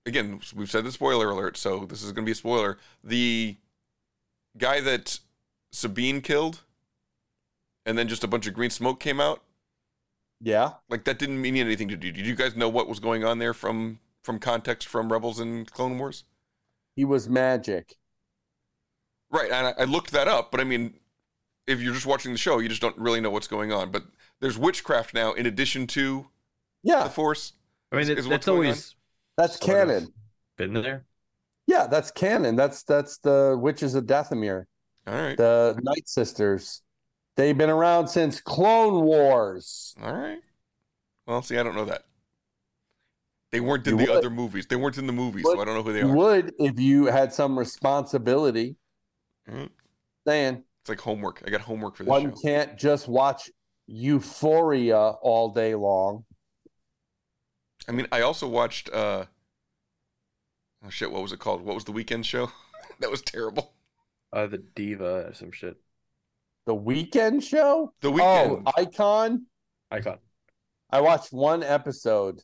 again 0.05 0.39
we've 0.55 0.69
said 0.69 0.83
the 0.85 0.91
spoiler 0.91 1.29
alert, 1.29 1.57
so 1.57 1.85
this 1.85 2.03
is 2.03 2.11
going 2.11 2.23
to 2.23 2.27
be 2.27 2.31
a 2.31 2.35
spoiler. 2.35 2.77
The 3.03 3.57
guy 4.57 4.81
that 4.81 5.19
Sabine 5.71 6.21
killed, 6.21 6.61
and 7.85 7.97
then 7.97 8.07
just 8.07 8.23
a 8.23 8.27
bunch 8.27 8.47
of 8.47 8.53
green 8.53 8.69
smoke 8.69 8.99
came 8.99 9.19
out. 9.19 9.41
Yeah. 10.41 10.73
Like 10.89 11.05
that 11.05 11.17
didn't 11.19 11.41
mean 11.41 11.55
anything 11.57 11.87
to 11.89 11.93
you. 11.95 12.11
Did 12.11 12.25
you 12.25 12.35
guys 12.35 12.55
know 12.55 12.69
what 12.69 12.87
was 12.87 12.99
going 12.99 13.23
on 13.23 13.39
there 13.39 13.53
from 13.53 13.99
from 14.23 14.39
context 14.39 14.87
from 14.87 15.11
Rebels 15.11 15.39
and 15.39 15.69
Clone 15.71 15.97
Wars? 15.97 16.23
He 16.95 17.05
was 17.05 17.27
magic. 17.29 17.97
Right, 19.31 19.51
and 19.51 19.67
I, 19.67 19.73
I 19.79 19.83
looked 19.85 20.11
that 20.11 20.27
up, 20.27 20.51
but 20.51 20.59
I 20.61 20.63
mean, 20.63 20.93
if 21.67 21.81
you're 21.81 21.93
just 21.93 22.05
watching 22.05 22.31
the 22.31 22.37
show, 22.37 22.59
you 22.59 22.69
just 22.69 22.81
don't 22.81 22.97
really 22.97 23.19
know 23.21 23.31
what's 23.31 23.47
going 23.47 23.73
on. 23.73 23.91
But 23.91 24.03
there's 24.39 24.57
witchcraft 24.57 25.13
now, 25.13 25.33
in 25.33 25.45
addition 25.45 25.87
to 25.87 26.27
Yeah. 26.83 27.03
the 27.03 27.09
Force. 27.09 27.53
I 27.91 27.95
mean, 27.95 28.03
is- 28.03 28.09
it- 28.09 28.17
is 28.19 28.27
that's 28.27 28.45
going 28.45 28.57
always 28.67 28.95
That's 29.37 29.57
canon. 29.57 30.07
been 30.57 30.73
there. 30.73 31.05
Yeah, 31.67 31.87
that's 31.87 32.11
canon. 32.11 32.55
That's 32.55 32.83
that's 32.83 33.17
the 33.19 33.57
Witches 33.59 33.95
of 33.95 34.05
Dathomir. 34.05 34.65
All 35.07 35.13
right, 35.13 35.35
the 35.37 35.77
Night 35.83 36.07
Sisters. 36.07 36.81
They've 37.37 37.57
been 37.57 37.69
around 37.69 38.07
since 38.07 38.39
Clone 38.39 39.03
Wars. 39.03 39.93
all 40.01 40.13
right. 40.13 40.39
Well, 41.27 41.41
see, 41.41 41.57
I 41.57 41.63
don't 41.63 41.75
know 41.75 41.85
that. 41.85 42.03
They 43.51 43.59
weren't 43.59 43.85
in 43.87 43.97
You 43.99 44.05
the 44.05 44.11
would. 44.11 44.19
other 44.19 44.29
movies. 44.29 44.67
They 44.67 44.75
weren't 44.75 44.97
in 44.97 45.07
the 45.07 45.13
movies, 45.13 45.43
so 45.45 45.59
I 45.59 45.65
don't 45.65 45.75
know 45.75 45.83
who 45.83 45.91
they 45.93 45.99
You 45.99 46.09
are. 46.11 46.15
would 46.15 46.53
if 46.59 46.79
you 46.79 47.05
had 47.07 47.33
some 47.33 47.57
responsibility. 47.57 48.75
Mm. 49.49 49.69
Saying 50.27 50.63
It's 50.81 50.89
like 50.89 50.99
homework. 51.01 51.41
I 51.45 51.49
got 51.49 51.61
homework 51.61 51.95
for 51.95 52.03
this 52.03 52.09
one 52.09 52.31
show. 52.31 52.41
can't 52.41 52.77
just 52.77 53.07
watch 53.07 53.49
Euphoria 53.87 54.97
all 54.97 55.49
day 55.49 55.75
long. 55.75 56.25
I 57.87 57.91
mean, 57.91 58.07
I 58.11 58.21
also 58.21 58.47
watched. 58.47 58.89
uh 58.89 59.25
Oh 60.85 60.89
shit! 60.89 61.11
What 61.11 61.21
was 61.23 61.31
it 61.31 61.39
called? 61.39 61.61
What 61.63 61.75
was 61.75 61.83
the 61.85 61.91
Weeknd 61.93 62.25
show? 62.25 62.51
that 62.99 63.09
was 63.09 63.21
terrible. 63.21 63.73
Uh, 64.31 64.47
the 64.47 64.57
diva 64.59 65.27
or 65.29 65.33
some 65.33 65.51
shit. 65.51 65.77
The 66.65 66.75
Weeknd 66.75 67.41
show? 67.41 67.93
The 68.01 68.11
Weeknd. 68.11 68.63
Oh, 68.65 68.71
Icon? 68.77 69.45
Icon. 69.91 70.17
I 70.89 71.01
watched 71.01 71.31
one 71.33 71.63
episode. 71.63 72.41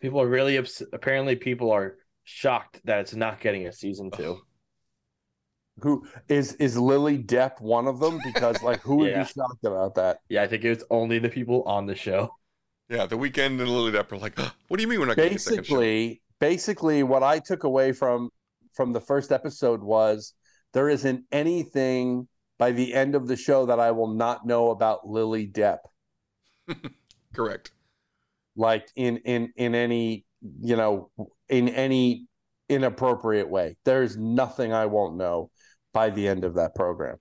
People 0.00 0.20
are 0.20 0.28
really 0.28 0.56
upset. 0.56 0.88
Apparently, 0.92 1.36
people 1.36 1.70
are 1.72 1.96
shocked 2.24 2.80
that 2.84 3.00
it's 3.00 3.14
not 3.14 3.40
getting 3.40 3.66
a 3.66 3.72
season 3.72 4.10
two. 4.10 4.40
Who 5.82 6.06
is 6.28 6.54
is 6.54 6.76
Lily 6.78 7.18
Depp 7.18 7.60
one 7.60 7.86
of 7.88 7.98
them? 8.00 8.20
Because 8.24 8.62
like 8.62 8.80
who 8.80 8.96
would 8.96 9.10
Yeah. 9.12 9.22
be 9.22 9.28
shocked 9.28 9.64
about 9.64 9.94
that? 9.96 10.18
Yeah, 10.28 10.42
I 10.42 10.46
think 10.46 10.64
it's 10.64 10.84
only 10.90 11.18
the 11.18 11.28
people 11.30 11.62
on 11.64 11.86
the 11.86 11.94
show. 11.96 12.34
Yeah, 12.90 13.06
the 13.06 13.16
Weeknd 13.16 13.60
and 13.60 13.68
Lily 13.68 13.92
Depp 13.92 14.10
are 14.10 14.18
like, 14.18 14.36
what 14.36 14.76
do 14.76 14.82
you 14.82 14.88
mean 14.88 14.98
we're 15.00 15.06
not 15.06 15.16
getting 15.16 15.36
a 15.36 15.38
second 15.38 15.64
show? 15.64 15.76
basically 15.76 16.22
basically 16.40 17.02
what 17.02 17.22
i 17.22 17.38
took 17.38 17.62
away 17.62 17.92
from 17.92 18.30
from 18.74 18.92
the 18.92 19.00
first 19.00 19.30
episode 19.30 19.82
was 19.82 20.34
there 20.72 20.88
isn't 20.88 21.24
anything 21.30 22.26
by 22.58 22.72
the 22.72 22.92
end 22.92 23.14
of 23.14 23.28
the 23.28 23.36
show 23.36 23.66
that 23.66 23.78
i 23.78 23.90
will 23.90 24.08
not 24.08 24.44
know 24.46 24.70
about 24.70 25.08
lily 25.08 25.46
depp 25.46 25.78
Correct. 27.34 27.70
like 28.56 28.88
in 28.96 29.18
in 29.18 29.52
in 29.54 29.74
any 29.74 30.24
you 30.60 30.76
know 30.76 31.10
in 31.48 31.68
any 31.68 32.26
inappropriate 32.68 33.48
way 33.48 33.76
there's 33.84 34.16
nothing 34.16 34.72
i 34.72 34.86
won't 34.86 35.16
know 35.16 35.50
by 35.92 36.08
the 36.10 36.26
end 36.26 36.44
of 36.44 36.54
that 36.54 36.74
program 36.74 37.16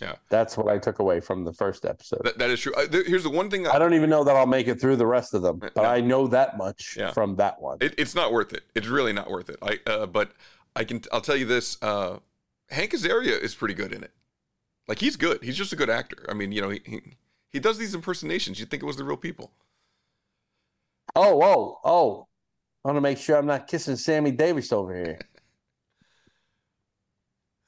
Yeah. 0.00 0.16
that's 0.28 0.56
what 0.56 0.66
i 0.68 0.76
took 0.78 0.98
away 0.98 1.20
from 1.20 1.44
the 1.44 1.52
first 1.52 1.84
episode 1.84 2.20
That, 2.24 2.38
that 2.38 2.50
is 2.50 2.60
true. 2.60 2.74
Uh, 2.74 2.86
there- 2.86 3.04
here's 3.04 3.22
the 3.22 3.30
one 3.30 3.48
thing 3.48 3.68
i 3.68 3.78
don't 3.78 3.94
even 3.94 4.10
know 4.10 4.24
that 4.24 4.34
i'll 4.34 4.44
make 4.46 4.66
it 4.66 4.80
through 4.80 4.96
the 4.96 5.06
rest 5.06 5.34
of 5.34 5.42
them 5.42 5.58
but 5.60 5.76
No. 5.76 5.84
i 5.84 6.00
know 6.00 6.26
that 6.26 6.56
much 6.58 6.96
Yeah. 6.98 7.12
from 7.12 7.36
that 7.36 7.60
one 7.62 7.78
It, 7.80 7.94
it's 7.96 8.14
not 8.14 8.32
worth 8.32 8.52
it. 8.52 8.64
It's 8.74 8.88
really 8.88 9.12
not 9.12 9.30
worth 9.30 9.48
it. 9.50 9.56
I 9.62 9.78
uh, 9.88 10.06
but 10.06 10.32
I 10.74 10.82
can 10.84 11.00
I'll 11.12 11.20
tell 11.20 11.36
you 11.36 11.44
this. 11.44 11.78
Uh, 11.80 12.18
Hank 12.70 12.90
Azaria 12.92 13.40
is 13.40 13.54
pretty 13.54 13.74
good 13.74 13.92
in 13.92 14.02
it. 14.02 14.10
Like 14.88 14.98
he's 14.98 15.14
good. 15.16 15.42
He's 15.44 15.56
just 15.56 15.72
a 15.72 15.76
good 15.76 15.88
actor. 15.90 16.26
I 16.28 16.34
mean, 16.34 16.50
you 16.50 16.60
know, 16.60 16.70
he 16.70 16.80
he, 16.84 17.00
he 17.50 17.60
does 17.60 17.78
these 17.78 17.94
impersonations. 17.94 18.58
You'd 18.58 18.70
think 18.70 18.82
it 18.82 18.86
was 18.86 18.96
the 18.96 19.04
real 19.04 19.16
people. 19.16 19.52
Oh, 21.14 21.40
oh, 21.42 21.78
oh. 21.84 22.26
I 22.84 22.88
want 22.88 22.96
to 22.96 23.00
make 23.00 23.18
sure 23.18 23.36
I'm 23.36 23.46
not 23.46 23.66
kissing 23.68 23.96
Sammy 23.96 24.30
Davis 24.32 24.72
over 24.72 24.94
here. 24.94 25.18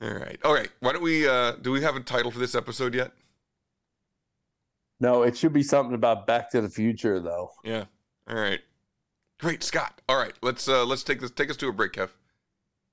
All 0.00 0.14
right. 0.14 0.38
All 0.44 0.52
right. 0.52 0.70
Why 0.80 0.92
don't 0.92 1.02
we? 1.02 1.26
Uh, 1.26 1.52
do 1.52 1.72
we 1.72 1.82
have 1.82 1.96
a 1.96 2.00
title 2.00 2.30
for 2.30 2.38
this 2.38 2.54
episode 2.54 2.94
yet? 2.94 3.12
No, 5.00 5.22
it 5.22 5.36
should 5.36 5.52
be 5.52 5.62
something 5.62 5.94
about 5.94 6.26
Back 6.26 6.50
to 6.50 6.60
the 6.60 6.68
Future, 6.68 7.20
though. 7.20 7.50
Yeah. 7.64 7.84
All 8.28 8.36
right. 8.36 8.60
Great, 9.38 9.62
Scott. 9.62 10.00
All 10.08 10.16
right. 10.16 10.32
Let's 10.42 10.68
uh, 10.68 10.84
let's 10.84 11.02
take 11.02 11.20
this. 11.20 11.30
Take 11.30 11.50
us 11.50 11.56
to 11.58 11.68
a 11.68 11.72
break, 11.72 11.92
Kev. 11.92 12.10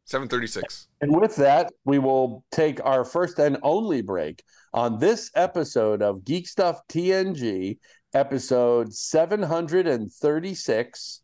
Seven 0.05 0.27
thirty-six. 0.27 0.87
And 1.01 1.15
with 1.15 1.35
that, 1.37 1.71
we 1.85 1.99
will 1.99 2.43
take 2.51 2.83
our 2.85 3.05
first 3.05 3.39
and 3.39 3.57
only 3.63 4.01
break 4.01 4.43
on 4.73 4.99
this 4.99 5.31
episode 5.35 6.01
of 6.01 6.25
Geek 6.25 6.47
Stuff 6.47 6.81
TNG, 6.89 7.77
episode 8.13 8.93
736. 8.93 11.21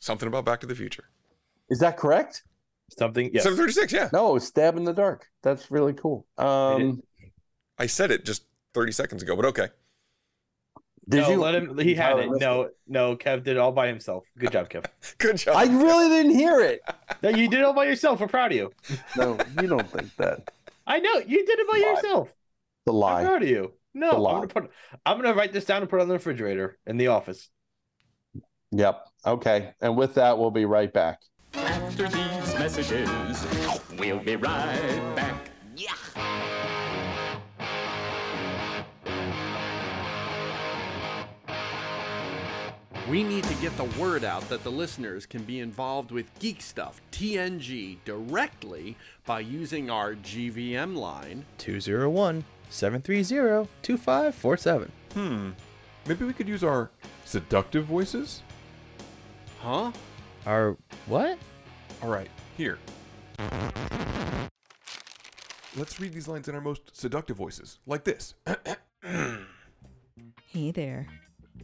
Something 0.00 0.28
about 0.28 0.44
Back 0.44 0.60
to 0.60 0.66
the 0.66 0.74
Future. 0.74 1.04
Is 1.70 1.78
that 1.78 1.96
correct? 1.96 2.42
Something. 2.90 3.30
Yes. 3.32 3.42
Seven 3.42 3.58
thirty-six. 3.58 3.92
Yeah. 3.92 4.08
No, 4.12 4.38
Stab 4.38 4.76
in 4.76 4.84
the 4.84 4.92
Dark. 4.92 5.26
That's 5.42 5.70
really 5.70 5.92
cool. 5.92 6.26
Um, 6.38 7.02
I 7.78 7.86
said 7.86 8.10
it 8.10 8.24
just 8.24 8.44
thirty 8.74 8.92
seconds 8.92 9.22
ago, 9.22 9.34
but 9.34 9.44
okay. 9.46 9.68
did 11.08 11.22
no, 11.22 11.30
you 11.30 11.40
let 11.40 11.54
him. 11.54 11.76
He 11.78 11.94
had 11.94 12.18
it. 12.18 12.30
missed 12.30 12.40
No, 12.40 12.70
no. 12.86 13.16
Kev 13.16 13.42
did 13.42 13.56
it 13.56 13.58
all 13.58 13.72
by 13.72 13.88
himself. 13.88 14.24
Good 14.38 14.52
job, 14.52 14.70
Kev. 14.70 14.86
Good 15.18 15.38
job. 15.38 15.56
I 15.56 15.64
really 15.64 16.08
didn't 16.08 16.34
hear 16.34 16.60
it. 16.60 16.80
No, 17.22 17.30
you 17.30 17.48
did 17.48 17.60
it 17.60 17.64
all 17.64 17.72
by 17.72 17.86
yourself. 17.86 18.20
We're 18.20 18.26
proud 18.28 18.52
of 18.52 18.58
you. 18.58 18.72
No, 19.16 19.38
you 19.60 19.66
don't 19.68 19.88
think 19.90 20.14
that. 20.16 20.50
I 20.86 20.98
know 20.98 21.14
you 21.14 21.46
did 21.46 21.58
it 21.58 21.66
by 21.66 21.78
Lie. 21.78 21.90
yourself. 21.92 22.32
The 22.84 22.92
I'm 22.92 22.98
lie. 22.98 23.24
proud 23.24 23.42
of 23.42 23.48
you. 23.48 23.72
No, 23.94 24.10
The 24.10 24.28
I'm 24.28 24.34
gonna 24.36 24.46
put. 24.48 24.70
I'm 25.06 25.16
gonna 25.16 25.34
write 25.34 25.54
this 25.54 25.64
down 25.64 25.80
and 25.80 25.90
put 25.90 25.98
it 25.98 26.02
on 26.02 26.08
the 26.08 26.14
refrigerator 26.14 26.78
in 26.86 26.98
the 26.98 27.06
office. 27.06 27.48
Yep. 28.72 29.02
Okay. 29.24 29.72
And 29.80 29.96
with 29.96 30.14
that, 30.14 30.38
we'll 30.38 30.50
be 30.50 30.66
right 30.66 30.92
back. 30.92 31.22
After 31.98 32.14
these 32.14 32.58
messages, 32.58 33.46
we'll 33.98 34.18
be 34.18 34.36
right 34.36 35.12
back. 35.16 35.48
We 43.08 43.24
need 43.24 43.44
to 43.44 43.54
get 43.62 43.74
the 43.78 43.84
word 43.98 44.24
out 44.24 44.46
that 44.50 44.62
the 44.62 44.70
listeners 44.70 45.24
can 45.24 45.42
be 45.44 45.60
involved 45.60 46.10
with 46.10 46.38
Geek 46.38 46.60
Stuff 46.60 47.00
TNG 47.12 47.96
directly 48.04 48.98
by 49.24 49.40
using 49.40 49.88
our 49.88 50.16
GVM 50.16 50.96
line 50.98 51.46
201 51.56 52.44
730 52.68 53.70
2547. 53.80 54.92
Hmm. 55.14 55.50
Maybe 56.06 56.26
we 56.26 56.34
could 56.34 56.46
use 56.46 56.62
our 56.62 56.90
seductive 57.24 57.86
voices? 57.86 58.42
Huh? 59.62 59.92
Our 60.44 60.76
what? 61.06 61.38
All 62.02 62.10
right, 62.10 62.28
here. 62.56 62.78
Let's 65.76 66.00
read 66.00 66.12
these 66.12 66.28
lines 66.28 66.48
in 66.48 66.54
our 66.54 66.60
most 66.60 66.96
seductive 66.96 67.36
voices, 67.36 67.78
like 67.86 68.04
this. 68.04 68.34
Hey 70.48 70.70
there. 70.70 71.06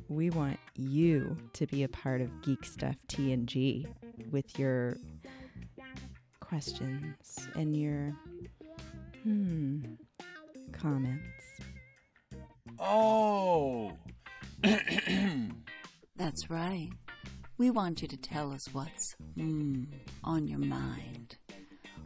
We 0.08 0.28
want 0.28 0.58
you 0.76 1.36
to 1.54 1.66
be 1.66 1.82
a 1.84 1.88
part 1.88 2.20
of 2.20 2.42
Geek 2.42 2.62
Stuff 2.62 2.96
TNG 3.08 3.86
with 4.30 4.58
your 4.58 4.98
questions 6.40 7.48
and 7.56 7.74
your 7.74 8.14
hmm 9.22 9.80
comments. 10.72 11.24
Oh. 12.78 13.92
That's 16.16 16.50
right. 16.50 16.90
We 17.62 17.70
want 17.70 18.02
you 18.02 18.08
to 18.08 18.16
tell 18.16 18.52
us 18.52 18.68
what's 18.72 19.14
mm, 19.38 19.86
on 20.24 20.48
your 20.48 20.58
mind. 20.58 21.36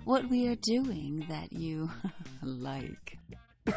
What 0.04 0.28
we 0.28 0.46
are 0.48 0.54
doing 0.54 1.24
that 1.30 1.50
you 1.50 1.90
like. 2.42 3.16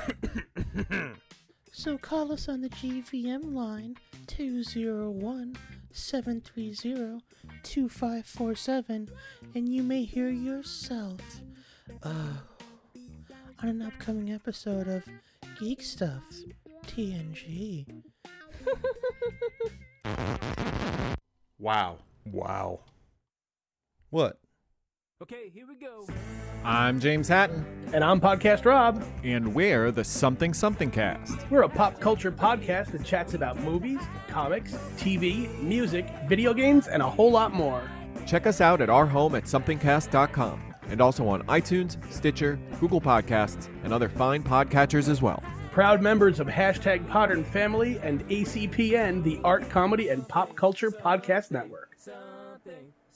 So 1.72 1.98
call 1.98 2.34
us 2.34 2.50
on 2.50 2.60
the 2.60 2.68
GVM 2.68 3.54
line 3.54 3.96
201 4.28 5.56
730 5.94 7.22
2547 7.64 9.10
and 9.56 9.70
you 9.70 9.82
may 9.82 10.04
hear 10.04 10.30
yourself 10.30 11.22
uh, 12.04 12.34
on 13.64 13.70
an 13.70 13.82
upcoming 13.82 14.34
episode 14.34 14.90
of 14.90 15.06
Geek 15.58 15.82
Stuff 15.82 16.24
TNG. 16.86 17.86
Wow. 21.60 21.98
Wow. 22.26 22.80
What? 24.10 24.40
Okay, 25.22 25.50
here 25.54 25.68
we 25.68 25.76
go. 25.76 26.08
I'm 26.64 27.02
James 27.02 27.28
Hatton. 27.28 27.66
And 27.94 28.02
I'm 28.02 28.22
Podcast 28.22 28.64
Rob. 28.64 29.04
And 29.26 29.54
we're 29.54 29.92
the 29.92 30.06
Something 30.06 30.54
Something 30.54 30.90
Cast. 30.90 31.38
We're 31.52 31.64
a 31.64 31.70
pop 31.70 32.00
culture 32.00 32.32
podcast 32.32 32.94
that 32.94 33.04
chats 33.04 33.34
about 33.34 33.60
movies, 33.60 34.00
comics, 34.30 34.74
TV, 34.96 35.50
music, 35.62 36.10
video 36.30 36.54
games, 36.54 36.88
and 36.88 37.04
a 37.04 37.10
whole 37.10 37.32
lot 37.32 37.54
more. 37.54 37.84
Check 38.26 38.48
us 38.48 38.62
out 38.62 38.80
at 38.80 38.90
our 38.90 39.06
home 39.06 39.36
at 39.36 39.44
somethingcast.com 39.44 40.62
and 40.88 41.02
also 41.02 41.28
on 41.28 41.44
iTunes, 41.44 41.98
Stitcher, 42.12 42.58
Google 42.80 43.02
Podcasts, 43.02 43.68
and 43.84 43.92
other 43.92 44.08
fine 44.08 44.44
podcatchers 44.44 45.10
as 45.10 45.22
well. 45.22 45.44
Proud 45.72 46.02
members 46.02 46.40
of 46.40 46.48
hashtag 46.48 47.08
Podern 47.08 47.46
Family 47.46 48.00
and 48.02 48.28
ACPN, 48.28 49.24
the 49.24 49.40
Art, 49.44 49.70
Comedy, 49.70 50.10
and 50.10 50.28
Pop 50.28 50.56
Culture 50.56 50.90
Podcast 50.90 51.52
Network. 51.52 51.96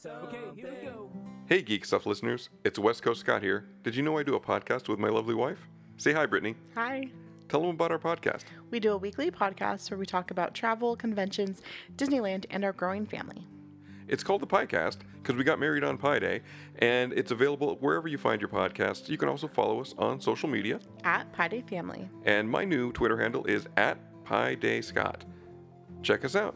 Okay, 0.05 0.37
here 0.55 0.69
we 0.79 0.87
go. 0.87 1.09
Hey, 1.47 1.61
Geek 1.61 1.83
Stuff 1.83 2.05
listeners. 2.05 2.49
It's 2.63 2.77
West 2.77 3.01
Coast 3.01 3.21
Scott 3.21 3.41
here. 3.41 3.65
Did 3.83 3.95
you 3.95 4.03
know 4.03 4.17
I 4.17 4.23
do 4.23 4.35
a 4.35 4.39
podcast 4.39 4.87
with 4.87 4.99
my 4.99 5.09
lovely 5.09 5.33
wife? 5.33 5.59
Say 5.97 6.13
hi, 6.13 6.25
Brittany. 6.25 6.55
Hi. 6.75 7.09
Tell 7.49 7.61
them 7.61 7.71
about 7.71 7.91
our 7.91 7.99
podcast. 7.99 8.43
We 8.69 8.79
do 8.79 8.91
a 8.91 8.97
weekly 8.97 9.31
podcast 9.31 9.89
where 9.89 9.97
we 9.97 10.05
talk 10.05 10.29
about 10.29 10.53
travel, 10.53 10.95
conventions, 10.95 11.61
Disneyland, 11.95 12.45
and 12.49 12.63
our 12.63 12.73
growing 12.73 13.05
family. 13.05 13.47
It's 14.07 14.23
called 14.23 14.41
the 14.41 14.47
Piecast 14.47 14.97
because 15.15 15.35
we 15.35 15.43
got 15.43 15.59
married 15.59 15.83
on 15.83 15.97
Pi 15.97 16.19
Day, 16.19 16.41
and 16.79 17.13
it's 17.13 17.31
available 17.31 17.77
wherever 17.79 18.07
you 18.07 18.17
find 18.17 18.41
your 18.41 18.49
podcasts. 18.49 19.07
You 19.09 19.17
can 19.17 19.29
also 19.29 19.47
follow 19.47 19.79
us 19.81 19.93
on 19.97 20.19
social 20.19 20.49
media, 20.49 20.79
At 21.03 21.31
Pi 21.33 21.47
Day 21.47 21.63
Family. 21.69 22.09
and 22.25 22.49
my 22.49 22.65
new 22.65 22.91
Twitter 22.91 23.17
handle 23.17 23.45
is 23.45 23.67
at 23.77 23.97
Pi 24.25 24.55
Day 24.55 24.81
Scott. 24.81 25.25
Check 26.01 26.25
us 26.25 26.35
out. 26.35 26.55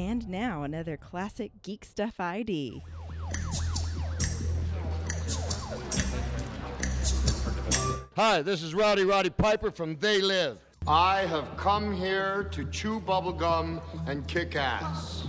And 0.00 0.26
now 0.30 0.62
another 0.62 0.96
classic 0.96 1.52
Geek 1.62 1.84
Stuff 1.84 2.18
ID. 2.18 2.82
Hi, 8.16 8.40
this 8.40 8.62
is 8.62 8.72
Rowdy 8.74 9.04
Roddy 9.04 9.28
Piper 9.28 9.70
from 9.70 9.96
They 9.96 10.22
Live. 10.22 10.56
I 10.86 11.26
have 11.26 11.54
come 11.58 11.94
here 11.94 12.44
to 12.44 12.64
chew 12.70 12.98
bubblegum 13.00 13.82
and 14.06 14.26
kick 14.26 14.56
ass. 14.56 15.24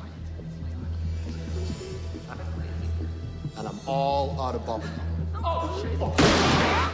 And 3.58 3.68
I'm 3.68 3.80
all 3.86 4.40
out 4.40 4.56
of 4.56 4.62
bubblegum. 4.62 4.90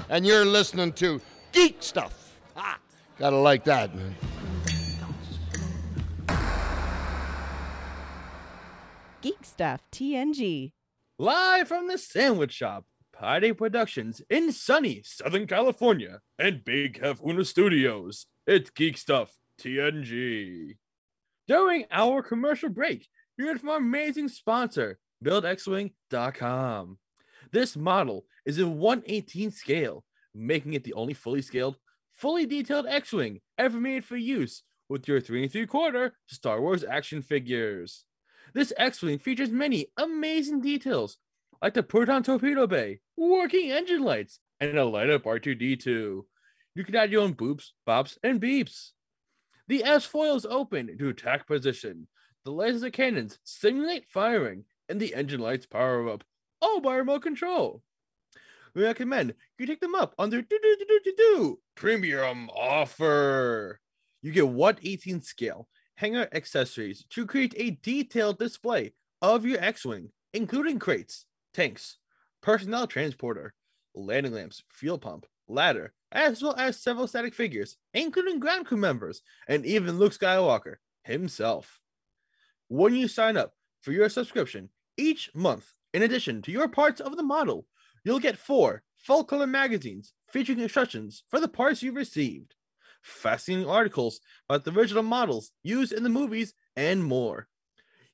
And 0.09 0.25
you're 0.25 0.45
listening 0.45 0.93
to 0.93 1.21
Geek 1.51 1.83
Stuff. 1.83 2.39
Ah, 2.55 2.79
gotta 3.19 3.37
like 3.37 3.65
that, 3.65 3.93
man. 3.93 4.15
Stuff 9.57 9.81
TNG. 9.91 10.71
Live 11.17 11.67
from 11.67 11.87
the 11.87 11.97
Sandwich 11.97 12.53
Shop, 12.53 12.85
Party 13.11 13.53
Productions 13.53 14.21
in 14.29 14.51
sunny 14.51 15.01
Southern 15.03 15.47
California 15.47 16.19
and 16.37 16.63
Big 16.63 17.01
Hefuna 17.01 17.43
Studios. 17.43 18.27
It's 18.45 18.69
Geek 18.69 18.99
Stuff 18.99 19.31
TNG. 19.59 20.77
During 21.47 21.85
our 21.89 22.21
commercial 22.21 22.69
break, 22.69 23.07
you 23.35 23.47
heard 23.47 23.59
from 23.59 23.69
our 23.69 23.77
amazing 23.77 24.29
sponsor, 24.29 24.99
BuildXWing.com. 25.25 26.99
This 27.51 27.75
model 27.75 28.25
is 28.45 28.59
in 28.59 28.77
118 28.77 29.49
scale, 29.49 30.03
making 30.35 30.73
it 30.73 30.83
the 30.83 30.93
only 30.93 31.15
fully 31.15 31.41
scaled, 31.41 31.77
fully 32.13 32.45
detailed 32.45 32.85
X-Wing 32.85 33.41
ever 33.57 33.79
made 33.79 34.05
for 34.05 34.17
use 34.17 34.61
with 34.87 35.07
your 35.07 35.19
3 35.19 35.41
and 35.41 35.51
3 35.51 35.65
quarter 35.65 36.13
Star 36.27 36.61
Wars 36.61 36.83
action 36.83 37.23
figures. 37.23 38.03
This 38.57 38.73
X-Wing 38.75 39.19
features 39.19 39.51
many 39.51 39.89
amazing 39.97 40.61
details, 40.61 41.19
like 41.61 41.75
the 41.75 41.83
proton 41.83 42.23
torpedo 42.23 42.65
bay, 42.65 43.01
working 43.15 43.69
engine 43.69 44.01
lights, 44.01 44.39
and 44.59 44.79
a 44.79 44.83
light 44.83 45.11
up 45.11 45.25
R2D2. 45.25 46.23
You 46.73 46.83
can 46.83 46.95
add 46.95 47.11
your 47.11 47.21
own 47.21 47.35
boops, 47.35 47.65
bops, 47.87 48.17
and 48.23 48.41
beeps. 48.41 48.93
The 49.67 49.83
S 49.83 50.05
foil 50.05 50.35
is 50.37 50.47
open 50.47 50.97
to 50.97 51.09
attack 51.09 51.45
position. 51.45 52.07
The 52.45 52.51
laser 52.51 52.89
cannons 52.89 53.37
simulate 53.43 54.09
firing, 54.09 54.63
and 54.89 54.99
the 54.99 55.13
engine 55.13 55.39
lights 55.39 55.67
power 55.67 56.09
up, 56.09 56.23
all 56.59 56.81
by 56.81 56.95
remote 56.95 57.21
control. 57.21 57.83
We 58.73 58.83
recommend 58.85 59.35
you 59.59 59.67
take 59.67 59.81
them 59.81 59.93
up 59.93 60.15
on 60.17 60.31
their 60.31 60.41
do 60.41 60.57
do 60.59 60.77
do 60.79 60.99
do 61.03 61.13
do 61.15 61.59
premium 61.75 62.49
offer. 62.49 63.81
You 64.23 64.31
get 64.31 64.47
118 64.47 65.21
scale 65.21 65.67
hangar 65.97 66.27
accessories 66.31 67.05
to 67.09 67.25
create 67.25 67.53
a 67.57 67.71
detailed 67.81 68.39
display 68.39 68.93
of 69.21 69.45
your 69.45 69.59
X-Wing, 69.59 70.09
including 70.33 70.79
crates, 70.79 71.25
tanks, 71.53 71.97
personnel 72.41 72.87
transporter, 72.87 73.53
landing 73.95 74.33
lamps, 74.33 74.63
fuel 74.69 74.99
pump, 74.99 75.25
ladder, 75.47 75.93
as 76.11 76.41
well 76.41 76.55
as 76.55 76.79
several 76.79 77.07
static 77.07 77.33
figures, 77.33 77.77
including 77.93 78.39
ground 78.39 78.65
crew 78.65 78.77
members, 78.77 79.21
and 79.47 79.65
even 79.65 79.97
Luke 79.97 80.13
Skywalker 80.13 80.75
himself. 81.03 81.79
When 82.67 82.95
you 82.95 83.07
sign 83.07 83.35
up 83.35 83.53
for 83.81 83.91
your 83.91 84.09
subscription 84.09 84.69
each 84.97 85.31
month, 85.33 85.73
in 85.93 86.03
addition 86.03 86.41
to 86.43 86.51
your 86.51 86.67
parts 86.67 87.01
of 87.01 87.17
the 87.17 87.23
model, 87.23 87.65
you'll 88.03 88.19
get 88.19 88.37
four 88.37 88.83
full 88.95 89.23
color 89.23 89.47
magazines 89.47 90.13
featuring 90.29 90.59
instructions 90.59 91.23
for 91.29 91.39
the 91.39 91.47
parts 91.47 91.81
you've 91.81 91.95
received, 91.95 92.53
fascinating 93.07 93.69
articles 93.69 94.19
about 94.49 94.65
the 94.65 94.71
original 94.71 95.03
models 95.03 95.51
used 95.63 95.91
in 95.91 96.03
the 96.03 96.09
movies, 96.09 96.53
and 96.75 97.03
more. 97.03 97.47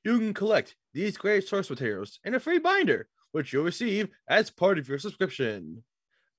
You 0.04 0.18
can 0.18 0.34
collect 0.34 0.76
these 0.92 1.16
great 1.16 1.46
source 1.46 1.68
materials 1.68 2.18
in 2.24 2.34
a 2.34 2.40
free 2.40 2.58
binder, 2.58 3.08
which 3.32 3.52
you'll 3.52 3.64
receive 3.64 4.08
as 4.28 4.50
part 4.50 4.78
of 4.78 4.88
your 4.88 4.98
subscription. 4.98 5.82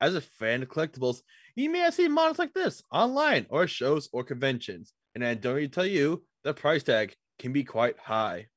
As 0.02 0.16
a 0.16 0.22
fan 0.22 0.64
of 0.64 0.70
collectibles, 0.70 1.22
you 1.56 1.70
may 1.70 1.80
have 1.80 1.94
seen 1.94 2.12
models 2.12 2.40
like 2.40 2.54
this 2.54 2.82
online 2.92 3.46
or 3.50 3.68
shows 3.68 4.10
or 4.12 4.24
conventions, 4.24 4.94
and 5.14 5.24
I 5.24 5.34
don't 5.34 5.58
need 5.58 5.72
to 5.72 5.76
tell 5.76 5.86
you 5.86 6.24
the 6.44 6.54
price 6.54 6.84
tag 6.84 7.16
can 7.40 7.54
be 7.54 7.64
quite 7.64 7.98
high. 8.00 8.48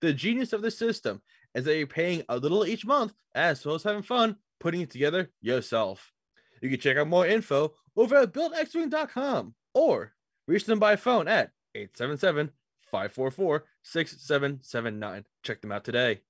The 0.00 0.12
genius 0.12 0.52
of 0.52 0.62
the 0.62 0.70
system 0.70 1.22
is 1.54 1.64
that 1.64 1.76
you're 1.76 1.86
paying 1.86 2.22
a 2.28 2.36
little 2.36 2.66
each 2.66 2.84
month 2.84 3.12
as 3.34 3.64
well 3.64 3.74
as 3.74 3.82
having 3.82 4.02
fun 4.02 4.36
putting 4.62 4.80
it 4.80 4.90
together 4.90 5.28
yourself. 5.40 6.12
You 6.60 6.70
can 6.70 6.78
check 6.78 6.96
out 6.96 7.08
more 7.08 7.26
info 7.26 7.74
over 7.96 8.16
at 8.16 8.32
buildxwing.com 8.32 9.54
or 9.74 10.12
reach 10.46 10.66
them 10.66 10.78
by 10.78 10.96
phone 10.96 11.28
at 11.28 11.52
877 11.74 12.50
544 12.82 13.64
6779. 13.82 15.24
Check 15.42 15.60
them 15.60 15.72
out 15.72 15.84
today. 15.84 16.20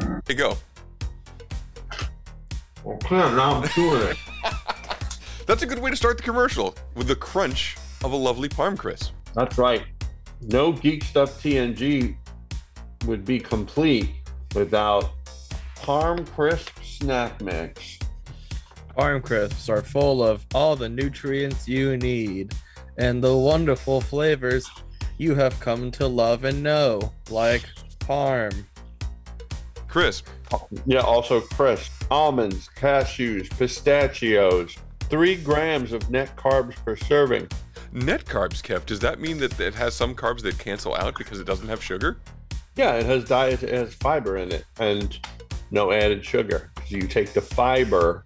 Here 0.00 0.22
you 0.28 0.34
go. 0.34 0.56
Okay, 2.84 3.16
now 3.16 3.60
I'm 3.62 3.68
doing 3.74 4.02
it. 4.02 4.16
That's 5.46 5.62
a 5.62 5.66
good 5.66 5.78
way 5.78 5.90
to 5.90 5.96
start 5.96 6.16
the 6.16 6.22
commercial 6.22 6.74
with 6.94 7.08
the 7.08 7.16
crunch 7.16 7.76
of 8.02 8.12
a 8.12 8.16
lovely 8.16 8.48
parm 8.48 8.76
crisp. 8.76 9.12
That's 9.34 9.58
right. 9.58 9.84
No 10.42 10.72
Geek 10.72 11.04
Stuff 11.04 11.42
TNG 11.42 12.16
would 13.06 13.24
be 13.24 13.38
complete 13.38 14.10
without 14.54 15.10
Parm 15.76 16.28
Crisp 16.32 16.70
Snack 16.82 17.40
Mix. 17.40 17.98
Parm 18.96 19.22
crisps 19.22 19.68
are 19.68 19.82
full 19.82 20.24
of 20.24 20.46
all 20.54 20.74
the 20.74 20.88
nutrients 20.88 21.68
you 21.68 21.96
need 21.98 22.54
and 22.96 23.22
the 23.22 23.36
wonderful 23.36 24.00
flavors 24.00 24.68
you 25.18 25.34
have 25.34 25.58
come 25.60 25.90
to 25.90 26.06
love 26.06 26.44
and 26.44 26.62
know, 26.62 27.12
like 27.28 27.68
parm. 28.00 28.64
Crisp. 29.86 30.28
Yeah, 30.86 31.00
also 31.00 31.40
crisp. 31.40 31.92
Almonds, 32.10 32.70
cashews, 32.74 33.50
pistachios. 33.58 34.76
Three 35.00 35.36
grams 35.36 35.92
of 35.92 36.10
net 36.10 36.34
carbs 36.36 36.76
per 36.84 36.96
serving. 36.96 37.48
Net 37.92 38.24
carbs, 38.24 38.62
Kev. 38.62 38.86
Does 38.86 39.00
that 39.00 39.20
mean 39.20 39.38
that 39.38 39.58
it 39.60 39.74
has 39.74 39.94
some 39.94 40.14
carbs 40.14 40.42
that 40.42 40.58
cancel 40.58 40.94
out 40.94 41.16
because 41.16 41.38
it 41.38 41.46
doesn't 41.46 41.68
have 41.68 41.82
sugar? 41.82 42.18
Yeah, 42.76 42.94
it 42.94 43.06
has 43.06 43.24
diet, 43.24 43.62
it 43.62 43.72
has 43.72 43.94
fiber 43.94 44.36
in 44.36 44.52
it, 44.52 44.64
and 44.78 45.18
no 45.70 45.92
added 45.92 46.24
sugar. 46.24 46.70
So 46.88 46.96
you 46.96 47.06
take 47.06 47.32
the 47.32 47.40
fiber, 47.40 48.22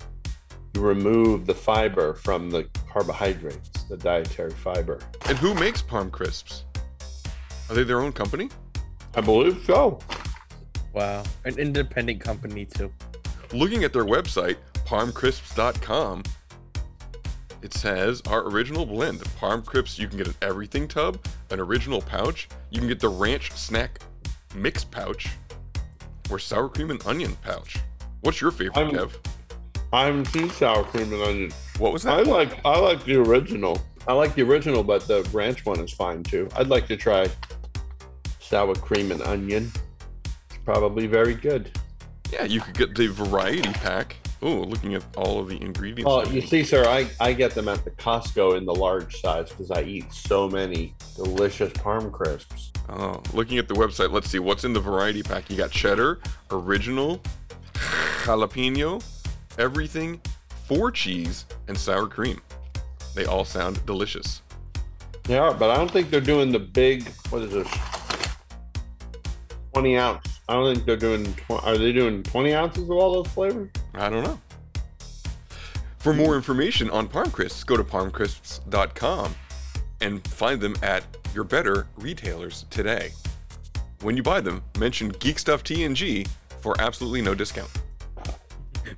you 0.74 0.80
remove 0.80 1.46
the 1.46 1.54
fiber 1.54 2.14
from 2.14 2.50
the 2.50 2.68
carbohydrates, 2.90 3.84
the 3.84 3.96
dietary 3.96 4.52
fiber. 4.52 4.98
And 5.28 5.36
who 5.38 5.54
makes 5.54 5.82
parm 5.82 6.10
crisps? 6.10 6.64
Are 7.68 7.74
they 7.74 7.82
their 7.84 8.00
own 8.00 8.12
company? 8.12 8.48
I 9.14 9.20
believe 9.20 9.62
so. 9.64 9.98
Wow. 10.92 11.22
An 11.44 11.58
independent 11.58 12.20
company, 12.20 12.64
too. 12.66 12.92
Looking 13.52 13.84
at 13.84 13.92
their 13.92 14.04
website, 14.04 14.56
parmcrisps.com, 14.86 16.22
it 17.62 17.74
says 17.74 18.22
our 18.28 18.48
original 18.48 18.86
blend. 18.86 19.20
Parm 19.40 19.64
crisps, 19.64 19.98
you 19.98 20.08
can 20.08 20.18
get 20.18 20.28
an 20.28 20.34
everything 20.42 20.88
tub, 20.88 21.18
an 21.50 21.60
original 21.60 22.00
pouch. 22.00 22.48
You 22.70 22.78
can 22.78 22.88
get 22.88 23.00
the 23.00 23.08
ranch 23.08 23.52
snack 23.52 24.00
mix 24.54 24.82
pouch, 24.84 25.28
or 26.30 26.38
sour 26.38 26.68
cream 26.68 26.90
and 26.90 27.04
onion 27.06 27.36
pouch. 27.42 27.76
What's 28.22 28.40
your 28.40 28.50
favorite, 28.50 28.78
I'm- 28.78 28.90
Kev? 28.92 29.12
I'm 29.92 30.24
team 30.24 30.50
sour 30.50 30.84
cream 30.84 31.12
and 31.12 31.22
onion. 31.22 31.52
What 31.78 31.92
was 31.92 32.04
that? 32.04 32.18
I 32.18 32.22
like 32.22 32.64
I 32.64 32.78
like 32.78 33.04
the 33.04 33.16
original. 33.16 33.80
I 34.06 34.12
like 34.12 34.34
the 34.34 34.42
original, 34.42 34.84
but 34.84 35.06
the 35.06 35.28
ranch 35.32 35.66
one 35.66 35.80
is 35.80 35.92
fine 35.92 36.22
too. 36.22 36.48
I'd 36.56 36.68
like 36.68 36.86
to 36.88 36.96
try 36.96 37.26
sour 38.38 38.74
cream 38.74 39.10
and 39.10 39.20
onion. 39.22 39.70
It's 40.24 40.58
probably 40.64 41.06
very 41.06 41.34
good. 41.34 41.76
Yeah, 42.32 42.44
you 42.44 42.60
could 42.60 42.78
get 42.78 42.94
the 42.94 43.08
variety 43.08 43.72
pack. 43.72 44.16
Oh, 44.42 44.60
looking 44.60 44.94
at 44.94 45.04
all 45.16 45.38
of 45.38 45.48
the 45.48 45.60
ingredients. 45.60 46.10
Oh, 46.10 46.24
you 46.30 46.40
see, 46.40 46.64
sir, 46.64 46.86
I, 46.86 47.06
I 47.20 47.34
get 47.34 47.54
them 47.54 47.68
at 47.68 47.84
the 47.84 47.90
Costco 47.90 48.56
in 48.56 48.64
the 48.64 48.74
large 48.74 49.20
size 49.20 49.50
because 49.50 49.70
I 49.70 49.82
eat 49.82 50.10
so 50.10 50.48
many 50.48 50.94
delicious 51.14 51.70
parm 51.74 52.10
crisps. 52.10 52.72
Oh, 52.88 53.20
looking 53.34 53.58
at 53.58 53.68
the 53.68 53.74
website, 53.74 54.12
let's 54.12 54.30
see 54.30 54.38
what's 54.38 54.64
in 54.64 54.72
the 54.72 54.80
variety 54.80 55.22
pack. 55.22 55.50
You 55.50 55.58
got 55.58 55.70
cheddar, 55.70 56.20
original, 56.50 57.20
jalapeno, 58.22 59.02
everything, 59.60 60.20
four 60.66 60.90
cheese, 60.90 61.44
and 61.68 61.76
sour 61.76 62.06
cream. 62.06 62.40
They 63.14 63.26
all 63.26 63.44
sound 63.44 63.84
delicious. 63.86 64.42
They 65.24 65.38
are, 65.38 65.54
but 65.54 65.70
I 65.70 65.76
don't 65.76 65.90
think 65.90 66.10
they're 66.10 66.20
doing 66.20 66.50
the 66.50 66.58
big. 66.58 67.06
What 67.28 67.42
is 67.42 67.52
this? 67.52 67.68
Twenty 69.72 69.96
ounce. 69.96 70.40
I 70.48 70.54
don't 70.54 70.74
think 70.74 70.86
they're 70.86 70.96
doing. 70.96 71.32
Tw- 71.34 71.62
are 71.62 71.76
they 71.78 71.92
doing 71.92 72.22
twenty 72.22 72.54
ounces 72.54 72.84
of 72.84 72.90
all 72.90 73.22
those 73.22 73.32
flavors? 73.32 73.70
I 73.94 74.08
don't 74.08 74.24
know. 74.24 74.40
For 75.98 76.14
more 76.14 76.34
information 76.34 76.88
on 76.90 77.08
Parm 77.08 77.30
Crisps, 77.30 77.62
go 77.62 77.76
to 77.76 77.84
parmcrisps.com 77.84 79.34
and 80.00 80.26
find 80.28 80.58
them 80.58 80.74
at 80.82 81.04
your 81.34 81.44
better 81.44 81.86
retailers 81.96 82.64
today. 82.70 83.10
When 84.00 84.16
you 84.16 84.22
buy 84.22 84.40
them, 84.40 84.62
mention 84.78 85.10
Geek 85.10 85.38
Stuff 85.38 85.62
TNG 85.62 86.26
for 86.62 86.74
absolutely 86.80 87.20
no 87.20 87.34
discount. 87.34 87.70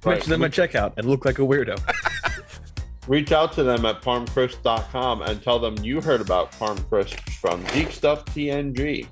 Mention 0.05 0.31
them 0.31 0.43
at 0.45 0.51
checkout 0.53 0.95
and 0.97 1.07
look 1.09 1.25
like 1.25 1.39
a 1.39 1.43
weirdo. 1.43 1.81
Reach 3.09 3.33
out 3.33 3.53
to 3.55 3.65
them 3.65 3.85
at 3.85 4.01
parmcrisp.com 4.01 5.23
and 5.23 5.43
tell 5.43 5.59
them 5.59 5.77
you 5.83 6.01
heard 6.01 6.21
about 6.21 6.53
Parm 6.53 6.89
Crisps 6.89 7.35
from 7.37 7.65
Geek 7.75 7.91
Stuff 7.91 8.25
TNG. 8.27 9.07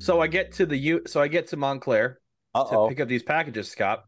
so 0.00 0.20
I 0.20 0.28
get 0.28 0.52
to 0.52 0.66
the 0.66 0.76
U. 0.76 1.02
So 1.06 1.20
I 1.20 1.26
get 1.26 1.48
to 1.48 1.56
Montclair 1.56 2.20
Uh-oh. 2.54 2.84
to 2.84 2.88
pick 2.90 3.00
up 3.00 3.08
these 3.08 3.24
packages, 3.24 3.68
Scott. 3.70 4.04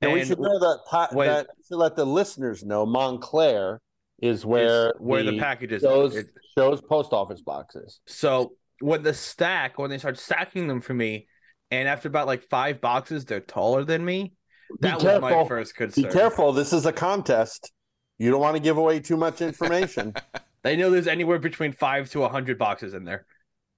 And 0.00 0.12
we 0.12 0.24
should 0.24 0.38
know 0.38 0.58
that, 0.60 0.78
pa- 0.88 1.08
when- 1.12 1.28
that 1.28 1.46
to 1.68 1.76
let 1.76 1.96
the 1.96 2.04
listeners 2.04 2.62
know 2.62 2.86
Montclair 2.86 3.80
is 4.22 4.46
where 4.46 4.94
where 4.98 5.24
the 5.24 5.38
packages 5.38 5.82
shows, 5.82 6.14
it- 6.14 6.26
shows 6.56 6.80
post 6.80 7.12
office 7.12 7.40
boxes. 7.42 8.00
So 8.06 8.52
when 8.80 9.02
the 9.02 9.14
stack, 9.14 9.78
when 9.78 9.90
they 9.90 9.98
start 9.98 10.16
stacking 10.18 10.68
them 10.68 10.80
for 10.80 10.94
me, 10.94 11.26
and 11.72 11.88
after 11.88 12.06
about 12.06 12.28
like 12.28 12.44
five 12.44 12.80
boxes, 12.80 13.24
they're 13.24 13.40
taller 13.40 13.82
than 13.84 14.04
me. 14.04 14.34
That 14.80 15.02
was 15.02 15.20
my 15.20 15.44
first 15.46 15.74
concern. 15.74 16.04
Be 16.04 16.10
careful. 16.10 16.52
This 16.52 16.72
is 16.72 16.86
a 16.86 16.92
contest. 16.92 17.72
You 18.18 18.30
don't 18.30 18.40
want 18.40 18.56
to 18.56 18.60
give 18.62 18.76
away 18.76 19.00
too 19.00 19.16
much 19.16 19.40
information. 19.40 20.14
They 20.62 20.76
know 20.76 20.88
there's 20.90 21.06
anywhere 21.08 21.38
between 21.38 21.72
five 21.72 22.08
to 22.12 22.24
a 22.24 22.28
hundred 22.30 22.56
boxes 22.58 22.94
in 22.94 23.04
there, 23.04 23.26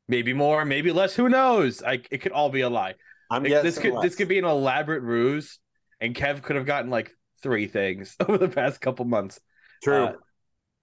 maybe 0.06 0.32
more, 0.32 0.64
maybe 0.64 0.92
less. 0.92 1.16
Who 1.16 1.28
knows? 1.28 1.82
I, 1.82 2.00
it 2.12 2.18
could 2.18 2.30
all 2.30 2.48
be 2.48 2.60
a 2.60 2.70
lie. 2.70 2.94
I'm 3.28 3.44
It- 3.44 3.60
this 3.64 3.76
could 3.76 3.92
less. 3.92 4.04
this 4.04 4.14
could 4.14 4.28
be 4.28 4.38
an 4.38 4.44
elaborate 4.44 5.02
ruse, 5.02 5.58
and 6.00 6.14
Kev 6.14 6.42
could 6.42 6.54
have 6.54 6.64
gotten 6.64 6.88
like 6.88 7.10
three 7.42 7.66
things 7.66 8.14
over 8.20 8.38
the 8.38 8.48
past 8.48 8.80
couple 8.80 9.04
months. 9.04 9.40
True. 9.82 10.04
Uh, 10.04 10.12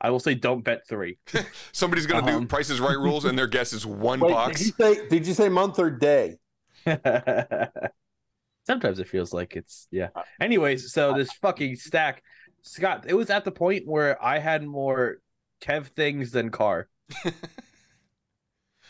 I 0.01 0.09
will 0.09 0.19
say, 0.19 0.35
don't 0.35 0.61
bet 0.61 0.85
three. 0.89 1.19
Somebody's 1.71 2.05
going 2.05 2.25
to 2.25 2.33
Um, 2.33 2.41
do 2.41 2.47
Prices 2.47 2.81
Right 2.81 2.97
rules, 2.97 3.23
and 3.23 3.39
their 3.39 3.47
guess 3.47 3.71
is 3.71 3.85
one 3.85 4.19
Wait, 4.19 4.31
box. 4.33 4.57
Did 4.59 4.67
you 4.67 4.73
say? 4.73 5.07
Did 5.07 5.25
you 5.25 5.33
say 5.33 5.47
month 5.47 5.79
or 5.79 5.89
day? 5.89 6.35
Sometimes 8.65 8.99
it 8.99 9.07
feels 9.07 9.33
like 9.33 9.55
it's 9.55 9.87
yeah. 9.91 10.09
Anyways, 10.39 10.93
so 10.93 11.13
this 11.13 11.31
fucking 11.33 11.75
stack, 11.75 12.23
Scott, 12.61 13.05
it 13.07 13.13
was 13.13 13.29
at 13.29 13.43
the 13.43 13.51
point 13.51 13.85
where 13.85 14.23
I 14.23 14.39
had 14.39 14.63
more 14.63 15.17
Kev 15.61 15.87
things 15.87 16.31
than 16.31 16.49
car. 16.49 16.87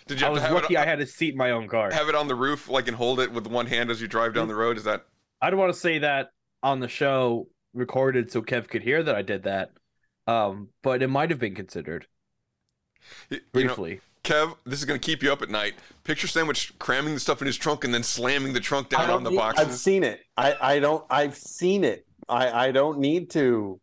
Did 0.06 0.20
you 0.20 0.28
I 0.28 0.30
was 0.30 0.42
lucky 0.44 0.76
it, 0.76 0.80
I 0.80 0.86
had 0.86 1.00
a 1.00 1.06
seat 1.06 1.32
in 1.32 1.38
my 1.38 1.52
own 1.52 1.68
car. 1.68 1.92
have 1.92 2.10
it 2.10 2.16
on 2.16 2.28
the 2.28 2.36
roof, 2.36 2.68
like, 2.68 2.88
and 2.88 2.98
hold 2.98 3.20
it 3.20 3.32
with 3.32 3.48
one 3.48 3.66
hand 3.66 3.90
as 3.90 4.02
you 4.02 4.08
drive 4.08 4.34
down 4.34 4.48
the 4.48 4.56
road? 4.56 4.78
Is 4.78 4.84
that 4.84 5.06
I 5.42 5.50
don't 5.50 5.60
want 5.60 5.74
to 5.74 5.80
say 5.80 6.00
that 6.00 6.30
on 6.62 6.80
the 6.80 6.88
show 6.88 7.48
recorded 7.74 8.32
so 8.32 8.42
Kev 8.42 8.68
could 8.68 8.84
hear 8.84 9.02
that 9.04 9.16
I 9.16 9.22
did 9.22 9.44
that. 9.44 9.72
Um, 10.28 10.70
but 10.82 11.02
it 11.04 11.10
might 11.10 11.32
have 11.32 11.40
been 11.40 11.56
considered 11.56 12.08
you 13.30 13.38
know, 13.38 13.44
briefly. 13.52 14.02
Kev? 14.24 14.56
This 14.66 14.80
is 14.80 14.86
going 14.86 15.00
to 15.00 15.06
keep 15.06 15.22
you 15.22 15.32
up 15.34 15.42
at 15.42 15.50
night. 15.50 15.74
Picture 16.06 16.28
Sandwich 16.28 16.74
cramming 16.80 17.14
the 17.14 17.20
stuff 17.20 17.42
in 17.42 17.46
his 17.48 17.58
trunk 17.58 17.84
and 17.84 17.94
then 17.94 18.04
slamming 18.04 18.54
the 18.54 18.60
trunk 18.60 18.90
down 18.90 19.10
on 19.10 19.24
the 19.24 19.30
need- 19.30 19.36
boxes. 19.38 19.68
I've 19.68 19.74
seen 19.74 20.04
it. 20.04 20.22
I, 20.38 20.56
I 20.62 20.80
don't. 20.80 21.06
I've 21.10 21.36
seen 21.36 21.84
it. 21.84 22.06
I, 22.30 22.68
I 22.68 22.72
don't 22.72 23.00
need 23.00 23.30
to. 23.32 23.80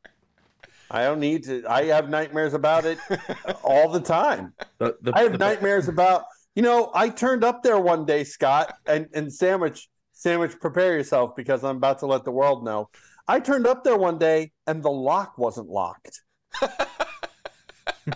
I 0.91 1.03
don't 1.05 1.21
need 1.21 1.45
to. 1.45 1.63
I 1.69 1.85
have 1.85 2.09
nightmares 2.09 2.55
about 2.55 2.85
it 2.87 2.99
all 3.63 3.91
the 3.91 4.01
time. 4.01 4.55
The- 4.79 4.97
the- 5.03 5.13
I 5.15 5.23
have 5.23 5.33
the- 5.33 5.39
nightmares 5.39 5.89
about. 5.89 6.25
You 6.55 6.63
know, 6.63 6.91
I 6.95 7.11
turned 7.11 7.45
up 7.45 7.63
there 7.63 7.79
one 7.79 8.05
day, 8.07 8.25
Scott, 8.25 8.75
and 8.87 9.07
and 9.15 9.33
sandwich, 9.33 9.89
sandwich, 10.13 10.59
prepare 10.61 10.97
yourself 10.97 11.37
because 11.37 11.63
I'm 11.65 11.77
about 11.77 11.99
to 12.01 12.07
let 12.07 12.25
the 12.25 12.33
world 12.33 12.65
know. 12.65 12.89
I 13.29 13.39
turned 13.41 13.67
up 13.67 13.85
there 13.85 13.97
one 13.97 14.19
day 14.19 14.51
and 14.67 14.83
the 14.83 14.91
lock 14.91 15.39
wasn't 15.39 15.69
locked. 15.69 16.23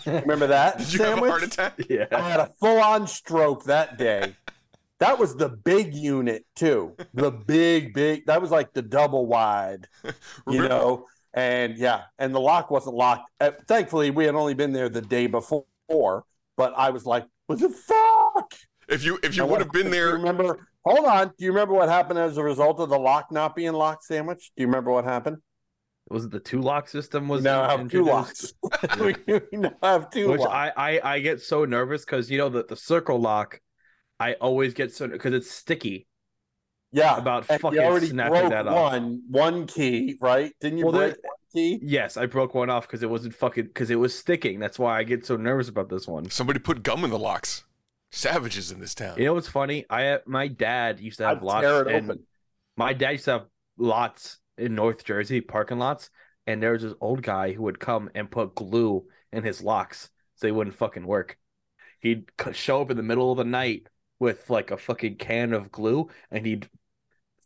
Remember 0.07 0.47
that? 0.49 0.79
Did 0.79 0.93
you 0.93 0.99
sandwich? 0.99 1.17
have 1.17 1.25
a 1.25 1.31
heart 1.31 1.43
attack? 1.43 1.81
Yeah. 1.89 2.07
I 2.13 2.21
had 2.29 2.41
a 2.41 2.47
full 2.61 2.81
on 2.81 3.07
stroke 3.07 3.65
that 3.65 3.99
day. 3.99 4.35
That 5.01 5.19
was 5.19 5.37
the 5.37 5.49
big 5.49 5.95
unit 5.95 6.47
too. 6.55 6.97
The 7.15 7.31
big, 7.31 7.95
big. 7.95 8.27
That 8.27 8.41
was 8.41 8.51
like 8.51 8.73
the 8.73 8.83
double 8.83 9.27
wide, 9.27 9.89
you 10.49 10.67
know. 10.69 11.07
And 11.35 11.77
yeah, 11.77 12.03
and 12.19 12.35
the 12.35 12.41
lock 12.41 12.71
wasn't 12.71 12.95
locked. 12.95 13.29
Uh, 13.41 13.51
thankfully, 13.67 14.11
we 14.11 14.25
had 14.25 14.37
only 14.37 14.55
been 14.55 14.73
there 14.73 14.89
the 14.89 15.03
day 15.03 15.27
before. 15.27 15.65
But 16.57 16.73
I 16.77 16.91
was 16.91 17.05
like, 17.05 17.27
"What 17.47 17.59
the 17.59 17.71
fuck?" 17.71 18.55
If 18.89 19.05
you 19.05 19.19
if 19.23 19.37
you 19.37 19.45
would 19.45 19.61
have 19.61 19.73
been 19.73 19.91
there, 19.91 20.13
remember? 20.13 20.69
Hold 20.85 21.07
on. 21.07 21.29
Do 21.37 21.45
you 21.45 21.51
remember 21.51 21.75
what 21.75 21.89
happened 21.89 22.19
as 22.19 22.37
a 22.37 22.43
result 22.43 22.79
of 22.79 22.89
the 22.89 22.99
lock 22.99 23.33
not 23.33 23.57
being 23.57 23.73
locked? 23.73 24.05
Sandwich. 24.05 24.53
Do 24.57 24.63
you 24.63 24.67
remember 24.69 24.93
what 24.93 25.05
happened? 25.05 25.39
Was 26.11 26.27
it 26.27 26.31
the 26.31 26.41
two 26.41 26.61
lock 26.61 26.89
system? 26.89 27.29
Was 27.29 27.41
We 27.41 27.45
now 27.45 27.69
have 27.79 27.89
two 27.89 28.05
locks. 28.05 28.53
we 29.01 29.15
we 29.27 29.41
now 29.59 29.73
have 29.83 30.11
two 30.11 30.31
Which 30.31 30.41
locks. 30.41 30.53
I, 30.77 30.97
I 31.01 31.15
I 31.15 31.19
get 31.21 31.41
so 31.41 31.65
nervous 31.65 32.05
because 32.05 32.31
you 32.31 32.39
know 32.39 32.49
the 32.49 32.65
the 32.65 32.77
circle 32.77 33.19
lock, 33.21 33.61
I 34.21 34.35
always 34.35 34.75
get 34.75 34.93
so 34.95 35.09
because 35.09 35.33
it's 35.33 35.51
sticky. 35.51 36.07
Yeah, 36.93 37.17
about 37.17 37.47
and 37.51 37.61
fucking 37.61 37.81
you 37.81 37.85
already 37.87 38.07
snapping 38.09 38.33
broke 38.39 38.51
that 38.51 38.69
up. 38.69 38.75
one 38.75 39.23
one 39.31 39.67
key, 39.67 40.17
right? 40.21 40.53
Didn't 40.61 40.79
you 40.79 40.85
Well, 40.85 40.93
break 40.95 41.15
there- 41.15 41.21
one 41.25 41.37
key? 41.53 41.81
Yes, 41.83 42.17
I 42.17 42.27
broke 42.27 42.55
one 42.55 42.69
off 42.71 42.87
because 42.87 43.03
it 43.03 43.09
wasn't 43.11 43.35
fucking 43.35 43.65
because 43.67 43.91
it 43.91 43.97
was 43.97 44.17
sticking. 44.17 44.61
That's 44.61 44.79
why 44.79 44.99
I 44.99 45.03
get 45.05 45.25
so 45.27 45.37
nervous 45.37 45.69
about 45.69 45.89
this 45.89 46.07
one. 46.07 46.31
Somebody 46.31 46.59
put 46.61 46.83
gum 46.83 47.03
in 47.03 47.11
the 47.11 47.19
locks. 47.19 47.65
Savages 48.13 48.71
in 48.71 48.79
this 48.79 48.95
town. 48.95 49.19
You 49.19 49.25
know 49.25 49.35
what's 49.35 49.49
funny? 49.49 49.87
I 49.91 50.19
my 50.27 50.47
dad 50.47 51.01
used 51.01 51.19
to 51.19 51.25
have 51.27 51.39
I'd 51.39 51.43
lots. 51.43 51.63
tear 51.65 51.81
it 51.89 51.95
open. 52.05 52.21
My 52.77 52.93
dad 52.93 53.11
used 53.13 53.25
to 53.25 53.31
have 53.33 53.47
lots 53.77 54.39
in 54.59 54.75
North 54.75 55.05
Jersey, 55.05 55.41
parking 55.41 55.79
lots, 55.79 56.11
and 56.47 56.63
there 56.63 56.73
was 56.73 56.83
this 56.83 56.95
old 57.01 57.23
guy 57.23 57.53
who 57.53 57.63
would 57.63 57.81
come 57.81 58.11
and 58.15 58.31
put 58.31 58.55
glue 58.55 59.07
in 59.33 59.43
his 59.43 59.63
locks 59.63 60.11
so 60.37 60.47
they 60.47 60.53
wouldn't 60.53 60.77
fucking 60.77 61.07
work. 61.07 61.39
He'd 62.01 62.31
show 62.53 62.83
up 62.83 62.91
in 62.91 62.97
the 62.97 63.03
middle 63.03 63.33
of 63.33 63.39
the 63.39 63.45
night 63.45 63.89
with 64.19 64.51
like 64.51 64.71
a 64.71 64.77
fucking 64.77 65.17
can 65.17 65.53
of 65.53 65.73
glue, 65.73 66.09
and 66.31 66.47
he'd 66.47 66.69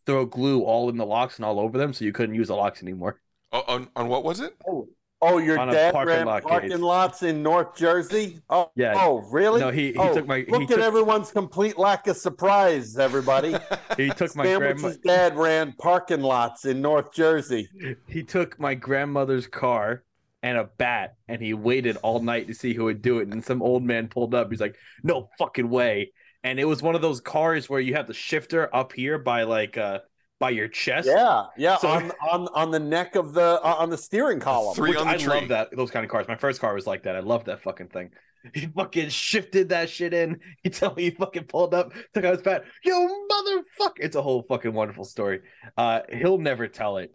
throw 0.05 0.25
glue 0.25 0.63
all 0.63 0.89
in 0.89 0.97
the 0.97 1.05
locks 1.05 1.37
and 1.37 1.45
all 1.45 1.59
over 1.59 1.77
them, 1.77 1.93
so 1.93 2.05
you 2.05 2.11
couldn't 2.11 2.35
use 2.35 2.47
the 2.47 2.55
locks 2.55 2.81
anymore. 2.81 3.21
Oh, 3.51 3.63
on 3.67 3.89
on 3.95 4.07
what 4.07 4.23
was 4.23 4.39
it? 4.39 4.55
Oh, 4.67 4.87
oh, 5.21 5.37
your 5.37 5.57
dad 5.57 5.93
parking 5.93 6.15
ran 6.15 6.25
lot 6.25 6.43
parking 6.43 6.69
case. 6.71 6.79
lots 6.79 7.23
in 7.23 7.43
North 7.43 7.75
Jersey. 7.75 8.39
Oh, 8.49 8.71
Yeah. 8.75 8.93
Oh, 8.95 9.19
really? 9.31 9.59
No, 9.61 9.69
he- 9.71 9.91
he 9.93 9.97
Oh, 9.97 10.13
took 10.13 10.27
my- 10.27 10.39
he 10.41 10.45
Look 10.51 10.71
at 10.71 10.79
everyone's 10.79 11.31
complete 11.31 11.77
lack 11.77 12.07
of 12.07 12.17
surprise, 12.17 12.97
everybody. 12.97 13.55
He 13.97 14.09
took 14.09 14.33
my 14.35 14.45
Sandwich's 14.45 14.97
grandma. 14.97 14.97
dad 15.03 15.37
ran 15.37 15.73
parking 15.73 16.21
lots 16.21 16.63
in 16.65 16.81
North 16.81 17.11
Jersey. 17.13 17.67
He 18.07 18.23
took 18.23 18.57
my 18.59 18.75
grandmother's 18.75 19.45
car 19.47 20.03
and 20.41 20.57
a 20.57 20.63
bat, 20.77 21.15
and 21.27 21.41
he 21.41 21.53
waited 21.53 21.97
all 21.97 22.21
night 22.21 22.47
to 22.47 22.53
see 22.53 22.73
who 22.73 22.85
would 22.85 23.01
do 23.01 23.19
it. 23.19 23.27
And 23.27 23.43
some 23.43 23.61
old 23.61 23.83
man 23.83 24.07
pulled 24.07 24.33
up. 24.33 24.49
He's 24.49 24.61
like, 24.61 24.77
"No 25.03 25.29
fucking 25.37 25.69
way!" 25.69 26.13
And 26.45 26.61
it 26.61 26.63
was 26.65 26.81
one 26.81 26.95
of 26.95 27.01
those 27.01 27.19
cars 27.19 27.69
where 27.69 27.81
you 27.81 27.95
have 27.95 28.07
the 28.07 28.13
shifter 28.13 28.73
up 28.73 28.93
here 28.93 29.17
by 29.19 29.43
like 29.43 29.77
uh 29.77 29.99
by 30.39 30.49
your 30.51 30.67
chest. 30.67 31.07
Yeah, 31.07 31.45
yeah, 31.57 31.77
So- 31.77 31.89
on 31.89 32.11
on 32.29 32.47
on 32.53 32.71
the 32.71 32.79
neck 32.79 33.15
of 33.15 33.33
the 33.33 33.59
uh, 33.63 33.75
on 33.77 33.89
the 33.89 33.97
steering 33.97 34.39
column. 34.39 34.75
Which 34.77 34.95
I 34.97 35.15
love 35.17 35.49
that 35.49 35.69
those 35.75 35.91
kind 35.91 36.03
of 36.05 36.09
cars. 36.11 36.27
My 36.27 36.35
first 36.35 36.61
car 36.61 36.73
was 36.73 36.87
like 36.87 37.03
that. 37.03 37.15
I 37.15 37.19
love 37.19 37.45
that 37.45 37.61
fucking 37.61 37.87
thing. 37.87 38.11
He 38.53 38.67
fucking 38.67 39.09
shifted 39.09 39.67
that 39.69 39.89
shit 39.89 40.13
in. 40.13 40.39
He 40.63 40.69
told 40.69 40.95
me 40.95 41.03
he 41.03 41.09
fucking 41.09 41.43
pulled 41.43 41.73
up, 41.73 41.91
took 42.13 42.23
out 42.23 42.35
his 42.35 42.41
bat. 42.41 42.63
Yo, 42.85 42.93
motherfucker! 43.29 43.97
It's 43.97 44.15
a 44.15 44.21
whole 44.21 44.43
fucking 44.47 44.71
wonderful 44.71 45.03
story. 45.03 45.41
Uh, 45.75 46.03
he'll 46.09 46.37
never 46.37 46.69
tell 46.69 46.95
it 46.99 47.13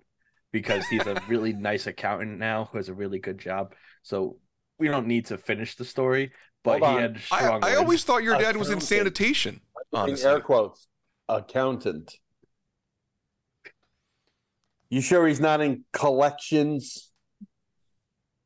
because 0.53 0.85
he's 0.89 1.07
a 1.07 1.19
really 1.29 1.55
nice 1.55 1.87
accountant 1.87 2.39
now 2.39 2.69
who 2.71 2.77
has 2.77 2.91
a 2.91 2.95
really 2.95 3.21
good 3.21 3.39
job. 3.39 3.75
So 4.03 4.37
we 4.79 4.89
don't 4.89 5.07
need 5.07 5.25
to 5.27 5.39
finish 5.39 5.77
the 5.77 5.87
story. 5.87 6.31
But 6.63 6.81
Hold 6.81 6.91
he 6.91 6.97
on. 6.97 7.01
had 7.03 7.17
I, 7.17 7.39
strong. 7.41 7.65
I 7.65 7.67
words. 7.69 7.79
always 7.79 8.05
thought 8.05 8.23
your 8.23 8.37
dad 8.39 8.59
was 8.59 8.69
in 8.69 8.75
Accountant. 8.75 8.83
sanitation. 9.17 9.61
In 9.95 9.99
Honestly. 9.99 10.29
air 10.29 10.41
quotes, 10.41 10.87
accountant. 11.31 12.19
You 14.95 15.01
sure 15.01 15.27
he's 15.27 15.41
not 15.41 15.61
in 15.61 15.83
collections? 15.93 17.11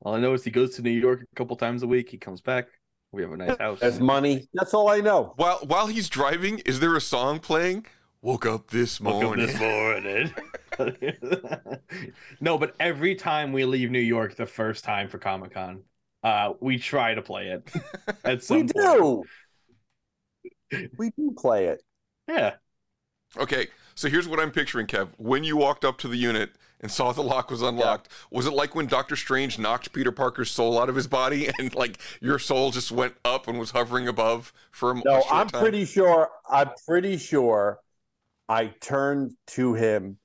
All 0.00 0.14
I 0.14 0.18
know 0.18 0.32
is 0.32 0.44
he 0.44 0.50
goes 0.50 0.76
to 0.76 0.82
New 0.82 0.88
York 0.88 1.20
a 1.30 1.36
couple 1.36 1.54
times 1.56 1.82
a 1.82 1.86
week. 1.86 2.08
He 2.08 2.16
comes 2.16 2.40
back. 2.40 2.68
We 3.12 3.20
have 3.20 3.32
a 3.32 3.36
nice 3.36 3.58
house. 3.58 3.80
There's 3.80 4.00
money. 4.00 4.48
That's 4.54 4.72
all 4.72 4.88
I 4.88 5.00
know. 5.00 5.34
While 5.36 5.58
while 5.66 5.88
he's 5.88 6.08
driving, 6.08 6.60
is 6.60 6.80
there 6.80 6.96
a 6.96 7.02
song 7.02 7.38
playing? 7.38 7.84
Woke 8.22 8.46
up 8.46 8.70
this 8.70 8.98
Woke 8.98 9.16
up 9.16 9.22
morning. 9.24 9.46
this 9.46 9.60
morning. 9.60 10.32
no, 12.40 12.56
but 12.56 12.74
every 12.80 13.14
time 13.14 13.52
we 13.52 13.66
leave 13.66 13.90
New 13.90 13.98
York, 13.98 14.34
the 14.34 14.46
first 14.46 14.84
time 14.84 15.10
for 15.10 15.18
Comic 15.18 15.52
Con, 15.52 15.82
uh, 16.22 16.54
we 16.60 16.78
try 16.78 17.12
to 17.12 17.20
play 17.20 17.48
it. 17.48 17.70
At 18.24 18.42
some 18.42 18.56
We 18.56 18.72
point. 18.72 19.22
do. 20.72 20.88
We 20.96 21.10
do 21.10 21.34
play 21.36 21.66
it. 21.66 21.82
Yeah. 22.26 22.54
Okay, 23.36 23.66
so 23.98 24.08
here's 24.08 24.28
what 24.28 24.38
I'm 24.38 24.52
picturing, 24.52 24.86
Kev. 24.86 25.08
When 25.16 25.42
you 25.42 25.56
walked 25.56 25.84
up 25.84 25.98
to 25.98 26.08
the 26.08 26.16
unit 26.16 26.50
and 26.80 26.88
saw 26.88 27.10
the 27.10 27.20
lock 27.20 27.50
was 27.50 27.62
unlocked, 27.62 28.08
was 28.30 28.46
it 28.46 28.52
like 28.52 28.76
when 28.76 28.86
Doctor 28.86 29.16
Strange 29.16 29.58
knocked 29.58 29.92
Peter 29.92 30.12
Parker's 30.12 30.52
soul 30.52 30.80
out 30.80 30.88
of 30.88 30.94
his 30.94 31.08
body 31.08 31.50
and 31.58 31.74
like 31.74 31.98
your 32.20 32.38
soul 32.38 32.70
just 32.70 32.92
went 32.92 33.14
up 33.24 33.48
and 33.48 33.58
was 33.58 33.72
hovering 33.72 34.06
above 34.06 34.52
for 34.70 34.92
a, 34.92 35.02
No, 35.04 35.24
I'm 35.28 35.48
time? 35.48 35.60
pretty 35.60 35.84
sure. 35.84 36.30
I'm 36.48 36.70
pretty 36.86 37.16
sure. 37.16 37.80
I 38.48 38.66
turned 38.66 39.32
to 39.48 39.74
him, 39.74 40.18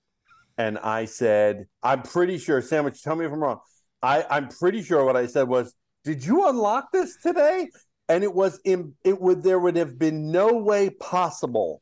and 0.60 0.78
I 0.78 1.06
said, 1.06 1.66
"I'm 1.82 2.04
pretty 2.04 2.38
sure." 2.38 2.62
Sandwich, 2.62 3.02
tell 3.02 3.16
me 3.16 3.26
if 3.26 3.32
I'm 3.32 3.40
wrong. 3.40 3.60
I 4.04 4.24
I'm 4.30 4.50
pretty 4.50 4.84
sure 4.84 5.04
what 5.04 5.18
I 5.18 5.26
said 5.26 5.48
was, 5.48 5.74
"Did 6.04 6.24
you 6.24 6.48
unlock 6.48 6.92
this 6.94 7.18
today?" 7.24 7.70
And 8.08 8.24
it 8.24 8.36
was 8.36 8.60
in. 8.66 8.94
It 9.04 9.20
would. 9.20 9.42
There 9.42 9.58
would 9.58 9.78
have 9.78 9.98
been 9.98 10.32
no 10.32 10.54
way 10.54 10.92
possible 10.92 11.82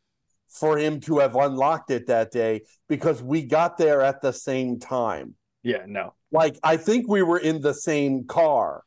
for 0.51 0.77
him 0.77 0.99
to 0.99 1.19
have 1.19 1.35
unlocked 1.35 1.91
it 1.91 2.07
that 2.07 2.31
day 2.31 2.61
because 2.89 3.23
we 3.23 3.43
got 3.43 3.77
there 3.77 4.01
at 4.01 4.21
the 4.21 4.33
same 4.33 4.79
time. 4.79 5.35
Yeah, 5.63 5.83
no. 5.87 6.13
Like 6.31 6.57
I 6.63 6.77
think 6.77 7.07
we 7.07 7.21
were 7.23 7.39
in 7.39 7.61
the 7.61 7.73
same 7.73 8.25
car 8.25 8.83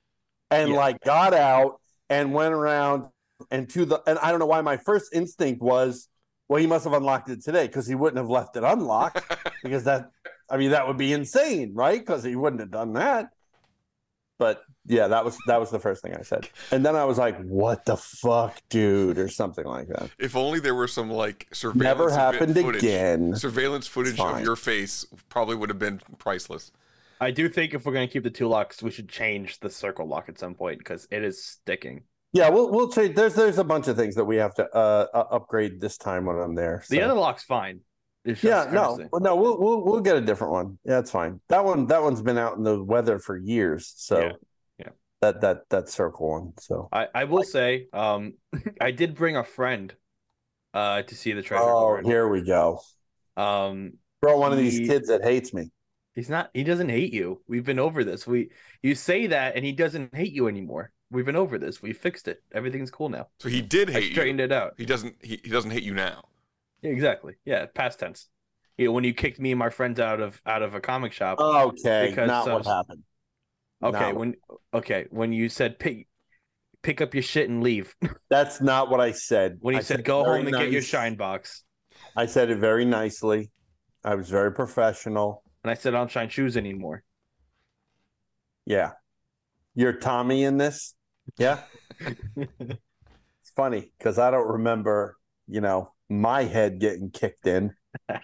and 0.50 0.70
Yeah. 0.70 0.76
like 0.76 1.00
got 1.00 1.32
out 1.34 1.80
and 2.10 2.32
went 2.34 2.52
around 2.54 3.04
and 3.50 3.68
to 3.70 3.84
the 3.84 4.02
and 4.06 4.18
I 4.18 4.30
don't 4.30 4.40
know 4.40 4.46
why 4.46 4.60
my 4.60 4.76
first 4.76 5.14
instinct 5.14 5.62
was 5.62 6.08
well 6.48 6.60
he 6.60 6.66
must 6.66 6.84
have 6.84 6.92
unlocked 6.92 7.30
it 7.30 7.42
today 7.42 7.66
because 7.66 7.86
he 7.86 7.94
wouldn't 7.94 8.18
have 8.18 8.28
left 8.30 8.56
it 8.56 8.64
unlocked 8.64 9.22
because 9.62 9.84
that 9.84 10.10
I 10.50 10.56
mean 10.58 10.70
that 10.72 10.86
would 10.86 10.98
be 10.98 11.12
insane, 11.12 11.72
right? 11.74 11.98
Because 11.98 12.22
he 12.22 12.36
wouldn't 12.36 12.60
have 12.60 12.70
done 12.70 12.92
that. 12.94 13.28
But 14.38 14.62
yeah, 14.86 15.08
that 15.08 15.24
was 15.24 15.38
that 15.46 15.58
was 15.58 15.70
the 15.70 15.78
first 15.78 16.02
thing 16.02 16.14
I 16.14 16.22
said. 16.22 16.48
And 16.70 16.84
then 16.84 16.94
I 16.94 17.04
was 17.04 17.16
like, 17.16 17.40
what 17.44 17.84
the 17.84 17.96
fuck, 17.96 18.60
dude, 18.68 19.18
or 19.18 19.28
something 19.28 19.64
like 19.64 19.88
that. 19.88 20.10
If 20.18 20.36
only 20.36 20.60
there 20.60 20.74
were 20.74 20.88
some 20.88 21.10
like 21.10 21.48
surveillance 21.52 21.98
Never 21.98 22.10
happened 22.10 22.54
footage. 22.54 22.82
again. 22.82 23.34
Surveillance 23.36 23.86
footage 23.86 24.20
of 24.20 24.42
your 24.42 24.56
face 24.56 25.06
probably 25.28 25.56
would 25.56 25.70
have 25.70 25.78
been 25.78 26.00
priceless. 26.18 26.70
I 27.20 27.30
do 27.30 27.48
think 27.48 27.72
if 27.72 27.86
we're 27.86 27.92
gonna 27.92 28.08
keep 28.08 28.24
the 28.24 28.30
two 28.30 28.48
locks, 28.48 28.82
we 28.82 28.90
should 28.90 29.08
change 29.08 29.60
the 29.60 29.70
circle 29.70 30.06
lock 30.06 30.28
at 30.28 30.38
some 30.38 30.54
point 30.54 30.78
because 30.78 31.08
it 31.10 31.24
is 31.24 31.42
sticking. 31.42 32.02
Yeah, 32.34 32.48
we'll 32.48 32.70
we'll 32.70 32.90
change. 32.90 33.14
There's 33.14 33.34
there's 33.34 33.58
a 33.58 33.64
bunch 33.64 33.88
of 33.88 33.96
things 33.96 34.16
that 34.16 34.24
we 34.24 34.36
have 34.36 34.54
to 34.56 34.68
uh, 34.74 35.06
uh 35.14 35.24
upgrade 35.30 35.80
this 35.80 35.96
time 35.96 36.26
when 36.26 36.36
I'm 36.36 36.54
there. 36.54 36.82
The 36.90 37.00
other 37.00 37.14
lock's 37.14 37.44
fine. 37.44 37.80
Yeah, 38.24 38.68
no, 38.72 38.98
no, 39.12 39.36
we'll 39.36 39.58
we'll 39.60 39.84
we'll 39.84 40.00
get 40.00 40.16
a 40.16 40.20
different 40.20 40.52
one. 40.52 40.78
Yeah, 40.84 40.98
it's 40.98 41.10
fine. 41.10 41.40
That 41.48 41.64
one 41.64 41.86
that 41.86 42.02
one's 42.02 42.22
been 42.22 42.38
out 42.38 42.56
in 42.56 42.62
the 42.62 42.82
weather 42.82 43.18
for 43.18 43.36
years. 43.36 43.92
So 43.96 44.18
Yeah, 44.18 44.26
yeah. 44.26 44.32
That 45.20 45.40
that 45.40 45.68
that 45.70 45.88
circle 45.88 46.30
one. 46.30 46.52
So 46.58 46.88
I, 46.92 47.08
I 47.14 47.24
will 47.24 47.44
say, 47.44 47.86
um, 47.92 48.34
I 48.80 48.90
did 48.90 49.14
bring 49.14 49.36
a 49.36 49.44
friend, 49.44 49.94
uh, 50.74 51.02
to 51.02 51.14
see 51.14 51.32
the 51.32 51.42
treasure 51.42 51.62
oh, 51.64 51.78
hoard. 51.78 52.04
here 52.04 52.28
we 52.28 52.42
go. 52.42 52.80
Um, 53.36 53.94
Bro, 54.20 54.38
one 54.38 54.52
of 54.52 54.58
these 54.58 54.80
kids 54.80 55.08
that 55.08 55.22
hates 55.22 55.54
me. 55.54 55.70
He's 56.14 56.28
not. 56.28 56.50
He 56.54 56.64
doesn't 56.64 56.88
hate 56.88 57.12
you. 57.12 57.42
We've 57.48 57.64
been 57.64 57.78
over 57.78 58.04
this. 58.04 58.26
We 58.26 58.50
you 58.82 58.94
say 58.94 59.28
that, 59.28 59.56
and 59.56 59.64
he 59.64 59.72
doesn't 59.72 60.14
hate 60.14 60.32
you 60.32 60.48
anymore. 60.48 60.92
We've 61.10 61.24
been 61.24 61.36
over 61.36 61.58
this. 61.58 61.82
We 61.82 61.92
fixed 61.92 62.28
it. 62.28 62.42
Everything's 62.52 62.90
cool 62.90 63.08
now. 63.08 63.28
So 63.40 63.48
he 63.48 63.60
did 63.60 63.90
I 63.90 63.94
hate 63.94 64.04
you. 64.04 64.10
straightened 64.12 64.40
it 64.40 64.52
out. 64.52 64.74
He 64.76 64.86
doesn't. 64.86 65.16
He, 65.22 65.40
he 65.42 65.50
doesn't 65.50 65.70
hate 65.70 65.82
you 65.82 65.94
now. 65.94 66.24
Yeah, 66.82 66.90
exactly. 66.90 67.34
Yeah, 67.44 67.66
past 67.66 67.98
tense. 67.98 68.28
You 68.78 68.86
know, 68.86 68.92
when 68.92 69.04
you 69.04 69.12
kicked 69.12 69.40
me 69.40 69.52
and 69.52 69.58
my 69.58 69.70
friends 69.70 70.00
out 70.00 70.20
of 70.20 70.40
out 70.46 70.62
of 70.62 70.74
a 70.74 70.80
comic 70.80 71.12
shop. 71.12 71.38
Okay, 71.40 72.08
because 72.10 72.28
not 72.28 72.46
what 72.46 72.66
happened. 72.66 73.02
Okay, 73.84 74.12
when 74.12 74.34
okay 74.72 75.06
when 75.10 75.32
you 75.32 75.48
said 75.48 75.78
pick 75.78 76.08
pick 76.82 77.00
up 77.00 77.14
your 77.14 77.22
shit 77.22 77.48
and 77.48 77.62
leave. 77.62 77.94
That's 78.30 78.60
not 78.60 78.90
what 78.90 79.00
I 79.00 79.12
said. 79.12 79.58
When 79.60 79.74
you 79.74 79.80
I 79.80 79.82
said 79.82 80.04
go 80.04 80.24
home 80.24 80.46
and 80.46 80.56
get 80.56 80.70
your 80.70 80.82
shine 80.82 81.16
box. 81.16 81.64
I 82.16 82.26
said 82.26 82.50
it 82.50 82.58
very 82.58 82.84
nicely. 82.84 83.50
I 84.04 84.14
was 84.14 84.28
very 84.28 84.52
professional. 84.52 85.42
And 85.62 85.70
I 85.70 85.74
said 85.74 85.94
I 85.94 85.98
don't 85.98 86.10
shine 86.10 86.28
shoes 86.28 86.56
anymore. 86.56 87.02
Yeah. 88.66 88.92
You're 89.74 89.94
Tommy 89.94 90.44
in 90.44 90.58
this? 90.58 90.94
Yeah. 91.38 91.60
it's 92.36 93.50
funny 93.56 93.92
because 93.98 94.18
I 94.18 94.30
don't 94.30 94.46
remember, 94.46 95.16
you 95.48 95.60
know, 95.60 95.92
my 96.08 96.44
head 96.44 96.80
getting 96.80 97.10
kicked 97.10 97.46
in. 97.46 97.74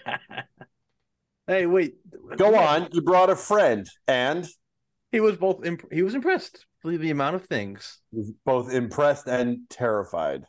Hey, 1.51 1.67
wait. 1.67 1.97
Go 2.37 2.55
on. 2.55 2.87
You 2.93 3.03
brought 3.03 3.29
a 3.29 3.35
friend 3.35 3.85
and 4.07 4.47
He 5.13 5.21
was 5.21 5.37
both 5.37 5.65
imp- 5.65 5.93
he 5.93 6.03
was 6.03 6.15
impressed 6.15 6.67
with 6.85 7.01
the 7.01 7.11
amount 7.11 7.37
of 7.37 7.45
things. 7.47 7.99
was 8.13 8.33
both 8.45 8.73
impressed 8.73 9.27
and 9.27 9.69
terrified. 9.69 10.45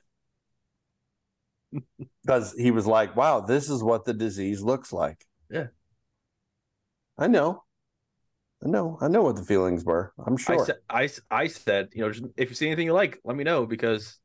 Because 2.24 2.54
he 2.56 2.70
was 2.70 2.86
like, 2.86 3.16
wow, 3.16 3.40
this 3.40 3.68
is 3.70 3.82
what 3.82 4.06
the 4.06 4.14
disease 4.14 4.62
looks 4.62 4.94
like. 4.94 5.26
Yeah. 5.50 5.68
I 7.18 7.26
know. 7.28 7.64
I 8.64 8.68
know. 8.68 9.00
I 9.02 9.08
know 9.08 9.24
what 9.24 9.38
the 9.38 9.44
feelings 9.44 9.84
were. 9.84 10.14
I'm 10.24 10.38
sure. 10.38 10.62
I 10.62 10.66
said 10.66 10.76
I, 10.90 11.04
s- 11.06 11.22
I 11.32 11.48
said, 11.48 11.90
you 11.94 12.02
know, 12.04 12.12
just, 12.12 12.26
if 12.38 12.50
you 12.50 12.56
see 12.56 12.68
anything 12.68 12.86
you 12.86 12.94
like, 12.94 13.20
let 13.24 13.36
me 13.36 13.44
know 13.44 13.66
because 13.66 14.20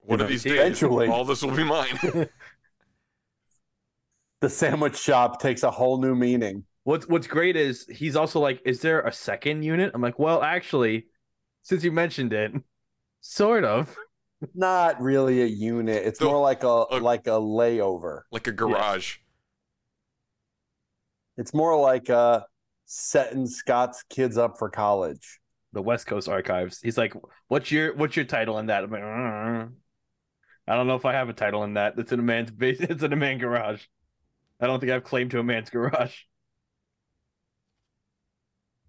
One 0.00 0.18
You 0.18 0.24
of 0.24 0.28
these 0.30 0.42
days, 0.42 0.54
eventually- 0.54 1.06
all 1.08 1.24
this 1.24 1.42
will 1.42 1.54
be 1.54 1.62
mine. 1.62 1.96
the 4.40 4.48
sandwich 4.48 4.96
shop 4.98 5.40
takes 5.40 5.62
a 5.62 5.70
whole 5.70 6.00
new 6.00 6.14
meaning. 6.16 6.64
What's 6.88 7.06
what's 7.06 7.26
great 7.26 7.54
is 7.54 7.86
he's 7.90 8.16
also 8.16 8.40
like, 8.40 8.62
is 8.64 8.80
there 8.80 9.02
a 9.02 9.12
second 9.12 9.62
unit? 9.62 9.90
I'm 9.92 10.00
like, 10.00 10.18
well, 10.18 10.42
actually, 10.42 11.04
since 11.62 11.84
you 11.84 11.92
mentioned 11.92 12.32
it, 12.32 12.50
sort 13.20 13.64
of. 13.64 13.94
Not 14.54 14.98
really 14.98 15.42
a 15.42 15.46
unit. 15.46 16.06
It's 16.06 16.18
more 16.18 16.40
like 16.40 16.62
a 16.62 16.68
like 16.68 17.26
a 17.26 17.38
layover. 17.38 18.22
like 18.32 18.46
a 18.46 18.52
garage. 18.52 19.16
It's 21.36 21.52
more 21.52 21.78
like 21.78 22.08
a 22.08 22.46
setting 22.86 23.46
Scott's 23.46 24.02
kids 24.08 24.38
up 24.38 24.56
for 24.58 24.70
college. 24.70 25.40
The 25.74 25.82
West 25.82 26.06
Coast 26.06 26.26
Archives. 26.26 26.80
He's 26.80 26.96
like, 26.96 27.12
"What's 27.48 27.70
your 27.70 27.94
what's 27.96 28.16
your 28.16 28.24
title 28.24 28.58
in 28.60 28.66
that?" 28.68 28.84
I'm 28.84 28.90
like, 28.90 29.02
"Uh, 29.02 29.66
I 30.66 30.74
don't 30.74 30.86
know 30.86 30.96
if 30.96 31.04
I 31.04 31.12
have 31.12 31.28
a 31.28 31.34
title 31.34 31.64
in 31.64 31.74
that. 31.74 31.98
It's 31.98 32.12
in 32.12 32.18
a 32.20 32.22
man's 32.22 32.50
base. 32.50 32.80
It's 32.80 33.02
in 33.02 33.12
a 33.12 33.16
man 33.16 33.36
garage. 33.36 33.84
I 34.58 34.66
don't 34.66 34.80
think 34.80 34.90
I've 34.90 35.04
claimed 35.04 35.32
to 35.32 35.38
a 35.38 35.44
man's 35.44 35.68
garage. 35.68 36.16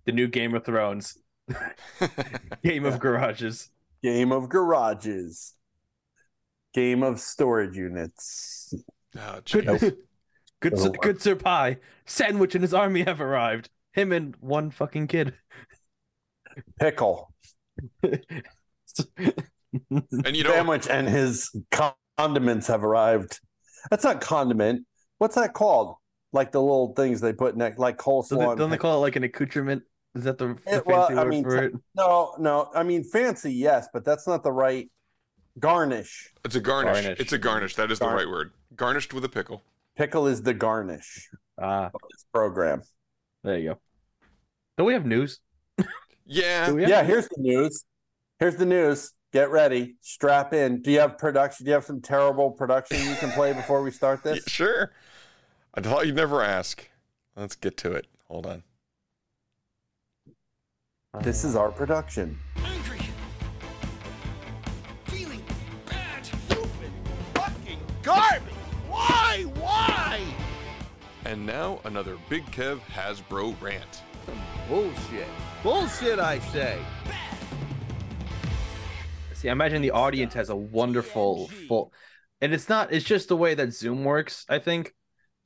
The 0.05 0.11
new 0.11 0.27
Game 0.27 0.53
of 0.55 0.65
Thrones. 0.65 1.17
Game 2.63 2.85
of 2.85 2.99
garages. 2.99 3.69
Game 4.03 4.31
of 4.31 4.49
garages. 4.49 5.53
Game 6.73 7.03
of 7.03 7.19
storage 7.19 7.75
units. 7.75 8.73
Oh, 9.17 9.39
Good, 9.51 9.65
good, 10.61 10.73
Oh, 10.77 10.89
good 10.89 11.21
Sir 11.21 11.35
Pie. 11.35 11.77
Sandwich 12.05 12.55
and 12.55 12.63
his 12.63 12.73
army 12.73 13.03
have 13.03 13.21
arrived. 13.21 13.69
Him 13.93 14.11
and 14.11 14.35
one 14.39 14.71
fucking 14.71 15.07
kid. 15.07 15.33
Pickle. 16.79 17.33
and 18.03 18.23
you 19.91 20.43
know, 20.43 20.51
Sandwich 20.51 20.87
and 20.87 21.07
his 21.07 21.55
condiments 22.17 22.67
have 22.67 22.83
arrived. 22.83 23.39
That's 23.89 24.03
not 24.03 24.21
condiment. 24.21 24.85
What's 25.17 25.35
that 25.35 25.53
called? 25.53 25.95
Like 26.31 26.51
the 26.51 26.61
little 26.61 26.93
things 26.93 27.21
they 27.21 27.33
put 27.33 27.57
next, 27.57 27.79
like 27.79 27.97
Don't 27.97 28.27
they, 28.29 28.35
coleslaw. 28.35 28.57
don't 28.57 28.69
they 28.69 28.77
call 28.77 28.97
it 28.97 29.01
like 29.01 29.15
an 29.15 29.23
accoutrement? 29.23 29.81
Is 30.15 30.23
that 30.25 30.37
the, 30.37 30.55
the 30.65 30.75
It- 30.77 30.85
well, 30.85 31.07
fancy 31.07 31.19
I 31.19 31.23
word 31.23 31.29
mean, 31.29 31.43
for 31.43 31.63
it? 31.63 31.73
no, 31.95 32.35
no. 32.39 32.69
I 32.75 32.83
mean, 32.83 33.03
fancy, 33.03 33.53
yes, 33.53 33.87
but 33.93 34.05
that's 34.05 34.27
not 34.27 34.43
the 34.43 34.51
right 34.51 34.89
garnish. 35.59 36.31
it's 36.45 36.55
a 36.55 36.59
garnish. 36.59 37.01
Garnish. 37.01 37.19
It's 37.19 37.33
a 37.33 37.37
garnish. 37.37 37.75
That 37.75 37.91
is 37.91 37.99
Gar- 37.99 38.09
the 38.11 38.15
right 38.15 38.27
word. 38.29 38.51
Garnished 38.75 39.13
with 39.13 39.25
a 39.25 39.29
pickle. 39.29 39.63
Pickle 39.97 40.27
is 40.27 40.41
the 40.41 40.53
garnish 40.53 41.29
Ah, 41.59 41.87
of 41.87 42.01
this 42.11 42.25
program. 42.33 42.81
there 43.43 43.57
you 43.57 43.69
go. 43.71 43.79
Don't 44.77 44.87
we 44.87 44.93
have 44.93 45.05
news? 45.05 45.39
Yeah. 46.25 46.65
Have 46.67 46.79
Yeah, 46.79 47.03
here's 47.03 47.27
the 47.27 47.41
news. 47.41 47.83
Here's 48.39 48.55
the 48.55 48.65
news. 48.65 49.11
Get 49.33 49.49
ready. 49.51 49.95
Strap 50.01 50.53
in. 50.53 50.81
Do 50.81 50.91
you 50.91 50.99
have 50.99 51.17
production? 51.17 51.65
Do 51.65 51.69
you 51.69 51.73
have 51.73 51.83
some 51.85 52.01
terrible 52.01 52.51
production 52.51 52.97
you 53.07 53.15
can 53.15 53.31
play 53.31 53.51
before 53.53 53.81
we 53.83 53.91
start 53.91 54.21
Yeah, 54.23 54.33
this? 54.33 54.43
sure. 54.47 54.91
I 55.79 55.81
thought 55.81 56.05
you'd 56.05 56.17
never 56.17 56.43
ask. 56.43 56.89
Let's 57.37 57.55
get 57.55 57.77
to 57.77 57.93
it. 57.93 58.05
Hold 58.27 58.45
on. 58.45 58.63
This 61.21 61.45
is 61.45 61.55
our 61.55 61.71
production. 61.71 62.37
Angry. 62.57 62.99
Feeling 65.05 65.41
bad. 65.85 66.25
Stupid. 66.25 66.91
Fucking 67.33 67.79
garbage. 68.03 68.53
Why? 68.89 69.45
Why? 69.55 70.19
And 71.23 71.45
now 71.45 71.79
another 71.85 72.17
Big 72.27 72.45
Kev 72.47 72.81
Hasbro 72.81 73.55
rant. 73.61 74.01
Bullshit. 74.67 75.29
Bullshit, 75.63 76.19
I 76.19 76.39
say. 76.39 76.77
See, 79.31 79.47
I 79.47 79.53
imagine 79.53 79.81
the 79.81 79.91
audience 79.91 80.33
has 80.33 80.49
a 80.49 80.55
wonderful 80.57 81.47
full, 81.69 81.93
and 82.41 82.53
it's 82.53 82.67
not. 82.67 82.91
It's 82.91 83.05
just 83.05 83.29
the 83.29 83.37
way 83.37 83.53
that 83.55 83.71
Zoom 83.71 84.03
works. 84.03 84.45
I 84.49 84.59
think. 84.59 84.93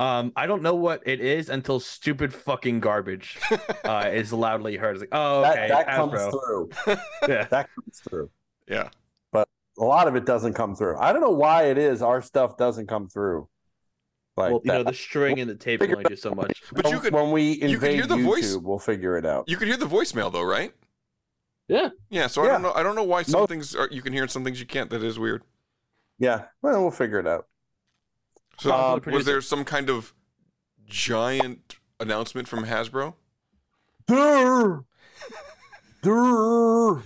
Um, 0.04 0.34
I 0.36 0.48
don't 0.48 0.62
know 0.62 0.76
what 0.76 1.02
it 1.06 1.22
is 1.22 1.48
until 1.50 1.80
stupid 1.80 2.34
fucking 2.34 2.82
garbage 2.82 3.40
uh, 3.86 4.10
is 4.12 4.34
loudly 4.34 4.76
heard. 4.76 4.96
It's 4.98 5.02
like, 5.02 5.10
oh, 5.14 5.46
okay, 5.46 5.68
that 5.70 5.86
that 5.86 5.96
comes 5.96 6.20
through. 6.20 6.70
Yeah. 7.28 7.46
That 7.46 7.70
comes 7.74 8.02
through. 8.10 8.30
Yeah. 8.68 8.90
But 9.32 9.48
a 9.80 9.84
lot 9.86 10.10
of 10.10 10.18
it 10.18 10.26
doesn't 10.26 10.56
come 10.56 10.76
through. 10.76 10.98
I 10.98 11.14
don't 11.14 11.22
know 11.22 11.30
why 11.32 11.68
it 11.68 11.78
is 11.78 12.02
our 12.02 12.22
stuff 12.22 12.58
doesn't 12.58 12.88
come 12.88 13.08
through. 13.08 13.48
Like 14.36 14.52
well, 14.52 14.62
you 14.66 14.72
know, 14.74 14.84
the 14.84 14.94
string 14.94 15.40
and 15.40 15.50
the 15.50 15.56
tape 15.56 15.80
can 15.80 15.92
only 15.92 16.04
do 16.04 16.16
so 16.18 16.36
much. 16.36 16.64
But 16.74 16.90
you 16.90 17.00
could 17.00 17.14
when 17.14 17.32
we 17.32 17.52
you 17.52 17.60
could 17.60 17.72
invade 17.72 17.96
hear 17.96 18.08
the 18.08 18.16
YouTube, 18.16 18.24
voice- 18.26 18.56
we'll 18.58 18.80
figure 18.80 19.18
it 19.18 19.26
out. 19.26 19.48
you 19.48 19.56
could 19.56 19.70
hear 19.70 19.78
the 19.78 19.86
voicemail 19.86 20.34
though, 20.34 20.44
right? 20.44 20.74
Yeah. 21.70 21.90
Yeah. 22.10 22.28
So 22.28 22.44
I 22.44 22.48
don't 22.48 22.62
know. 22.62 22.74
I 22.74 22.84
don't 22.84 22.96
know 22.96 23.04
why 23.04 23.24
some 23.24 23.42
Mo- 23.42 23.48
things 23.48 23.74
are, 23.74 23.88
you 23.90 24.02
can 24.02 24.12
hear 24.12 24.24
and 24.24 24.32
some 24.32 24.44
things 24.44 24.60
you 24.60 24.66
can't. 24.66 24.90
That 24.90 25.02
is 25.04 25.18
weird. 25.18 25.44
Yeah, 26.20 26.46
well, 26.62 26.82
we'll 26.82 26.92
figure 26.92 27.20
it 27.20 27.28
out. 27.28 27.48
So 28.60 28.72
Um, 28.74 29.02
was 29.08 29.26
there 29.26 29.42
some 29.42 29.66
kind 29.66 29.90
of 29.90 30.14
giant 30.86 31.78
announcement 32.00 32.48
from 32.48 32.66
Hasbro? 32.66 33.16
Durr. 34.08 34.84
Durr. 36.02 37.04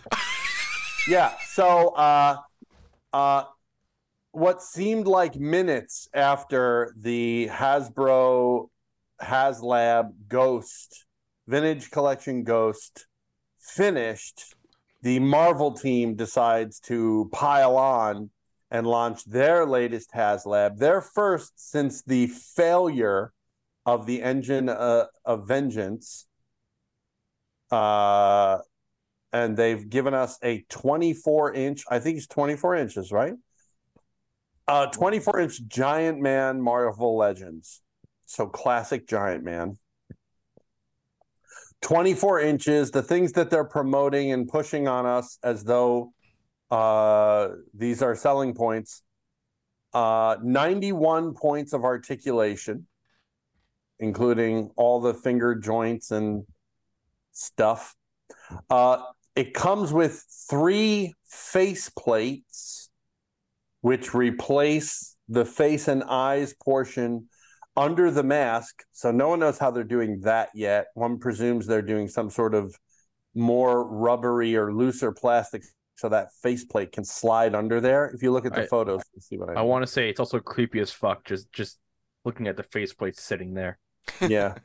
yeah. 1.07 1.33
So, 1.51 1.89
uh, 1.89 2.37
uh, 3.13 3.43
what 4.31 4.61
seemed 4.61 5.07
like 5.07 5.35
minutes 5.35 6.07
after 6.13 6.93
the 6.97 7.47
Hasbro 7.51 8.69
HasLab 9.21 10.11
Ghost 10.27 11.05
Vintage 11.47 11.89
Collection 11.91 12.43
Ghost 12.43 13.07
finished, 13.59 14.53
the 15.01 15.19
Marvel 15.19 15.71
team 15.71 16.15
decides 16.15 16.79
to 16.81 17.29
pile 17.31 17.77
on 17.77 18.29
and 18.69 18.85
launch 18.85 19.23
their 19.25 19.65
latest 19.65 20.11
HasLab, 20.13 20.77
their 20.77 21.01
first 21.01 21.53
since 21.55 22.03
the 22.03 22.27
failure 22.27 23.31
of 23.85 24.05
the 24.05 24.21
Engine 24.21 24.69
uh, 24.69 25.05
of 25.25 25.47
Vengeance. 25.47 26.25
Uh 27.71 28.59
and 29.33 29.57
they've 29.57 29.89
given 29.89 30.13
us 30.13 30.37
a 30.41 30.65
24 30.69 31.53
inch 31.53 31.83
i 31.89 31.99
think 31.99 32.17
it's 32.17 32.27
24 32.27 32.75
inches 32.75 33.11
right? 33.11 33.33
Uh 34.67 34.87
24 34.87 35.39
inch 35.41 35.67
giant 35.67 36.19
man 36.19 36.61
marvel 36.61 37.17
legends. 37.17 37.81
So 38.25 38.47
classic 38.47 39.07
giant 39.07 39.43
man. 39.43 39.77
24 41.81 42.41
inches 42.41 42.91
the 42.91 43.03
things 43.03 43.33
that 43.33 43.49
they're 43.49 43.63
promoting 43.63 44.31
and 44.31 44.47
pushing 44.47 44.87
on 44.87 45.05
us 45.05 45.37
as 45.43 45.63
though 45.63 46.11
uh 46.71 47.49
these 47.73 48.01
are 48.01 48.15
selling 48.15 48.53
points 48.53 49.03
uh 49.93 50.35
91 50.43 51.33
points 51.33 51.73
of 51.73 51.83
articulation 51.83 52.87
including 53.99 54.69
all 54.75 54.99
the 55.01 55.13
finger 55.13 55.55
joints 55.55 56.11
and 56.11 56.43
stuff. 57.31 57.95
Uh, 58.69 59.01
it 59.35 59.53
comes 59.53 59.93
with 59.93 60.23
three 60.49 61.13
face 61.27 61.89
plates, 61.89 62.89
which 63.81 64.13
replace 64.13 65.15
the 65.29 65.45
face 65.45 65.87
and 65.87 66.03
eyes 66.03 66.53
portion 66.63 67.27
under 67.75 68.09
the 68.09 68.23
mask. 68.23 68.83
So 68.91 69.11
no 69.11 69.29
one 69.29 69.39
knows 69.39 69.59
how 69.59 69.71
they're 69.71 69.83
doing 69.83 70.21
that 70.21 70.49
yet. 70.55 70.87
One 70.95 71.19
presumes 71.19 71.67
they're 71.67 71.81
doing 71.81 72.07
some 72.07 72.29
sort 72.29 72.55
of 72.55 72.75
more 73.35 73.87
rubbery 73.87 74.55
or 74.55 74.73
looser 74.73 75.11
plastic 75.11 75.63
so 75.97 76.09
that 76.09 76.29
faceplate 76.41 76.91
can 76.91 77.03
slide 77.03 77.55
under 77.55 77.81
there. 77.81 78.11
If 78.13 78.21
you 78.21 78.31
look 78.31 78.45
at 78.45 78.53
the 78.53 78.63
I- 78.63 78.67
photos, 78.67 79.01
you 79.13 79.21
see 79.21 79.37
what 79.37 79.49
I, 79.49 79.59
I 79.59 79.61
want 79.61 79.83
to 79.83 79.87
say 79.87 80.09
it's 80.09 80.19
also 80.19 80.39
creepy 80.39 80.79
as 80.79 80.91
fuck. 80.91 81.25
Just 81.25 81.51
just 81.51 81.79
looking 82.23 82.47
at 82.47 82.55
the 82.55 82.63
faceplate 82.63 83.17
sitting 83.17 83.53
there. 83.53 83.79
yeah. 84.21 84.55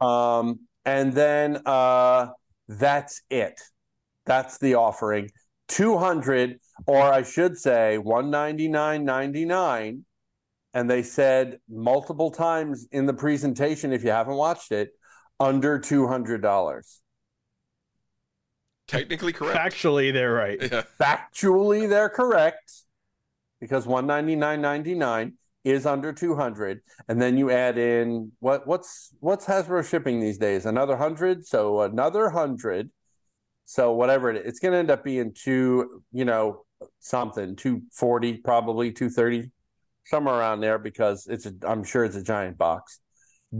Um, 0.00 0.60
and 0.84 1.12
then 1.12 1.60
uh, 1.66 2.28
that's 2.68 3.22
it. 3.30 3.60
That's 4.26 4.58
the 4.58 4.74
offering. 4.74 5.30
200, 5.68 6.58
or 6.86 7.00
I 7.00 7.22
should 7.22 7.56
say 7.56 7.98
199.99. 8.02 10.02
And 10.74 10.90
they 10.90 11.02
said 11.02 11.58
multiple 11.68 12.30
times 12.30 12.86
in 12.92 13.06
the 13.06 13.14
presentation, 13.14 13.92
if 13.92 14.04
you 14.04 14.10
haven't 14.10 14.36
watched 14.36 14.72
it, 14.72 14.90
under 15.38 15.78
$200. 15.78 17.00
Technically 18.92 19.32
correct. 19.32 19.58
Factually, 19.58 20.12
they're 20.12 20.32
right. 20.32 20.58
Yeah. 20.60 20.82
Factually, 21.00 21.88
they're 21.88 22.08
correct 22.08 22.72
because 23.60 23.86
199.99 23.86 25.32
is 25.64 25.86
under 25.86 26.12
200 26.12 26.80
and 27.08 27.22
then 27.22 27.38
you 27.38 27.50
add 27.50 27.78
in 27.78 28.32
what 28.40 28.66
what's 28.66 29.14
what's 29.20 29.46
Hasbro 29.46 29.88
shipping 29.88 30.18
these 30.18 30.36
days? 30.36 30.66
Another 30.66 30.94
100 30.94 31.46
so 31.46 31.82
another 31.82 32.24
100 32.24 32.90
so 33.64 33.92
whatever 33.92 34.30
it 34.30 34.38
is 34.38 34.46
it's 34.46 34.58
going 34.58 34.72
to 34.72 34.78
end 34.78 34.90
up 34.90 35.04
being 35.04 35.32
two 35.32 36.02
you 36.12 36.24
know 36.24 36.64
something 36.98 37.54
240 37.54 38.38
probably 38.38 38.90
230 38.90 39.52
somewhere 40.04 40.34
around 40.34 40.60
there 40.60 40.78
because 40.80 41.28
it's 41.28 41.46
a, 41.46 41.52
I'm 41.64 41.84
sure 41.84 42.04
it's 42.04 42.16
a 42.16 42.22
giant 42.24 42.58
box. 42.58 42.98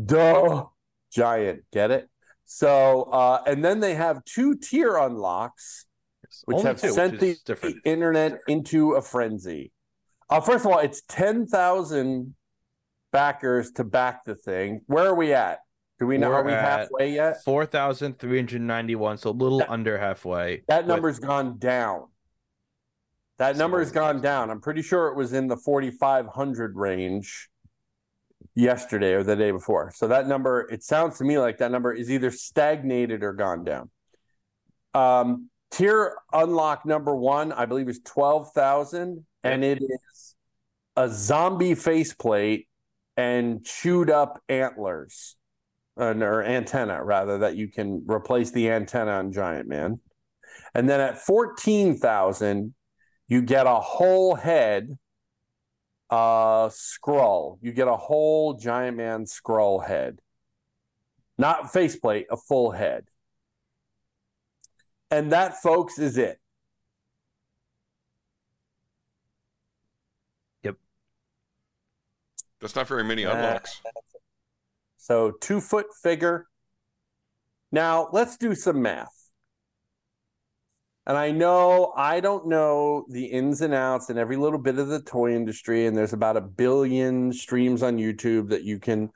Duh! 0.04 0.64
Giant. 1.12 1.62
Get 1.72 1.92
it 1.92 2.08
so 2.44 3.04
uh 3.04 3.42
and 3.46 3.64
then 3.64 3.80
they 3.80 3.94
have 3.94 4.24
two 4.24 4.54
tier 4.56 4.96
unlocks 4.96 5.86
which 6.44 6.56
Only 6.56 6.68
have 6.68 6.80
two, 6.80 6.86
which 6.88 6.94
sent 6.94 7.20
the, 7.20 7.36
different. 7.44 7.76
the 7.84 7.90
internet 7.90 8.38
into 8.48 8.92
a 8.92 9.02
frenzy. 9.02 9.70
Uh, 10.30 10.40
first 10.40 10.64
of 10.64 10.72
all, 10.72 10.78
it's 10.78 11.02
10,000 11.08 12.34
backers 13.12 13.70
to 13.72 13.84
back 13.84 14.24
the 14.24 14.34
thing. 14.34 14.80
Where 14.86 15.06
are 15.06 15.14
we 15.14 15.34
at? 15.34 15.58
Do 15.98 16.06
we 16.06 16.18
know? 16.18 16.30
We're 16.30 16.36
are 16.36 16.44
we 16.44 16.52
halfway 16.52 17.12
yet? 17.12 17.44
Four 17.44 17.64
thousand 17.66 18.18
three 18.18 18.38
hundred 18.38 18.62
ninety-one, 18.62 19.18
so 19.18 19.30
a 19.30 19.32
little 19.32 19.62
under 19.68 19.98
halfway. 19.98 20.62
That 20.66 20.84
with- 20.84 20.88
number's 20.88 21.18
gone 21.20 21.58
down. 21.58 22.06
That 23.38 23.56
number 23.56 23.78
has 23.78 23.92
gone 23.92 24.20
down. 24.20 24.50
I'm 24.50 24.60
pretty 24.60 24.82
sure 24.82 25.08
it 25.08 25.16
was 25.16 25.32
in 25.32 25.48
the 25.48 25.56
4,500 25.56 26.76
range. 26.76 27.48
Yesterday 28.54 29.14
or 29.14 29.22
the 29.22 29.36
day 29.36 29.50
before. 29.50 29.92
So 29.94 30.08
that 30.08 30.28
number, 30.28 30.68
it 30.70 30.82
sounds 30.82 31.18
to 31.18 31.24
me 31.24 31.38
like 31.38 31.58
that 31.58 31.70
number 31.70 31.92
is 31.92 32.10
either 32.10 32.30
stagnated 32.30 33.22
or 33.22 33.32
gone 33.32 33.64
down. 33.64 33.90
Um, 34.94 35.48
tier 35.70 36.16
unlock 36.32 36.84
number 36.84 37.16
one, 37.16 37.52
I 37.52 37.64
believe, 37.64 37.88
is 37.88 38.00
twelve 38.04 38.52
thousand, 38.52 39.24
and 39.42 39.64
it 39.64 39.82
is 39.82 40.34
a 40.96 41.08
zombie 41.08 41.74
faceplate 41.74 42.68
and 43.16 43.64
chewed 43.64 44.10
up 44.10 44.42
antlers, 44.50 45.36
or 45.96 46.44
antenna 46.44 47.02
rather, 47.02 47.38
that 47.38 47.56
you 47.56 47.68
can 47.68 48.04
replace 48.06 48.50
the 48.50 48.70
antenna 48.70 49.12
on 49.12 49.32
Giant 49.32 49.66
Man. 49.66 50.00
And 50.74 50.88
then 50.88 51.00
at 51.00 51.18
fourteen 51.18 51.96
thousand, 51.96 52.74
you 53.28 53.40
get 53.40 53.66
a 53.66 53.80
whole 53.80 54.34
head 54.34 54.98
uh 56.12 56.68
scroll. 56.68 57.58
You 57.62 57.72
get 57.72 57.88
a 57.88 57.96
whole 57.96 58.52
giant 58.54 58.98
man 58.98 59.26
scroll 59.26 59.80
head. 59.80 60.20
Not 61.38 61.72
faceplate, 61.72 62.26
a 62.30 62.36
full 62.36 62.70
head. 62.70 63.08
And 65.10 65.32
that, 65.32 65.62
folks, 65.62 65.98
is 65.98 66.18
it. 66.18 66.38
Yep. 70.62 70.76
That's 72.60 72.76
not 72.76 72.86
very 72.86 73.04
many 73.04 73.24
Uh, 73.24 73.34
unlocks. 73.34 73.80
So 74.98 75.30
two 75.30 75.60
foot 75.62 75.86
figure. 76.02 76.46
Now 77.72 78.10
let's 78.12 78.36
do 78.36 78.54
some 78.54 78.82
math. 78.82 79.21
And 81.06 81.16
I 81.16 81.32
know 81.32 81.92
I 81.96 82.20
don't 82.20 82.46
know 82.46 83.04
the 83.08 83.24
ins 83.24 83.60
and 83.60 83.74
outs 83.74 84.08
and 84.08 84.18
every 84.18 84.36
little 84.36 84.58
bit 84.58 84.78
of 84.78 84.88
the 84.88 85.02
toy 85.02 85.34
industry. 85.34 85.86
And 85.86 85.96
there's 85.96 86.12
about 86.12 86.36
a 86.36 86.40
billion 86.40 87.32
streams 87.32 87.82
on 87.82 87.98
YouTube 87.98 88.50
that 88.50 88.62
you 88.62 88.78
can 88.78 89.10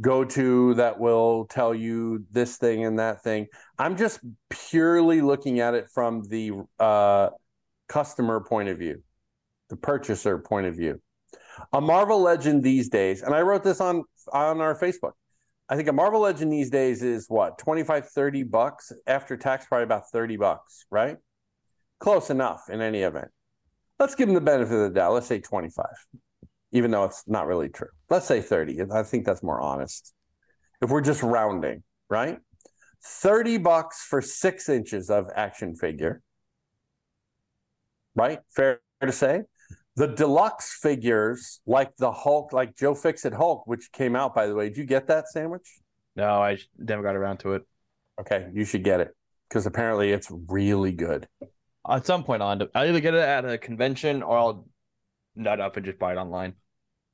go 0.00 0.24
to 0.24 0.74
that 0.74 0.98
will 0.98 1.46
tell 1.46 1.74
you 1.74 2.24
this 2.30 2.56
thing 2.56 2.84
and 2.84 2.98
that 2.98 3.22
thing. 3.22 3.46
I'm 3.78 3.96
just 3.96 4.20
purely 4.48 5.20
looking 5.20 5.60
at 5.60 5.74
it 5.74 5.88
from 5.92 6.22
the 6.28 6.52
uh, 6.78 7.28
customer 7.88 8.40
point 8.40 8.70
of 8.70 8.78
view, 8.78 9.02
the 9.68 9.76
purchaser 9.76 10.38
point 10.38 10.66
of 10.66 10.76
view. 10.76 11.00
A 11.72 11.80
Marvel 11.80 12.20
Legend 12.22 12.62
these 12.62 12.88
days, 12.88 13.22
and 13.22 13.34
I 13.34 13.42
wrote 13.42 13.64
this 13.64 13.80
on 13.80 14.04
on 14.32 14.60
our 14.60 14.78
Facebook. 14.78 15.12
I 15.68 15.76
think 15.76 15.88
a 15.88 15.92
Marvel 15.92 16.20
Legend 16.20 16.52
these 16.52 16.70
days 16.70 17.02
is 17.02 17.26
what 17.28 17.58
25 17.58 18.08
30 18.08 18.42
bucks 18.44 18.90
after 19.06 19.36
tax 19.36 19.66
probably 19.66 19.84
about 19.84 20.10
30 20.10 20.36
bucks, 20.36 20.86
right? 20.90 21.18
Close 22.00 22.30
enough 22.30 22.70
in 22.70 22.80
any 22.80 23.00
event. 23.00 23.28
Let's 23.98 24.14
give 24.14 24.28
them 24.28 24.34
the 24.34 24.40
benefit 24.40 24.72
of 24.72 24.80
the 24.80 24.94
doubt. 24.94 25.12
Let's 25.12 25.26
say 25.26 25.40
25. 25.40 25.84
Even 26.72 26.90
though 26.90 27.04
it's 27.04 27.24
not 27.26 27.46
really 27.46 27.68
true. 27.68 27.88
Let's 28.08 28.26
say 28.26 28.40
30. 28.40 28.80
I 28.92 29.02
think 29.02 29.26
that's 29.26 29.42
more 29.42 29.60
honest. 29.60 30.14
If 30.80 30.90
we're 30.90 31.00
just 31.00 31.22
rounding, 31.22 31.82
right? 32.08 32.38
30 33.04 33.58
bucks 33.58 34.02
for 34.02 34.22
6 34.22 34.68
inches 34.68 35.10
of 35.10 35.28
action 35.34 35.74
figure. 35.74 36.22
Right? 38.14 38.40
Fair 38.54 38.80
to 39.00 39.12
say? 39.12 39.42
The 39.98 40.06
deluxe 40.06 40.78
figures, 40.80 41.60
like 41.66 41.96
the 41.96 42.12
Hulk, 42.12 42.52
like 42.52 42.76
Joe 42.76 42.94
Fixit 42.94 43.32
Hulk, 43.32 43.66
which 43.66 43.90
came 43.90 44.14
out, 44.14 44.32
by 44.32 44.46
the 44.46 44.54
way. 44.54 44.68
Did 44.68 44.78
you 44.78 44.84
get 44.84 45.08
that 45.08 45.28
sandwich? 45.28 45.68
No, 46.14 46.40
I 46.40 46.58
never 46.78 47.02
got 47.02 47.16
around 47.16 47.38
to 47.38 47.54
it. 47.54 47.62
Okay, 48.20 48.48
you 48.54 48.64
should 48.64 48.84
get 48.84 49.00
it 49.00 49.16
because 49.48 49.66
apparently 49.66 50.12
it's 50.12 50.30
really 50.46 50.92
good. 50.92 51.26
At 51.90 52.06
some 52.06 52.22
point, 52.22 52.42
I'll, 52.42 52.52
end 52.52 52.62
up, 52.62 52.70
I'll 52.76 52.86
either 52.88 53.00
get 53.00 53.14
it 53.14 53.20
at 53.20 53.44
a 53.44 53.58
convention 53.58 54.22
or 54.22 54.38
I'll 54.38 54.68
nut 55.34 55.58
up 55.60 55.76
and 55.76 55.84
just 55.84 55.98
buy 55.98 56.12
it 56.12 56.16
online. 56.16 56.54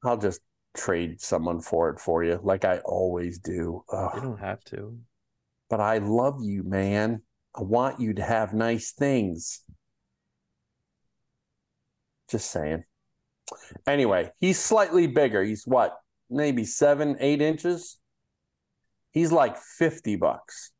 I'll 0.04 0.18
just 0.18 0.42
trade 0.76 1.22
someone 1.22 1.62
for 1.62 1.88
it 1.88 1.98
for 1.98 2.22
you, 2.22 2.38
like 2.42 2.66
I 2.66 2.80
always 2.80 3.38
do. 3.38 3.82
Ugh. 3.90 4.10
You 4.16 4.20
don't 4.20 4.40
have 4.40 4.62
to. 4.64 4.98
But 5.70 5.80
I 5.80 5.98
love 5.98 6.42
you, 6.42 6.64
man. 6.64 7.22
I 7.54 7.62
want 7.62 7.98
you 7.98 8.12
to 8.12 8.22
have 8.22 8.52
nice 8.52 8.92
things. 8.92 9.62
Just 12.30 12.50
saying. 12.50 12.84
Anyway, 13.86 14.30
he's 14.38 14.58
slightly 14.58 15.06
bigger. 15.06 15.42
He's 15.42 15.66
what, 15.66 15.96
maybe 16.30 16.64
seven, 16.64 17.16
eight 17.20 17.42
inches? 17.42 17.98
He's 19.10 19.30
like 19.30 19.56
50 19.56 20.16
bucks, 20.16 20.72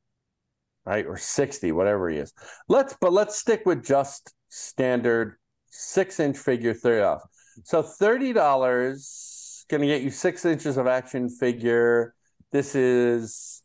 right? 0.84 1.06
Or 1.06 1.16
60, 1.16 1.72
whatever 1.72 2.08
he 2.10 2.18
is. 2.18 2.32
Let's, 2.68 2.96
but 3.00 3.12
let's 3.12 3.36
stick 3.36 3.62
with 3.64 3.84
just 3.84 4.34
standard 4.48 5.36
six 5.66 6.18
inch 6.18 6.38
figure, 6.38 6.74
30 6.74 7.02
off. 7.02 7.22
So 7.64 7.82
$30 7.82 9.64
going 9.68 9.80
to 9.80 9.86
get 9.86 10.02
you 10.02 10.10
six 10.10 10.44
inches 10.44 10.76
of 10.76 10.86
action 10.86 11.28
figure. 11.28 12.14
This 12.52 12.74
is 12.74 13.62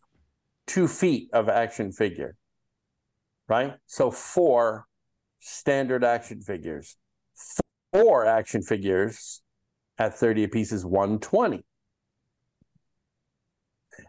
two 0.68 0.88
feet 0.88 1.30
of 1.34 1.50
action 1.50 1.92
figure, 1.92 2.36
right? 3.48 3.74
So 3.88 4.12
four 4.12 4.86
standard 5.40 6.04
action 6.04 6.42
figures 6.42 6.96
four 7.92 8.26
action 8.26 8.62
figures 8.62 9.42
at 9.98 10.18
30 10.18 10.46
apiece 10.46 10.72
is 10.72 10.86
120 10.86 11.64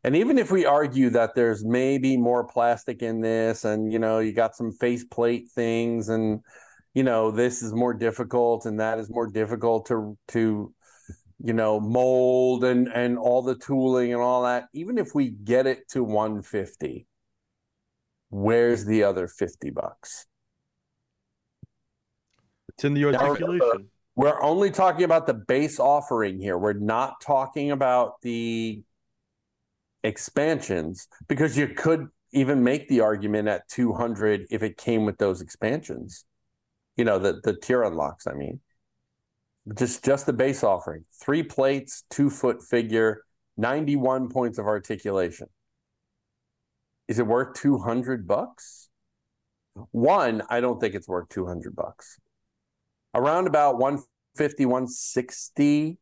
and 0.05 0.17
even 0.17 0.39
if 0.39 0.51
we 0.51 0.65
argue 0.65 1.11
that 1.11 1.35
there's 1.35 1.65
maybe 1.65 2.17
more 2.17 2.45
plastic 2.45 3.03
in 3.03 3.21
this 3.21 3.65
and 3.65 3.93
you 3.93 3.99
know 3.99 4.19
you 4.19 4.33
got 4.33 4.55
some 4.55 4.73
faceplate 4.73 5.49
things 5.55 6.09
and 6.09 6.41
you 6.95 7.03
know 7.03 7.31
this 7.31 7.63
is 7.63 7.73
more 7.73 7.95
difficult 7.95 8.67
and 8.67 8.81
that 8.81 8.99
is 8.99 9.11
more 9.11 9.27
difficult 9.27 9.87
to 9.87 10.17
to 10.29 10.73
you 11.43 11.53
know 11.53 11.81
mold 11.81 12.65
and 12.65 12.89
and 12.89 13.19
all 13.19 13.43
the 13.43 13.55
tooling 13.55 14.13
and 14.13 14.23
all 14.23 14.43
that 14.43 14.67
even 14.73 14.99
if 14.99 15.15
we 15.15 15.31
get 15.31 15.67
it 15.67 15.89
to 15.89 16.05
150 16.05 17.07
where's 18.31 18.85
the 18.85 19.03
other 19.03 19.27
50 19.27 19.71
bucks 19.71 20.27
It's 22.81 22.87
in 22.87 22.95
the 22.95 23.05
articulation. 23.05 23.91
We're 24.17 24.43
only 24.43 24.71
talking 24.71 25.05
about 25.05 25.27
the 25.27 25.35
base 25.35 25.79
offering 25.79 26.41
here. 26.41 26.57
We're 26.57 26.73
not 26.73 27.21
talking 27.21 27.73
about 27.73 28.23
the 28.23 28.83
expansions 30.03 31.07
because 31.29 31.59
you 31.59 31.69
could 31.69 32.09
even 32.33 32.65
make 32.65 32.89
the 32.89 33.01
argument 33.01 33.49
at 33.49 33.69
200 33.69 34.47
if 34.51 34.63
it 34.63 34.79
came 34.79 35.05
with 35.05 35.19
those 35.19 35.43
expansions. 35.43 36.25
You 36.97 37.05
know, 37.05 37.19
the 37.19 37.43
the 37.45 37.53
tier 37.53 37.83
unlocks, 37.83 38.27
I 38.27 38.33
mean. 38.33 38.61
Just 39.77 40.03
just 40.03 40.25
the 40.25 40.33
base 40.33 40.65
offering. 40.65 41.05
3 41.23 41.43
plates, 41.43 42.05
2 42.09 42.31
foot 42.31 42.63
figure, 42.63 43.25
91 43.59 44.31
points 44.31 44.59
of 44.59 44.65
articulation. 44.65 45.49
Is 47.09 47.19
it 47.19 47.27
worth 47.27 47.61
200 47.61 48.27
bucks? 48.27 48.89
One, 49.91 50.41
I 50.49 50.63
don't 50.63 50.81
think 50.81 50.95
it's 50.95 51.09
worth 51.09 51.29
200 51.29 51.77
bucks 51.77 52.19
around 53.15 53.47
about 53.47 53.79
150 53.79 54.65
160 54.67 55.99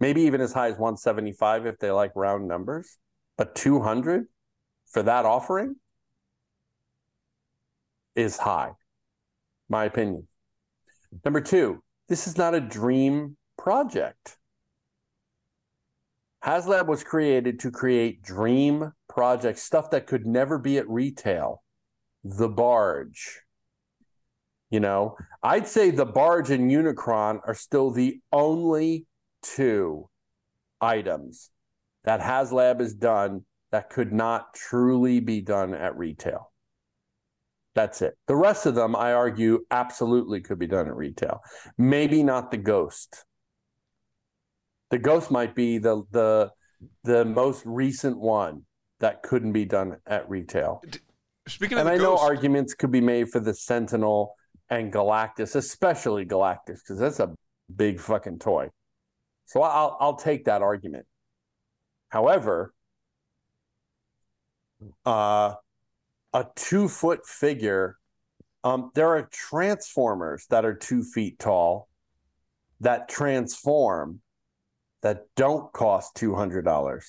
maybe 0.00 0.22
even 0.22 0.40
as 0.40 0.52
high 0.52 0.68
as 0.68 0.74
175 0.74 1.66
if 1.66 1.78
they 1.78 1.90
like 1.90 2.12
round 2.14 2.48
numbers. 2.48 2.98
But 3.38 3.54
200 3.54 4.26
for 4.90 5.02
that 5.02 5.24
offering 5.24 5.76
is 8.14 8.36
high 8.36 8.72
my 9.68 9.84
opinion. 9.84 10.28
Number 11.24 11.40
two 11.40 11.82
this 12.08 12.26
is 12.26 12.36
not 12.36 12.54
a 12.54 12.60
dream 12.60 13.36
project. 13.56 14.36
Haslab 16.44 16.86
was 16.86 17.02
created 17.02 17.60
to 17.60 17.70
create 17.70 18.22
dream 18.22 18.92
projects 19.08 19.62
stuff 19.62 19.90
that 19.90 20.06
could 20.06 20.26
never 20.26 20.58
be 20.58 20.76
at 20.76 20.88
retail. 20.88 21.62
The 22.22 22.48
barge 22.48 23.40
you 24.74 24.80
know, 24.80 25.16
I'd 25.40 25.68
say 25.68 25.92
the 25.92 26.04
barge 26.04 26.50
and 26.50 26.68
Unicron 26.68 27.38
are 27.46 27.54
still 27.54 27.92
the 27.92 28.20
only 28.32 29.06
two 29.40 30.10
items 30.80 31.50
that 32.02 32.20
HasLab 32.20 32.80
has 32.80 32.92
done 32.92 33.44
that 33.70 33.88
could 33.88 34.12
not 34.12 34.52
truly 34.52 35.20
be 35.20 35.40
done 35.40 35.74
at 35.74 35.96
retail. 35.96 36.50
That's 37.76 38.02
it. 38.02 38.18
The 38.26 38.34
rest 38.34 38.66
of 38.66 38.74
them, 38.74 38.96
I 38.96 39.12
argue, 39.12 39.64
absolutely 39.70 40.40
could 40.40 40.58
be 40.58 40.66
done 40.66 40.88
at 40.88 40.96
retail. 40.96 41.40
Maybe 41.78 42.24
not 42.24 42.50
the 42.50 42.56
ghost. 42.56 43.24
The 44.90 44.98
ghost 44.98 45.30
might 45.30 45.54
be 45.54 45.78
the 45.78 46.02
the 46.10 46.50
the 47.04 47.24
most 47.24 47.62
recent 47.64 48.18
one 48.18 48.62
that 48.98 49.22
couldn't 49.22 49.52
be 49.52 49.66
done 49.66 49.98
at 50.04 50.28
retail. 50.28 50.82
Speaking 51.46 51.78
of, 51.78 51.86
and 51.86 51.94
I 51.94 51.96
the 51.96 52.02
know 52.02 52.18
arguments 52.18 52.74
could 52.74 52.90
be 52.90 53.00
made 53.00 53.28
for 53.28 53.38
the 53.38 53.54
Sentinel 53.54 54.34
and 54.70 54.92
Galactus, 54.92 55.54
especially 55.54 56.24
Galactus, 56.24 56.78
because 56.80 56.98
that's 56.98 57.20
a 57.20 57.34
big 57.74 58.00
fucking 58.00 58.38
toy. 58.38 58.70
So 59.46 59.62
I'll 59.62 59.96
I'll 60.00 60.16
take 60.16 60.46
that 60.46 60.62
argument. 60.62 61.06
However, 62.08 62.72
uh, 65.04 65.54
a 66.32 66.46
two 66.56 66.88
foot 66.88 67.26
figure, 67.26 67.96
um, 68.62 68.90
there 68.94 69.08
are 69.08 69.28
transformers 69.30 70.46
that 70.50 70.64
are 70.64 70.74
two 70.74 71.02
feet 71.02 71.38
tall 71.38 71.88
that 72.80 73.08
transform 73.08 74.20
that 75.02 75.24
don't 75.36 75.72
cost 75.72 76.16
$200 76.16 77.02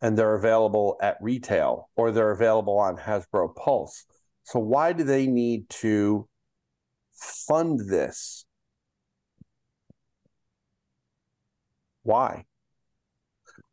and 0.00 0.16
they're 0.16 0.34
available 0.34 0.96
at 1.02 1.16
retail 1.20 1.90
or 1.96 2.12
they're 2.12 2.30
available 2.30 2.78
on 2.78 2.96
Hasbro 2.96 3.54
Pulse. 3.56 4.04
So 4.46 4.60
why 4.60 4.92
do 4.92 5.02
they 5.02 5.26
need 5.26 5.68
to 5.80 6.28
fund 7.12 7.80
this? 7.80 8.46
Why? 12.04 12.44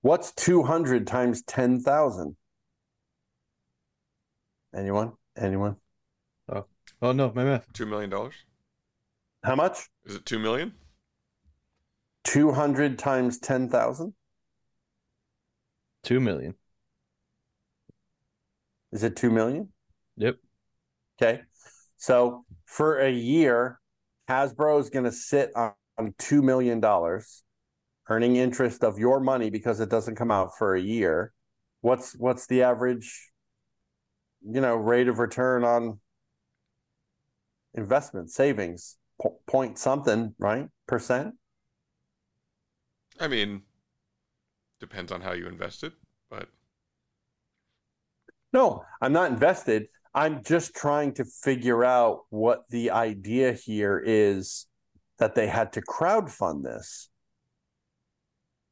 What's 0.01 0.33
200 0.33 1.05
times 1.05 1.43
10,000? 1.43 2.35
Anyone? 4.75 5.13
Anyone? 5.37 5.75
Oh, 6.51 6.65
oh 7.03 7.11
no, 7.11 7.31
my 7.35 7.43
math. 7.43 7.71
Two 7.73 7.85
million 7.85 8.09
dollars. 8.09 8.33
How 9.43 9.55
much? 9.55 9.87
Is 10.05 10.15
it 10.15 10.25
two 10.25 10.39
million? 10.39 10.73
200 12.23 12.97
times 12.97 13.37
10,000? 13.37 14.13
Two 16.01 16.19
million. 16.19 16.55
Is 18.91 19.03
it 19.03 19.15
2 19.15 19.29
million? 19.29 19.69
Yep. 20.17 20.37
Okay. 21.23 21.41
So 21.97 22.43
for 22.65 22.99
a 22.99 23.09
year, 23.09 23.79
Hasbro 24.29 24.79
is 24.81 24.89
going 24.89 25.05
to 25.05 25.11
sit 25.11 25.51
on 25.55 25.73
$2 25.99 26.43
million, 26.43 26.83
earning 28.09 28.35
interest 28.35 28.83
of 28.83 28.99
your 28.99 29.21
money 29.21 29.49
because 29.49 29.79
it 29.79 29.89
doesn't 29.89 30.15
come 30.15 30.31
out 30.31 30.57
for 30.57 30.75
a 30.75 30.81
year. 30.81 31.31
What's 31.79 32.13
what's 32.15 32.47
the 32.47 32.63
average, 32.63 33.29
you 34.41 34.59
know, 34.61 34.75
rate 34.75 35.07
of 35.07 35.19
return 35.19 35.63
on 35.63 35.99
investment 37.73 38.29
savings? 38.29 38.97
Po- 39.21 39.39
point 39.47 39.77
something, 39.77 40.35
right? 40.39 40.67
Percent? 40.87 41.35
I 43.19 43.27
mean, 43.27 43.61
depends 44.79 45.11
on 45.11 45.21
how 45.21 45.33
you 45.33 45.47
invest 45.47 45.83
it, 45.83 45.93
but 46.29 46.49
No, 48.51 48.83
I'm 49.01 49.13
not 49.13 49.31
invested. 49.31 49.87
I'm 50.15 50.43
just 50.43 50.75
trying 50.75 51.13
to 51.15 51.25
figure 51.25 51.83
out 51.83 52.21
what 52.29 52.63
the 52.69 52.91
idea 52.91 53.53
here 53.53 54.01
is 54.03 54.67
that 55.17 55.35
they 55.35 55.47
had 55.47 55.73
to 55.73 55.81
crowdfund 55.81 56.63
this. 56.63 57.09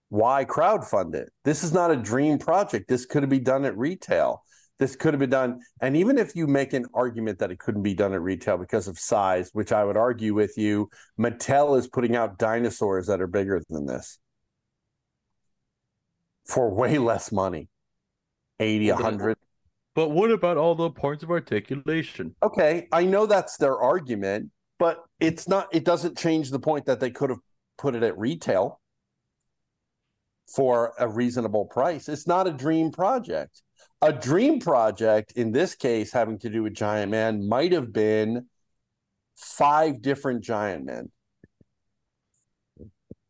Why 0.09 0.45
crowdfund 0.45 1.15
it? 1.15 1.31
This 1.43 1.63
is 1.63 1.73
not 1.73 1.89
a 1.89 1.95
dream 1.95 2.37
project. 2.37 2.89
This 2.89 3.05
could 3.05 3.23
have 3.23 3.29
been 3.29 3.43
done 3.43 3.65
at 3.65 3.77
retail. 3.77 4.43
This 4.77 4.95
could 4.95 5.13
have 5.13 5.19
been 5.19 5.29
done. 5.29 5.61
And 5.79 5.95
even 5.95 6.17
if 6.17 6.35
you 6.35 6.47
make 6.47 6.73
an 6.73 6.85
argument 6.93 7.39
that 7.39 7.51
it 7.51 7.59
couldn't 7.59 7.83
be 7.83 7.93
done 7.93 8.13
at 8.13 8.21
retail 8.21 8.57
because 8.57 8.87
of 8.87 8.99
size, 8.99 9.49
which 9.53 9.71
I 9.71 9.83
would 9.83 9.97
argue 9.97 10.33
with 10.33 10.57
you, 10.57 10.89
Mattel 11.19 11.77
is 11.77 11.87
putting 11.87 12.15
out 12.15 12.37
dinosaurs 12.37 13.07
that 13.07 13.21
are 13.21 13.27
bigger 13.27 13.61
than 13.69 13.85
this 13.85 14.19
for 16.45 16.73
way 16.73 16.97
less 16.97 17.31
money 17.31 17.69
80, 18.59 18.91
100. 18.91 19.37
But 19.93 20.09
what 20.09 20.31
about 20.31 20.57
all 20.57 20.75
the 20.75 20.89
points 20.89 21.23
of 21.23 21.31
articulation? 21.31 22.35
Okay, 22.41 22.87
I 22.91 23.03
know 23.03 23.25
that's 23.25 23.57
their 23.57 23.77
argument, 23.77 24.51
but 24.79 25.03
it's 25.19 25.47
not 25.47 25.67
it 25.73 25.83
doesn't 25.83 26.17
change 26.17 26.49
the 26.49 26.59
point 26.59 26.85
that 26.85 26.99
they 26.99 27.11
could 27.11 27.29
have 27.29 27.39
put 27.77 27.95
it 27.95 28.03
at 28.03 28.17
retail 28.17 28.79
for 30.55 30.93
a 30.99 31.07
reasonable 31.07 31.65
price. 31.65 32.07
It's 32.07 32.27
not 32.27 32.47
a 32.47 32.51
dream 32.51 32.91
project. 32.91 33.61
A 34.01 34.11
dream 34.11 34.59
project 34.59 35.33
in 35.33 35.51
this 35.51 35.75
case 35.75 36.11
having 36.11 36.39
to 36.39 36.49
do 36.49 36.63
with 36.63 36.73
Giant 36.73 37.11
Man 37.11 37.47
might 37.47 37.71
have 37.71 37.91
been 37.91 38.47
five 39.35 40.01
different 40.01 40.43
Giant 40.43 40.85
Men. 40.85 41.11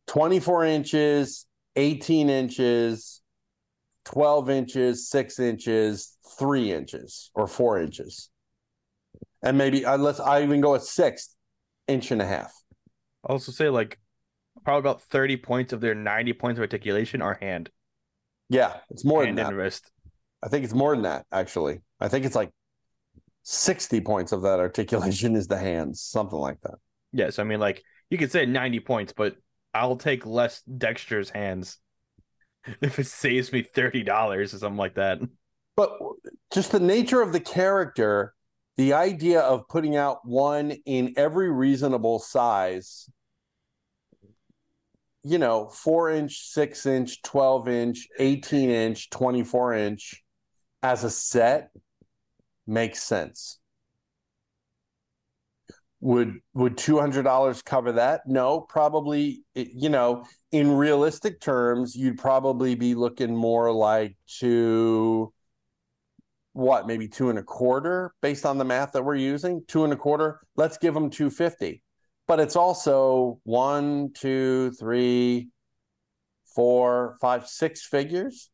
24 0.08 0.66
inches, 0.66 1.46
18 1.76 2.30
inches, 2.30 3.22
12 4.06 4.50
inches, 4.50 5.10
six 5.10 5.40
inches, 5.40 6.18
three 6.38 6.72
inches, 6.72 7.32
or 7.34 7.48
four 7.48 7.82
inches. 7.82 8.30
And 9.44 9.58
maybe 9.58 9.86
uh, 9.86 9.96
unless 9.96 10.20
I 10.20 10.44
even 10.44 10.62
go 10.62 10.76
a 10.76 10.80
sixth 10.80 11.36
inch 11.88 12.12
and 12.12 12.22
a 12.22 12.26
half. 12.26 12.54
I'll 13.26 13.34
also 13.34 13.52
say 13.52 13.70
like 13.70 14.00
probably 14.64 14.80
about 14.80 15.02
30 15.04 15.38
points 15.38 15.74
of 15.74 15.82
their 15.82 15.96
90 15.96 16.34
points 16.34 16.58
of 16.58 16.62
articulation 16.62 17.22
are 17.22 17.38
hand. 17.42 17.70
Yeah, 18.50 18.78
it's 18.90 19.06
more 19.06 19.26
hand 19.26 19.38
than 19.38 19.48
that. 19.48 19.54
wrist. 19.54 19.92
I 20.44 20.48
think 20.48 20.64
it's 20.64 20.74
more 20.74 20.96
than 20.96 21.04
that, 21.04 21.26
actually. 21.32 21.82
I 22.00 22.08
think 22.08 22.26
it's 22.26 22.36
like 22.36 22.52
60 23.44 24.02
points 24.02 24.32
of 24.32 24.42
that 24.44 24.60
articulation 24.60 25.36
is 25.36 25.48
the 25.48 25.58
hands, 25.58 26.02
something 26.02 26.38
like 26.38 26.60
that. 26.62 26.76
Yes, 27.14 27.40
I 27.40 27.44
mean 27.44 27.60
like 27.60 27.84
you 28.10 28.18
could 28.18 28.32
say 28.32 28.46
90 28.46 28.80
points, 28.82 29.14
but 29.14 29.36
I'll 29.74 29.96
take 29.96 30.26
less 30.26 30.62
Dexter's 30.64 31.30
hands 31.30 31.78
if 32.82 33.00
it 33.00 33.08
saves 33.08 33.52
me 33.52 33.64
$30 33.64 34.38
or 34.38 34.48
something 34.48 34.78
like 34.78 34.96
that. 34.96 35.20
But 35.82 35.98
just 36.54 36.72
the 36.72 36.80
nature 36.80 37.22
of 37.22 37.34
the 37.34 37.40
character, 37.40 38.36
the 38.78 38.94
idea 38.94 39.40
of 39.40 39.68
putting 39.68 39.96
out 39.96 40.20
one 40.24 40.74
in 40.86 41.16
every 41.18 41.52
reasonable 41.52 42.20
size, 42.20 43.10
you 45.24 45.40
know, 45.40 45.70
four 45.70 46.12
inch, 46.12 46.38
six 46.38 46.86
inch, 46.86 47.24
12 47.24 47.68
inch, 47.68 48.08
18 48.20 48.70
inch, 48.70 49.10
24 49.10 49.74
inch 49.74 50.24
as 50.84 51.04
a 51.04 51.10
set 51.10 51.72
makes 52.68 53.02
sense. 53.02 53.58
Would 56.02 56.42
would 56.54 56.78
two 56.78 57.00
hundred 57.00 57.24
dollars 57.24 57.64
cover 57.64 57.94
that? 57.94 58.28
No, 58.28 58.62
probably. 58.62 59.46
You 59.56 59.90
know, 59.90 60.26
in 60.52 60.74
realistic 60.74 61.42
terms, 61.42 61.96
you'd 61.96 62.20
probably 62.20 62.76
be 62.76 62.94
looking 62.94 63.36
more 63.36 63.72
like 63.72 64.16
to 64.42 65.34
what, 66.54 66.88
maybe 66.88 67.08
two 67.08 67.30
and 67.30 67.40
a 67.40 67.44
quarter, 67.44 68.14
based 68.22 68.46
on 68.46 68.58
the 68.58 68.66
math 68.66 68.92
that 68.94 69.04
we're 69.04 69.16
using. 69.16 69.64
Two 69.68 69.84
and 69.84 69.94
a 69.94 69.96
quarter. 69.96 70.42
Let's 70.56 70.78
give 70.78 70.94
them 70.94 71.10
two 71.10 71.30
fifty. 71.30 71.84
But 72.28 72.40
it's 72.40 72.56
also 72.56 73.40
one, 73.44 74.12
two, 74.14 74.72
three, 74.80 75.50
four, 76.56 77.18
five, 77.20 77.48
six 77.48 77.86
figures. 77.86 78.50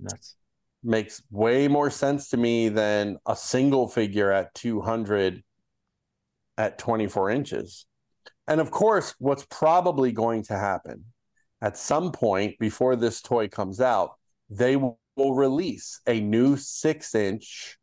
Nuts. 0.00 0.36
makes 0.84 1.22
way 1.30 1.66
more 1.66 1.90
sense 1.90 2.28
to 2.28 2.36
me 2.36 2.68
than 2.68 3.18
a 3.26 3.34
single 3.34 3.88
figure 3.88 4.30
at 4.30 4.54
200 4.54 5.42
at 6.56 6.78
24 6.78 7.30
inches. 7.30 7.86
And 8.46 8.60
of 8.60 8.70
course, 8.70 9.14
what's 9.18 9.44
probably 9.50 10.12
going 10.12 10.44
to 10.44 10.56
happen 10.56 11.04
at 11.60 11.76
some 11.76 12.12
point 12.12 12.58
before 12.58 12.96
this 12.96 13.20
toy 13.20 13.48
comes 13.48 13.80
out, 13.80 14.12
they 14.50 14.76
will 14.76 14.98
release 15.16 16.00
a 16.06 16.20
new 16.20 16.56
six 16.56 17.14
inch 17.14 17.78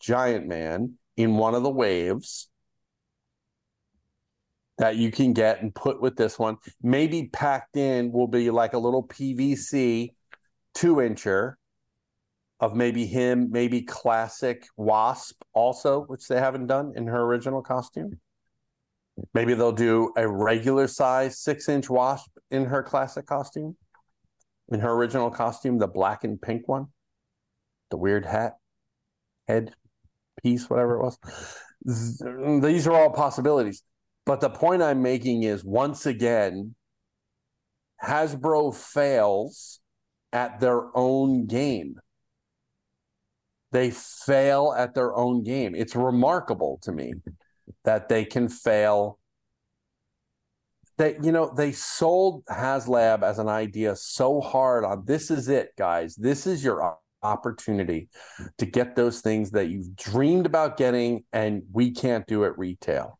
Giant 0.00 0.46
Man 0.46 0.94
in 1.16 1.36
one 1.36 1.54
of 1.54 1.62
the 1.62 1.70
waves 1.70 2.48
that 4.78 4.96
you 4.96 5.10
can 5.10 5.32
get 5.32 5.62
and 5.62 5.74
put 5.74 6.00
with 6.00 6.16
this 6.16 6.38
one. 6.38 6.56
Maybe 6.82 7.28
packed 7.32 7.76
in 7.76 8.10
will 8.10 8.26
be 8.26 8.50
like 8.50 8.72
a 8.72 8.78
little 8.78 9.06
PVC 9.06 10.14
two 10.74 10.96
incher 10.96 11.54
of 12.58 12.74
maybe 12.74 13.06
him, 13.06 13.50
maybe 13.50 13.82
classic 13.82 14.66
Wasp 14.76 15.42
also, 15.52 16.02
which 16.04 16.26
they 16.28 16.38
haven't 16.38 16.66
done 16.66 16.92
in 16.96 17.06
her 17.06 17.20
original 17.20 17.62
costume. 17.62 18.20
Maybe 19.34 19.54
they'll 19.54 19.72
do 19.72 20.12
a 20.16 20.26
regular 20.26 20.88
size 20.88 21.38
six 21.38 21.68
inch 21.68 21.90
Wasp 21.90 22.30
in 22.50 22.66
her 22.66 22.82
classic 22.82 23.26
costume, 23.26 23.76
in 24.70 24.80
her 24.80 24.92
original 24.92 25.30
costume, 25.30 25.78
the 25.78 25.86
black 25.86 26.24
and 26.24 26.40
pink 26.40 26.66
one, 26.66 26.86
the 27.90 27.96
weird 27.96 28.24
hat, 28.24 28.54
head 29.46 29.74
piece, 30.42 30.68
whatever 30.70 30.96
it 30.96 31.02
was. 31.02 31.18
These 31.84 32.86
are 32.86 32.94
all 32.94 33.10
possibilities. 33.10 33.82
But 34.24 34.40
the 34.40 34.50
point 34.50 34.82
I'm 34.82 35.02
making 35.02 35.42
is 35.42 35.64
once 35.64 36.06
again, 36.06 36.74
Hasbro 38.02 38.74
fails 38.74 39.80
at 40.32 40.60
their 40.60 40.96
own 40.96 41.46
game. 41.46 41.96
They 43.72 43.90
fail 43.90 44.74
at 44.76 44.94
their 44.94 45.14
own 45.14 45.42
game. 45.42 45.74
It's 45.74 45.96
remarkable 45.96 46.78
to 46.82 46.92
me 46.92 47.14
that 47.84 48.08
they 48.08 48.24
can 48.24 48.48
fail. 48.48 49.18
They, 50.98 51.16
you 51.22 51.32
know, 51.32 51.52
they 51.54 51.72
sold 51.72 52.44
HasLab 52.46 53.22
as 53.22 53.38
an 53.38 53.48
idea 53.48 53.96
so 53.96 54.40
hard 54.40 54.84
on 54.84 55.04
this 55.06 55.30
is 55.30 55.48
it, 55.48 55.70
guys. 55.76 56.14
This 56.14 56.46
is 56.46 56.62
your 56.62 56.98
opportunity 57.22 58.08
to 58.58 58.66
get 58.66 58.96
those 58.96 59.20
things 59.20 59.52
that 59.52 59.68
you've 59.68 59.96
dreamed 59.96 60.46
about 60.46 60.76
getting, 60.76 61.24
and 61.32 61.62
we 61.72 61.90
can't 61.90 62.26
do 62.26 62.44
at 62.44 62.58
retail. 62.58 63.18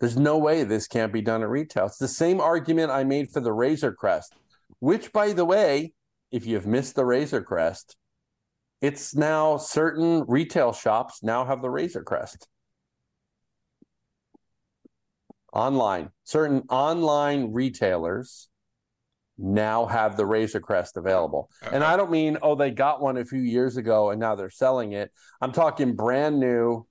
There's 0.00 0.16
no 0.16 0.38
way 0.38 0.64
this 0.64 0.86
can't 0.86 1.12
be 1.12 1.20
done 1.20 1.42
at 1.42 1.48
retail. 1.48 1.86
It's 1.86 1.98
the 1.98 2.08
same 2.08 2.40
argument 2.40 2.90
I 2.90 3.04
made 3.04 3.30
for 3.30 3.40
the 3.40 3.52
Razor 3.52 3.92
Crest, 3.92 4.34
which, 4.78 5.12
by 5.12 5.32
the 5.32 5.44
way, 5.44 5.92
if 6.30 6.46
you've 6.46 6.66
missed 6.66 6.94
the 6.94 7.04
Razor 7.04 7.42
Crest, 7.42 7.96
it's 8.80 9.14
now 9.14 9.58
certain 9.58 10.24
retail 10.26 10.72
shops 10.72 11.22
now 11.22 11.44
have 11.44 11.60
the 11.60 11.70
Razor 11.70 12.02
Crest. 12.02 12.48
Online. 15.52 16.10
Certain 16.24 16.62
online 16.68 17.52
retailers 17.52 18.48
now 19.38 19.86
have 19.86 20.16
the 20.16 20.26
Razor 20.26 20.60
Crest 20.60 20.96
available. 20.96 21.48
And 21.72 21.82
I 21.82 21.96
don't 21.96 22.10
mean, 22.10 22.36
oh, 22.42 22.54
they 22.54 22.70
got 22.70 23.00
one 23.00 23.16
a 23.16 23.24
few 23.24 23.40
years 23.40 23.76
ago 23.76 24.10
and 24.10 24.20
now 24.20 24.34
they're 24.34 24.50
selling 24.50 24.92
it. 24.92 25.10
I'm 25.40 25.52
talking 25.52 25.96
brand 25.96 26.38
new 26.38 26.86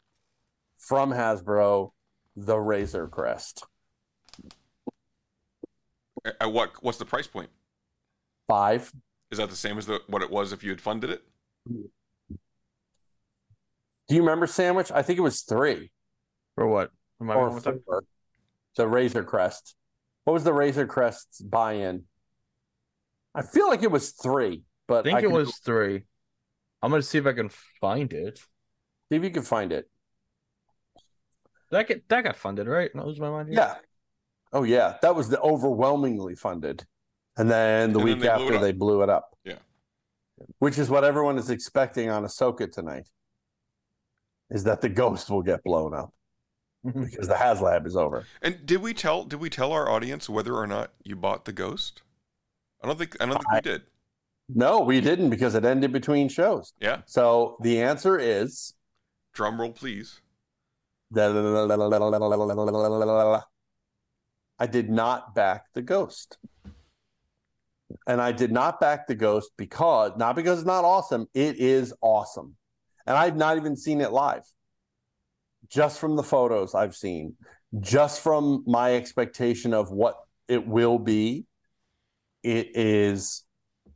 from 0.77 1.11
Hasbro, 1.11 1.91
the 2.35 2.57
Razor 2.57 3.07
Crest. 3.07 3.65
At- 6.25 6.35
At 6.41 6.51
what 6.51 6.71
what's 6.81 6.97
the 6.97 7.05
price 7.05 7.27
point? 7.27 7.49
Five. 8.47 8.91
Is 9.31 9.37
that 9.37 9.49
the 9.49 9.55
same 9.55 9.77
as 9.77 9.85
the 9.85 10.01
what 10.07 10.23
it 10.23 10.31
was 10.31 10.51
if 10.51 10.63
you 10.63 10.71
had 10.71 10.81
funded 10.81 11.11
it? 11.11 11.21
Do 11.67 11.89
you 14.15 14.21
remember 14.21 14.47
Sandwich? 14.47 14.91
I 14.91 15.03
think 15.03 15.19
it 15.19 15.21
was 15.21 15.41
three. 15.41 15.91
For 16.55 16.67
what? 16.67 16.89
Am 17.21 17.29
I 17.29 17.35
or 17.35 17.45
wrong 17.45 17.55
with 17.55 17.63
that? 17.65 17.79
four. 17.85 18.03
The 18.75 18.87
Razor 18.87 19.23
Crest. 19.23 19.75
What 20.23 20.33
was 20.33 20.43
the 20.43 20.53
Razor 20.53 20.85
Crest 20.87 21.49
buy-in? 21.49 22.03
I 23.35 23.41
feel 23.41 23.67
like 23.67 23.83
it 23.83 23.91
was 23.91 24.11
three, 24.11 24.63
but 24.87 24.99
I 24.99 25.03
think 25.03 25.19
it 25.19 25.21
could- 25.27 25.33
was 25.33 25.57
three. 25.59 26.05
I'm 26.81 26.91
gonna 26.91 27.03
see 27.03 27.17
if 27.17 27.25
I 27.25 27.33
can 27.33 27.49
find 27.81 28.11
it. 28.13 28.37
See 28.39 29.15
if 29.17 29.23
you 29.23 29.31
can 29.31 29.43
find 29.43 29.71
it. 29.71 29.89
That 31.71 31.87
get 31.87 32.07
that 32.09 32.23
got 32.23 32.35
funded, 32.35 32.67
right? 32.67 32.89
That 32.93 33.05
was 33.05 33.19
my 33.19 33.29
mind. 33.29 33.49
here? 33.49 33.57
Yeah. 33.59 33.77
Oh 34.53 34.63
yeah, 34.63 34.97
that 35.01 35.15
was 35.15 35.29
the 35.29 35.39
overwhelmingly 35.41 36.35
funded, 36.35 36.85
and 37.37 37.49
then 37.51 37.93
the 37.93 37.99
And 37.99 38.07
then 38.07 38.13
week 38.15 38.21
they 38.23 38.29
after 38.29 38.55
up. 38.55 38.61
they 38.61 38.71
blew 38.71 39.03
it 39.03 39.09
up. 39.09 39.37
Yeah. 39.43 39.59
Which 40.59 40.77
is 40.79 40.89
what 40.89 41.03
everyone 41.03 41.37
is 41.37 41.49
expecting 41.49 42.09
on 42.09 42.23
Ahsoka 42.23 42.71
tonight. 42.71 43.09
Is 44.49 44.63
that 44.63 44.81
the 44.81 44.89
ghost 44.89 45.29
will 45.29 45.43
get 45.43 45.63
blown 45.63 45.93
up 45.93 46.11
because 46.83 47.27
the 47.27 47.35
HasLab 47.35 47.85
is 47.85 47.95
over. 47.95 48.25
And 48.41 48.65
did 48.65 48.81
we 48.81 48.93
tell 48.93 49.23
did 49.23 49.39
we 49.39 49.49
tell 49.49 49.71
our 49.71 49.89
audience 49.89 50.29
whether 50.29 50.55
or 50.55 50.67
not 50.67 50.91
you 51.03 51.15
bought 51.15 51.45
the 51.45 51.53
ghost? 51.53 52.01
I 52.83 52.87
don't 52.87 52.97
think 52.97 53.15
I 53.19 53.25
don't 53.25 53.35
think 53.35 53.51
we 53.51 53.61
did. 53.61 53.83
No, 54.47 54.79
we 54.79 54.99
didn't 54.99 55.29
because 55.29 55.55
it 55.55 55.65
ended 55.65 55.91
between 55.91 56.29
shows. 56.29 56.73
Yeah. 56.79 57.01
So 57.05 57.57
the 57.61 57.81
answer 57.81 58.17
is 58.17 58.73
Drum 59.33 59.59
roll, 59.59 59.71
please. 59.71 60.21
I 61.15 61.27
did 64.69 64.89
not 64.89 65.35
back 65.35 65.65
the 65.73 65.81
ghost. 65.81 66.37
And 68.05 68.21
I 68.21 68.31
did 68.31 68.51
not 68.51 68.79
back 68.79 69.07
the 69.07 69.15
ghost 69.15 69.51
because 69.57 70.11
not 70.17 70.35
because 70.35 70.59
it's 70.59 70.67
not 70.67 70.85
awesome, 70.85 71.27
it 71.33 71.55
is 71.57 71.93
awesome. 72.01 72.55
And 73.07 73.17
I've 73.17 73.35
not 73.35 73.57
even 73.57 73.75
seen 73.75 74.01
it 74.01 74.11
live. 74.11 74.43
Just 75.67 75.99
from 75.99 76.15
the 76.15 76.23
photos 76.23 76.73
I've 76.73 76.95
seen, 76.95 77.35
just 77.79 78.21
from 78.21 78.63
my 78.65 78.95
expectation 78.95 79.73
of 79.73 79.91
what 79.91 80.15
it 80.47 80.65
will 80.65 80.97
be, 80.97 81.45
it 82.43 82.75
is 82.75 83.43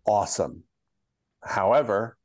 awesome. 0.06 0.64
However, 1.42 2.18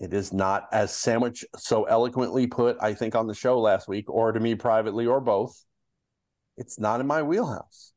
it 0.00 0.12
is 0.12 0.32
not 0.32 0.68
as 0.72 0.94
Sandwich 0.94 1.44
so 1.56 1.84
eloquently 1.84 2.46
put, 2.46 2.76
I 2.80 2.94
think, 2.94 3.14
on 3.14 3.26
the 3.26 3.34
show 3.34 3.60
last 3.60 3.88
week, 3.88 4.08
or 4.08 4.32
to 4.32 4.40
me 4.40 4.54
privately, 4.54 5.06
or 5.06 5.20
both. 5.20 5.64
It's 6.56 6.78
not 6.78 7.00
in 7.00 7.06
my 7.06 7.22
wheelhouse. 7.22 7.92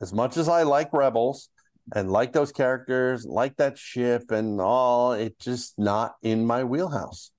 As 0.00 0.12
much 0.12 0.36
as 0.36 0.48
I 0.48 0.64
like 0.64 0.92
Rebels 0.92 1.48
and 1.94 2.10
like 2.10 2.32
those 2.32 2.52
characters, 2.52 3.24
like 3.24 3.56
that 3.56 3.78
ship 3.78 4.30
and 4.30 4.60
all, 4.60 5.12
it's 5.12 5.44
just 5.44 5.78
not 5.78 6.14
in 6.22 6.44
my 6.46 6.64
wheelhouse. 6.64 7.30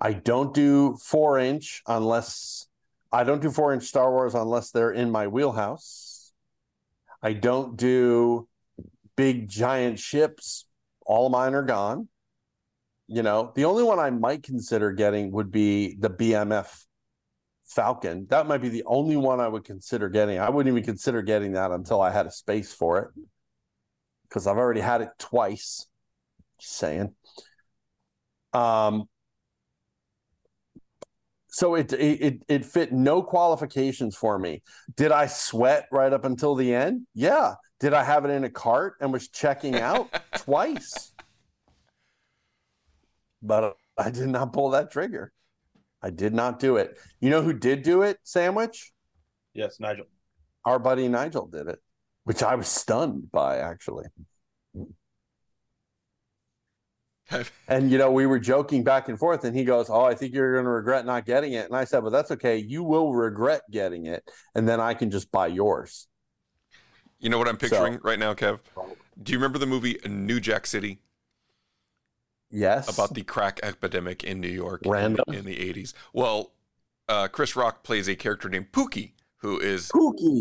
I 0.00 0.12
don't 0.12 0.54
do 0.54 0.96
four 0.96 1.38
inch 1.38 1.82
unless 1.86 2.66
I 3.10 3.24
don't 3.24 3.40
do 3.40 3.50
four 3.50 3.72
inch 3.72 3.84
Star 3.84 4.10
Wars 4.10 4.34
unless 4.34 4.70
they're 4.70 4.92
in 4.92 5.10
my 5.10 5.26
wheelhouse. 5.26 6.32
I 7.22 7.32
don't 7.32 7.76
do 7.76 8.48
big 9.16 9.48
giant 9.48 9.98
ships. 9.98 10.66
All 11.04 11.26
of 11.26 11.32
mine 11.32 11.54
are 11.54 11.62
gone. 11.62 12.08
You 13.08 13.22
know, 13.22 13.52
the 13.54 13.64
only 13.64 13.82
one 13.82 13.98
I 13.98 14.10
might 14.10 14.42
consider 14.42 14.92
getting 14.92 15.32
would 15.32 15.50
be 15.50 15.96
the 15.98 16.10
BMF 16.10 16.84
Falcon. 17.64 18.26
That 18.28 18.46
might 18.46 18.58
be 18.58 18.68
the 18.68 18.84
only 18.84 19.16
one 19.16 19.40
I 19.40 19.48
would 19.48 19.64
consider 19.64 20.08
getting. 20.08 20.38
I 20.38 20.50
wouldn't 20.50 20.72
even 20.72 20.84
consider 20.84 21.22
getting 21.22 21.52
that 21.52 21.70
until 21.70 22.00
I 22.00 22.10
had 22.10 22.26
a 22.26 22.30
space 22.30 22.72
for 22.72 22.98
it 22.98 23.08
because 24.28 24.46
I've 24.46 24.58
already 24.58 24.80
had 24.80 25.00
it 25.00 25.10
twice. 25.18 25.86
Just 26.60 26.76
saying. 26.76 27.14
Um, 28.52 29.08
so 31.58 31.74
it, 31.74 31.92
it 31.92 32.22
it 32.22 32.42
it 32.46 32.64
fit 32.64 32.92
no 32.92 33.20
qualifications 33.20 34.14
for 34.14 34.38
me. 34.38 34.62
Did 34.94 35.10
I 35.10 35.26
sweat 35.26 35.88
right 35.90 36.12
up 36.12 36.24
until 36.24 36.54
the 36.54 36.72
end? 36.72 37.08
Yeah. 37.14 37.54
Did 37.80 37.94
I 37.94 38.04
have 38.04 38.24
it 38.24 38.30
in 38.30 38.44
a 38.44 38.48
cart 38.48 38.94
and 39.00 39.12
was 39.12 39.26
checking 39.26 39.74
out 39.74 40.08
twice? 40.36 41.12
But 43.42 43.74
I 43.96 44.10
did 44.10 44.28
not 44.28 44.52
pull 44.52 44.70
that 44.70 44.92
trigger. 44.92 45.32
I 46.00 46.10
did 46.10 46.32
not 46.32 46.60
do 46.60 46.76
it. 46.76 46.96
You 47.20 47.30
know 47.30 47.42
who 47.42 47.52
did 47.52 47.82
do 47.82 48.02
it, 48.02 48.18
Sandwich? 48.22 48.92
Yes, 49.52 49.80
Nigel. 49.80 50.06
Our 50.64 50.78
buddy 50.78 51.08
Nigel 51.08 51.48
did 51.48 51.66
it, 51.66 51.80
which 52.22 52.44
I 52.44 52.54
was 52.54 52.68
stunned 52.68 53.32
by 53.32 53.56
actually. 53.56 54.06
and 57.68 57.90
you 57.90 57.98
know, 57.98 58.10
we 58.10 58.26
were 58.26 58.38
joking 58.38 58.84
back 58.84 59.08
and 59.08 59.18
forth, 59.18 59.44
and 59.44 59.56
he 59.56 59.64
goes, 59.64 59.90
"Oh, 59.90 60.04
I 60.04 60.14
think 60.14 60.34
you're 60.34 60.54
going 60.54 60.64
to 60.64 60.70
regret 60.70 61.06
not 61.06 61.26
getting 61.26 61.52
it." 61.52 61.66
And 61.66 61.76
I 61.76 61.84
said, 61.84 62.02
"Well, 62.02 62.10
that's 62.12 62.30
okay. 62.32 62.56
You 62.56 62.82
will 62.82 63.12
regret 63.14 63.62
getting 63.70 64.06
it, 64.06 64.28
and 64.54 64.68
then 64.68 64.80
I 64.80 64.94
can 64.94 65.10
just 65.10 65.30
buy 65.30 65.48
yours." 65.48 66.06
You 67.18 67.30
know 67.30 67.38
what 67.38 67.48
I'm 67.48 67.56
picturing 67.56 67.98
right 68.02 68.18
now, 68.18 68.34
Kev? 68.34 68.60
Do 69.22 69.32
you 69.32 69.38
remember 69.38 69.58
the 69.58 69.66
movie 69.66 69.98
New 70.06 70.40
Jack 70.40 70.66
City? 70.66 71.00
Yes. 72.50 72.92
About 72.92 73.14
the 73.14 73.22
crack 73.22 73.60
epidemic 73.62 74.24
in 74.24 74.40
New 74.40 74.48
York 74.48 74.86
in- 74.86 74.90
Random. 74.90 75.24
in, 75.28 75.44
the 75.44 75.56
80s. 75.56 75.92
Well, 76.12 76.52
uh, 77.08 77.28
Chris 77.28 77.56
Rock 77.56 77.82
plays 77.82 78.08
a 78.08 78.16
character 78.16 78.48
named 78.48 78.72
Pookie 78.72 79.12
who 79.38 79.58
is 79.58 79.90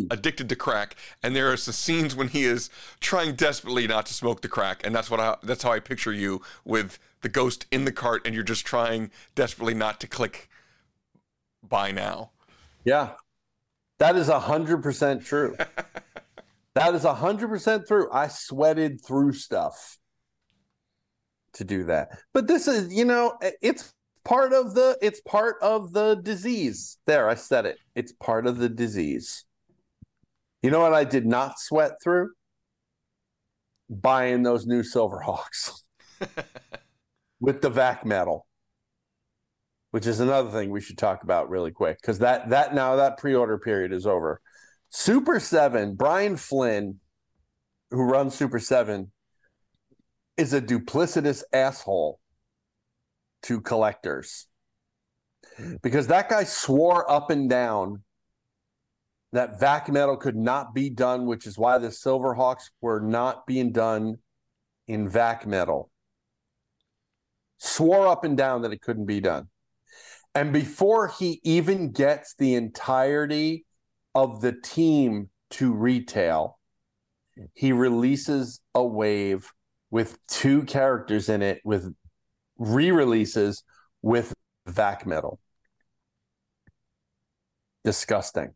addicted 0.09 0.49
to 0.49 0.55
crack, 0.55 0.95
and 1.21 1.35
there 1.35 1.51
are 1.51 1.57
some 1.57 1.73
scenes 1.73 2.15
when 2.15 2.29
he 2.29 2.43
is 2.43 2.69
trying 2.99 3.35
desperately 3.35 3.87
not 3.87 4.05
to 4.07 4.13
smoke 4.13 4.41
the 4.41 4.47
crack, 4.47 4.85
and 4.85 4.95
that's 4.95 5.09
what 5.09 5.19
I, 5.19 5.35
that's 5.43 5.63
how 5.63 5.71
I 5.71 5.79
picture 5.79 6.11
you 6.11 6.41
with 6.65 6.99
the 7.21 7.29
ghost 7.29 7.65
in 7.71 7.85
the 7.85 7.91
cart, 7.91 8.25
and 8.25 8.33
you're 8.33 8.43
just 8.43 8.65
trying 8.65 9.11
desperately 9.35 9.73
not 9.73 9.99
to 10.01 10.07
click 10.07 10.49
buy 11.67 11.91
now. 11.91 12.31
Yeah, 12.85 13.11
that 13.99 14.15
is 14.15 14.29
a 14.29 14.39
hundred 14.39 14.81
percent 14.81 15.23
true. 15.23 15.55
that 16.73 16.95
is 16.95 17.05
a 17.05 17.13
hundred 17.13 17.49
percent 17.49 17.87
true. 17.87 18.09
I 18.11 18.29
sweated 18.29 19.03
through 19.05 19.33
stuff 19.33 19.97
to 21.53 21.63
do 21.63 21.83
that, 21.85 22.19
but 22.33 22.47
this 22.47 22.67
is, 22.67 22.91
you 22.91 23.05
know, 23.05 23.37
it's 23.61 23.93
part 24.27 24.53
of 24.53 24.75
the, 24.75 24.97
it's 25.01 25.21
part 25.21 25.55
of 25.61 25.93
the 25.93 26.15
disease. 26.15 26.97
There, 27.07 27.29
I 27.29 27.35
said 27.35 27.65
it. 27.65 27.77
It's 27.95 28.11
part 28.11 28.45
of 28.45 28.57
the 28.57 28.69
disease. 28.69 29.45
You 30.61 30.71
know 30.71 30.81
what? 30.81 30.93
I 30.93 31.03
did 31.03 31.25
not 31.25 31.59
sweat 31.59 31.93
through 32.03 32.31
buying 33.89 34.43
those 34.43 34.65
new 34.65 34.81
Silverhawks 34.81 35.81
with 37.39 37.61
the 37.61 37.69
vac 37.69 38.05
metal 38.05 38.47
which 39.91 40.05
is 40.05 40.19
another 40.19 40.51
thing 40.51 40.69
we 40.69 40.81
should 40.81 40.97
talk 40.97 41.23
about 41.23 41.49
really 41.49 41.71
quick 41.71 41.99
because 42.01 42.19
that 42.19 42.49
that 42.49 42.75
now 42.75 42.95
that 42.95 43.17
pre-order 43.17 43.57
period 43.57 43.91
is 43.91 44.05
over. 44.05 44.41
Super 44.89 45.39
Seven, 45.39 45.95
Brian 45.95 46.37
Flinn, 46.37 46.99
who 47.89 48.03
runs 48.03 48.35
Super 48.35 48.59
Seven, 48.59 49.11
is 50.37 50.53
a 50.53 50.61
duplicitous 50.61 51.43
asshole 51.51 52.19
to 53.47 53.61
collectors 53.61 54.47
because 55.81 56.07
that 56.07 56.29
guy 56.29 56.43
swore 56.43 57.09
up 57.09 57.29
and 57.29 57.49
down 57.49 58.03
that 59.33 59.59
vac 59.59 59.89
metal 59.89 60.15
could 60.15 60.35
not 60.35 60.73
be 60.73 60.89
done, 60.89 61.25
which 61.25 61.45
is 61.45 61.57
why 61.57 61.77
the 61.77 61.87
Silverhawks 61.87 62.69
were 62.81 63.01
not 63.01 63.45
being 63.45 63.71
done 63.71 64.17
in 64.87 65.09
vac 65.09 65.45
metal. 65.45 65.91
Swore 67.57 68.07
up 68.07 68.23
and 68.23 68.37
down 68.37 68.61
that 68.61 68.71
it 68.71 68.81
couldn't 68.81 69.05
be 69.05 69.19
done. 69.19 69.47
And 70.33 70.53
before 70.53 71.07
he 71.07 71.41
even 71.43 71.91
gets 71.91 72.35
the 72.37 72.55
entirety 72.55 73.65
of 74.13 74.41
the 74.41 74.53
team 74.53 75.29
to 75.51 75.73
retail, 75.73 76.59
he 77.53 77.71
releases 77.71 78.61
a 78.73 78.83
wave 78.83 79.51
with 79.89 80.17
two 80.27 80.63
characters 80.63 81.29
in 81.29 81.41
it 81.41 81.61
with 81.63 81.93
re-releases 82.57 83.63
with 84.01 84.33
vac 84.65 85.05
metal. 85.05 85.39
Disgusting. 87.83 88.53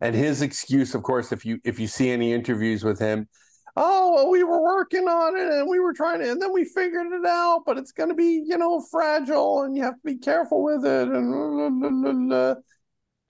And 0.00 0.14
his 0.14 0.42
excuse, 0.42 0.94
of 0.94 1.02
course, 1.02 1.32
if 1.32 1.44
you 1.44 1.60
if 1.64 1.78
you 1.78 1.86
see 1.86 2.10
any 2.10 2.32
interviews 2.32 2.82
with 2.82 2.98
him, 2.98 3.28
oh 3.76 4.14
well, 4.14 4.30
we 4.30 4.42
were 4.42 4.62
working 4.62 5.06
on 5.06 5.36
it 5.36 5.48
and 5.48 5.68
we 5.68 5.78
were 5.78 5.92
trying 5.92 6.20
to 6.20 6.30
and 6.30 6.42
then 6.42 6.52
we 6.52 6.64
figured 6.64 7.12
it 7.12 7.26
out 7.26 7.62
but 7.64 7.78
it's 7.78 7.92
going 7.92 8.08
to 8.08 8.14
be 8.14 8.42
you 8.44 8.58
know 8.58 8.84
fragile 8.90 9.62
and 9.62 9.76
you 9.76 9.82
have 9.82 9.94
to 9.94 10.00
be 10.04 10.18
careful 10.18 10.62
with 10.62 10.84
it 10.84 11.08
and 11.08 12.56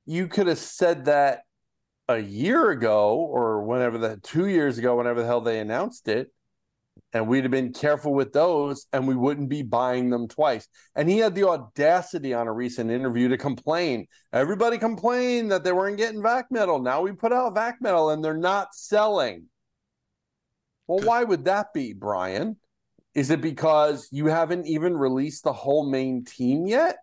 you 0.06 0.26
could 0.26 0.46
have 0.46 0.58
said 0.58 1.04
that 1.04 1.42
a 2.08 2.18
year 2.18 2.70
ago 2.70 3.14
or 3.16 3.62
whenever 3.62 3.98
the 3.98 4.16
two 4.18 4.46
years 4.46 4.78
ago, 4.78 4.96
whenever 4.96 5.20
the 5.20 5.26
hell 5.26 5.40
they 5.40 5.60
announced 5.60 6.08
it, 6.08 6.32
and 7.12 7.28
we'd 7.28 7.44
have 7.44 7.50
been 7.50 7.72
careful 7.72 8.14
with 8.14 8.32
those 8.32 8.86
and 8.92 9.06
we 9.06 9.14
wouldn't 9.14 9.48
be 9.48 9.62
buying 9.62 10.08
them 10.08 10.28
twice. 10.28 10.66
And 10.94 11.08
he 11.08 11.18
had 11.18 11.34
the 11.34 11.46
audacity 11.46 12.32
on 12.32 12.48
a 12.48 12.52
recent 12.52 12.90
interview 12.90 13.28
to 13.28 13.38
complain. 13.38 14.06
Everybody 14.32 14.78
complained 14.78 15.50
that 15.52 15.62
they 15.62 15.72
weren't 15.72 15.98
getting 15.98 16.22
vac 16.22 16.46
metal. 16.50 16.80
Now 16.80 17.02
we 17.02 17.12
put 17.12 17.32
out 17.32 17.54
vac 17.54 17.76
metal 17.80 18.10
and 18.10 18.24
they're 18.24 18.34
not 18.34 18.74
selling. 18.74 19.46
Well, 20.86 21.04
why 21.04 21.24
would 21.24 21.44
that 21.44 21.72
be, 21.74 21.92
Brian? 21.92 22.56
Is 23.14 23.30
it 23.30 23.42
because 23.42 24.08
you 24.10 24.26
haven't 24.26 24.66
even 24.66 24.96
released 24.96 25.44
the 25.44 25.52
whole 25.52 25.88
main 25.88 26.24
team 26.24 26.66
yet? 26.66 26.96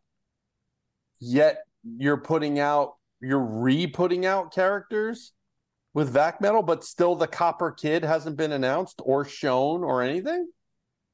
Yet 1.19 1.59
you're 1.83 2.21
putting 2.21 2.59
out, 2.59 2.95
you're 3.21 3.39
re 3.39 3.85
putting 3.85 4.25
out 4.25 4.53
characters 4.53 5.33
with 5.99 6.11
Vac 6.11 6.39
Metal, 6.39 6.63
but 6.63 6.85
still 6.85 7.13
the 7.13 7.27
Copper 7.27 7.71
Kid 7.71 8.05
hasn't 8.05 8.37
been 8.37 8.53
announced 8.53 9.01
or 9.03 9.25
shown 9.25 9.83
or 9.83 10.01
anything 10.01 10.47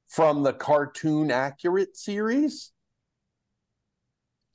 from 0.07 0.43
the 0.43 0.53
cartoon 0.53 1.31
accurate 1.31 1.97
series? 1.97 2.71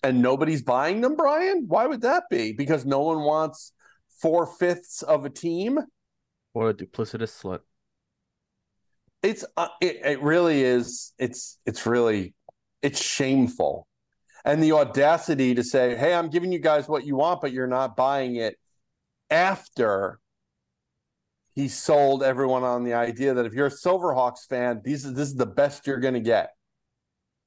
And 0.05 0.23
nobody's 0.23 0.63
buying 0.63 1.01
them, 1.01 1.17
Brian? 1.17 1.65
Why 1.67 1.89
would 1.89 2.03
that 2.03 2.31
be? 2.31 2.53
Because 2.53 2.87
no 2.87 3.01
one 3.01 3.23
wants 3.23 3.73
four 4.21 4.47
fifths 4.47 5.03
of 5.03 5.25
a 5.25 5.31
team? 5.31 5.81
Or 6.55 6.71
a 6.71 6.75
duplicitous 6.75 7.43
slut. 7.43 7.63
It's 9.25 9.45
uh, 9.57 9.67
it, 9.81 9.97
it 10.05 10.23
really 10.23 10.63
is. 10.63 11.13
It's 11.19 11.59
it's 11.67 11.87
really 11.87 12.35
it's 12.83 13.03
shameful, 13.03 13.89
and 14.45 14.63
the 14.63 14.73
audacity 14.73 15.57
to 15.57 15.65
say, 15.65 15.97
"Hey, 15.97 16.15
I'm 16.15 16.31
giving 16.31 16.53
you 16.53 16.61
guys 16.61 16.89
what 16.89 17.05
you 17.05 17.17
want, 17.17 17.41
but 17.41 17.53
you're 17.53 17.67
not 17.67 17.97
buying 17.97 18.37
it." 18.37 18.57
After 19.31 20.19
he 21.55 21.69
sold 21.69 22.23
everyone 22.23 22.63
on 22.63 22.85
the 22.85 22.95
idea 22.95 23.35
that 23.35 23.47
if 23.47 23.53
you're 23.53 23.67
a 23.67 23.71
Silverhawks 23.71 24.47
fan, 24.49 24.81
these 24.85 25.05
is 25.05 25.15
this 25.15 25.29
is 25.29 25.37
the 25.37 25.47
best 25.47 25.87
you're 25.87 26.01
going 26.01 26.15
to 26.15 26.21
get, 26.21 26.51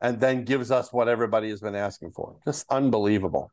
and 0.01 0.19
then 0.19 0.43
gives 0.43 0.71
us 0.71 0.91
what 0.93 1.07
everybody 1.07 1.49
has 1.49 1.61
been 1.61 1.75
asking 1.75 2.11
for. 2.11 2.35
Just 2.45 2.65
unbelievable 2.69 3.51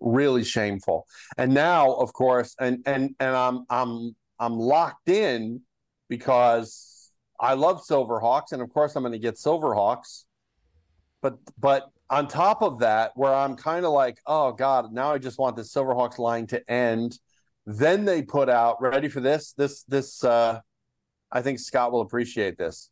really 0.00 0.44
shameful. 0.44 1.06
And 1.36 1.52
now, 1.52 1.92
of 1.94 2.12
course, 2.12 2.54
and 2.58 2.82
and 2.86 3.14
and 3.20 3.36
I'm 3.36 3.64
I'm 3.70 4.16
I'm 4.38 4.58
locked 4.58 5.08
in 5.08 5.62
because 6.08 7.10
I 7.38 7.54
love 7.54 7.82
Silverhawks, 7.82 8.52
and 8.52 8.62
of 8.62 8.72
course 8.72 8.96
I'm 8.96 9.02
going 9.02 9.12
to 9.12 9.18
get 9.18 9.36
Silverhawks. 9.36 10.24
But 11.22 11.38
but 11.58 11.90
on 12.10 12.26
top 12.26 12.62
of 12.62 12.78
that, 12.80 13.12
where 13.16 13.34
I'm 13.34 13.56
kind 13.56 13.84
of 13.84 13.92
like, 13.92 14.18
oh 14.26 14.52
god, 14.52 14.92
now 14.92 15.12
I 15.12 15.18
just 15.18 15.38
want 15.38 15.56
the 15.56 15.62
Silverhawks 15.62 16.18
line 16.18 16.46
to 16.48 16.70
end. 16.70 17.18
Then 17.66 18.04
they 18.04 18.22
put 18.22 18.48
out 18.48 18.80
ready 18.80 19.08
for 19.08 19.20
this 19.20 19.52
this 19.52 19.82
this. 19.84 20.24
uh 20.24 20.60
I 21.30 21.42
think 21.42 21.58
Scott 21.58 21.92
will 21.92 22.00
appreciate 22.00 22.56
this. 22.56 22.90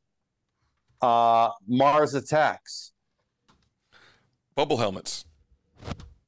Uh 1.00 1.50
Mars 1.66 2.14
Attacks. 2.14 2.92
Bubble 4.54 4.76
helmets. 4.76 5.24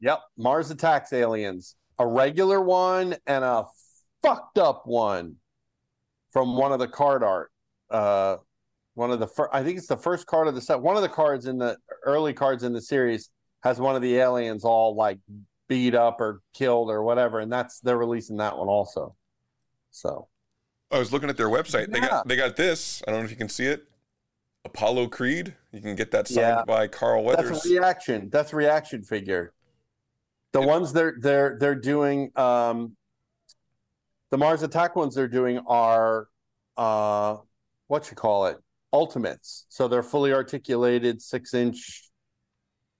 Yep, 0.01 0.21
Mars 0.37 0.71
Attacks 0.71 1.13
aliens. 1.13 1.77
A 1.99 2.07
regular 2.07 2.61
one 2.61 3.17
and 3.27 3.45
a 3.45 3.65
fucked 4.23 4.59
up 4.59 4.87
one 4.87 5.37
from 6.31 6.57
one 6.57 6.73
of 6.73 6.79
the 6.79 6.89
card 6.89 7.23
art. 7.23 7.51
Uh 7.91 8.37
one 8.99 9.13
of 9.13 9.21
the 9.21 9.29
first 9.29 9.51
I 9.53 9.63
think 9.63 9.79
it's 9.79 9.87
the 9.87 9.97
first 9.97 10.27
card 10.27 10.49
of 10.49 10.55
the 10.57 10.61
set. 10.61 10.81
One 10.83 10.97
of 10.97 11.03
the 11.03 11.09
cards 11.09 11.47
in 11.47 11.57
the 11.57 11.79
early 12.05 12.35
cards 12.35 12.65
in 12.65 12.73
the 12.73 12.81
series 12.83 13.31
has 13.63 13.81
one 13.81 13.95
of 13.97 14.03
the 14.03 14.17
aliens 14.17 14.65
all 14.65 14.95
like 14.97 15.19
beat 15.69 15.95
up 15.95 16.21
or 16.21 16.41
killed 16.53 16.91
or 16.91 17.03
whatever, 17.05 17.39
and 17.39 17.51
that's 17.51 17.79
they're 17.81 17.97
releasing 17.97 18.37
that 18.39 18.59
one 18.59 18.67
also. 18.69 19.15
So 19.93 20.27
I 20.91 20.99
was 20.99 21.13
looking 21.13 21.31
at 21.31 21.37
their 21.37 21.49
website. 21.49 21.93
They 21.93 22.01
got 22.01 22.27
they 22.27 22.37
got 22.37 22.57
this. 22.57 23.03
I 23.07 23.13
don't 23.13 23.21
know 23.21 23.25
if 23.25 23.31
you 23.31 23.37
can 23.37 23.49
see 23.49 23.67
it. 23.67 23.85
Apollo 24.65 25.09
Creed. 25.09 25.55
You 25.73 25.81
can 25.81 25.95
get 25.95 26.11
that 26.11 26.27
signed 26.27 26.39
Yeah. 26.41 26.65
by 26.67 26.89
Carl 26.89 27.23
Weathers. 27.23 27.51
That's 27.51 27.67
a 27.67 27.71
reaction. 27.75 28.29
That's 28.31 28.53
reaction 28.53 29.03
figure. 29.05 29.53
The 30.53 30.61
ones 30.61 30.93
they're 30.93 31.15
they're 31.21 31.57
they're 31.61 31.75
doing 31.77 32.33
um 32.37 32.97
the 34.31 34.39
Mars 34.39 34.63
Attack 34.65 34.97
ones 34.97 35.15
they're 35.15 35.29
doing 35.29 35.61
are 35.69 36.27
uh 36.77 37.37
what 37.87 38.11
you 38.11 38.17
call 38.17 38.47
it 38.47 38.59
ultimates. 38.93 39.67
So 39.69 39.89
they're 39.89 40.03
fully 40.03 40.33
articulated 40.33 41.21
six 41.23 41.55
inch 41.55 42.05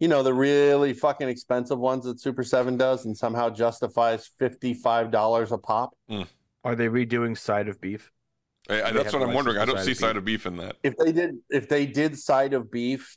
you 0.01 0.07
know, 0.07 0.23
the 0.23 0.33
really 0.33 0.93
fucking 0.93 1.29
expensive 1.29 1.77
ones 1.77 2.05
that 2.05 2.21
Super 2.21 2.45
7 2.45 2.77
does 2.77 3.05
and 3.05 3.17
somehow 3.17 3.51
justifies 3.51 4.31
$55 4.41 5.51
a 5.51 5.59
pop. 5.59 5.91
Are 6.63 6.77
they 6.77 6.87
redoing 6.87 7.37
Side 7.37 7.67
of 7.67 7.81
Beef? 7.81 8.13
I- 8.71 8.81
I- 8.83 8.93
that's 8.93 9.13
what 9.13 9.23
I'm 9.23 9.33
wondering. 9.35 9.59
I 9.59 9.65
don't 9.65 9.77
for 9.77 9.83
see 9.83 9.95
Side 9.95 10.11
side 10.11 10.17
of 10.17 10.25
beef 10.25 10.47
in 10.47 10.57
that. 10.59 10.77
If 10.85 10.97
they 10.99 11.11
did 11.11 11.39
if 11.51 11.69
they 11.69 11.85
did 11.85 12.17
side 12.17 12.53
of 12.55 12.71
beef 12.71 13.17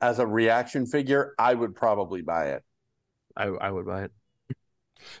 as 0.00 0.18
a 0.20 0.26
reaction 0.26 0.86
figure, 0.86 1.34
I 1.38 1.52
would 1.52 1.74
probably 1.74 2.22
buy 2.22 2.52
it. 2.52 2.62
I 3.36 3.46
I 3.48 3.70
would 3.70 3.84
buy 3.84 4.04
it. 4.04 4.12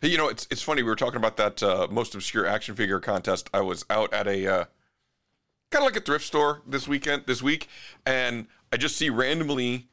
Hey, 0.00 0.08
you 0.08 0.16
know, 0.16 0.28
it's 0.28 0.46
it's 0.50 0.62
funny. 0.62 0.82
We 0.82 0.88
were 0.88 0.96
talking 0.96 1.16
about 1.18 1.36
that 1.36 1.62
uh, 1.62 1.88
most 1.90 2.14
obscure 2.14 2.46
action 2.46 2.74
figure 2.74 3.00
contest. 3.00 3.50
I 3.52 3.60
was 3.60 3.84
out 3.90 4.14
at 4.14 4.26
a 4.28 4.46
uh, 4.46 4.64
kind 5.72 5.84
of 5.84 5.92
like 5.92 6.00
a 6.00 6.04
thrift 6.04 6.24
store 6.24 6.62
this 6.66 6.86
weekend, 6.86 7.24
this 7.26 7.42
week, 7.42 7.68
and 8.06 8.46
I 8.72 8.76
just 8.76 8.96
see 8.96 9.10
randomly 9.10 9.88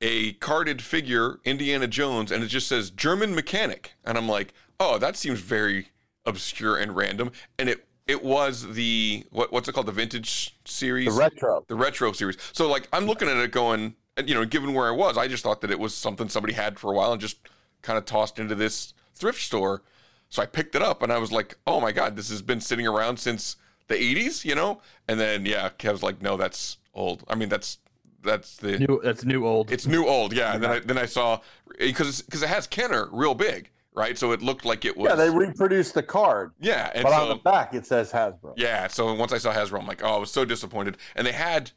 a 0.00 0.32
carded 0.34 0.82
figure, 0.82 1.38
Indiana 1.44 1.86
Jones, 1.86 2.32
and 2.32 2.42
it 2.42 2.48
just 2.48 2.68
says 2.68 2.90
German 2.90 3.34
mechanic, 3.34 3.94
and 4.04 4.18
I'm 4.18 4.28
like, 4.28 4.52
oh, 4.80 4.98
that 4.98 5.16
seems 5.16 5.40
very 5.40 5.88
obscure 6.26 6.76
and 6.76 6.94
random, 6.94 7.32
and 7.58 7.68
it 7.68 7.86
it 8.06 8.22
was 8.22 8.74
the 8.74 9.24
what 9.30 9.52
what's 9.52 9.68
it 9.68 9.72
called? 9.72 9.86
The 9.86 9.92
vintage 9.92 10.56
series? 10.64 11.06
The 11.06 11.12
retro. 11.12 11.64
the 11.68 11.76
retro 11.76 12.12
series. 12.12 12.36
So 12.52 12.68
like 12.68 12.88
i'm 12.92 13.06
looking 13.06 13.28
at 13.28 13.36
it 13.36 13.52
going 13.52 13.94
and, 14.16 14.28
you 14.28 14.34
know 14.34 14.44
given 14.44 14.74
where 14.74 14.88
i 14.88 14.90
was 14.90 15.16
i 15.16 15.28
just 15.28 15.42
thought 15.42 15.60
that 15.60 15.70
it 15.70 15.78
was 15.78 15.94
something 15.94 16.28
somebody 16.28 16.54
had 16.54 16.78
for 16.78 16.92
a 16.92 16.94
while 16.96 17.12
and 17.12 17.20
just 17.20 17.38
kind 17.80 17.96
of 17.98 18.04
tossed 18.04 18.38
into 18.38 18.54
this 18.54 18.92
thrift 19.14 19.40
store. 19.40 19.82
So 20.28 20.42
i 20.42 20.46
picked 20.46 20.74
it 20.74 20.82
up 20.82 21.02
and 21.02 21.12
i 21.12 21.18
was 21.18 21.30
like 21.30 21.56
oh 21.66 21.80
my 21.80 21.92
god 21.92 22.16
this 22.16 22.30
has 22.30 22.42
been 22.42 22.60
sitting 22.60 22.86
around 22.86 23.18
since 23.18 23.56
the 23.92 24.14
80s 24.14 24.44
you 24.44 24.54
know 24.54 24.80
and 25.08 25.20
then 25.20 25.44
yeah 25.46 25.68
kev's 25.78 26.02
like 26.02 26.20
no 26.22 26.36
that's 26.36 26.78
old 26.94 27.22
i 27.28 27.34
mean 27.34 27.48
that's 27.48 27.78
that's 28.22 28.56
the 28.56 28.78
New 28.78 29.00
that's 29.02 29.24
new 29.24 29.46
old. 29.46 29.70
it's 29.72 29.86
new 29.86 30.06
old 30.06 30.32
yeah 30.32 30.54
and 30.54 30.62
then 30.62 30.70
i 30.70 30.78
then 30.78 30.98
i 30.98 31.06
saw 31.06 31.40
because 31.78 32.22
because 32.22 32.42
it 32.42 32.48
has 32.48 32.66
kenner 32.66 33.08
real 33.12 33.34
big 33.34 33.70
right 33.94 34.16
so 34.16 34.32
it 34.32 34.40
looked 34.40 34.64
like 34.64 34.84
it 34.84 34.96
was 34.96 35.10
Yeah, 35.10 35.16
they 35.16 35.28
reproduced 35.30 35.94
the 35.94 36.02
card. 36.02 36.52
yeah 36.60 36.90
and 36.94 37.02
but 37.04 37.10
so 37.10 37.22
on 37.22 37.28
the 37.28 37.34
back 37.42 37.74
it 37.74 37.84
says 37.86 38.10
Hasbro. 38.12 38.54
yeah, 38.56 38.86
so 38.86 39.12
once 39.14 39.32
I 39.32 39.38
saw 39.38 39.52
Hasbro, 39.52 39.80
I'm 39.80 39.86
like, 39.86 40.02
oh, 40.02 40.14
I 40.14 40.18
was 40.18 40.30
so 40.30 40.44
disappointed. 40.46 40.96
And 41.14 41.26
they 41.26 41.32
had 41.32 41.72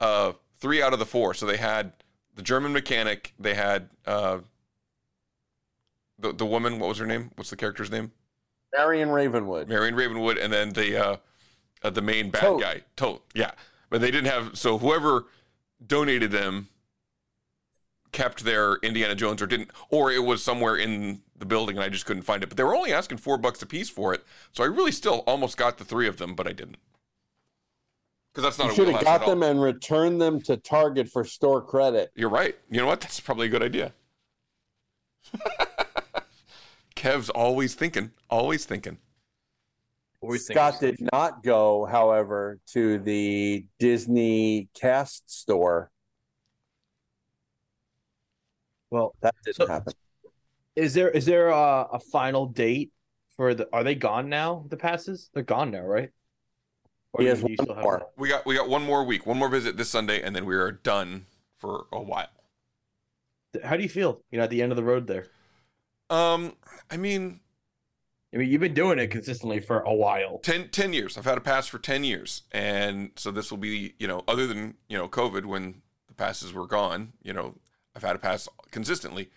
uh, 0.00 0.32
three 0.58 0.82
out 0.82 0.92
of 0.92 0.98
the 0.98 1.06
four. 1.06 1.32
So 1.34 1.46
they 1.46 1.58
had 1.58 1.92
the 2.34 2.42
German 2.42 2.72
mechanic, 2.72 3.34
they 3.38 3.54
had 3.54 3.88
uh, 4.06 4.38
the 6.18 6.32
the 6.32 6.46
woman. 6.46 6.78
What 6.78 6.88
was 6.88 6.98
her 6.98 7.06
name? 7.06 7.30
What's 7.36 7.50
the 7.50 7.56
character's 7.56 7.90
name? 7.90 8.10
Marion 8.76 9.10
Ravenwood. 9.10 9.68
Marion 9.68 9.94
Ravenwood, 9.94 10.38
and 10.38 10.52
then 10.52 10.70
the 10.72 10.96
uh, 10.96 11.16
uh, 11.82 11.90
the 11.90 12.02
main 12.02 12.30
bad 12.30 12.40
Toad. 12.40 12.60
guy, 12.60 12.82
Toad. 12.96 13.20
Yeah, 13.34 13.52
but 13.88 14.00
they 14.00 14.10
didn't 14.10 14.30
have. 14.30 14.56
So 14.58 14.78
whoever 14.78 15.26
donated 15.86 16.30
them 16.30 16.68
kept 18.12 18.44
their 18.44 18.76
Indiana 18.76 19.14
Jones, 19.14 19.40
or 19.40 19.46
didn't, 19.46 19.70
or 19.90 20.10
it 20.12 20.24
was 20.24 20.42
somewhere 20.42 20.76
in 20.76 21.22
the 21.38 21.46
building, 21.46 21.76
and 21.76 21.84
I 21.84 21.88
just 21.88 22.06
couldn't 22.06 22.22
find 22.22 22.42
it. 22.42 22.48
But 22.48 22.56
they 22.56 22.64
were 22.64 22.74
only 22.74 22.92
asking 22.92 23.18
four 23.18 23.38
bucks 23.38 23.62
a 23.62 23.66
piece 23.66 23.88
for 23.88 24.12
it, 24.12 24.24
so 24.52 24.62
I 24.64 24.66
really 24.66 24.92
still 24.92 25.18
almost 25.26 25.56
got 25.56 25.78
the 25.78 25.84
three 25.84 26.08
of 26.08 26.16
them, 26.16 26.34
but 26.34 26.46
I 26.46 26.52
didn't. 26.52 26.76
Because 28.32 28.44
that's 28.44 28.58
You 28.58 28.64
not 28.64 28.72
a 28.72 28.76
should 28.76 28.88
have 28.94 29.04
got 29.04 29.26
them 29.26 29.42
and 29.42 29.60
returned 29.60 30.20
them 30.20 30.40
to 30.42 30.56
Target 30.56 31.08
for 31.08 31.24
store 31.24 31.60
credit. 31.60 32.12
You're 32.14 32.28
right. 32.28 32.56
You 32.70 32.78
know 32.80 32.86
what? 32.86 33.00
That's 33.00 33.18
probably 33.18 33.46
a 33.48 33.50
good 33.50 33.62
idea. 33.62 33.92
Kev's 36.94 37.30
always 37.30 37.74
thinking, 37.74 38.10
always 38.28 38.64
thinking. 38.66 38.98
Scott 40.36 40.80
did 40.80 40.98
not 41.12 41.42
go, 41.42 41.86
however, 41.86 42.58
to 42.72 42.98
the 42.98 43.64
Disney 43.78 44.68
cast 44.74 45.30
store. 45.30 45.90
Well, 48.90 49.14
that 49.22 49.34
didn't 49.44 49.56
so- 49.56 49.66
happen. 49.66 49.92
Is 50.76 50.94
there 50.94 51.10
is 51.10 51.26
there 51.26 51.48
a, 51.48 51.86
a 51.92 51.98
final 51.98 52.46
date 52.46 52.92
for 53.36 53.54
the? 53.54 53.68
Are 53.72 53.82
they 53.82 53.94
gone 53.94 54.28
now? 54.28 54.64
The 54.68 54.76
passes? 54.76 55.28
They're 55.34 55.42
gone 55.42 55.70
now, 55.72 55.82
right? 55.82 56.10
Or 57.12 57.22
He 57.22 57.28
has 57.28 57.42
one 57.42 57.54
still 57.60 57.74
have 57.74 57.82
more. 57.82 57.98
them? 57.98 58.06
We 58.16 58.28
got 58.28 58.46
we 58.46 58.54
got 58.54 58.68
one 58.68 58.84
more 58.84 59.04
week, 59.04 59.26
one 59.26 59.36
more 59.36 59.48
visit 59.48 59.76
this 59.76 59.90
Sunday, 59.90 60.22
and 60.22 60.34
then 60.34 60.46
we 60.46 60.54
are 60.54 60.70
done 60.70 61.26
for 61.58 61.86
a 61.92 62.00
while. 62.00 62.28
How 63.64 63.76
do 63.76 63.82
you 63.82 63.88
feel? 63.88 64.22
You 64.30 64.38
know, 64.38 64.44
at 64.44 64.50
the 64.50 64.62
end 64.62 64.70
of 64.70 64.76
the 64.76 64.84
road 64.84 65.06
there. 65.08 65.26
Um, 66.08 66.54
I 66.90 66.96
mean, 66.96 67.40
I 68.32 68.36
mean, 68.36 68.48
you've 68.48 68.60
been 68.60 68.74
doing 68.74 68.98
it 68.98 69.08
consistently 69.08 69.58
for 69.58 69.80
a 69.80 69.92
while. 69.92 70.38
10, 70.38 70.68
10 70.68 70.92
years. 70.92 71.18
I've 71.18 71.24
had 71.24 71.38
a 71.38 71.40
pass 71.40 71.66
for 71.66 71.78
10 71.78 72.04
years. 72.04 72.42
And 72.52 73.10
so 73.16 73.30
this 73.30 73.50
will 73.50 73.58
be, 73.58 73.94
you 73.98 74.06
know, 74.06 74.22
other 74.28 74.46
than, 74.46 74.74
you 74.88 74.96
know, 74.96 75.08
COVID 75.08 75.44
when 75.46 75.82
the 76.06 76.14
passes 76.14 76.52
were 76.52 76.66
gone, 76.66 77.12
you 77.22 77.32
know, 77.32 77.56
I've 77.96 78.02
had 78.02 78.14
a 78.14 78.20
pass 78.20 78.48
consistently. 78.70 79.30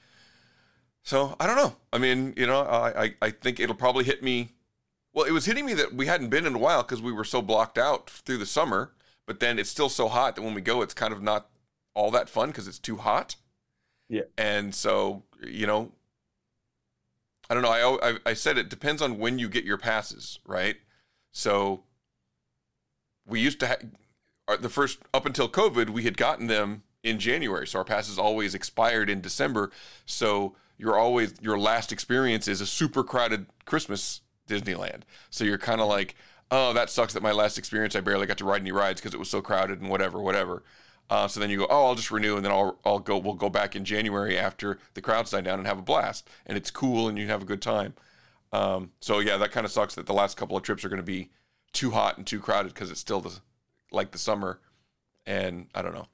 So 1.02 1.36
I 1.40 1.48
don't 1.48 1.56
know. 1.56 1.76
I 1.92 1.98
mean, 1.98 2.34
you 2.38 2.46
know, 2.46 2.62
I 2.62 3.04
I, 3.04 3.16
I 3.24 3.30
think 3.32 3.60
it'll 3.60 3.76
probably 3.76 4.04
hit 4.04 4.24
me. 4.24 4.54
Well, 5.12 5.26
it 5.26 5.32
was 5.32 5.46
hitting 5.46 5.66
me 5.66 5.74
that 5.74 5.94
we 5.94 6.06
hadn't 6.06 6.30
been 6.30 6.46
in 6.46 6.56
a 6.56 6.60
while 6.60 6.84
because 6.84 7.02
we 7.02 7.12
were 7.12 7.26
so 7.26 7.42
blocked 7.42 7.78
out 7.78 8.10
through 8.10 8.38
the 8.38 8.46
summer. 8.46 8.94
But 9.26 9.40
then 9.40 9.58
it's 9.58 9.70
still 9.70 9.90
so 9.90 10.08
hot 10.08 10.36
that 10.36 10.42
when 10.42 10.54
we 10.54 10.62
go, 10.62 10.82
it's 10.82 10.94
kind 10.94 11.14
of 11.14 11.22
not 11.22 11.50
all 11.94 12.12
that 12.12 12.30
fun 12.30 12.50
because 12.50 12.68
it's 12.68 12.80
too 12.80 12.98
hot. 12.98 13.36
Yeah. 14.08 14.24
And 14.38 14.74
so 14.74 15.24
you 15.46 15.68
know, 15.68 15.92
I 17.54 17.62
don't 17.62 17.64
know. 17.64 18.00
I, 18.02 18.32
I 18.32 18.34
said 18.34 18.58
it 18.58 18.70
depends 18.70 19.00
on 19.00 19.20
when 19.20 19.38
you 19.38 19.48
get 19.48 19.64
your 19.64 19.78
passes, 19.78 20.40
right? 20.44 20.78
So 21.32 21.84
we 23.28 23.40
used 23.42 23.60
to 23.60 23.68
have 23.68 23.86
uh, 24.48 24.58
the 24.58 24.70
first 24.70 24.98
up 25.14 25.28
until 25.28 25.48
COVID, 25.48 25.92
we 25.92 26.02
had 26.02 26.18
gotten 26.18 26.48
them 26.48 26.82
in 27.04 27.20
January, 27.20 27.68
so 27.68 27.78
our 27.78 27.86
passes 27.86 28.18
always 28.18 28.56
expired 28.56 29.08
in 29.08 29.22
December. 29.22 29.70
So 30.08 30.56
you're 30.80 30.98
always 30.98 31.36
your 31.42 31.60
last 31.60 31.92
experience 31.92 32.48
is 32.48 32.60
a 32.60 32.66
super 32.66 33.04
crowded 33.04 33.46
Christmas 33.66 34.22
Disneyland. 34.50 35.04
So 35.30 35.44
you're 35.44 35.60
kind 35.60 35.80
of 35.80 35.88
like, 35.88 36.16
oh, 36.50 36.74
that 36.74 36.90
sucks 36.90 37.14
that 37.14 37.22
my 37.22 37.34
last 37.34 37.60
experience 37.60 37.96
I 37.96 38.02
barely 38.02 38.26
got 38.26 38.40
to 38.40 38.46
ride 38.46 38.62
any 38.62 38.72
rides 38.72 39.00
because 39.00 39.14
it 39.14 39.20
was 39.20 39.30
so 39.30 39.44
crowded 39.44 39.80
and 39.80 39.92
whatever, 39.92 40.20
whatever. 40.20 40.64
Uh, 41.10 41.28
so 41.28 41.40
then 41.40 41.50
you 41.50 41.58
go, 41.58 41.68
oh, 41.70 41.86
I'll 41.86 41.96
just 41.96 42.12
renew, 42.12 42.38
and 42.38 42.46
then 42.46 42.52
I'll 42.52 42.80
I'll 42.86 43.00
go. 43.00 43.18
We'll 43.18 43.34
go 43.34 43.50
back 43.50 43.76
in 43.76 43.86
January 43.86 44.38
after 44.38 44.80
the 44.94 45.02
crowds 45.02 45.32
die 45.32 45.42
down 45.42 45.60
and 45.60 45.68
have 45.68 45.78
a 45.78 45.84
blast, 45.84 46.28
and 46.46 46.58
it's 46.58 46.72
cool, 46.72 47.08
and 47.08 47.18
you 47.18 47.28
have 47.28 47.42
a 47.42 47.46
good 47.46 47.62
time. 47.62 47.94
Um, 48.52 48.92
so 49.00 49.20
yeah, 49.20 49.38
that 49.38 49.52
kind 49.52 49.66
of 49.66 49.72
sucks 49.72 49.96
that 49.96 50.06
the 50.06 50.14
last 50.14 50.38
couple 50.38 50.56
of 50.56 50.64
trips 50.64 50.86
are 50.86 50.90
going 50.90 50.98
to 50.98 51.04
be 51.04 51.30
too 51.74 51.92
hot 51.92 52.18
and 52.18 52.26
too 52.26 52.40
crowded 52.40 52.74
because 52.74 52.90
it's 52.90 53.00
still 53.00 53.20
the 53.20 53.40
like 53.92 54.12
the 54.12 54.18
summer, 54.18 54.60
and 55.26 55.68
I 55.76 55.82
don't 55.82 55.94
know. 55.94 56.08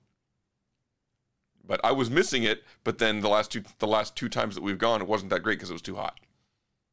But 1.66 1.80
I 1.84 1.92
was 1.92 2.10
missing 2.10 2.44
it. 2.44 2.64
But 2.84 2.98
then 2.98 3.20
the 3.22 3.30
last 3.30 3.52
two 3.52 3.64
the 3.78 3.88
last 3.88 4.16
two 4.16 4.28
times 4.30 4.56
that 4.56 4.64
we've 4.64 4.78
gone, 4.78 5.02
it 5.02 5.08
wasn't 5.08 5.30
that 5.30 5.44
great 5.44 5.60
because 5.60 5.70
it 5.70 5.74
was 5.74 5.82
too 5.82 5.96
hot. 5.96 6.20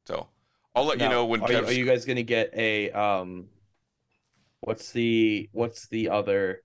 So 0.06 0.28
I'll 0.74 0.84
let 0.84 1.00
you 1.00 1.08
know 1.08 1.24
when. 1.24 1.40
Are, 1.40 1.50
you, 1.50 1.58
Kev's- 1.58 1.70
are 1.70 1.74
you 1.74 1.86
guys 1.86 2.04
gonna 2.04 2.22
get 2.22 2.52
a 2.54 2.90
um? 2.90 3.46
What's 4.60 4.92
the 4.92 5.48
what's 5.52 5.86
the 5.86 6.10
other? 6.10 6.62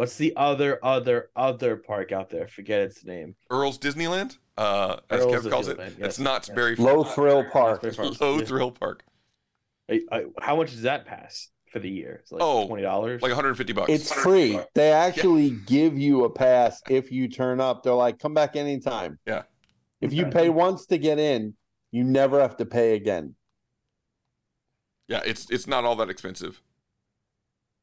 What's 0.00 0.16
the 0.16 0.32
other 0.34 0.82
other 0.82 1.28
other 1.36 1.76
park 1.76 2.10
out 2.10 2.30
there? 2.30 2.48
Forget 2.48 2.80
its 2.80 3.04
name. 3.04 3.34
Earl's 3.50 3.78
Disneyland, 3.78 4.38
uh, 4.56 4.96
as 5.10 5.20
Earl's 5.20 5.44
Kev 5.44 5.50
calls 5.50 5.68
it. 5.68 5.76
Disneyland, 5.76 5.88
It's 5.88 5.98
yes, 5.98 6.18
not 6.18 6.48
yes. 6.48 6.54
very 6.54 6.74
Low 6.76 7.04
Thrill 7.04 7.44
Park. 7.44 7.82
Low 8.18 8.40
Thrill 8.40 8.70
Park. 8.70 9.04
I- 9.90 10.00
I- 10.10 10.24
how 10.40 10.56
much 10.56 10.70
does 10.70 10.80
that 10.82 11.04
pass 11.04 11.48
for 11.70 11.80
the 11.80 11.90
year? 11.90 12.20
It's 12.22 12.32
like 12.32 12.40
Oh, 12.42 12.66
twenty 12.66 12.82
dollars. 12.82 13.20
Like 13.20 13.28
150 13.28 13.74
bucks. 13.74 13.90
It's 13.90 14.10
free. 14.10 14.58
They 14.74 14.90
actually 14.90 15.50
give 15.50 15.98
you 15.98 16.24
a 16.24 16.30
pass 16.30 16.80
if 16.88 17.12
you 17.12 17.28
turn 17.28 17.60
up. 17.60 17.82
They're 17.82 17.92
like, 17.92 18.18
come 18.18 18.32
back 18.32 18.56
anytime. 18.56 19.18
Yeah. 19.26 19.42
If 20.00 20.14
you 20.14 20.28
pay 20.28 20.48
once 20.48 20.86
to 20.86 20.96
get 20.96 21.18
in, 21.18 21.52
you 21.92 22.04
never 22.04 22.40
have 22.40 22.56
to 22.56 22.64
pay 22.64 22.94
again. 22.94 23.34
Yeah, 25.08 25.20
it's 25.26 25.50
it's 25.50 25.66
not 25.66 25.84
all 25.84 25.96
that 25.96 26.08
expensive. 26.08 26.62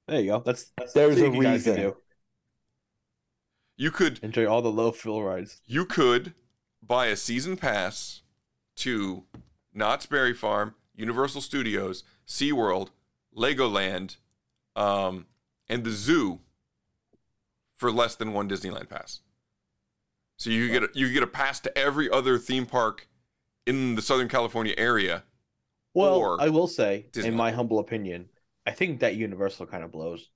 There 0.08 0.20
you 0.20 0.32
go. 0.32 0.42
That's, 0.44 0.72
that's 0.78 0.94
There's 0.94 1.20
a 1.22 1.30
what 1.30 1.36
you 1.36 1.44
guys 1.44 1.64
can 1.66 1.76
reason. 1.76 1.94
You 3.78 3.92
could 3.92 4.20
enjoy 4.24 4.48
all 4.48 4.62
the 4.62 4.72
low 4.72 4.92
fill 4.92 5.22
rides. 5.22 5.62
You 5.66 5.86
could 5.86 6.34
buy 6.82 7.08
a 7.08 7.16
season 7.16 7.58
pass 7.58 8.22
to 8.78 9.24
Knott's 9.74 10.08
Berry 10.08 10.34
Farm, 10.34 10.74
Universal 10.96 11.42
Studios, 11.42 12.04
SeaWorld, 12.28 12.90
Legoland, 13.36 14.18
um, 14.76 15.28
and 15.70 15.84
the 15.84 15.92
zoo 15.92 16.40
for 17.76 17.92
less 17.92 18.16
than 18.16 18.34
one 18.34 18.50
Disneyland 18.50 18.90
pass. 18.90 19.22
So 20.38 20.50
you 20.50 20.70
get 20.70 20.84
a, 20.84 20.90
you 20.94 21.12
get 21.14 21.24
a 21.24 21.28
pass 21.28 21.60
to 21.62 21.78
every 21.78 22.10
other 22.10 22.38
theme 22.40 22.66
park 22.66 23.08
in 23.68 23.96
the 23.96 24.02
Southern 24.02 24.28
California 24.28 24.74
area. 24.78 25.24
Well, 25.94 26.38
I 26.40 26.50
will 26.50 26.68
say, 26.68 27.08
Disneyland. 27.12 27.26
in 27.26 27.36
my 27.36 27.52
humble 27.52 27.80
opinion, 27.80 28.30
I 28.66 28.72
think 28.72 29.00
that 29.00 29.16
Universal 29.16 29.68
kind 29.68 29.84
of 29.84 29.92
blows. 29.92 30.30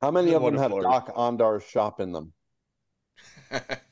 How 0.00 0.10
many 0.10 0.32
of 0.32 0.42
them 0.42 0.56
have 0.56 0.70
Florida. 0.70 0.88
Doc 0.88 1.14
Ondar's 1.14 1.64
shop 1.64 2.00
in 2.00 2.12
them? 2.12 2.32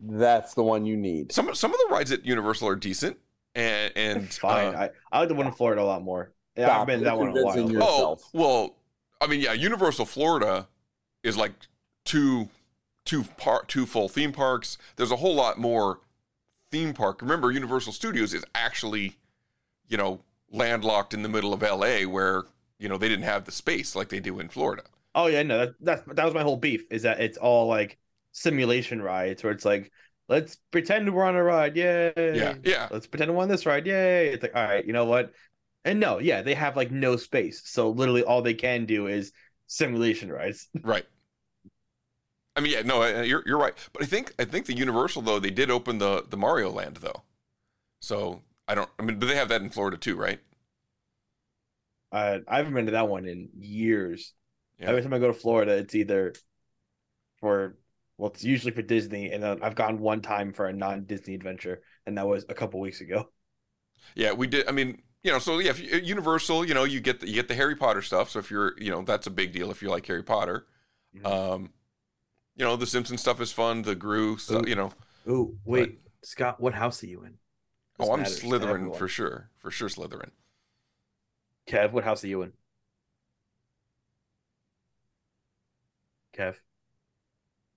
That's 0.00 0.54
the 0.54 0.62
one 0.62 0.84
you 0.84 0.96
need. 0.96 1.32
Some 1.32 1.54
some 1.54 1.72
of 1.72 1.78
the 1.78 1.86
rides 1.90 2.12
at 2.12 2.24
Universal 2.26 2.68
are 2.68 2.76
decent, 2.76 3.16
and 3.54 3.92
and 3.96 4.34
Fine. 4.34 4.74
uh, 4.74 4.78
I, 4.78 4.90
I 5.12 5.20
like 5.20 5.28
the 5.28 5.34
one 5.34 5.46
in 5.46 5.52
Florida 5.52 5.82
a 5.82 5.84
lot 5.84 6.02
more. 6.02 6.32
Yeah, 6.56 6.66
Stop 6.66 6.80
I've 6.82 6.86
been 6.86 7.02
that 7.04 7.16
one 7.18 7.28
in 7.28 7.36
a 7.36 7.40
convincing 7.42 7.64
while. 7.64 7.72
yourself. 7.72 8.22
Oh 8.34 8.38
well, 8.38 8.76
I 9.20 9.26
mean, 9.26 9.40
yeah, 9.40 9.52
Universal 9.52 10.06
Florida 10.06 10.68
is 11.22 11.36
like 11.36 11.52
two 12.04 12.48
two 13.04 13.24
part 13.24 13.68
two 13.68 13.86
full 13.86 14.08
theme 14.08 14.32
parks. 14.32 14.78
There's 14.96 15.10
a 15.12 15.16
whole 15.16 15.34
lot 15.34 15.58
more 15.58 16.00
theme 16.70 16.92
park. 16.92 17.22
Remember, 17.22 17.50
Universal 17.50 17.92
Studios 17.92 18.34
is 18.34 18.44
actually, 18.54 19.16
you 19.88 19.96
know, 19.96 20.20
landlocked 20.50 21.14
in 21.14 21.22
the 21.22 21.28
middle 21.28 21.52
of 21.54 21.62
LA, 21.62 22.00
where 22.08 22.44
you 22.84 22.90
know 22.90 22.98
they 22.98 23.08
didn't 23.08 23.24
have 23.24 23.46
the 23.46 23.50
space 23.50 23.96
like 23.96 24.10
they 24.10 24.20
do 24.20 24.38
in 24.40 24.48
Florida. 24.50 24.82
Oh 25.14 25.26
yeah, 25.26 25.42
no, 25.42 25.58
that 25.58 25.74
that's 25.80 26.02
that 26.06 26.24
was 26.24 26.34
my 26.34 26.42
whole 26.42 26.58
beef. 26.58 26.84
Is 26.90 27.02
that 27.02 27.18
it's 27.18 27.38
all 27.38 27.66
like 27.66 27.98
simulation 28.32 29.00
rides 29.00 29.42
where 29.42 29.54
it's 29.54 29.64
like, 29.64 29.90
let's 30.28 30.58
pretend 30.70 31.12
we're 31.12 31.24
on 31.24 31.34
a 31.34 31.42
ride, 31.42 31.76
yay. 31.76 32.12
Yeah, 32.16 32.56
yeah. 32.62 32.88
Let's 32.90 33.06
pretend 33.06 33.34
we're 33.34 33.42
on 33.42 33.48
this 33.48 33.64
ride, 33.64 33.86
yay. 33.86 34.28
It's 34.28 34.42
like, 34.42 34.54
all 34.54 34.62
right, 34.62 34.84
you 34.84 34.92
know 34.92 35.06
what? 35.06 35.32
And 35.86 35.98
no, 35.98 36.18
yeah, 36.18 36.42
they 36.42 36.52
have 36.52 36.76
like 36.76 36.90
no 36.90 37.16
space, 37.16 37.62
so 37.64 37.88
literally 37.88 38.22
all 38.22 38.42
they 38.42 38.52
can 38.54 38.84
do 38.84 39.06
is 39.06 39.32
simulation 39.66 40.30
rides. 40.30 40.68
Right. 40.82 41.06
I 42.56 42.60
mean, 42.60 42.72
yeah, 42.72 42.82
no, 42.82 43.02
uh, 43.02 43.22
you're 43.22 43.42
you're 43.46 43.58
right. 43.58 43.74
But 43.94 44.02
I 44.02 44.06
think 44.06 44.34
I 44.38 44.44
think 44.44 44.66
the 44.66 44.76
Universal 44.76 45.22
though 45.22 45.40
they 45.40 45.50
did 45.50 45.70
open 45.70 45.96
the 45.96 46.24
the 46.28 46.36
Mario 46.36 46.70
Land 46.70 46.98
though, 46.98 47.22
so 48.00 48.42
I 48.68 48.74
don't. 48.74 48.90
I 48.98 49.02
mean, 49.02 49.18
but 49.18 49.26
they 49.26 49.36
have 49.36 49.48
that 49.48 49.62
in 49.62 49.70
Florida 49.70 49.96
too, 49.96 50.16
right? 50.16 50.38
Uh, 52.14 52.38
I 52.46 52.58
haven't 52.58 52.74
been 52.74 52.86
to 52.86 52.92
that 52.92 53.08
one 53.08 53.26
in 53.26 53.48
years. 53.58 54.34
Yeah. 54.78 54.90
Every 54.90 55.02
time 55.02 55.12
I 55.12 55.18
go 55.18 55.26
to 55.26 55.34
Florida, 55.34 55.72
it's 55.72 55.96
either 55.96 56.32
for 57.40 57.76
well, 58.16 58.30
it's 58.30 58.44
usually 58.44 58.72
for 58.72 58.82
Disney, 58.82 59.32
and 59.32 59.42
then 59.42 59.58
I've 59.62 59.74
gone 59.74 59.98
one 59.98 60.22
time 60.22 60.52
for 60.52 60.66
a 60.66 60.72
non-Disney 60.72 61.34
adventure, 61.34 61.82
and 62.06 62.16
that 62.16 62.28
was 62.28 62.46
a 62.48 62.54
couple 62.54 62.78
weeks 62.78 63.00
ago. 63.00 63.30
Yeah, 64.14 64.32
we 64.32 64.46
did. 64.46 64.68
I 64.68 64.72
mean, 64.72 65.02
you 65.24 65.32
know, 65.32 65.40
so 65.40 65.58
yeah, 65.58 65.70
if 65.70 65.80
you, 65.80 65.98
Universal, 65.98 66.66
you 66.66 66.74
know, 66.74 66.84
you 66.84 67.00
get 67.00 67.18
the, 67.18 67.26
you 67.26 67.34
get 67.34 67.48
the 67.48 67.54
Harry 67.56 67.74
Potter 67.74 68.02
stuff. 68.02 68.30
So 68.30 68.38
if 68.38 68.48
you're, 68.48 68.74
you 68.78 68.92
know, 68.92 69.02
that's 69.02 69.26
a 69.26 69.30
big 69.30 69.52
deal 69.52 69.72
if 69.72 69.82
you 69.82 69.90
like 69.90 70.06
Harry 70.06 70.22
Potter. 70.22 70.66
Um, 71.24 71.70
you 72.54 72.64
know, 72.64 72.76
the 72.76 72.86
Simpsons 72.86 73.20
stuff 73.20 73.40
is 73.40 73.50
fun. 73.50 73.82
The 73.82 73.96
Gru, 73.96 74.38
so, 74.38 74.64
you 74.64 74.76
know. 74.76 74.92
Ooh, 75.28 75.56
wait, 75.64 75.98
Scott, 76.22 76.60
what 76.60 76.74
house 76.74 77.02
are 77.02 77.06
you 77.06 77.24
in? 77.24 77.34
This 77.98 78.08
Oh, 78.08 78.12
I'm 78.12 78.24
Slytherin 78.24 78.96
for 78.96 79.08
sure. 79.08 79.50
For 79.58 79.72
sure, 79.72 79.88
Slytherin. 79.88 80.30
Kev, 81.66 81.92
what 81.92 82.04
house 82.04 82.24
are 82.24 82.28
you 82.28 82.42
in? 82.42 82.52
Kev, 86.36 86.56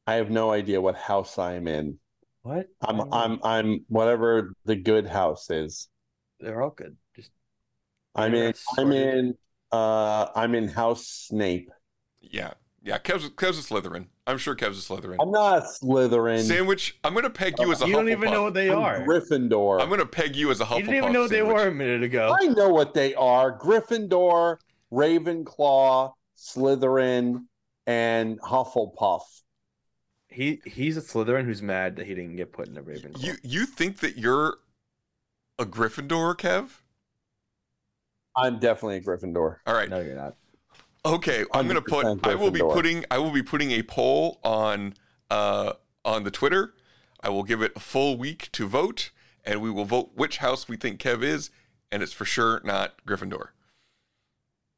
I 0.05 0.15
have 0.15 0.29
no 0.29 0.51
idea 0.51 0.81
what 0.81 0.95
house 0.95 1.37
I'm 1.37 1.67
in. 1.67 1.99
what? 2.41 2.67
I'm 2.81 3.13
I'm 3.13 3.39
I'm 3.43 3.85
whatever 3.87 4.53
the 4.65 4.75
good 4.75 5.05
house 5.05 5.49
is. 5.49 5.89
They're 6.39 6.61
all 6.61 6.71
good. 6.71 6.95
Just 7.15 7.31
I'm 8.15 8.33
in 8.33 8.53
I'm 8.77 8.91
in 8.91 9.35
uh 9.71 10.27
I'm 10.35 10.55
in 10.55 10.67
House 10.69 11.07
Snape. 11.07 11.69
Yeah, 12.21 12.53
yeah. 12.81 12.97
Kev's 12.97 13.29
Kev's 13.29 13.59
a 13.59 13.73
Slytherin. 13.73 14.07
I'm 14.27 14.37
sure 14.37 14.55
Kev's 14.55 14.77
a 14.77 14.93
Slytherin. 14.93 15.15
I'm 15.21 15.31
not 15.31 15.59
a 15.59 15.61
Slytherin. 15.61 16.41
Sandwich. 16.41 16.99
I'm 17.03 17.13
gonna 17.13 17.29
peg 17.29 17.55
you 17.59 17.71
as 17.71 17.81
a. 17.81 17.87
you 17.87 17.93
don't 17.93 18.09
even 18.09 18.29
know 18.29 18.43
what 18.43 18.53
they 18.53 18.69
I'm 18.69 18.77
are. 18.79 18.99
Gryffindor. 18.99 19.81
I'm 19.81 19.89
gonna 19.89 20.05
peg 20.05 20.35
you 20.35 20.51
as 20.51 20.59
a 20.59 20.65
Hufflepuff. 20.65 20.77
You 20.79 20.83
didn't 20.83 20.95
even 20.97 21.13
know 21.13 21.21
what 21.21 21.29
they 21.29 21.37
sandwich. 21.37 21.55
were 21.55 21.67
a 21.67 21.73
minute 21.73 22.03
ago. 22.03 22.35
I 22.39 22.47
know 22.47 22.67
what 22.69 22.93
they 22.93 23.15
are. 23.15 23.57
Gryffindor, 23.57 24.57
Ravenclaw, 24.91 26.11
Slytherin, 26.37 27.45
and 27.87 28.41
Hufflepuff. 28.41 29.21
He 30.27 30.61
he's 30.65 30.97
a 30.97 31.01
Slytherin 31.01 31.45
who's 31.45 31.61
mad 31.61 31.95
that 31.95 32.05
he 32.05 32.13
didn't 32.13 32.35
get 32.35 32.51
put 32.51 32.67
in 32.67 32.77
a 32.77 32.83
Ravenclaw. 32.83 33.23
You 33.23 33.35
you 33.43 33.65
think 33.65 33.99
that 33.99 34.17
you're 34.17 34.57
a 35.57 35.65
Gryffindor, 35.65 36.35
Kev? 36.35 36.69
I'm 38.35 38.59
definitely 38.59 38.97
a 38.97 39.01
Gryffindor. 39.01 39.57
All 39.65 39.73
right. 39.73 39.89
No, 39.89 39.99
you're 40.01 40.15
not. 40.15 40.35
Okay, 41.07 41.45
I'm 41.53 41.67
gonna 41.67 41.81
put. 41.81 42.05
100% 42.05 42.27
I 42.27 42.35
will 42.35 42.51
be 42.51 42.59
putting. 42.59 43.05
I 43.09 43.17
will 43.17 43.31
be 43.31 43.43
putting 43.43 43.71
a 43.71 43.83
poll 43.83 44.39
on 44.43 44.93
uh 45.29 45.73
on 46.03 46.23
the 46.23 46.31
Twitter. 46.31 46.73
I 47.21 47.29
will 47.29 47.43
give 47.43 47.61
it 47.61 47.71
a 47.75 47.79
full 47.79 48.17
week 48.17 48.49
to 48.53 48.67
vote, 48.67 49.11
and 49.45 49.61
we 49.61 49.71
will 49.71 49.85
vote 49.85 50.11
which 50.15 50.37
house 50.37 50.67
we 50.67 50.77
think 50.77 50.99
Kev 50.99 51.23
is, 51.23 51.49
and 51.91 52.03
it's 52.03 52.13
for 52.13 52.25
sure 52.25 52.61
not 52.63 53.03
Gryffindor. 53.05 53.49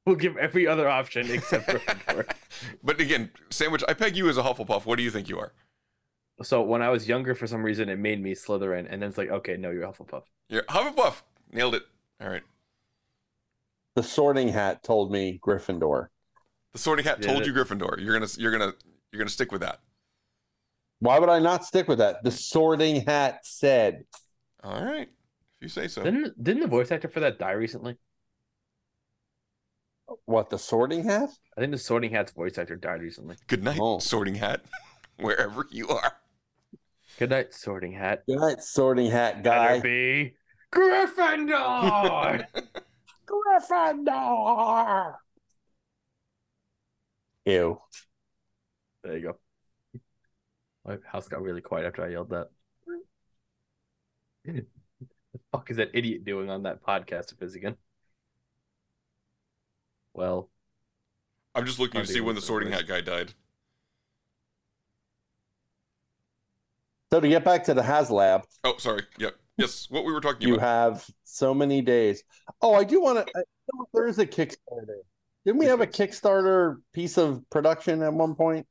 We'll 0.05 0.15
give 0.15 0.37
every 0.37 0.65
other 0.67 0.87
option 0.87 1.29
except 1.29 1.67
Gryffindor. 1.67 2.31
But 2.83 2.99
again, 2.99 3.31
sandwich. 3.49 3.83
I 3.87 3.93
peg 3.93 4.17
you 4.17 4.27
as 4.27 4.37
a 4.37 4.43
Hufflepuff. 4.43 4.85
What 4.85 4.97
do 4.97 5.03
you 5.03 5.11
think 5.11 5.29
you 5.29 5.39
are? 5.39 5.53
so 6.41 6.61
when 6.61 6.81
I 6.81 6.89
was 6.89 7.07
younger, 7.07 7.35
for 7.35 7.47
some 7.47 7.63
reason, 7.63 7.89
it 7.89 7.99
made 7.99 8.21
me 8.21 8.33
Slytherin, 8.33 8.87
and 8.89 9.01
then 9.01 9.09
it's 9.09 9.17
like, 9.17 9.29
okay, 9.29 9.57
no, 9.57 9.71
you're 9.71 9.85
Hufflepuff. 9.85 10.23
You're 10.47 10.63
Hufflepuff. 10.63 11.21
Nailed 11.51 11.75
it. 11.75 11.83
All 12.21 12.29
right. 12.29 12.43
The 13.95 14.03
Sorting 14.03 14.49
Hat 14.49 14.83
told 14.83 15.11
me 15.11 15.39
Gryffindor. 15.43 16.07
The 16.73 16.79
Sorting 16.79 17.05
Hat 17.05 17.17
Yeah, 17.21 17.33
told 17.33 17.45
you 17.45 17.53
Gryffindor. 17.53 17.99
You're 17.99 18.13
gonna. 18.13 18.27
You're 18.37 18.51
gonna. 18.51 18.73
You're 19.11 19.19
gonna 19.19 19.29
stick 19.29 19.51
with 19.51 19.61
that. 19.61 19.79
Why 20.99 21.17
would 21.17 21.29
I 21.29 21.39
not 21.39 21.65
stick 21.65 21.87
with 21.87 21.97
that? 21.99 22.23
The 22.23 22.31
Sorting 22.31 23.05
Hat 23.05 23.39
said. 23.43 24.03
All 24.63 24.83
right, 24.83 25.07
if 25.07 25.61
you 25.61 25.69
say 25.69 25.87
so. 25.87 26.03
Didn't 26.03 26.41
didn't 26.43 26.61
the 26.61 26.67
voice 26.67 26.91
actor 26.91 27.07
for 27.07 27.21
that 27.21 27.39
die 27.39 27.51
recently? 27.53 27.97
What 30.25 30.49
the 30.49 30.57
Sorting 30.57 31.03
Hat? 31.05 31.29
I 31.57 31.61
think 31.61 31.71
the 31.71 31.77
Sorting 31.77 32.11
Hat's 32.11 32.31
voice 32.31 32.57
actor 32.57 32.75
died 32.75 33.01
recently. 33.01 33.35
Good 33.47 33.63
night, 33.63 33.77
Oh. 33.79 33.99
Sorting 33.99 34.35
Hat, 34.35 34.61
wherever 35.19 35.65
you 35.71 35.87
are. 35.87 36.13
Good 37.19 37.29
night, 37.29 37.53
Sorting 37.53 37.93
Hat. 37.93 38.23
Good 38.25 38.39
night, 38.39 38.61
Sorting 38.61 39.09
Hat 39.11 39.43
guy. 39.43 39.79
Better 39.79 39.81
be 39.81 40.33
Gryffindor. 40.73 42.45
Gryffindor. 43.27 45.15
Ew. 47.49 47.81
there 49.03 49.17
you 49.17 49.23
go. 49.23 49.99
My 50.85 50.97
house 51.11 51.27
got 51.27 51.41
really 51.41 51.61
quiet 51.61 51.85
after 51.85 52.03
I 52.03 52.09
yelled 52.09 52.29
that. 52.29 52.49
the 54.45 54.65
fuck 55.51 55.71
is 55.71 55.77
that 55.77 55.89
idiot 55.93 56.25
doing 56.25 56.49
on 56.49 56.63
that 56.63 56.83
podcast 56.83 57.31
of 57.31 57.39
his 57.39 57.55
again? 57.55 57.75
Well, 60.13 60.49
I'm 61.55 61.65
just 61.65 61.79
looking 61.79 62.01
to 62.01 62.07
see 62.07 62.21
when 62.21 62.35
the 62.35 62.41
Sorting. 62.41 62.71
Hat 62.71 62.87
guy 62.87 63.01
died. 63.01 63.33
So 67.11 67.19
to 67.19 67.27
get 67.27 67.43
back 67.43 67.63
to 67.63 67.73
the 67.73 67.81
HasLab, 67.81 68.43
Oh, 68.63 68.75
sorry. 68.77 69.03
Yep. 69.17 69.35
Yes, 69.57 69.87
what 69.89 70.05
we 70.05 70.13
were 70.13 70.21
talking 70.21 70.47
you 70.47 70.55
about. 70.55 70.63
You 70.63 70.67
have 70.67 71.09
so 71.23 71.53
many 71.53 71.81
days. 71.81 72.23
Oh, 72.61 72.75
I 72.75 72.83
do 72.83 73.01
want 73.01 73.27
to. 73.27 73.43
There 73.93 74.07
is 74.07 74.19
a 74.19 74.25
Kickstarter. 74.25 74.99
Didn't 75.49 75.61
we 75.61 75.65
have 75.65 75.81
a 75.81 75.87
Kickstarter 75.87 76.75
piece 76.93 77.17
of 77.17 77.41
production 77.49 78.03
at 78.03 78.13
one 78.13 78.35
point 78.35 78.67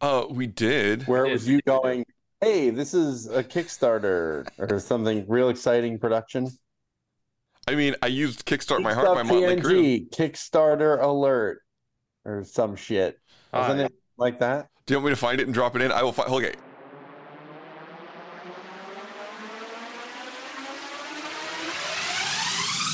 Uh, 0.00 0.24
we 0.30 0.46
did. 0.46 1.02
where 1.08 1.26
it 1.26 1.32
was 1.32 1.48
you 1.48 1.60
going, 1.62 2.04
"Hey, 2.40 2.70
this 2.70 2.94
is 2.94 3.26
a 3.26 3.42
Kickstarter" 3.42 4.46
or 4.56 4.78
something 4.78 5.24
real 5.26 5.48
exciting 5.48 5.98
production? 5.98 6.48
I 7.66 7.74
mean, 7.74 7.96
I 8.02 8.06
used 8.06 8.46
Kickstart 8.46 8.84
My 8.84 8.94
Heart 8.94 9.06
by 9.08 9.24
Stuff 9.24 9.26
Motley 9.26 9.56
Crue. 9.56 10.10
Kickstarter 10.10 11.02
alert 11.02 11.60
or 12.24 12.44
some 12.44 12.76
shit. 12.76 13.18
Wasn't 13.52 13.80
it 13.80 13.92
like 14.16 14.38
that? 14.38 14.68
Do 14.86 14.94
you 14.94 14.98
want 14.98 15.06
me 15.06 15.10
to 15.10 15.16
find 15.16 15.40
it 15.40 15.48
and 15.48 15.52
drop 15.54 15.74
it 15.74 15.82
in? 15.82 15.90
I 15.90 16.04
will 16.04 16.12
find. 16.12 16.30
Okay. 16.30 16.54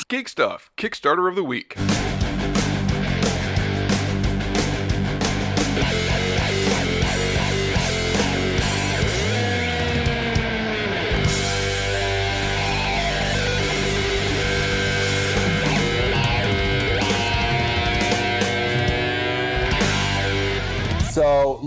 Geek 0.09 0.31
stuff. 0.31 0.71
Kickstarter 0.79 1.29
of 1.29 1.37
the 1.37 1.45
week. 1.45 1.77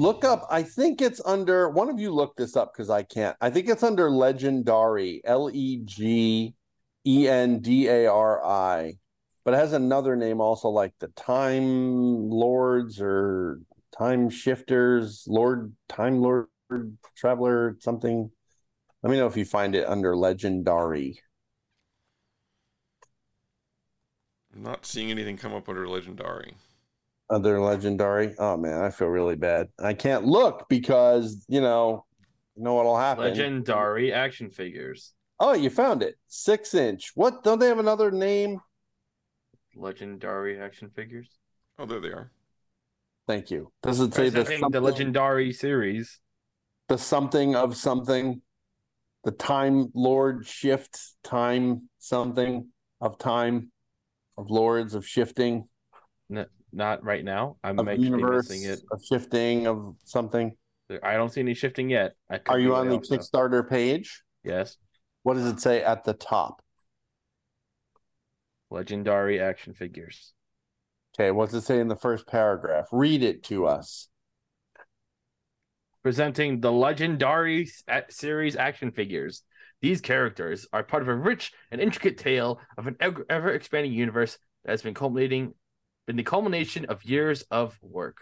Look 0.04 0.26
up. 0.26 0.46
I 0.50 0.64
think 0.64 1.02
it's 1.02 1.22
under. 1.26 1.70
One 1.70 1.90
of 1.90 2.00
you 2.00 2.14
look 2.14 2.36
this 2.36 2.58
up 2.58 2.74
because 2.74 2.90
I 2.90 3.04
can't. 3.04 3.38
I 3.40 3.50
think 3.50 3.70
it's 3.70 3.84
under 3.84 4.12
Legendary. 4.12 5.22
L 5.24 5.50
E 5.52 5.82
G 5.86 6.54
E 7.08 7.28
N 7.28 7.60
D 7.60 7.88
A 7.88 8.08
R 8.08 8.46
I, 8.46 8.96
but 9.46 9.54
it 9.54 9.58
has 9.58 9.74
another 9.74 10.16
name 10.16 10.42
also, 10.42 10.68
like 10.68 10.94
the 11.00 11.08
Time 11.08 12.30
Lords 12.30 13.00
or 13.00 13.62
Time 13.98 14.30
Shifters, 14.30 15.24
Lord 15.28 15.74
Time 15.88 16.22
Lord 16.22 16.48
Traveler, 17.16 17.78
something. 17.80 18.30
Let 19.02 19.10
me 19.10 19.18
know 19.18 19.28
if 19.28 19.38
you 19.38 19.46
find 19.46 19.74
it 19.76 19.88
under 19.88 20.16
Legendary. 20.16 21.22
I'm 24.56 24.64
not 24.64 24.86
seeing 24.86 25.12
anything 25.12 25.38
come 25.38 25.54
up 25.54 25.68
under 25.68 25.88
Legendary. 25.88 26.56
Other 27.30 27.60
legendary. 27.60 28.36
Oh 28.38 28.58
man, 28.58 28.82
I 28.82 28.90
feel 28.90 29.08
really 29.08 29.36
bad. 29.36 29.68
I 29.80 29.94
can't 29.94 30.26
look 30.26 30.68
because 30.70 31.46
you 31.48 31.62
know, 31.62 32.06
you 32.56 32.64
know 32.64 32.74
what'll 32.76 32.98
happen. 32.98 33.24
legendary 33.24 34.12
action 34.14 34.50
figures. 34.50 35.14
Oh, 35.40 35.54
you 35.54 35.70
found 35.70 36.04
it. 36.04 36.16
Six 36.28 36.74
inch. 36.74 37.12
What? 37.16 37.44
Don't 37.44 37.60
they 37.60 37.68
have 37.68 37.80
another 37.80 38.12
name? 38.12 38.60
Legendary 39.76 40.60
action 40.60 40.90
figures. 40.90 41.30
Oh, 41.80 41.86
there 41.86 42.00
they 42.00 42.10
are. 42.10 42.32
Thank 43.28 43.50
you. 43.50 43.72
Does 43.82 44.00
it 44.00 44.14
say 44.14 44.30
the 44.30 44.44
Presenting 44.44 44.70
the 44.72 44.82
legendary 44.82 45.54
series. 45.54 46.20
the 46.90 46.98
something 46.98 47.56
of 47.56 47.76
something? 47.76 48.42
The 49.24 49.32
time 49.32 49.90
lord 49.96 50.46
shift 50.46 51.00
time 51.24 51.90
something 51.98 52.68
of 53.00 53.18
time 53.18 53.72
of 54.38 54.50
lords 54.52 54.94
of 54.94 55.08
shifting 55.08 55.70
N- 56.30 56.46
not 56.74 57.04
right 57.04 57.24
now. 57.24 57.58
I'm 57.64 57.80
of 57.80 57.88
actually 57.88 58.06
universe 58.06 58.50
missing 58.50 58.70
it. 58.70 58.82
A 58.92 58.98
shifting 59.04 59.68
of 59.68 59.96
something. 60.04 60.56
I 61.02 61.14
don't 61.14 61.32
see 61.32 61.42
any 61.42 61.54
shifting 61.54 61.90
yet. 61.90 62.14
Are 62.48 62.60
you 62.60 62.76
on 62.76 62.90
the 62.90 62.98
though. 62.98 63.18
Kickstarter 63.18 63.68
page? 63.68 64.24
Yes. 64.44 64.78
What 65.24 65.36
does 65.36 65.46
it 65.46 65.60
say 65.60 65.84
at 65.84 66.04
the 66.04 66.14
top? 66.14 66.62
Legendary 68.70 69.40
action 69.40 69.74
figures. 69.74 70.34
Okay, 71.18 71.32
what's 71.32 71.54
it 71.54 71.62
say 71.62 71.80
in 71.80 71.88
the 71.88 71.96
first 71.96 72.28
paragraph? 72.28 72.88
Read 72.92 73.24
it 73.24 73.44
to 73.44 73.68
us. 73.68 74.10
Presenting 76.02 76.60
the 76.60 76.72
legendary 76.72 77.70
series 78.10 78.56
action 78.56 78.92
figures. 78.92 79.44
These 79.82 80.02
characters 80.02 80.68
are 80.74 80.84
part 80.84 81.04
of 81.04 81.10
a 81.10 81.16
rich 81.16 81.52
and 81.72 81.80
intricate 81.80 82.18
tale 82.18 82.60
of 82.78 82.88
an 82.88 82.98
ever 83.30 83.54
expanding 83.54 83.94
universe 83.94 84.38
that 84.66 84.72
has 84.72 84.82
been 84.82 84.94
culminating 84.94 85.54
in 86.08 86.16
the 86.16 86.24
culmination 86.24 86.86
of 86.86 87.04
years 87.04 87.44
of 87.52 87.78
work. 87.82 88.18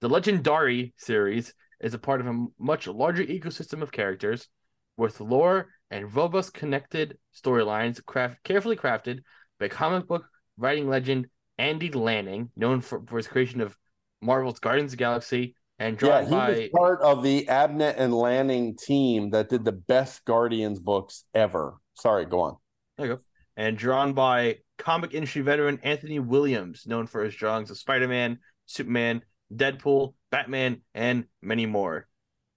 The 0.00 0.08
Legendary 0.08 0.94
series 0.96 1.54
is 1.80 1.94
a 1.94 1.98
part 1.98 2.20
of 2.20 2.26
a 2.26 2.46
much 2.58 2.86
larger 2.86 3.24
ecosystem 3.24 3.82
of 3.82 3.92
characters 3.92 4.48
with 4.96 5.20
lore 5.20 5.68
and 5.90 6.14
robust 6.14 6.54
connected 6.54 7.18
storylines 7.34 8.04
craft- 8.04 8.42
carefully 8.44 8.76
crafted 8.76 9.20
by 9.58 9.68
comic 9.68 10.06
book 10.06 10.24
writing 10.56 10.88
legend 10.88 11.26
Andy 11.58 11.90
Lanning, 11.90 12.50
known 12.56 12.80
for, 12.80 13.02
for 13.06 13.16
his 13.16 13.26
creation 13.26 13.60
of 13.60 13.76
Marvel's 14.20 14.60
Guardians 14.60 14.92
of 14.92 14.98
the 14.98 15.02
Galaxy 15.02 15.56
and 15.78 16.00
Yeah, 16.00 16.22
drawn 16.22 16.24
he 16.24 16.30
by 16.30 16.50
was 16.50 16.68
part 16.74 17.00
of 17.02 17.22
the 17.22 17.46
Abnett 17.46 17.94
and 17.96 18.14
Lanning 18.14 18.76
team 18.76 19.30
that 19.30 19.48
did 19.48 19.64
the 19.64 19.72
best 19.72 20.24
Guardians 20.24 20.78
books 20.78 21.24
ever. 21.34 21.76
Sorry, 21.94 22.26
go 22.26 22.40
on. 22.40 22.56
There 22.96 23.06
you 23.06 23.14
go. 23.14 23.20
And 23.56 23.76
drawn 23.76 24.12
by 24.12 24.58
comic 24.78 25.14
industry 25.14 25.42
veteran 25.42 25.80
Anthony 25.82 26.18
Williams, 26.18 26.86
known 26.86 27.06
for 27.06 27.24
his 27.24 27.34
drawings 27.34 27.70
of 27.70 27.78
Spider 27.78 28.08
Man, 28.08 28.38
Superman, 28.66 29.22
Deadpool, 29.54 30.14
Batman, 30.30 30.82
and 30.94 31.24
many 31.42 31.66
more. 31.66 32.08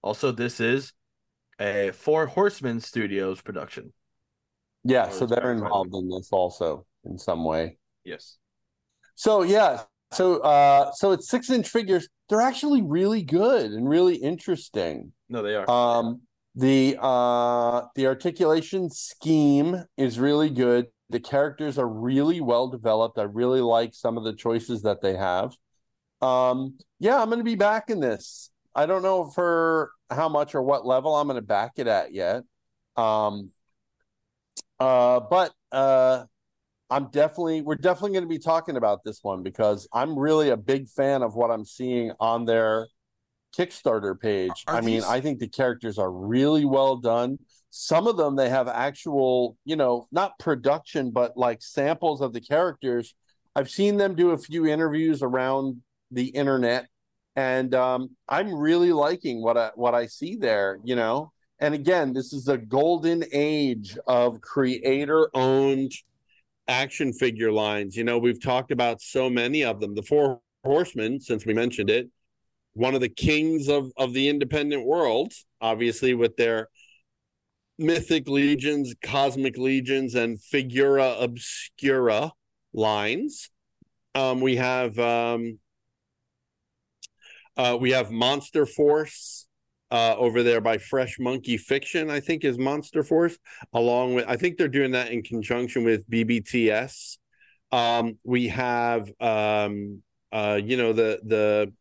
Also, 0.02 0.31
this 0.31 0.60
is 0.60 0.93
a 1.60 1.91
Four 1.91 2.26
Horsemen 2.27 2.80
Studios 2.80 3.41
production. 3.41 3.93
Yeah, 4.84 5.10
so 5.10 5.26
they're 5.26 5.38
backed 5.38 5.64
involved 5.64 5.93
in 5.93 6.10
this 6.10 6.30
also 6.31 6.85
in 7.06 7.18
some 7.18 7.45
way. 7.45 7.77
Yes. 8.03 8.38
So 9.15 9.43
yeah, 9.43 9.84
so 10.11 10.39
uh 10.39 10.91
so 10.93 11.11
it's 11.11 11.30
six 11.30 11.49
inch 11.49 11.69
figures. 11.69 12.07
They're 12.30 12.41
actually 12.41 12.81
really 12.81 13.22
good 13.22 13.72
and 13.72 13.88
really 13.88 14.15
interesting. 14.15 15.11
No, 15.30 15.43
they 15.43 15.56
are. 15.56 15.69
Um 15.69 16.22
the 16.56 16.98
uh 16.99 17.84
the 17.95 18.07
articulation 18.07 18.89
scheme 18.89 19.84
is 19.98 20.19
really 20.19 20.49
good. 20.49 20.88
The 21.11 21.19
characters 21.19 21.77
are 21.77 21.88
really 21.88 22.41
well 22.41 22.67
developed. 22.67 23.17
I 23.19 23.23
really 23.23 23.61
like 23.61 23.93
some 23.93 24.17
of 24.17 24.23
the 24.23 24.33
choices 24.33 24.81
that 24.83 25.01
they 25.01 25.15
have. 25.15 25.53
Um 26.21 26.77
yeah, 26.99 27.19
I'm 27.21 27.27
going 27.27 27.39
to 27.39 27.43
be 27.43 27.55
back 27.55 27.89
in 27.89 27.99
this. 27.99 28.51
I 28.75 28.85
don't 28.85 29.01
know 29.01 29.25
for 29.25 29.91
how 30.09 30.29
much 30.29 30.55
or 30.55 30.61
what 30.61 30.85
level 30.85 31.15
I'm 31.15 31.27
going 31.27 31.35
to 31.35 31.41
back 31.41 31.73
it 31.77 31.88
at 31.88 32.13
yet. 32.13 32.43
Um 32.95 33.51
uh 34.79 35.19
but 35.19 35.51
uh 35.71 36.23
I'm 36.89 37.07
definitely 37.09 37.61
we're 37.61 37.75
definitely 37.75 38.11
going 38.11 38.23
to 38.25 38.29
be 38.29 38.39
talking 38.39 38.77
about 38.77 39.03
this 39.03 39.19
one 39.23 39.43
because 39.43 39.88
I'm 39.93 40.17
really 40.17 40.49
a 40.49 40.57
big 40.57 40.89
fan 40.89 41.23
of 41.23 41.35
what 41.35 41.49
I'm 41.49 41.65
seeing 41.65 42.11
on 42.19 42.45
their 42.45 42.88
Kickstarter 43.57 44.19
page. 44.19 44.63
Are 44.67 44.77
I 44.77 44.81
mean, 44.81 44.95
these- 44.95 45.05
I 45.05 45.21
think 45.21 45.39
the 45.39 45.47
characters 45.47 45.97
are 45.97 46.11
really 46.11 46.65
well 46.65 46.97
done. 46.97 47.39
Some 47.72 48.06
of 48.06 48.18
them 48.18 48.35
they 48.35 48.49
have 48.49 48.68
actual, 48.68 49.57
you 49.65 49.76
know, 49.76 50.07
not 50.11 50.38
production 50.38 51.11
but 51.11 51.35
like 51.38 51.61
samples 51.61 52.22
of 52.22 52.34
the 52.34 52.41
characters. 52.41 53.15
I've 53.56 53.69
seen 53.69 53.98
them 53.98 54.15
do 54.15 54.31
a 54.31 54.38
few 54.38 54.68
interviews 54.68 55.23
around 55.23 55.81
the 56.11 56.27
internet 56.27 56.88
and 57.35 57.73
um 57.73 58.10
I'm 58.27 58.53
really 58.53 58.91
liking 58.91 59.41
what 59.41 59.57
I 59.57 59.72
what 59.76 59.95
I 59.95 60.07
see 60.07 60.35
there, 60.35 60.80
you 60.84 60.95
know. 60.95 61.31
And 61.60 61.73
again, 61.73 62.11
this 62.14 62.34
is 62.34 62.48
a 62.48 62.57
golden 62.57 63.23
age 63.31 63.98
of 64.07 64.41
creator 64.41 65.30
owned 65.34 65.91
action 66.68 67.14
figure 67.14 67.52
lines. 67.52 67.95
You 67.95 68.03
know, 68.03 68.18
we've 68.18 68.41
talked 68.41 68.72
about 68.72 69.02
so 69.02 69.30
many 69.30 69.64
of 69.64 69.80
them. 69.80 69.93
The 69.95 70.02
Four 70.02 70.41
Horsemen, 70.64 71.19
since 71.19 71.45
we 71.45 71.53
mentioned 71.53 71.89
it, 71.89 72.10
one 72.73 72.95
of 72.95 73.02
the 73.02 73.10
kings 73.10 73.68
of 73.69 73.91
of 73.98 74.14
the 74.14 74.27
independent 74.27 74.85
world, 74.85 75.34
obviously 75.61 76.14
with 76.14 76.35
their 76.35 76.69
mythic 77.81 78.29
legions, 78.29 78.93
cosmic 79.03 79.57
legions, 79.57 80.15
and 80.15 80.41
figura 80.41 81.15
obscura 81.19 82.31
lines. 82.73 83.49
Um, 84.15 84.41
we 84.41 84.57
have 84.57 84.97
um, 84.99 85.59
uh, 87.57 87.77
we 87.79 87.91
have 87.91 88.11
Monster 88.11 88.65
Force 88.65 89.47
uh, 89.89 90.15
over 90.17 90.43
there 90.43 90.61
by 90.61 90.77
Fresh 90.77 91.17
Monkey 91.19 91.57
Fiction. 91.57 92.09
I 92.09 92.19
think 92.19 92.45
is 92.45 92.57
Monster 92.57 93.03
Force, 93.03 93.37
along 93.73 94.15
with 94.15 94.25
I 94.27 94.37
think 94.37 94.57
they're 94.57 94.67
doing 94.67 94.91
that 94.91 95.11
in 95.11 95.23
conjunction 95.23 95.83
with 95.83 96.09
BBTS. 96.09 97.17
Um, 97.71 98.17
we 98.23 98.47
have 98.49 99.11
um, 99.19 100.01
uh, 100.31 100.59
you 100.63 100.77
know 100.77 100.93
the 100.93 101.19
the 101.23 101.73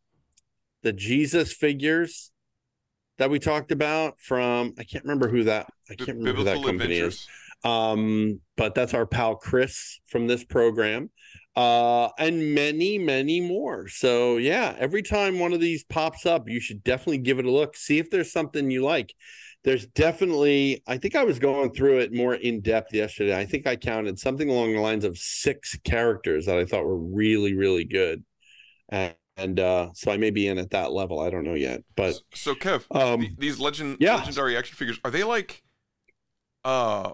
the 0.83 0.93
Jesus 0.93 1.53
figures 1.53 2.33
that 3.21 3.31
we 3.31 3.39
talked 3.39 3.71
about 3.71 4.19
from 4.19 4.73
I 4.79 4.85
can't 4.85 5.05
remember 5.05 5.29
who 5.29 5.45
that 5.45 5.67
I 5.91 5.95
can't 5.95 6.19
remember 6.19 6.39
who 6.39 6.45
that 6.45 6.55
company 6.55 6.99
Adventures. 6.99 7.15
is. 7.15 7.29
Um, 7.63 8.41
but 8.57 8.75
that's 8.75 8.95
our 8.95 9.05
pal 9.05 9.37
Chris 9.37 10.01
from 10.07 10.27
this 10.27 10.43
program. 10.43 11.11
Uh, 11.55 12.09
and 12.19 12.55
many, 12.55 12.97
many 12.97 13.41
more. 13.43 13.89
So 13.89 14.39
yeah, 14.39 14.75
every 14.79 15.03
time 15.03 15.39
one 15.39 15.53
of 15.53 15.61
these 15.61 15.85
pops 15.85 16.25
up, 16.25 16.49
you 16.49 16.61
should 16.61 16.83
definitely 16.83 17.19
give 17.19 17.39
it 17.39 17.45
a 17.45 17.51
look. 17.51 17.77
See 17.77 17.99
if 17.99 18.09
there's 18.09 18.33
something 18.33 18.71
you 18.71 18.83
like. 18.83 19.15
There's 19.65 19.87
definitely, 19.89 20.83
I 20.87 20.97
think 20.97 21.15
I 21.15 21.25
was 21.25 21.39
going 21.39 21.73
through 21.73 21.99
it 21.99 22.15
more 22.15 22.35
in 22.35 22.63
depth 22.63 22.95
yesterday. 22.95 23.39
I 23.39 23.45
think 23.45 23.67
I 23.67 23.77
counted 23.77 24.19
something 24.19 24.49
along 24.49 24.73
the 24.73 24.81
lines 24.81 25.05
of 25.05 25.19
six 25.19 25.79
characters 25.85 26.47
that 26.47 26.57
I 26.57 26.65
thought 26.65 26.87
were 26.87 26.97
really, 26.97 27.53
really 27.53 27.85
good. 27.85 28.25
And, 28.89 29.15
and 29.37 29.59
uh, 29.61 29.91
so 29.95 30.11
I 30.13 30.17
may 30.17 30.31
be 30.31 30.47
in 30.49 30.59
at 30.59 30.71
that 30.71 30.93
level. 30.93 31.21
I 31.21 31.31
don't 31.31 31.45
know 31.45 31.55
yet. 31.55 31.83
But 31.97 32.21
So 32.35 32.55
Kev, 32.55 32.85
Um, 32.95 33.21
the- 33.21 33.35
these 33.39 33.59
legend 33.59 33.97
yeah. 34.01 34.17
legendary 34.17 34.57
action 34.57 34.77
figures 34.77 34.99
are 35.05 35.11
they 35.11 35.25
like 35.25 35.63
uh 36.65 37.13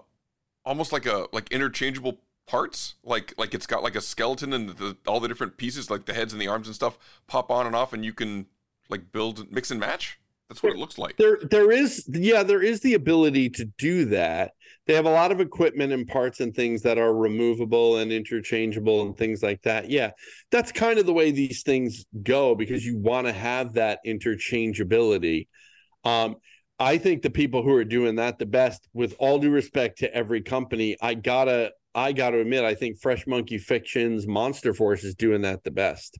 almost 0.65 0.91
like 0.91 1.05
a 1.05 1.27
like 1.31 1.51
interchangeable 1.51 2.19
parts? 2.47 2.95
Like 3.03 3.33
like 3.37 3.53
it's 3.53 3.65
got 3.67 3.83
like 3.83 3.95
a 3.95 4.01
skeleton 4.01 4.53
and 4.53 4.69
the, 4.69 4.97
all 5.07 5.19
the 5.19 5.27
different 5.27 5.57
pieces 5.57 5.89
like 5.89 6.05
the 6.05 6.13
heads 6.13 6.33
and 6.33 6.41
the 6.41 6.47
arms 6.47 6.67
and 6.67 6.75
stuff 6.75 6.97
pop 7.27 7.49
on 7.51 7.65
and 7.65 7.75
off 7.75 7.93
and 7.93 8.03
you 8.03 8.13
can 8.13 8.47
like 8.89 9.11
build 9.11 9.51
mix 9.51 9.71
and 9.71 9.79
match? 9.79 10.19
That's 10.49 10.63
what 10.63 10.71
it 10.71 10.79
looks 10.79 10.97
like. 10.97 11.17
There, 11.17 11.39
there 11.49 11.71
is, 11.71 12.07
yeah, 12.07 12.43
there 12.43 12.61
is 12.61 12.79
the 12.79 12.93
ability 12.93 13.49
to 13.51 13.65
do 13.77 14.05
that. 14.05 14.51
They 14.85 14.93
have 14.93 15.05
a 15.05 15.11
lot 15.11 15.33
of 15.33 15.41
equipment 15.41 15.91
and 15.91 16.07
parts 16.07 16.39
and 16.39 16.55
things 16.55 16.83
that 16.83 16.97
are 16.97 17.13
removable 17.13 17.97
and 17.97 18.13
interchangeable 18.13 19.01
and 19.01 19.17
things 19.17 19.43
like 19.43 19.61
that. 19.63 19.89
Yeah, 19.89 20.11
that's 20.49 20.71
kind 20.71 20.99
of 20.99 21.05
the 21.05 21.13
way 21.13 21.31
these 21.31 21.63
things 21.63 22.05
go 22.23 22.55
because 22.55 22.85
you 22.85 22.97
want 22.97 23.27
to 23.27 23.33
have 23.33 23.73
that 23.73 23.99
interchangeability. 24.07 25.47
Um, 26.05 26.37
I 26.79 26.97
think 26.97 27.21
the 27.21 27.29
people 27.29 27.63
who 27.63 27.73
are 27.73 27.83
doing 27.83 28.15
that 28.15 28.39
the 28.39 28.45
best, 28.45 28.87
with 28.93 29.15
all 29.19 29.39
due 29.39 29.49
respect 29.49 29.99
to 29.99 30.13
every 30.13 30.41
company, 30.41 30.95
I 31.01 31.15
gotta, 31.15 31.71
I 31.93 32.13
gotta 32.13 32.39
admit, 32.39 32.63
I 32.63 32.75
think 32.75 33.01
Fresh 33.01 33.27
Monkey 33.27 33.57
Fictions, 33.57 34.25
Monster 34.25 34.73
Force 34.73 35.03
is 35.03 35.15
doing 35.15 35.41
that 35.41 35.65
the 35.65 35.71
best 35.71 36.17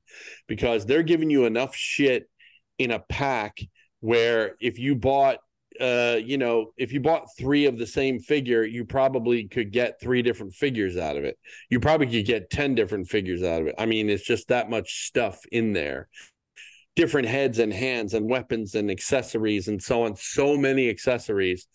because 0.47 0.85
they're 0.85 1.03
giving 1.03 1.29
you 1.29 1.45
enough 1.45 1.73
shit 1.73 2.29
in 2.77 2.91
a 2.91 2.99
pack 2.99 3.59
where 3.99 4.55
if 4.59 4.77
you 4.79 4.95
bought 4.95 5.37
uh 5.79 6.17
you 6.23 6.37
know 6.37 6.71
if 6.77 6.91
you 6.91 6.99
bought 6.99 7.27
three 7.37 7.65
of 7.65 7.77
the 7.77 7.85
same 7.85 8.19
figure 8.19 8.63
you 8.63 8.83
probably 8.83 9.47
could 9.47 9.71
get 9.71 9.99
three 9.99 10.21
different 10.21 10.53
figures 10.53 10.97
out 10.97 11.17
of 11.17 11.23
it. 11.23 11.37
You 11.69 11.79
probably 11.79 12.07
could 12.07 12.25
get 12.25 12.49
10 12.49 12.75
different 12.75 13.07
figures 13.07 13.43
out 13.43 13.61
of 13.61 13.67
it. 13.67 13.75
I 13.77 13.85
mean 13.85 14.09
it's 14.09 14.25
just 14.25 14.47
that 14.47 14.69
much 14.69 15.07
stuff 15.07 15.39
in 15.51 15.73
there. 15.73 16.07
Different 16.95 17.27
heads 17.27 17.59
and 17.59 17.71
hands 17.71 18.13
and 18.13 18.29
weapons 18.29 18.73
and 18.73 18.89
accessories 18.89 19.67
and 19.67 19.81
so 19.81 20.03
on. 20.03 20.15
So 20.15 20.57
many 20.57 20.89
accessories. 20.89 21.67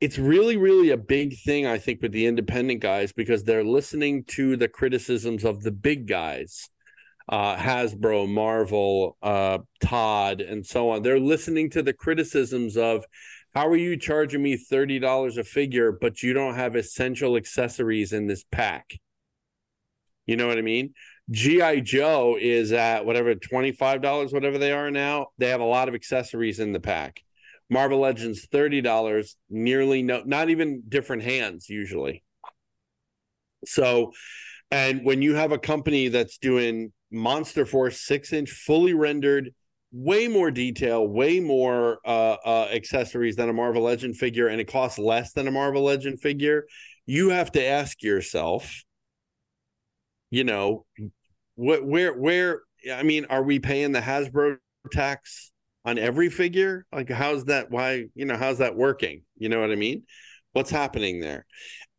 It's 0.00 0.18
really 0.18 0.58
really 0.58 0.90
a 0.90 0.98
big 0.98 1.38
thing 1.38 1.66
i 1.66 1.78
think 1.78 2.02
with 2.02 2.12
the 2.12 2.26
independent 2.26 2.80
guys 2.80 3.14
because 3.14 3.44
they're 3.44 3.64
listening 3.64 4.24
to 4.24 4.54
the 4.54 4.68
criticisms 4.68 5.42
of 5.42 5.62
the 5.62 5.70
big 5.70 6.06
guys 6.06 6.68
uh, 7.28 7.56
Hasbro, 7.56 8.28
Marvel, 8.28 9.16
uh, 9.22 9.58
Todd, 9.80 10.40
and 10.40 10.64
so 10.64 10.90
on. 10.90 11.02
They're 11.02 11.20
listening 11.20 11.70
to 11.70 11.82
the 11.82 11.92
criticisms 11.92 12.76
of 12.76 13.04
how 13.54 13.68
are 13.68 13.76
you 13.76 13.96
charging 13.96 14.42
me 14.42 14.58
$30 14.58 15.38
a 15.38 15.44
figure, 15.44 15.90
but 15.90 16.22
you 16.22 16.32
don't 16.34 16.54
have 16.54 16.76
essential 16.76 17.36
accessories 17.36 18.12
in 18.12 18.26
this 18.26 18.44
pack? 18.52 18.98
You 20.26 20.36
know 20.36 20.46
what 20.46 20.58
I 20.58 20.62
mean? 20.62 20.92
G.I. 21.30 21.80
Joe 21.80 22.36
is 22.40 22.72
at 22.72 23.04
whatever, 23.04 23.34
$25, 23.34 24.32
whatever 24.32 24.58
they 24.58 24.72
are 24.72 24.90
now. 24.90 25.28
They 25.38 25.48
have 25.48 25.60
a 25.60 25.64
lot 25.64 25.88
of 25.88 25.94
accessories 25.94 26.60
in 26.60 26.72
the 26.72 26.80
pack. 26.80 27.22
Marvel 27.68 27.98
Legends, 27.98 28.46
$30, 28.46 29.34
nearly 29.50 30.02
no, 30.02 30.22
not 30.24 30.50
even 30.50 30.82
different 30.88 31.22
hands 31.22 31.68
usually. 31.68 32.22
So, 33.64 34.12
and 34.70 35.04
when 35.04 35.22
you 35.22 35.34
have 35.34 35.52
a 35.52 35.58
company 35.58 36.08
that's 36.08 36.38
doing 36.38 36.92
Monster 37.10 37.66
Force 37.66 38.00
six 38.00 38.32
inch 38.32 38.50
fully 38.50 38.94
rendered, 38.94 39.52
way 39.92 40.28
more 40.28 40.50
detail, 40.50 41.06
way 41.06 41.40
more 41.40 41.98
uh, 42.04 42.36
uh, 42.44 42.68
accessories 42.72 43.36
than 43.36 43.48
a 43.48 43.52
Marvel 43.52 43.82
Legend 43.82 44.16
figure, 44.16 44.48
and 44.48 44.60
it 44.60 44.70
costs 44.70 44.98
less 44.98 45.32
than 45.32 45.46
a 45.46 45.50
Marvel 45.50 45.82
Legend 45.82 46.20
figure, 46.20 46.66
you 47.06 47.30
have 47.30 47.52
to 47.52 47.64
ask 47.64 48.02
yourself, 48.02 48.82
you 50.30 50.44
know, 50.44 50.84
what, 51.54 51.86
where, 51.86 52.12
where, 52.12 52.62
I 52.92 53.04
mean, 53.04 53.26
are 53.30 53.42
we 53.42 53.58
paying 53.58 53.92
the 53.92 54.00
Hasbro 54.00 54.58
tax 54.92 55.52
on 55.84 55.98
every 55.98 56.28
figure? 56.28 56.84
Like, 56.92 57.08
how's 57.08 57.44
that? 57.44 57.70
Why, 57.70 58.06
you 58.14 58.24
know, 58.24 58.36
how's 58.36 58.58
that 58.58 58.76
working? 58.76 59.22
You 59.38 59.48
know 59.48 59.60
what 59.60 59.70
I 59.70 59.76
mean? 59.76 60.02
What's 60.52 60.70
happening 60.70 61.20
there? 61.20 61.46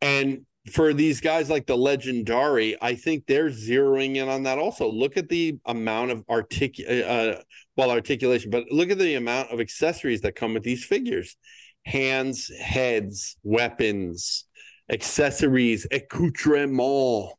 And 0.00 0.44
for 0.68 0.92
these 0.92 1.20
guys 1.20 1.50
like 1.50 1.66
the 1.66 1.76
legendary 1.76 2.76
i 2.82 2.94
think 2.94 3.26
they're 3.26 3.50
zeroing 3.50 4.16
in 4.16 4.28
on 4.28 4.42
that 4.44 4.58
also. 4.58 4.90
Look 4.90 5.16
at 5.16 5.28
the 5.28 5.58
amount 5.66 6.10
of 6.10 6.24
artic 6.28 6.76
uh, 6.88 7.34
well 7.76 7.90
articulation 7.90 8.50
but 8.50 8.64
look 8.70 8.90
at 8.90 8.98
the 8.98 9.14
amount 9.14 9.50
of 9.50 9.60
accessories 9.60 10.20
that 10.22 10.36
come 10.36 10.54
with 10.54 10.62
these 10.62 10.84
figures. 10.84 11.36
Hands 11.84 12.50
heads 12.60 13.36
weapons 13.42 14.44
accessories 14.90 15.86
accoutrement 15.90 17.32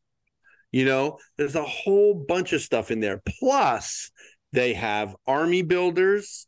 you 0.72 0.84
know? 0.84 1.18
There's 1.36 1.56
a 1.56 1.64
whole 1.64 2.14
bunch 2.14 2.52
of 2.52 2.60
stuff 2.60 2.92
in 2.92 3.00
there. 3.00 3.20
Plus 3.40 4.10
they 4.52 4.74
have 4.74 5.16
army 5.26 5.62
builders 5.62 6.46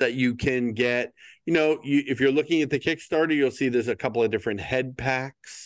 that 0.00 0.14
you 0.14 0.34
can 0.34 0.72
get. 0.72 1.12
You 1.46 1.52
know 1.52 1.78
you, 1.82 2.02
if 2.06 2.20
you're 2.20 2.32
looking 2.32 2.62
at 2.62 2.70
the 2.70 2.78
kickstarter 2.78 3.34
you'll 3.34 3.50
see 3.50 3.68
there's 3.68 3.88
a 3.88 3.96
couple 3.96 4.22
of 4.22 4.30
different 4.30 4.60
head 4.60 4.96
packs 4.96 5.61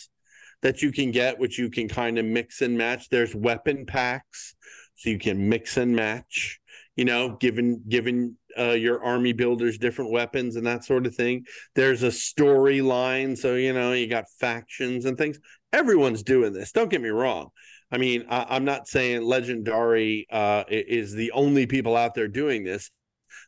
that 0.67 0.83
you 0.83 0.91
can 0.91 1.13
get, 1.13 1.39
which 1.39 1.61
you 1.61 1.71
can 1.71 1.87
kind 1.87 2.19
of 2.19 2.25
mix 2.25 2.61
and 2.61 2.77
match. 2.77 3.09
There's 3.09 3.37
weapon 3.37 3.87
packs, 3.87 4.57
so 4.97 5.11
you 5.11 5.19
can 5.21 5.49
mix 5.49 5.77
and 5.77 5.95
match. 5.95 6.59
You 6.97 7.05
know, 7.05 7.37
given 7.37 7.85
given 7.89 8.37
uh, 8.59 8.73
your 8.73 9.01
army 9.05 9.33
builders 9.33 9.79
different 9.79 10.11
weapons 10.11 10.57
and 10.57 10.67
that 10.67 10.83
sort 10.83 11.07
of 11.07 11.15
thing. 11.15 11.45
There's 11.77 12.03
a 12.03 12.09
storyline, 12.09 13.39
so 13.39 13.55
you 13.55 13.75
know 13.75 13.93
you 13.93 14.09
got 14.09 14.25
factions 14.41 15.05
and 15.05 15.17
things. 15.17 15.39
Everyone's 15.73 16.25
doing 16.25 16.53
this. 16.53 16.73
Don't 16.73 16.91
get 16.91 17.01
me 17.01 17.11
wrong. 17.11 17.51
I 17.93 17.99
mean, 17.99 18.25
I, 18.29 18.57
am 18.57 18.65
not 18.65 18.89
saying 18.89 19.23
Legendary 19.23 20.27
uh, 20.33 20.65
is 20.69 21.13
the 21.13 21.31
only 21.31 21.67
people 21.67 21.97
out 21.97 22.15
there 22.15 22.27
doing 22.27 22.65
this. 22.65 22.91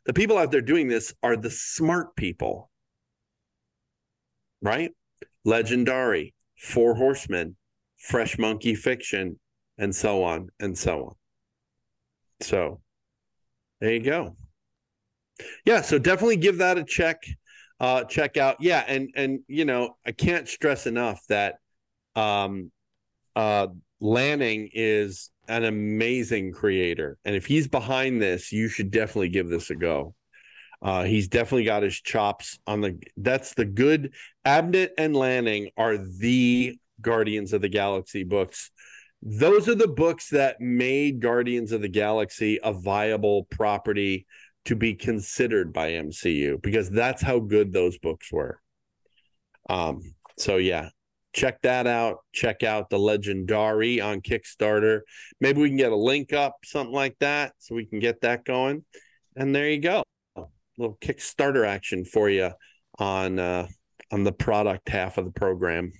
The 0.05 0.13
people 0.13 0.37
out 0.37 0.51
there 0.51 0.61
doing 0.61 0.87
this 0.87 1.13
are 1.21 1.35
the 1.35 1.51
smart 1.51 2.15
people, 2.15 2.69
right? 4.61 4.91
Legendary, 5.43 6.33
Four 6.59 6.95
Horsemen, 6.95 7.55
Fresh 7.97 8.37
Monkey 8.37 8.75
Fiction, 8.75 9.39
and 9.77 9.95
so 9.95 10.23
on 10.23 10.49
and 10.59 10.77
so 10.77 11.05
on. 11.05 11.15
So 12.41 12.81
there 13.79 13.93
you 13.93 14.01
go. 14.01 14.35
Yeah, 15.65 15.81
so 15.81 15.97
definitely 15.97 16.37
give 16.37 16.57
that 16.57 16.77
a 16.77 16.83
check. 16.83 17.23
Uh 17.79 18.03
check 18.03 18.37
out. 18.37 18.57
Yeah, 18.59 18.83
and 18.87 19.09
and 19.15 19.39
you 19.47 19.65
know, 19.65 19.95
I 20.05 20.11
can't 20.11 20.47
stress 20.47 20.85
enough 20.85 21.21
that 21.29 21.55
um 22.15 22.71
uh 23.35 23.67
Lanning 24.01 24.69
is 24.73 25.29
an 25.47 25.65
amazing 25.65 26.53
creator. 26.53 27.17
And 27.25 27.35
if 27.35 27.45
he's 27.45 27.67
behind 27.67 28.21
this, 28.21 28.51
you 28.51 28.69
should 28.69 28.91
definitely 28.91 29.29
give 29.29 29.49
this 29.49 29.69
a 29.69 29.75
go. 29.75 30.13
Uh, 30.81 31.03
he's 31.03 31.27
definitely 31.27 31.65
got 31.65 31.83
his 31.83 31.99
chops 31.99 32.59
on 32.65 32.81
the. 32.81 32.99
That's 33.17 33.53
the 33.53 33.65
good. 33.65 34.13
Abnett 34.45 34.91
and 34.97 35.15
Lanning 35.15 35.69
are 35.77 35.97
the 35.97 36.77
Guardians 37.01 37.53
of 37.53 37.61
the 37.61 37.69
Galaxy 37.69 38.23
books. 38.23 38.71
Those 39.21 39.67
are 39.67 39.75
the 39.75 39.87
books 39.87 40.29
that 40.29 40.61
made 40.61 41.19
Guardians 41.19 41.73
of 41.73 41.81
the 41.81 41.89
Galaxy 41.89 42.59
a 42.63 42.71
viable 42.71 43.43
property 43.45 44.25
to 44.65 44.75
be 44.75 44.93
considered 44.93 45.73
by 45.73 45.91
MCU 45.91 46.61
because 46.61 46.89
that's 46.89 47.21
how 47.21 47.39
good 47.39 47.73
those 47.73 47.97
books 47.97 48.31
were. 48.31 48.61
Um. 49.69 50.01
So 50.37 50.55
yeah, 50.55 50.89
check 51.33 51.61
that 51.63 51.87
out. 51.87 52.19
Check 52.31 52.63
out 52.63 52.89
the 52.89 52.99
Legendary 52.99 53.99
on 53.99 54.21
Kickstarter. 54.21 55.01
Maybe 55.41 55.61
we 55.61 55.67
can 55.67 55.77
get 55.77 55.91
a 55.91 55.97
link 55.97 56.31
up, 56.31 56.55
something 56.63 56.95
like 56.95 57.17
that, 57.19 57.53
so 57.57 57.75
we 57.75 57.85
can 57.85 57.99
get 57.99 58.21
that 58.21 58.45
going 58.45 58.85
and 59.35 59.55
there 59.55 59.69
you 59.69 59.79
go. 59.79 60.03
Little 60.79 60.97
Kickstarter 61.01 61.67
action 61.67 62.05
for 62.05 62.29
you 62.29 62.51
on 62.97 63.37
uh, 63.37 63.67
on 64.11 64.23
the 64.23 64.31
product 64.31 64.89
half 64.89 65.17
of 65.17 65.25
the 65.25 65.31
program. 65.31 65.91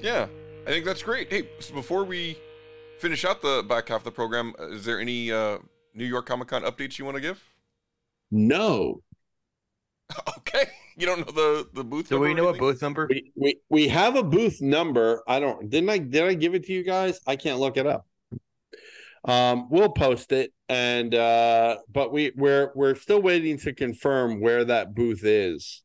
Yeah, 0.00 0.26
I 0.66 0.70
think 0.70 0.84
that's 0.84 1.02
great. 1.02 1.32
Hey, 1.32 1.48
so 1.58 1.74
before 1.74 2.04
we 2.04 2.38
finish 2.98 3.24
out 3.24 3.42
the 3.42 3.64
back 3.68 3.88
half 3.88 4.00
of 4.00 4.04
the 4.04 4.12
program, 4.12 4.54
uh, 4.58 4.68
is 4.68 4.84
there 4.84 5.00
any 5.00 5.32
uh, 5.32 5.58
New 5.94 6.04
York 6.04 6.26
Comic 6.26 6.48
Con 6.48 6.62
updates 6.62 6.98
you 6.98 7.04
want 7.04 7.16
to 7.16 7.20
give? 7.20 7.42
No. 8.30 9.02
Okay, 10.38 10.70
you 10.96 11.04
don't 11.06 11.26
know 11.26 11.32
the 11.32 11.68
the 11.74 11.82
booth. 11.82 12.08
Do 12.08 12.20
we 12.20 12.32
know 12.32 12.46
or 12.46 12.54
a 12.54 12.58
booth 12.58 12.80
number? 12.80 13.08
We, 13.10 13.32
we 13.34 13.60
we 13.68 13.88
have 13.88 14.14
a 14.14 14.22
booth 14.22 14.62
number. 14.62 15.24
I 15.26 15.40
don't 15.40 15.68
didn't 15.68 15.90
I 15.90 15.98
did 15.98 16.22
I 16.22 16.34
give 16.34 16.54
it 16.54 16.64
to 16.66 16.72
you 16.72 16.84
guys? 16.84 17.18
I 17.26 17.34
can't 17.34 17.58
look 17.58 17.76
it 17.76 17.86
up. 17.86 18.06
Um, 19.26 19.68
we'll 19.70 19.90
post 19.90 20.32
it 20.32 20.52
and 20.68 21.14
uh 21.14 21.76
but 21.92 22.12
we 22.12 22.32
we're 22.36 22.72
we're 22.74 22.94
still 22.94 23.22
waiting 23.22 23.56
to 23.58 23.72
confirm 23.72 24.40
where 24.40 24.64
that 24.64 24.94
booth 24.94 25.24
is. 25.24 25.82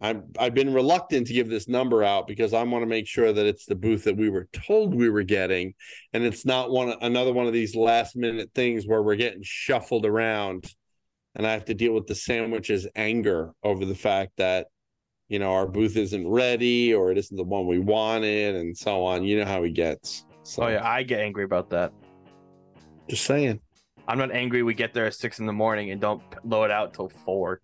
I'm 0.00 0.24
I've 0.38 0.54
been 0.54 0.74
reluctant 0.74 1.26
to 1.28 1.32
give 1.32 1.48
this 1.48 1.68
number 1.68 2.02
out 2.02 2.26
because 2.26 2.52
I 2.54 2.62
want 2.64 2.82
to 2.82 2.88
make 2.88 3.06
sure 3.06 3.32
that 3.32 3.46
it's 3.46 3.66
the 3.66 3.74
booth 3.74 4.04
that 4.04 4.16
we 4.16 4.30
were 4.30 4.48
told 4.52 4.94
we 4.94 5.10
were 5.10 5.22
getting 5.22 5.74
and 6.12 6.24
it's 6.24 6.44
not 6.44 6.70
one 6.70 6.94
another 7.00 7.32
one 7.32 7.46
of 7.46 7.52
these 7.52 7.76
last 7.76 8.16
minute 8.16 8.50
things 8.54 8.86
where 8.86 9.02
we're 9.02 9.16
getting 9.16 9.42
shuffled 9.42 10.06
around 10.06 10.64
and 11.34 11.46
I 11.46 11.52
have 11.52 11.66
to 11.66 11.74
deal 11.74 11.92
with 11.92 12.06
the 12.06 12.14
sandwich's 12.14 12.86
anger 12.94 13.52
over 13.62 13.84
the 13.84 13.94
fact 13.94 14.32
that 14.38 14.66
you 15.28 15.38
know 15.38 15.52
our 15.52 15.66
booth 15.66 15.96
isn't 15.96 16.28
ready 16.28 16.92
or 16.94 17.10
it 17.10 17.18
isn't 17.18 17.36
the 17.36 17.44
one 17.44 17.66
we 17.66 17.78
wanted 17.78 18.54
and 18.56 18.76
so 18.76 19.04
on. 19.04 19.24
You 19.24 19.40
know 19.40 19.46
how 19.46 19.62
he 19.62 19.70
gets. 19.70 20.24
So 20.42 20.64
Oh 20.64 20.68
yeah, 20.68 20.86
I 20.86 21.02
get 21.04 21.20
angry 21.20 21.44
about 21.44 21.70
that. 21.70 21.92
Just 23.08 23.24
saying. 23.24 23.60
I'm 24.08 24.18
not 24.18 24.32
angry. 24.32 24.62
We 24.62 24.74
get 24.74 24.92
there 24.94 25.06
at 25.06 25.14
six 25.14 25.38
in 25.38 25.46
the 25.46 25.52
morning 25.52 25.90
and 25.90 26.00
don't 26.00 26.22
load 26.44 26.70
out 26.70 26.92
till 26.92 27.08
four. 27.08 27.60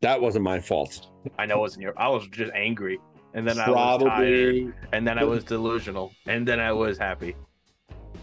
That 0.00 0.20
wasn't 0.20 0.44
my 0.44 0.60
fault. 0.60 1.08
I 1.38 1.46
know 1.46 1.56
it 1.56 1.60
wasn't 1.60 1.82
your. 1.82 1.98
I 1.98 2.08
was 2.08 2.26
just 2.28 2.52
angry, 2.54 2.98
and 3.34 3.46
then 3.46 3.58
I 3.58 3.68
was 3.68 3.74
Probably 3.74 4.08
tired, 4.08 4.74
and 4.92 5.06
then 5.06 5.18
I 5.18 5.24
was 5.24 5.44
delusional, 5.44 6.12
and 6.26 6.46
then 6.46 6.60
I 6.60 6.72
was 6.72 6.98
happy. 6.98 7.34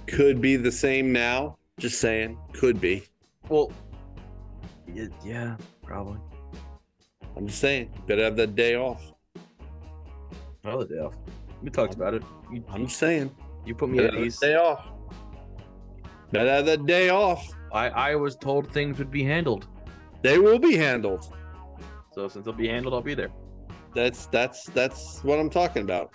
could 0.07 0.41
be 0.41 0.55
the 0.55 0.71
same 0.71 1.11
now. 1.11 1.57
Just 1.79 1.99
saying, 1.99 2.37
could 2.53 2.79
be. 2.79 3.03
Well, 3.49 3.71
yeah, 5.23 5.57
probably. 5.83 6.19
I'm 7.35 7.47
just 7.47 7.59
saying, 7.59 7.91
better 8.07 8.23
have 8.23 8.35
that 8.37 8.55
day 8.55 8.75
off. 8.75 9.01
Another 10.63 10.85
day 10.85 10.99
off. 10.99 11.15
We 11.61 11.69
talked 11.69 11.95
about 11.95 12.13
it. 12.13 12.23
You, 12.51 12.63
I'm 12.69 12.85
just 12.85 12.99
saying, 12.99 13.35
you 13.65 13.73
put 13.73 13.89
me 13.89 13.97
better 13.97 14.17
at 14.17 14.23
ease. 14.23 14.39
day 14.39 14.55
off. 14.55 14.85
Better 16.33 16.49
have 16.49 16.65
that 16.65 16.85
day 16.87 17.09
off. 17.09 17.47
I 17.71 17.89
I 17.89 18.15
was 18.15 18.35
told 18.35 18.71
things 18.73 18.97
would 18.97 19.11
be 19.11 19.23
handled, 19.23 19.67
They 20.23 20.39
will 20.39 20.57
be 20.59 20.75
handled. 20.75 21.31
so 22.11 22.27
since 22.27 22.43
they'll 22.45 22.53
be 22.55 22.67
handled, 22.67 22.93
I'll 22.95 23.01
be 23.01 23.13
there. 23.13 23.31
That's 23.93 24.25
that's 24.25 24.65
that's 24.71 25.23
what 25.23 25.39
I'm 25.39 25.49
talking 25.51 25.83
about. 25.83 26.11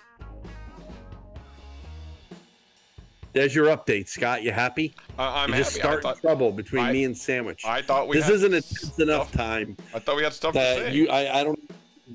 There's 3.32 3.54
your 3.54 3.66
update, 3.66 4.08
Scott. 4.08 4.42
You 4.42 4.50
happy? 4.50 4.92
I- 5.18 5.42
I'm 5.44 5.50
You're 5.50 5.58
just 5.58 5.76
happy. 5.76 5.80
I 5.80 5.82
starting 5.84 6.02
thought- 6.02 6.20
trouble 6.20 6.50
between 6.50 6.84
I- 6.84 6.92
me 6.92 7.04
and 7.04 7.16
Sandwich. 7.16 7.62
I 7.64 7.82
thought 7.82 8.08
we 8.08 8.16
this 8.16 8.24
had 8.26 8.34
isn't 8.34 8.98
a 8.98 9.02
enough 9.02 9.30
time 9.30 9.76
I 9.94 10.00
thought 10.00 10.16
we 10.16 10.24
had 10.24 10.32
stuff 10.32 10.54
to 10.54 10.58
that 10.58 10.76
say. 10.78 10.94
you. 10.94 11.08
I, 11.10 11.40
I 11.40 11.44
don't 11.44 11.60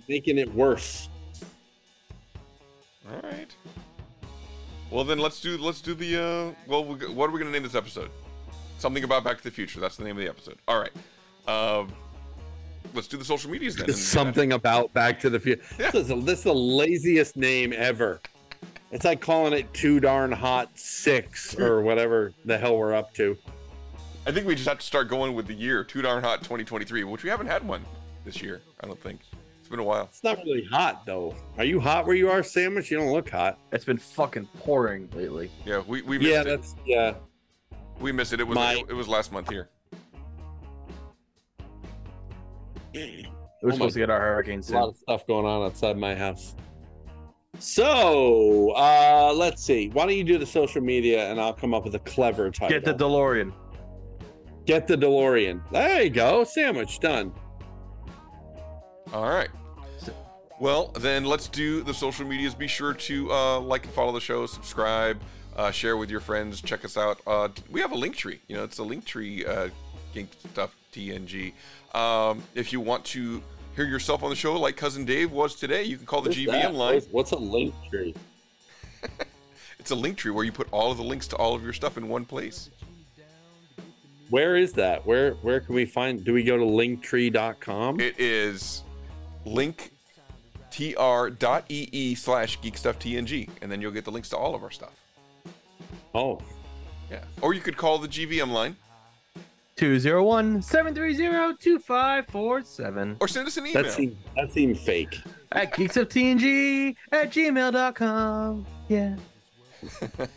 making 0.10 0.38
it 0.40 0.54
worse. 0.54 1.08
All 3.10 3.20
right. 3.22 3.56
Well, 4.94 5.04
then 5.04 5.18
let's 5.18 5.42
do 5.42 5.58
let's 5.58 5.82
do 5.82 5.96
the 5.96 6.18
uh. 6.24 6.52
Well, 6.68 6.86
what 6.86 7.28
are 7.28 7.34
we 7.34 7.40
gonna 7.40 7.50
name 7.50 7.64
this 7.64 7.74
episode? 7.74 8.12
Something 8.78 9.04
about 9.04 9.24
Back 9.24 9.38
to 9.38 9.44
the 9.44 9.50
Future. 9.50 9.80
That's 9.80 9.96
the 9.96 10.04
name 10.04 10.16
of 10.18 10.22
the 10.24 10.30
episode. 10.30 10.60
All 10.68 10.80
right. 10.80 10.92
Um, 11.48 11.92
let's 12.94 13.08
do 13.08 13.18
the 13.18 13.26
social 13.26 13.50
medias 13.50 13.76
then. 13.76 13.92
Something 13.92 14.54
about 14.54 14.94
Back 14.94 15.20
to 15.22 15.32
the 15.32 15.40
Future. 15.40 15.64
This, 15.78 15.96
is 15.96 16.08
the- 16.10 16.16
this 16.18 16.38
is 16.40 16.44
the 16.44 16.54
laziest 16.54 17.36
name 17.36 17.74
ever. 17.76 18.22
It's 18.92 19.04
like 19.04 19.20
calling 19.20 19.54
it 19.54 19.74
too 19.74 20.00
darn 20.00 20.32
hot 20.32 20.70
six 20.78 21.58
or 21.58 21.82
whatever 21.82 22.32
the 22.46 22.56
hell 22.56 22.78
we're 22.78 22.94
up 22.94 23.16
to. 23.16 23.36
I 24.28 24.32
think 24.32 24.46
we 24.46 24.54
just 24.54 24.68
have 24.68 24.78
to 24.78 24.86
start 24.86 25.08
going 25.08 25.34
with 25.34 25.48
the 25.48 25.56
year 25.56 25.84
too 25.84 26.04
darn 26.04 26.24
hot 26.24 26.42
2023, 26.44 27.04
which 27.04 27.24
we 27.24 27.32
haven't 27.32 27.48
had 27.48 27.68
one 27.68 27.84
this 28.26 28.44
year. 28.44 28.62
I 28.82 28.86
don't 28.86 29.02
think 29.02 29.22
been 29.74 29.80
a 29.80 29.84
while. 29.84 30.04
It's 30.04 30.24
not 30.24 30.38
really 30.46 30.66
hot 30.72 31.04
though. 31.06 31.36
Are 31.58 31.64
you 31.64 31.80
hot 31.80 32.06
where 32.06 32.16
you 32.16 32.30
are, 32.30 32.44
Sandwich? 32.44 32.92
You 32.92 32.98
don't 32.98 33.12
look 33.12 33.28
hot. 33.30 33.58
It's 33.72 33.86
been 33.86 33.98
fucking 33.98 34.48
pouring 34.60 35.10
lately. 35.16 35.50
Yeah, 35.66 35.82
we 35.88 36.04
we 36.04 36.20
missed 36.20 36.30
Yeah, 36.30 36.42
it. 36.42 36.44
that's 36.46 36.76
yeah. 36.86 37.14
We 38.00 38.12
missed 38.12 38.34
it. 38.34 38.40
It 38.40 38.48
was 38.48 38.56
My- 38.56 38.74
it, 38.76 38.86
it 38.90 38.94
was 38.94 39.08
last 39.08 39.32
month 39.32 39.50
here. 39.50 39.70
We're 42.94 43.24
Oh 43.64 43.68
my 43.68 43.72
supposed 43.74 43.94
to 43.94 44.00
get 44.00 44.10
our 44.12 44.20
hurricane 44.20 44.60
a 44.60 44.62
lot 44.62 44.66
soon. 44.66 44.78
of 44.90 44.98
stuff 44.98 45.28
going 45.28 45.46
on 45.46 45.64
outside 45.64 45.98
my 45.98 46.14
house. 46.14 46.56
So 47.60 48.72
uh 48.76 49.34
let's 49.36 49.64
see. 49.64 49.90
Why 49.90 50.06
don't 50.06 50.16
you 50.18 50.24
do 50.24 50.38
the 50.38 50.46
social 50.46 50.82
media 50.82 51.32
and 51.32 51.40
I'll 51.42 51.54
come 51.54 51.74
up 51.74 51.84
with 51.86 51.96
a 51.96 52.00
clever 52.00 52.52
title. 52.52 52.70
Get 52.70 52.86
the 52.86 52.94
DeLorean. 52.94 53.52
Get 54.66 54.86
the 54.88 54.96
DeLorean. 54.96 55.62
There 55.72 56.04
you 56.04 56.10
go. 56.12 56.44
Sandwich 56.44 57.00
done. 57.00 57.34
All 59.14 59.30
right. 59.30 59.50
Well, 60.60 60.88
then 61.00 61.26
let's 61.26 61.48
do 61.48 61.84
the 61.84 61.94
social 61.94 62.26
medias. 62.26 62.56
Be 62.56 62.68
sure 62.68 62.94
to 62.94 63.32
uh, 63.32 63.60
like 63.60 63.86
and 63.86 63.94
follow 63.94 64.12
the 64.12 64.22
show, 64.22 64.46
subscribe, 64.46 65.20
uh, 65.58 65.72
share 65.72 65.98
with 65.98 66.10
your 66.10 66.20
friends. 66.20 66.62
Check 66.62 66.86
us 66.86 66.96
out. 66.98 67.20
Uh, 67.28 67.50
we 67.70 67.82
have 67.82 67.92
a 67.92 67.96
link 67.96 68.16
tree. 68.16 68.40
You 68.48 68.58
know, 68.58 68.64
it's 68.64 68.78
a 68.78 68.84
link 68.84 69.06
tree. 69.06 69.46
Uh, 69.46 69.70
Geek 70.14 70.28
stuff 70.52 70.76
TNG. 70.94 71.54
Um, 71.96 72.44
if 72.54 72.72
you 72.72 72.80
want 72.80 73.04
to 73.06 73.42
hear 73.76 73.86
yourself 73.86 74.24
on 74.24 74.30
the 74.30 74.36
show, 74.36 74.54
like 74.60 74.78
cousin 74.78 75.06
Dave 75.06 75.32
was 75.32 75.56
today, 75.56 75.84
you 75.84 75.98
can 75.98 76.06
call 76.06 76.22
the 76.22 76.30
What's 76.30 76.74
line. 76.78 77.02
What's- 77.12 77.32
a 77.32 77.38
link 77.38 77.74
tree? 77.90 78.14
It's 79.80 79.92
a 79.92 79.96
link 79.96 80.18
tree 80.18 80.32
where 80.32 80.46
you 80.46 80.54
put 80.54 80.70
all 80.72 80.92
of 80.92 80.98
the 80.98 81.04
links 81.04 81.28
to 81.28 81.36
all 81.36 81.54
of 81.56 81.62
your 81.62 81.74
stuff 81.74 81.98
in 81.98 82.08
one 82.08 82.24
place. 82.24 82.70
Where 84.30 84.56
is 84.56 84.72
that? 84.74 85.06
Where 85.06 85.32
where 85.42 85.60
can 85.60 85.76
we 85.76 85.84
find 85.84 86.24
do 86.24 86.32
we 86.32 86.42
go 86.46 86.56
to 86.56 86.64
linktree.com? 86.64 88.00
It 88.00 88.18
is 88.18 88.84
linktr.ee 90.74 92.16
slash 92.16 92.60
geekstufftng, 92.60 93.50
and 93.62 93.72
then 93.72 93.82
you'll 93.82 93.92
get 93.92 94.06
the 94.06 94.12
links 94.12 94.30
to 94.30 94.38
all 94.38 94.56
of 94.56 94.64
our 94.64 94.72
stuff. 94.72 94.94
Oh. 96.16 96.42
Yeah. 97.12 97.24
Or 97.42 97.54
you 97.54 97.62
could 97.62 97.78
call 97.78 97.98
the 98.00 98.08
GVM 98.08 98.50
line 98.52 98.76
201 99.76 100.62
730 100.62 101.58
2547. 101.60 103.18
or 103.20 103.28
send 103.28 103.48
us 103.48 103.58
an 103.58 103.68
email. 103.68 103.84
That 103.84 103.92
seemed 103.92 104.16
that 104.36 104.52
seemed 104.52 104.80
fake. 104.80 105.20
At 105.52 105.74
geekstufftng 105.74 106.96
at 107.12 107.32
gmail.com. 107.32 108.66
Yeah. 108.88 109.16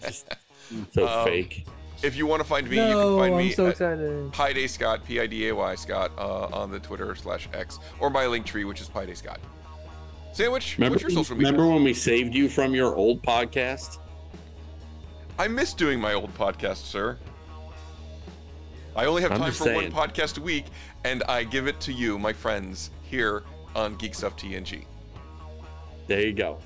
So 0.93 1.07
Um, 1.07 1.25
fake. 1.25 1.65
If 2.03 2.17
you 2.17 2.27
want 2.27 2.43
to 2.43 2.49
find 2.49 2.69
me, 2.69 2.75
you 2.77 2.83
can 2.83 3.17
find 3.19 3.37
me 3.37 3.47
I'm 3.51 3.53
so 3.53 3.67
at 3.67 3.71
excited. 3.71 4.33
Piday 4.33 4.69
Scott, 4.69 5.05
P 5.05 5.21
I 5.21 5.29
D 5.29 5.47
A 5.49 5.55
Y 5.55 5.75
Scott, 5.77 6.11
uh, 6.19 6.47
on 6.53 6.73
the 6.73 6.81
Twitter 6.81 7.15
slash 7.15 7.49
X, 7.53 7.79
or 8.01 8.11
my 8.11 8.27
link 8.27 8.45
tree, 8.45 8.65
which 8.65 8.81
is 8.81 8.89
Piday 8.89 9.17
Scott. 9.17 9.39
Sandwich, 10.37 10.77
Remember, 10.77 10.97
what's 10.97 11.03
your 11.03 11.11
social 11.11 11.35
media? 11.35 11.51
remember 11.51 11.73
when 11.73 11.83
we 11.83 11.95
saved 11.95 12.35
you 12.35 12.51
from 12.51 12.75
your 12.75 12.95
old 12.95 13.23
podcast? 13.23 14.01
I 15.39 15.49
miss 15.49 15.73
doing 15.73 15.99
my 15.99 16.13
old 16.13 16.35
podcast, 16.35 16.85
sir. 16.85 17.17
I 18.95 19.07
only 19.07 19.23
have 19.23 19.33
I'm 19.33 19.39
time 19.41 19.53
for 19.53 19.65
saying. 19.65 19.95
one 19.95 20.09
podcast 20.09 20.37
a 20.37 20.43
week, 20.43 20.67
and 21.07 21.23
I 21.23 21.43
give 21.43 21.67
it 21.67 21.81
to 21.81 21.93
you, 21.93 22.19
my 22.19 22.35
friends, 22.35 22.91
here 23.01 23.45
on 23.75 23.97
Geek 23.97 24.15
Stuff 24.15 24.37
TNG. 24.37 24.85
There 26.07 26.21
you 26.21 26.35
go. 26.35 26.59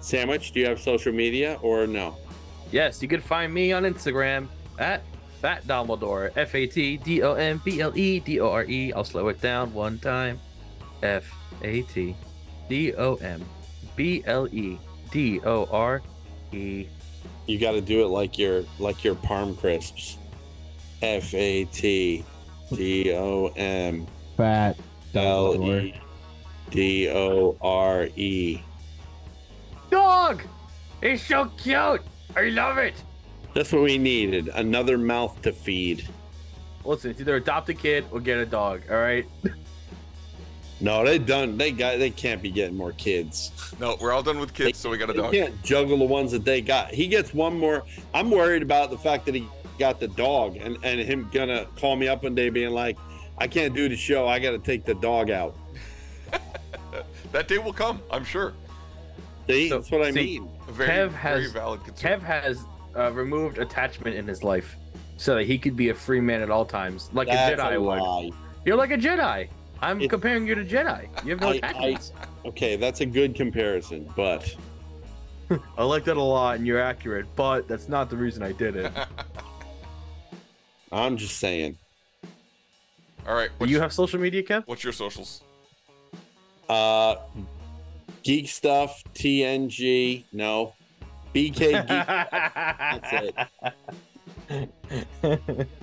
Sandwich, 0.00 0.52
do 0.52 0.60
you 0.60 0.66
have 0.66 0.80
social 0.80 1.12
media 1.12 1.58
or 1.60 1.86
no? 1.86 2.16
Yes, 2.72 3.02
you 3.02 3.08
can 3.08 3.20
find 3.20 3.52
me 3.52 3.72
on 3.72 3.82
Instagram 3.82 4.48
at 4.78 5.02
Fat 5.42 5.66
Dumbledore. 5.66 6.30
F 6.36 6.54
A 6.54 6.66
T 6.66 6.96
D 6.96 7.22
O 7.22 7.34
M 7.34 7.60
B 7.62 7.82
L 7.82 7.92
E 7.94 8.18
D 8.18 8.40
O 8.40 8.48
R 8.48 8.64
E. 8.64 8.94
I'll 8.94 9.04
slow 9.04 9.28
it 9.28 9.42
down 9.42 9.70
one 9.74 9.98
time. 9.98 10.40
F 11.02 11.24
A 11.62 11.82
T 11.82 12.16
D 12.68 12.94
O 12.94 13.16
M 13.16 13.44
B 13.96 14.22
L 14.26 14.48
E 14.48 14.78
D 15.10 15.40
O 15.44 15.66
R 15.70 16.02
E. 16.52 16.86
You 17.46 17.58
got 17.58 17.72
to 17.72 17.80
do 17.80 18.04
it 18.04 18.08
like 18.08 18.38
your 18.38 18.64
like 18.78 19.04
your 19.04 19.14
Parm 19.14 19.58
crisps. 19.58 20.18
F 21.02 21.34
A 21.34 21.64
T 21.66 22.24
D 22.74 23.12
O 23.12 23.52
M 23.56 24.06
Fat 24.36 24.78
L 25.14 25.62
E 25.62 25.94
D 26.70 27.10
O 27.10 27.56
R 27.60 28.08
E. 28.16 28.60
Dog! 29.90 30.42
It's 31.02 31.22
so 31.22 31.50
cute! 31.56 32.00
I 32.34 32.44
love 32.44 32.78
it! 32.78 32.94
That's 33.54 33.72
what 33.72 33.82
we 33.82 33.98
needed. 33.98 34.48
Another 34.48 34.98
mouth 34.98 35.40
to 35.42 35.52
feed. 35.52 36.08
Listen, 36.84 37.12
it's 37.12 37.20
either 37.20 37.36
adopt 37.36 37.68
a 37.68 37.74
kid 37.74 38.04
or 38.10 38.20
get 38.20 38.38
a 38.38 38.46
dog, 38.46 38.82
alright? 38.90 39.26
No, 40.80 41.04
they 41.04 41.18
done. 41.18 41.56
They 41.56 41.70
got. 41.70 41.98
They 41.98 42.10
can't 42.10 42.42
be 42.42 42.50
getting 42.50 42.76
more 42.76 42.92
kids. 42.92 43.52
No, 43.80 43.96
we're 44.00 44.12
all 44.12 44.22
done 44.22 44.38
with 44.38 44.52
kids, 44.54 44.78
so 44.78 44.90
we 44.90 44.98
got 44.98 45.08
a 45.10 45.12
They 45.12 45.18
dog. 45.20 45.32
can't 45.32 45.62
juggle 45.62 45.96
the 45.98 46.04
ones 46.04 46.32
that 46.32 46.44
they 46.44 46.60
got. 46.60 46.90
He 46.92 47.06
gets 47.06 47.32
one 47.32 47.58
more. 47.58 47.84
I'm 48.12 48.30
worried 48.30 48.62
about 48.62 48.90
the 48.90 48.98
fact 48.98 49.24
that 49.26 49.34
he 49.34 49.46
got 49.78 50.00
the 50.00 50.08
dog 50.08 50.56
and 50.56 50.76
and 50.82 51.00
him 51.00 51.28
gonna 51.32 51.66
call 51.76 51.96
me 51.96 52.08
up 52.08 52.22
one 52.24 52.34
day 52.34 52.48
being 52.50 52.70
like, 52.70 52.96
I 53.38 53.46
can't 53.46 53.74
do 53.74 53.88
the 53.88 53.96
show. 53.96 54.26
I 54.28 54.38
got 54.38 54.50
to 54.50 54.58
take 54.58 54.84
the 54.84 54.94
dog 54.94 55.30
out. 55.30 55.56
That 57.32 57.48
day 57.48 57.58
will 57.58 57.72
come, 57.72 58.00
I'm 58.12 58.24
sure. 58.24 58.52
See, 59.48 59.68
that's 59.68 59.90
what 59.90 60.02
I 60.02 60.12
See, 60.12 60.38
mean. 60.38 60.48
Very, 60.70 60.88
Kev 60.88 61.08
very 61.10 61.42
has 61.42 61.50
valid. 61.52 61.80
Kev 61.80 62.20
has 62.22 62.64
uh, 62.96 63.10
removed 63.12 63.58
attachment 63.58 64.14
in 64.16 64.24
his 64.28 64.44
life 64.44 64.76
so 65.16 65.34
that 65.34 65.44
he 65.44 65.58
could 65.58 65.74
be 65.74 65.88
a 65.88 65.94
free 65.94 66.20
man 66.20 66.42
at 66.42 66.50
all 66.50 66.64
times, 66.64 67.10
like 67.12 67.26
That's 67.26 67.60
a 67.60 67.62
Jedi 67.64 67.74
a 67.74 67.80
would. 67.80 68.34
You're 68.64 68.76
like 68.76 68.92
a 68.92 68.96
Jedi. 68.96 69.48
I'm 69.84 70.08
comparing 70.08 70.46
you 70.46 70.54
to 70.54 70.64
Jedi. 70.64 71.08
You 71.24 71.30
have 71.32 71.40
no 71.40 71.48
I- 71.48 71.60
I- 71.62 71.98
Okay, 72.46 72.76
that's 72.76 73.00
a 73.00 73.06
good 73.06 73.34
comparison, 73.34 74.10
but 74.16 74.54
I, 75.78 75.84
like 75.84 76.04
that 76.04 76.16
a 76.16 76.22
lot, 76.22 76.56
and 76.56 76.66
you're 76.66 76.80
accurate, 76.80 77.26
but 77.36 77.68
that's 77.68 77.88
not 77.88 78.08
the 78.10 78.16
reason 78.16 78.42
I 78.42 78.52
did 78.52 78.76
it. 78.76 78.92
I'm 80.92 81.16
just 81.16 81.38
saying. 81.38 81.76
All 83.26 83.34
right. 83.34 83.50
Do 83.58 83.66
you 83.66 83.80
have 83.80 83.92
social 83.92 84.20
media, 84.20 84.42
Kev? 84.42 84.64
What's 84.66 84.84
your 84.84 84.92
socials? 84.92 85.42
Uh, 86.68 87.16
geek 88.22 88.48
stuff, 88.48 89.02
TNG, 89.14 90.24
no, 90.32 90.74
BK 91.34 91.58
Geek. 91.58 91.86
that's 91.88 93.12
it. 93.12 93.34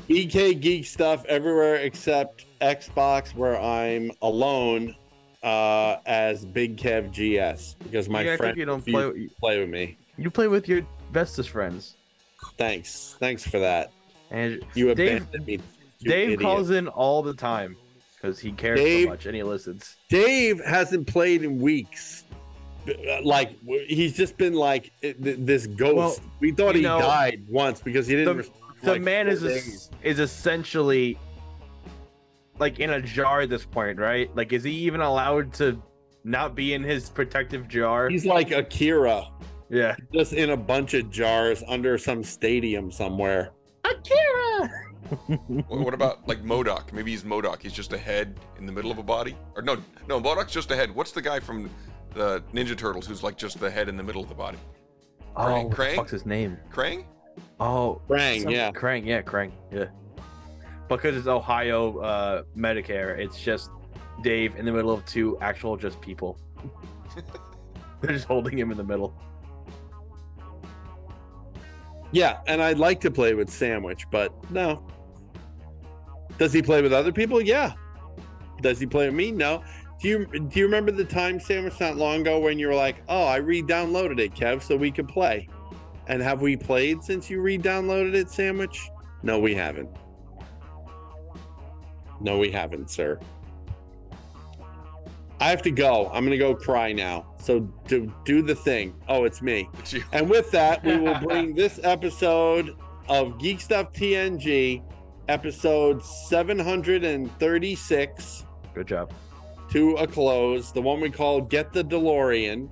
BK 0.09 0.59
Geek 0.59 0.85
stuff 0.85 1.25
everywhere 1.25 1.75
except 1.77 2.45
Xbox, 2.61 3.35
where 3.35 3.59
I'm 3.59 4.11
alone 4.21 4.95
uh, 5.43 5.97
as 6.05 6.45
Big 6.45 6.77
Kev 6.77 7.09
GS 7.11 7.75
because 7.83 8.07
my 8.09 8.21
Yeah, 8.21 8.37
friend 8.37 8.57
you 8.57 8.65
don't 8.65 8.85
play- 8.85 9.03
to 9.11 9.29
play 9.39 9.59
with 9.59 9.69
me. 9.69 9.97
You 10.17 10.29
play 10.29 10.47
with 10.47 10.67
your 10.67 10.85
bestest 11.11 11.49
friends. 11.49 11.95
Thanks, 12.57 13.15
thanks 13.19 13.43
for 13.47 13.59
that. 13.59 13.91
And 14.29 14.63
You 14.75 14.93
Dave, 14.93 15.23
abandoned 15.23 15.45
me. 15.47 15.59
you 15.99 16.09
Dave 16.11 16.25
idiot. 16.27 16.41
calls 16.41 16.69
in 16.69 16.87
all 16.87 17.21
the 17.21 17.33
time 17.33 17.75
because 18.15 18.39
he 18.39 18.51
cares 18.51 18.79
Dave- 18.79 19.05
so 19.05 19.09
much 19.09 19.25
and 19.25 19.35
he 19.35 19.43
listens. 19.43 19.97
Dave 20.09 20.63
hasn't 20.63 21.07
played 21.07 21.43
in 21.43 21.59
weeks. 21.59 22.23
Like 23.23 23.55
he's 23.87 24.15
just 24.17 24.37
been 24.37 24.53
like 24.55 24.91
this 25.01 25.67
ghost. 25.67 25.95
Well, 25.95 26.29
we 26.39 26.51
thought 26.51 26.73
he 26.75 26.81
know, 26.81 26.97
died 26.99 27.43
once 27.47 27.79
because 27.79 28.07
he 28.07 28.15
didn't. 28.15 28.37
the, 28.37 28.49
the 28.81 28.91
like 28.93 29.01
man 29.01 29.27
is 29.27 29.43
es- 29.43 29.89
is 30.03 30.19
essentially 30.19 31.17
like 32.59 32.79
in 32.79 32.91
a 32.91 33.01
jar 33.01 33.41
at 33.41 33.49
this 33.49 33.65
point, 33.65 33.97
right? 33.99 34.33
Like, 34.35 34.53
is 34.53 34.63
he 34.63 34.71
even 34.71 35.01
allowed 35.01 35.53
to 35.55 35.81
not 36.23 36.55
be 36.55 36.73
in 36.73 36.83
his 36.83 37.09
protective 37.09 37.67
jar? 37.67 38.09
He's 38.09 38.25
like 38.25 38.51
Akira, 38.51 39.27
yeah, 39.69 39.95
just 40.13 40.33
in 40.33 40.51
a 40.51 40.57
bunch 40.57 40.93
of 40.93 41.09
jars 41.09 41.63
under 41.67 41.97
some 41.97 42.23
stadium 42.23 42.91
somewhere. 42.91 43.51
Akira. 43.83 44.69
What 45.67 45.81
what 45.81 45.93
about 45.93 46.25
like 46.27 46.41
MODOK? 46.43 46.93
Maybe 46.93 47.11
he's 47.11 47.23
MODOK. 47.23 47.61
He's 47.61 47.73
just 47.73 47.91
a 47.91 47.97
head 47.97 48.39
in 48.57 48.65
the 48.65 48.71
middle 48.71 48.91
of 48.91 48.97
a 48.97 49.03
body. 49.03 49.35
Or 49.55 49.61
no, 49.61 49.77
no, 50.07 50.21
MODOK's 50.21 50.53
just 50.53 50.71
a 50.71 50.75
head. 50.75 50.93
What's 50.95 51.11
the 51.11 51.21
guy 51.21 51.39
from 51.39 51.69
the 52.13 52.41
Ninja 52.53 52.77
Turtles 52.77 53.07
who's 53.07 53.21
like 53.23 53.37
just 53.37 53.59
the 53.59 53.69
head 53.69 53.89
in 53.89 53.97
the 53.97 54.03
middle 54.03 54.21
of 54.21 54.29
the 54.29 54.35
body? 54.35 54.57
Oh, 55.35 55.41
Krang? 55.43 55.63
what 55.69 55.77
the 55.77 55.95
fuck's 55.95 56.11
his 56.11 56.25
name? 56.25 56.57
Krang? 56.71 57.05
Oh, 57.61 58.01
Krang, 58.09 58.41
some- 58.41 58.51
yeah. 58.51 58.71
Krang, 58.71 59.05
yeah, 59.05 59.21
Krang, 59.21 59.51
yeah. 59.71 59.85
Because 60.89 61.15
it's 61.15 61.27
Ohio 61.27 61.99
uh, 61.99 62.43
Medicare, 62.57 63.17
it's 63.17 63.39
just 63.39 63.69
Dave 64.23 64.55
in 64.55 64.65
the 64.65 64.71
middle 64.71 64.91
of 64.91 65.05
two 65.05 65.37
actual 65.41 65.77
just 65.77 66.01
people. 66.01 66.39
They're 68.01 68.13
just 68.13 68.25
holding 68.25 68.57
him 68.57 68.71
in 68.71 68.77
the 68.77 68.83
middle. 68.83 69.13
Yeah, 72.11 72.39
and 72.47 72.61
I'd 72.63 72.79
like 72.79 72.99
to 73.01 73.11
play 73.11 73.35
with 73.35 73.49
Sandwich, 73.49 74.05
but 74.11 74.33
no. 74.51 74.83
Does 76.39 76.51
he 76.51 76.63
play 76.63 76.81
with 76.81 76.91
other 76.91 77.11
people? 77.11 77.39
Yeah. 77.39 77.73
Does 78.61 78.79
he 78.79 78.87
play 78.87 79.05
with 79.05 79.15
me? 79.15 79.31
No. 79.31 79.63
Do 80.01 80.07
you 80.07 80.25
do 80.25 80.59
you 80.59 80.65
remember 80.65 80.91
the 80.91 81.05
time 81.05 81.39
Sandwich 81.39 81.79
not 81.79 81.95
long 81.95 82.21
ago 82.21 82.39
when 82.39 82.57
you 82.57 82.67
were 82.67 82.73
like, 82.73 83.03
"Oh, 83.07 83.23
I 83.23 83.35
re-downloaded 83.37 84.19
it, 84.19 84.33
Kev, 84.33 84.63
so 84.63 84.75
we 84.75 84.89
could 84.91 85.07
play." 85.07 85.47
And 86.11 86.21
have 86.21 86.41
we 86.41 86.57
played 86.57 87.01
since 87.05 87.29
you 87.29 87.39
re-downloaded 87.39 88.13
it, 88.15 88.29
Sandwich? 88.29 88.91
No, 89.23 89.39
we 89.39 89.55
haven't. 89.55 89.87
No, 92.19 92.37
we 92.37 92.51
haven't, 92.51 92.91
sir. 92.91 93.17
I 95.39 95.49
have 95.49 95.61
to 95.61 95.71
go. 95.71 96.11
I'm 96.13 96.25
gonna 96.25 96.37
go 96.37 96.53
cry 96.53 96.91
now. 96.91 97.27
So 97.39 97.61
do 97.87 98.13
do 98.25 98.41
the 98.41 98.53
thing. 98.53 98.93
Oh, 99.07 99.23
it's 99.23 99.41
me. 99.41 99.69
It's. 99.79 99.95
And 100.11 100.29
with 100.29 100.51
that, 100.51 100.83
we 100.83 100.97
will 100.97 101.17
bring 101.21 101.55
this 101.55 101.79
episode 101.81 102.75
of 103.07 103.39
Geek 103.39 103.61
Stuff 103.61 103.93
TNG, 103.93 104.83
episode 105.29 106.03
736, 106.03 108.45
Good 108.75 108.87
job. 108.87 109.13
to 109.69 109.93
a 109.93 110.05
close. 110.05 110.73
The 110.73 110.81
one 110.81 110.99
we 110.99 111.09
call 111.09 111.39
Get 111.39 111.71
the 111.71 111.85
DeLorean. 111.85 112.67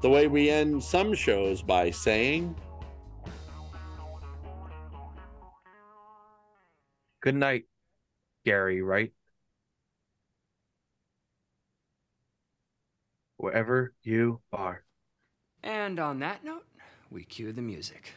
The 0.00 0.08
way 0.08 0.28
we 0.28 0.48
end 0.48 0.80
some 0.80 1.12
shows 1.12 1.60
by 1.60 1.90
saying, 1.90 2.54
Good 7.28 7.34
night, 7.34 7.64
Gary, 8.46 8.80
right? 8.80 9.12
Wherever 13.36 13.92
you 14.02 14.40
are. 14.50 14.82
And 15.62 16.00
on 16.00 16.20
that 16.20 16.42
note, 16.42 16.64
we 17.10 17.24
cue 17.24 17.52
the 17.52 17.60
music. 17.60 18.14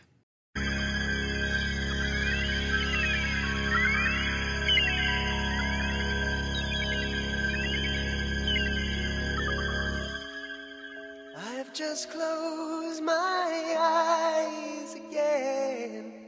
I've 11.36 11.74
just 11.74 12.10
closed 12.12 13.04
my 13.04 13.76
eyes 13.78 14.96
again. 14.96 16.21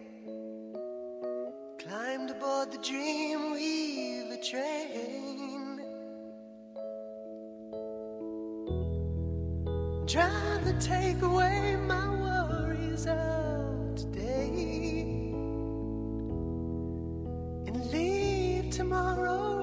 The 2.71 2.77
Dreamweaver 2.77 4.41
train. 4.41 5.81
Trying 10.07 10.63
to 10.63 10.73
take 10.79 11.21
away 11.21 11.75
my 11.85 12.07
worries 12.21 13.05
of 13.05 13.95
today. 13.95 15.33
And 17.67 17.91
leave 17.91 18.69
tomorrow 18.69 19.62